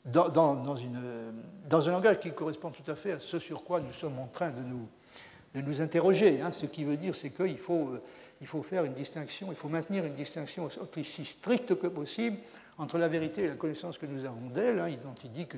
dans, 0.06 0.28
un 0.36 1.92
langage 1.92 2.20
qui 2.20 2.32
correspond 2.32 2.72
tout 2.72 2.90
à 2.90 2.96
fait 2.96 3.14
à 3.14 3.20
ce 3.20 3.40
sur 3.40 3.64
quoi 3.64 3.80
nous 3.80 3.94
sommes 3.94 4.20
en 4.20 4.28
train 4.28 4.52
de 4.52 4.62
nous, 4.62 5.82
interroger. 5.82 6.42
Hein. 6.42 6.52
Ce 6.52 6.66
qui 6.66 6.84
veut 6.84 6.98
dire, 6.98 7.16
c'est 7.16 7.30
qu'il 7.30 7.58
faut, 7.58 7.92
euh, 7.92 8.02
faut 8.44 8.64
faire 8.64 8.84
une 8.84 8.94
distinction, 8.94 9.48
il 9.52 9.56
faut 9.56 9.70
maintenir 9.70 10.06
une 10.06 10.16
distinction 10.16 10.68
aussi 10.98 11.26
stricte 11.26 11.76
que 11.76 11.88
possible 11.88 12.38
entre 12.78 12.98
la 12.98 13.08
vérité 13.08 13.44
et 13.44 13.48
la 13.48 13.56
connaissance 13.56 13.98
que 13.98 14.06
nous 14.06 14.26
avons 14.26 14.50
d'elle. 14.50 14.80
Hein, 14.80 14.90
il 15.24 15.32
dit 15.32 15.48
que 15.48 15.58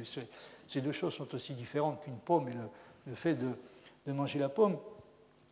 ces 0.67 0.81
deux 0.81 0.91
choses 0.91 1.15
sont 1.15 1.33
aussi 1.33 1.53
différentes 1.53 2.03
qu'une 2.03 2.17
pomme 2.17 2.49
et 2.49 2.53
le, 2.53 2.67
fait 3.15 3.35
de, 3.35 4.11
manger 4.11 4.39
la 4.39 4.49
pomme. 4.49 4.77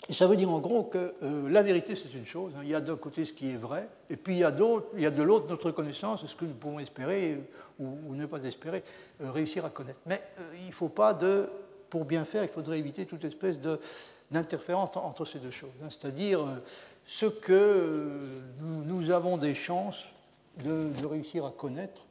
Et 0.09 0.13
ça 0.13 0.27
veut 0.27 0.35
dire 0.35 0.49
en 0.49 0.59
gros 0.59 0.83
que 0.83 1.13
euh, 1.21 1.49
la 1.49 1.61
vérité, 1.61 1.95
c'est 1.95 2.13
une 2.13 2.25
chose. 2.25 2.53
Hein. 2.57 2.61
Il 2.63 2.69
y 2.69 2.75
a 2.75 2.81
d'un 2.81 2.95
côté 2.95 3.23
ce 3.23 3.33
qui 3.33 3.49
est 3.51 3.55
vrai, 3.55 3.87
et 4.09 4.17
puis 4.17 4.33
il 4.33 4.39
y 4.39 4.43
a, 4.43 4.51
de 4.51 5.23
l'autre 5.23 5.49
notre 5.49 5.71
connaissance, 5.71 6.25
ce 6.25 6.35
que 6.35 6.45
nous 6.45 6.53
pouvons 6.53 6.79
espérer 6.79 7.39
ou, 7.79 8.15
ne 8.15 8.25
pas 8.25 8.43
espérer 8.43 8.83
euh, 9.21 9.31
réussir 9.31 9.63
à 9.63 9.69
connaître. 9.69 9.99
Mais 10.05 10.21
il 10.59 10.67
ne 10.67 10.71
faut 10.71 10.89
pas 10.89 11.13
de. 11.13 11.47
Pour 11.89 12.05
bien 12.05 12.23
faire, 12.23 12.43
il 12.43 12.49
faudrait 12.49 12.79
éviter 12.79 13.05
toute 13.05 13.25
espèce 13.25 13.59
d'interférence 14.31 14.95
entre 14.95 15.25
ces 15.25 15.39
deux 15.39 15.51
choses. 15.51 15.73
Hein. 15.83 15.87
C'est-à-dire 15.89 16.39
euh, 16.39 16.63
ce 17.05 17.25
que 17.25 17.51
euh, 17.51 18.29
nous, 18.59 19.11
avons 19.11 19.37
des 19.37 19.53
chances 19.53 20.05
de, 20.63 21.05
réussir 21.05 21.45
à 21.45 21.51
connaître 21.51 22.01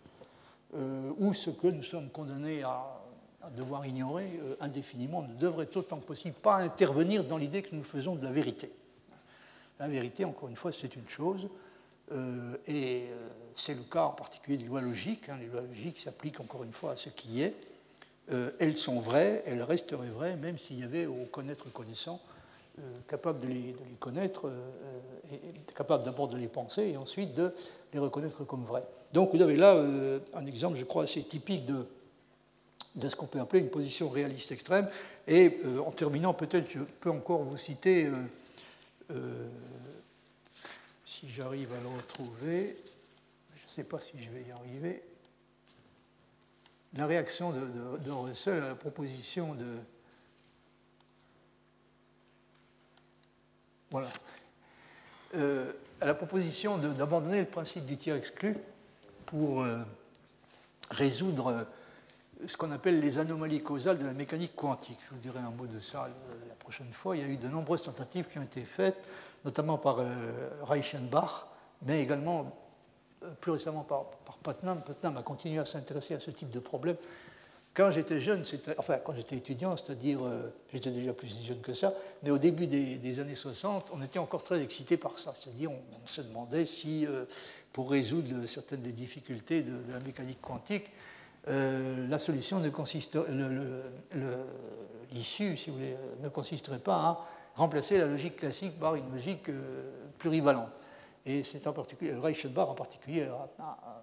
euh, 0.74 1.10
ou 1.18 1.32
ce 1.32 1.50
que 1.50 1.68
nous 1.68 1.82
sommes 1.82 2.10
condamnés 2.10 2.62
à, 2.62 2.99
devoir 3.56 3.86
ignorer 3.86 4.28
indéfiniment 4.60 5.22
ne 5.22 5.34
devrait 5.34 5.68
autant 5.74 5.98
que 5.98 6.04
possible 6.04 6.34
pas 6.34 6.56
intervenir 6.56 7.24
dans 7.24 7.38
l'idée 7.38 7.62
que 7.62 7.74
nous 7.74 7.82
faisons 7.82 8.14
de 8.14 8.24
la 8.24 8.32
vérité. 8.32 8.70
La 9.78 9.88
vérité, 9.88 10.24
encore 10.24 10.48
une 10.48 10.56
fois, 10.56 10.72
c'est 10.72 10.94
une 10.94 11.08
chose. 11.08 11.48
et 12.68 13.04
c'est 13.54 13.74
le 13.74 13.82
cas 13.82 14.04
en 14.04 14.12
particulier 14.12 14.56
des 14.56 14.64
lois 14.64 14.80
logiques. 14.80 15.28
Hein. 15.28 15.38
les 15.40 15.46
lois 15.46 15.62
logiques 15.62 15.98
s'appliquent 15.98 16.40
encore 16.40 16.64
une 16.64 16.72
fois 16.72 16.92
à 16.92 16.96
ce 16.96 17.08
qui 17.08 17.42
est. 17.42 17.54
Euh, 18.32 18.50
elles 18.60 18.76
sont 18.76 19.00
vraies, 19.00 19.42
elles 19.46 19.62
resteraient 19.62 20.08
vraies, 20.08 20.36
même 20.36 20.56
s'il 20.56 20.78
y 20.78 20.84
avait 20.84 21.06
au 21.06 21.24
connaître 21.30 21.70
connaissant, 21.72 22.20
euh, 22.78 22.82
capable 23.08 23.40
de 23.40 23.48
les, 23.48 23.74
connaître, 23.98 24.46
euh, 24.46 25.32
et, 25.32 25.74
capable 25.74 26.04
d'abord 26.04 26.28
de 26.28 26.36
les 26.36 26.46
penser 26.46 26.82
et 26.82 26.96
ensuite 26.96 27.32
de 27.32 27.52
les 27.92 27.98
reconnaître 27.98 28.44
comme 28.44 28.64
vraies. 28.64 28.86
Donc 29.12 29.34
vous 29.34 29.42
avez 29.42 29.56
là 29.56 29.76
un 30.34 30.46
exemple, 30.46 30.76
je 30.76 30.84
crois, 30.84 31.04
assez 31.04 31.22
typique 31.22 31.64
de, 31.64 31.84
de 32.94 33.08
ce 33.08 33.16
qu'on 33.16 33.26
peut 33.26 33.40
appeler 33.40 33.62
une 33.62 33.70
position 33.70 34.08
réaliste 34.08 34.52
extrême. 34.52 34.88
Et 35.28 35.58
en 35.84 35.90
terminant, 35.92 36.34
peut-être 36.34 36.70
je 36.70 36.80
peux 36.80 37.10
encore 37.10 37.44
vous 37.44 37.56
citer, 37.56 38.10
si 41.04 41.28
j'arrive 41.28 41.72
à 41.72 41.80
le 41.80 41.88
retrouver, 41.96 42.76
je 43.56 43.64
ne 43.64 43.70
sais 43.76 43.84
pas 43.84 44.00
si 44.00 44.12
je 44.18 44.30
vais 44.30 44.42
y 44.42 44.50
arriver 44.50 45.02
la 46.94 47.06
réaction 47.06 47.52
de, 47.52 48.10
Russell 48.10 48.62
à 48.62 48.68
la 48.68 48.74
proposition 48.74 49.54
de. 49.54 49.66
Voilà. 53.90 54.08
Euh, 55.34 55.72
à 56.00 56.06
la 56.06 56.14
proposition 56.14 56.78
d'abandonner 56.78 57.40
le 57.40 57.46
principe 57.46 57.84
du 57.84 57.96
tiers 57.96 58.16
exclu 58.16 58.56
pour 59.26 59.62
euh, 59.62 59.78
résoudre 60.90 61.48
euh, 61.48 61.64
ce 62.46 62.56
qu'on 62.56 62.70
appelle 62.70 63.00
les 63.00 63.18
anomalies 63.18 63.62
causales 63.62 63.98
de 63.98 64.04
la 64.04 64.12
mécanique 64.12 64.54
quantique. 64.54 64.98
Je 65.04 65.14
vous 65.14 65.20
dirai 65.20 65.38
un 65.38 65.50
mot 65.50 65.66
de 65.66 65.78
ça 65.78 66.08
la 66.48 66.54
prochaine 66.54 66.92
fois. 66.92 67.16
Il 67.16 67.22
y 67.22 67.24
a 67.24 67.28
eu 67.28 67.36
de 67.36 67.48
nombreuses 67.48 67.82
tentatives 67.82 68.26
qui 68.28 68.38
ont 68.38 68.42
été 68.42 68.64
faites, 68.64 69.08
notamment 69.44 69.78
par 69.78 69.98
Reichenbach, 70.62 71.46
mais 71.82 72.02
également 72.02 72.56
plus 73.40 73.52
récemment 73.52 73.82
par, 73.82 74.04
par 74.24 74.38
Putnam. 74.38 74.82
Putnam 74.82 75.16
a 75.16 75.22
continué 75.22 75.58
à 75.58 75.64
s'intéresser 75.64 76.14
à 76.14 76.20
ce 76.20 76.30
type 76.30 76.50
de 76.50 76.60
problème. 76.60 76.96
Quand 77.72 77.92
j'étais 77.92 78.20
jeune, 78.20 78.42
enfin 78.78 78.98
quand 78.98 79.14
j'étais 79.14 79.36
étudiant, 79.36 79.76
c'est-à-dire 79.76 80.26
euh, 80.26 80.52
j'étais 80.72 80.90
déjà 80.90 81.12
plus 81.12 81.32
jeune 81.44 81.60
que 81.60 81.72
ça, 81.72 81.94
mais 82.22 82.30
au 82.30 82.38
début 82.38 82.66
des, 82.66 83.20
années 83.20 83.36
60, 83.36 83.90
on 83.92 84.02
était 84.02 84.18
encore 84.18 84.42
très 84.42 84.60
excité 84.60 84.96
par 84.96 85.18
ça. 85.18 85.34
C'est-à-dire 85.36 85.70
on, 85.70 86.06
se 86.06 86.20
demandait 86.20 86.66
si, 86.66 87.06
euh, 87.06 87.26
pour 87.72 87.90
résoudre 87.90 88.46
certaines 88.46 88.82
des 88.82 88.92
difficultés 88.92 89.62
de, 89.62 89.92
la 89.92 90.00
mécanique 90.00 90.40
quantique, 90.40 90.92
euh, 91.48 92.06
la 92.08 92.18
solution 92.18 92.60
ne 92.60 92.70
l'issue, 95.12 95.56
ne 96.22 96.28
consisterait 96.28 96.78
pas 96.78 96.94
à 96.94 97.26
remplacer 97.56 97.98
la 97.98 98.06
logique 98.06 98.36
classique 98.36 98.78
par 98.78 98.94
une 98.94 99.10
logique 99.12 99.50
plurivalente. 100.18 100.70
Et 101.26 101.42
c'est 101.42 101.66
en 101.66 101.72
particulier, 101.72 102.14
Reichenbach 102.14 102.68
en 102.68 102.74
particulier 102.74 103.24
a, 103.24 104.02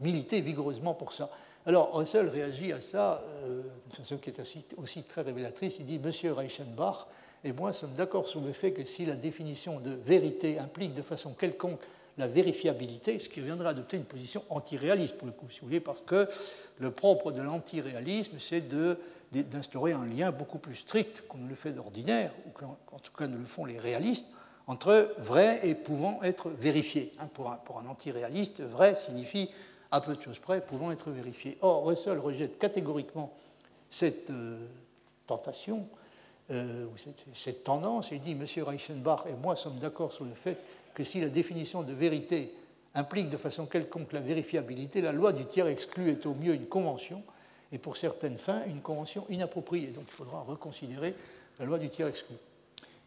milité 0.00 0.40
vigoureusement 0.40 0.94
pour 0.94 1.12
ça. 1.12 1.30
Alors 1.66 1.94
Russell 1.94 2.28
réagit 2.28 2.72
à 2.72 2.80
ça 2.80 3.22
euh, 3.42 3.62
façon 3.90 4.16
qui 4.16 4.30
est 4.30 4.74
aussi, 4.76 5.02
très 5.02 5.22
révélatrice. 5.22 5.76
Il 5.80 5.86
dit 5.86 5.98
Monsieur 5.98 6.32
Reichenbach 6.32 7.06
et 7.44 7.52
moi 7.52 7.72
sommes 7.72 7.94
d'accord 7.94 8.28
sur 8.28 8.40
le 8.40 8.52
fait 8.52 8.72
que 8.72 8.84
si 8.84 9.04
la 9.04 9.16
définition 9.16 9.80
de 9.80 9.90
vérité 9.90 10.58
implique 10.58 10.94
de 10.94 11.02
façon 11.02 11.34
quelconque 11.34 11.80
la 12.18 12.26
vérifiabilité, 12.26 13.18
ce 13.18 13.28
qui 13.28 13.40
reviendra 13.40 13.68
à 13.68 13.70
adopter 13.70 13.96
une 13.96 14.04
position 14.04 14.42
antiréaliste 14.50 15.16
pour 15.16 15.26
le 15.26 15.32
coup, 15.32 15.46
si 15.50 15.60
vous 15.60 15.66
voulez, 15.66 15.80
parce 15.80 16.00
que 16.00 16.28
le 16.78 16.90
propre 16.90 17.30
de 17.30 17.40
l'antiréalisme, 17.40 18.36
c'est 18.40 18.62
d'instaurer 19.32 19.92
un 19.92 20.04
lien 20.04 20.32
beaucoup 20.32 20.58
plus 20.58 20.76
strict 20.76 21.22
qu'on 21.28 21.38
ne 21.38 21.48
le 21.48 21.54
fait 21.54 21.72
d'ordinaire, 21.72 22.32
ou 22.46 22.50
qu'en 22.50 22.98
tout 22.98 23.12
cas 23.12 23.28
ne 23.28 23.38
le 23.38 23.44
font 23.44 23.64
les 23.64 23.78
réalistes, 23.78 24.26
entre 24.66 25.14
vrai 25.18 25.60
et 25.62 25.74
pouvant 25.74 26.22
être 26.22 26.50
vérifié. 26.50 27.12
Hein, 27.20 27.28
pour, 27.32 27.50
un, 27.50 27.56
pour 27.56 27.78
un 27.78 27.86
antiréaliste, 27.86 28.60
vrai 28.60 28.96
signifie 28.96 29.48
à 29.90 30.00
peu 30.00 30.14
de 30.14 30.20
choses 30.20 30.38
près 30.38 30.60
pouvant 30.60 30.90
être 30.90 31.10
vérifié. 31.10 31.56
Or, 31.62 31.86
Russell 31.86 32.18
rejette 32.18 32.58
catégoriquement 32.58 33.32
cette 33.88 34.30
euh, 34.30 34.66
tentation, 35.26 35.88
euh, 36.50 36.86
cette, 36.96 37.24
cette, 37.32 37.64
tendance. 37.64 38.10
Il 38.10 38.20
dit 38.20 38.32
M. 38.32 38.44
Reichenbach 38.64 39.24
et 39.26 39.34
moi 39.34 39.56
sommes 39.56 39.78
d'accord 39.78 40.12
sur 40.12 40.24
le 40.24 40.34
fait 40.34 40.58
que 40.94 41.04
si 41.04 41.20
la 41.20 41.28
définition 41.28 41.82
de 41.82 41.92
vérité 41.92 42.52
implique 42.94 43.28
de 43.28 43.36
façon 43.36 43.66
quelconque 43.66 44.12
la 44.12 44.20
vérifiabilité, 44.20 45.00
la 45.00 45.12
loi 45.12 45.32
du 45.32 45.44
tiers 45.44 45.66
exclu 45.68 46.10
est 46.10 46.26
au 46.26 46.34
mieux 46.34 46.54
une 46.54 46.66
convention 46.66 47.22
et 47.72 47.78
pour 47.78 47.96
certaines 47.96 48.38
fins 48.38 48.64
une 48.66 48.80
convention 48.80 49.26
inappropriée. 49.28 49.88
Donc 49.88 50.04
il 50.08 50.14
faudra 50.14 50.40
reconsidérer 50.40 51.14
la 51.58 51.64
loi 51.64 51.78
du 51.78 51.88
tiers 51.88 52.08
exclu. 52.08 52.36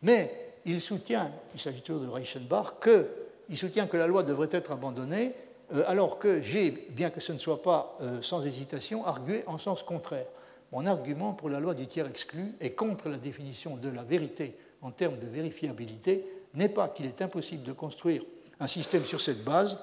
Mais 0.01 0.53
il 0.65 0.81
soutient, 0.81 1.31
il 1.53 1.59
s'agit 1.59 1.81
toujours 1.81 2.01
de 2.01 2.07
Reichenbach, 2.07 2.79
qu'il 2.81 3.57
soutient 3.57 3.87
que 3.87 3.97
la 3.97 4.07
loi 4.07 4.23
devrait 4.23 4.49
être 4.51 4.71
abandonnée, 4.71 5.33
euh, 5.73 5.83
alors 5.87 6.19
que 6.19 6.41
j'ai, 6.41 6.71
bien 6.71 7.09
que 7.09 7.19
ce 7.19 7.33
ne 7.33 7.37
soit 7.37 7.61
pas 7.61 7.97
euh, 8.01 8.21
sans 8.21 8.45
hésitation, 8.45 9.05
argué 9.05 9.43
en 9.47 9.57
sens 9.57 9.83
contraire. 9.83 10.25
Mon 10.71 10.85
argument 10.85 11.33
pour 11.33 11.49
la 11.49 11.59
loi 11.59 11.73
du 11.73 11.87
tiers 11.87 12.07
exclu 12.07 12.53
et 12.61 12.71
contre 12.71 13.09
la 13.09 13.17
définition 13.17 13.75
de 13.77 13.89
la 13.89 14.03
vérité 14.03 14.55
en 14.81 14.91
termes 14.91 15.19
de 15.19 15.27
vérifiabilité 15.27 16.25
n'est 16.53 16.69
pas 16.69 16.89
qu'il 16.89 17.05
est 17.05 17.21
impossible 17.21 17.63
de 17.63 17.73
construire 17.73 18.23
un 18.59 18.67
système 18.67 19.03
sur 19.05 19.21
cette 19.21 19.43
base, 19.43 19.77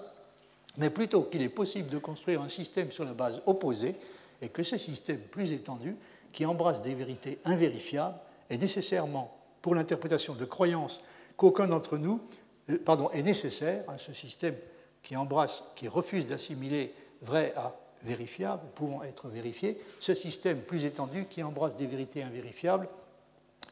mais 0.76 0.90
plutôt 0.90 1.22
qu'il 1.22 1.42
est 1.42 1.48
possible 1.48 1.88
de 1.88 1.98
construire 1.98 2.40
un 2.40 2.48
système 2.48 2.90
sur 2.90 3.04
la 3.04 3.12
base 3.12 3.42
opposée 3.46 3.96
et 4.40 4.48
que 4.48 4.62
ce 4.62 4.76
système 4.76 5.18
plus 5.18 5.52
étendu, 5.52 5.96
qui 6.32 6.46
embrasse 6.46 6.82
des 6.82 6.94
vérités 6.94 7.38
invérifiables, 7.44 8.18
est 8.50 8.58
nécessairement, 8.58 9.36
pour 9.62 9.74
l'interprétation 9.74 10.34
de 10.34 10.44
croyances 10.44 11.00
qu'aucun 11.36 11.66
d'entre 11.66 11.98
nous, 11.98 12.20
euh, 12.70 12.78
pardon, 12.84 13.10
est 13.10 13.22
nécessaire, 13.22 13.84
hein, 13.88 13.96
ce 13.98 14.12
système 14.12 14.54
qui 15.02 15.16
embrasse, 15.16 15.64
qui 15.74 15.88
refuse 15.88 16.26
d'assimiler 16.26 16.94
vrai 17.22 17.52
à 17.56 17.74
vérifiable, 18.04 18.62
pouvant 18.74 19.02
être 19.02 19.28
vérifié, 19.28 19.78
ce 19.98 20.14
système 20.14 20.60
plus 20.60 20.84
étendu 20.84 21.26
qui 21.28 21.42
embrasse 21.42 21.76
des 21.76 21.86
vérités 21.86 22.22
invérifiables 22.22 22.88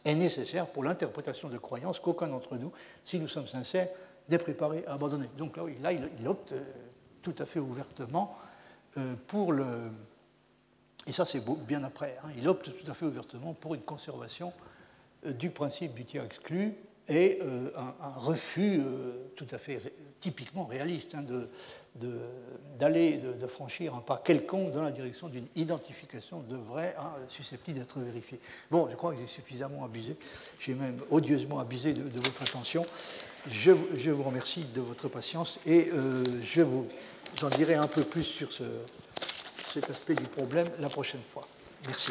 est 0.07 0.15
nécessaire 0.15 0.66
pour 0.69 0.85
l'interprétation 0.85 1.49
de 1.49 1.59
croyances 1.59 1.99
qu'aucun 1.99 2.28
d'entre 2.28 2.57
nous, 2.57 2.73
si 3.05 3.19
nous 3.19 3.28
sommes 3.28 3.49
sincères, 3.49 3.89
n'est 4.28 4.39
préparé 4.39 4.85
à 4.87 4.95
abandonner. 4.95 5.28
Donc 5.37 5.57
là, 5.57 5.93
il, 5.93 6.28
opte 6.28 6.53
euh, 6.53 6.62
tout 7.23 7.35
à 7.39 7.47
fait 7.47 7.61
ouvertement 7.61 8.37
euh, 8.97 9.15
pour 9.27 9.53
le... 9.53 9.91
Et 11.07 11.12
ça, 11.12 11.24
c'est 11.24 11.45
bien 11.66 11.85
après. 11.85 12.16
Hein, 12.23 12.28
il 12.37 12.49
opte 12.49 12.70
tout 12.77 12.91
à 12.91 12.95
fait 12.95 13.05
ouvertement 13.05 13.53
pour 13.53 13.74
une 13.74 13.83
conservation 13.83 14.53
euh, 15.24 15.33
du 15.33 15.51
principe 15.51 15.95
du 15.95 16.05
tiers 16.05 16.24
exclu 16.24 16.74
et 17.09 17.39
un, 17.77 18.11
refus 18.16 18.83
tout 19.37 19.47
à 19.53 19.59
fait 19.59 19.81
typiquement 20.19 20.65
réaliste 20.65 21.15
hein, 21.15 21.23
de, 21.23 21.49
d'aller, 22.78 23.18
de, 23.18 23.47
franchir 23.47 23.94
un 23.94 24.01
pas 24.01 24.20
quelconque 24.23 24.73
dans 24.73 24.82
la 24.82 24.90
direction 24.90 25.28
d'une 25.28 25.47
identification 25.55 26.40
de 26.40 26.56
vrai 26.56 26.94
hein, 26.98 27.12
susceptible 27.28 27.78
d'être 27.78 27.98
vérifié. 28.01 28.39
Bon, 28.70 28.89
je 28.90 28.97
crois 28.97 29.12
que 29.12 29.20
j'ai 29.20 29.27
suffisamment 29.27 29.85
abusé, 29.85 30.16
j'ai 30.59 30.74
même 30.74 30.98
odieusement 31.10 31.59
abusé 31.59 31.93
de, 31.94 32.20
votre 32.20 32.43
attention. 32.43 32.85
Je, 33.48 33.70
vous 33.70 34.23
remercie 34.23 34.64
de 34.74 34.81
votre 34.81 35.09
patience 35.09 35.59
et 35.66 35.89
euh, 35.93 36.24
je 36.43 36.62
vous 36.62 36.86
en 37.43 37.48
dirai 37.48 37.74
un 37.74 37.86
peu 37.86 38.02
plus 38.02 38.24
sur 38.24 38.52
ce, 38.52 38.64
cet 39.68 39.90
aspect 39.90 40.14
du 40.14 40.24
problème 40.24 40.66
la 40.81 40.89
prochaine 40.89 41.23
fois. 41.32 41.47
Merci. 41.86 42.10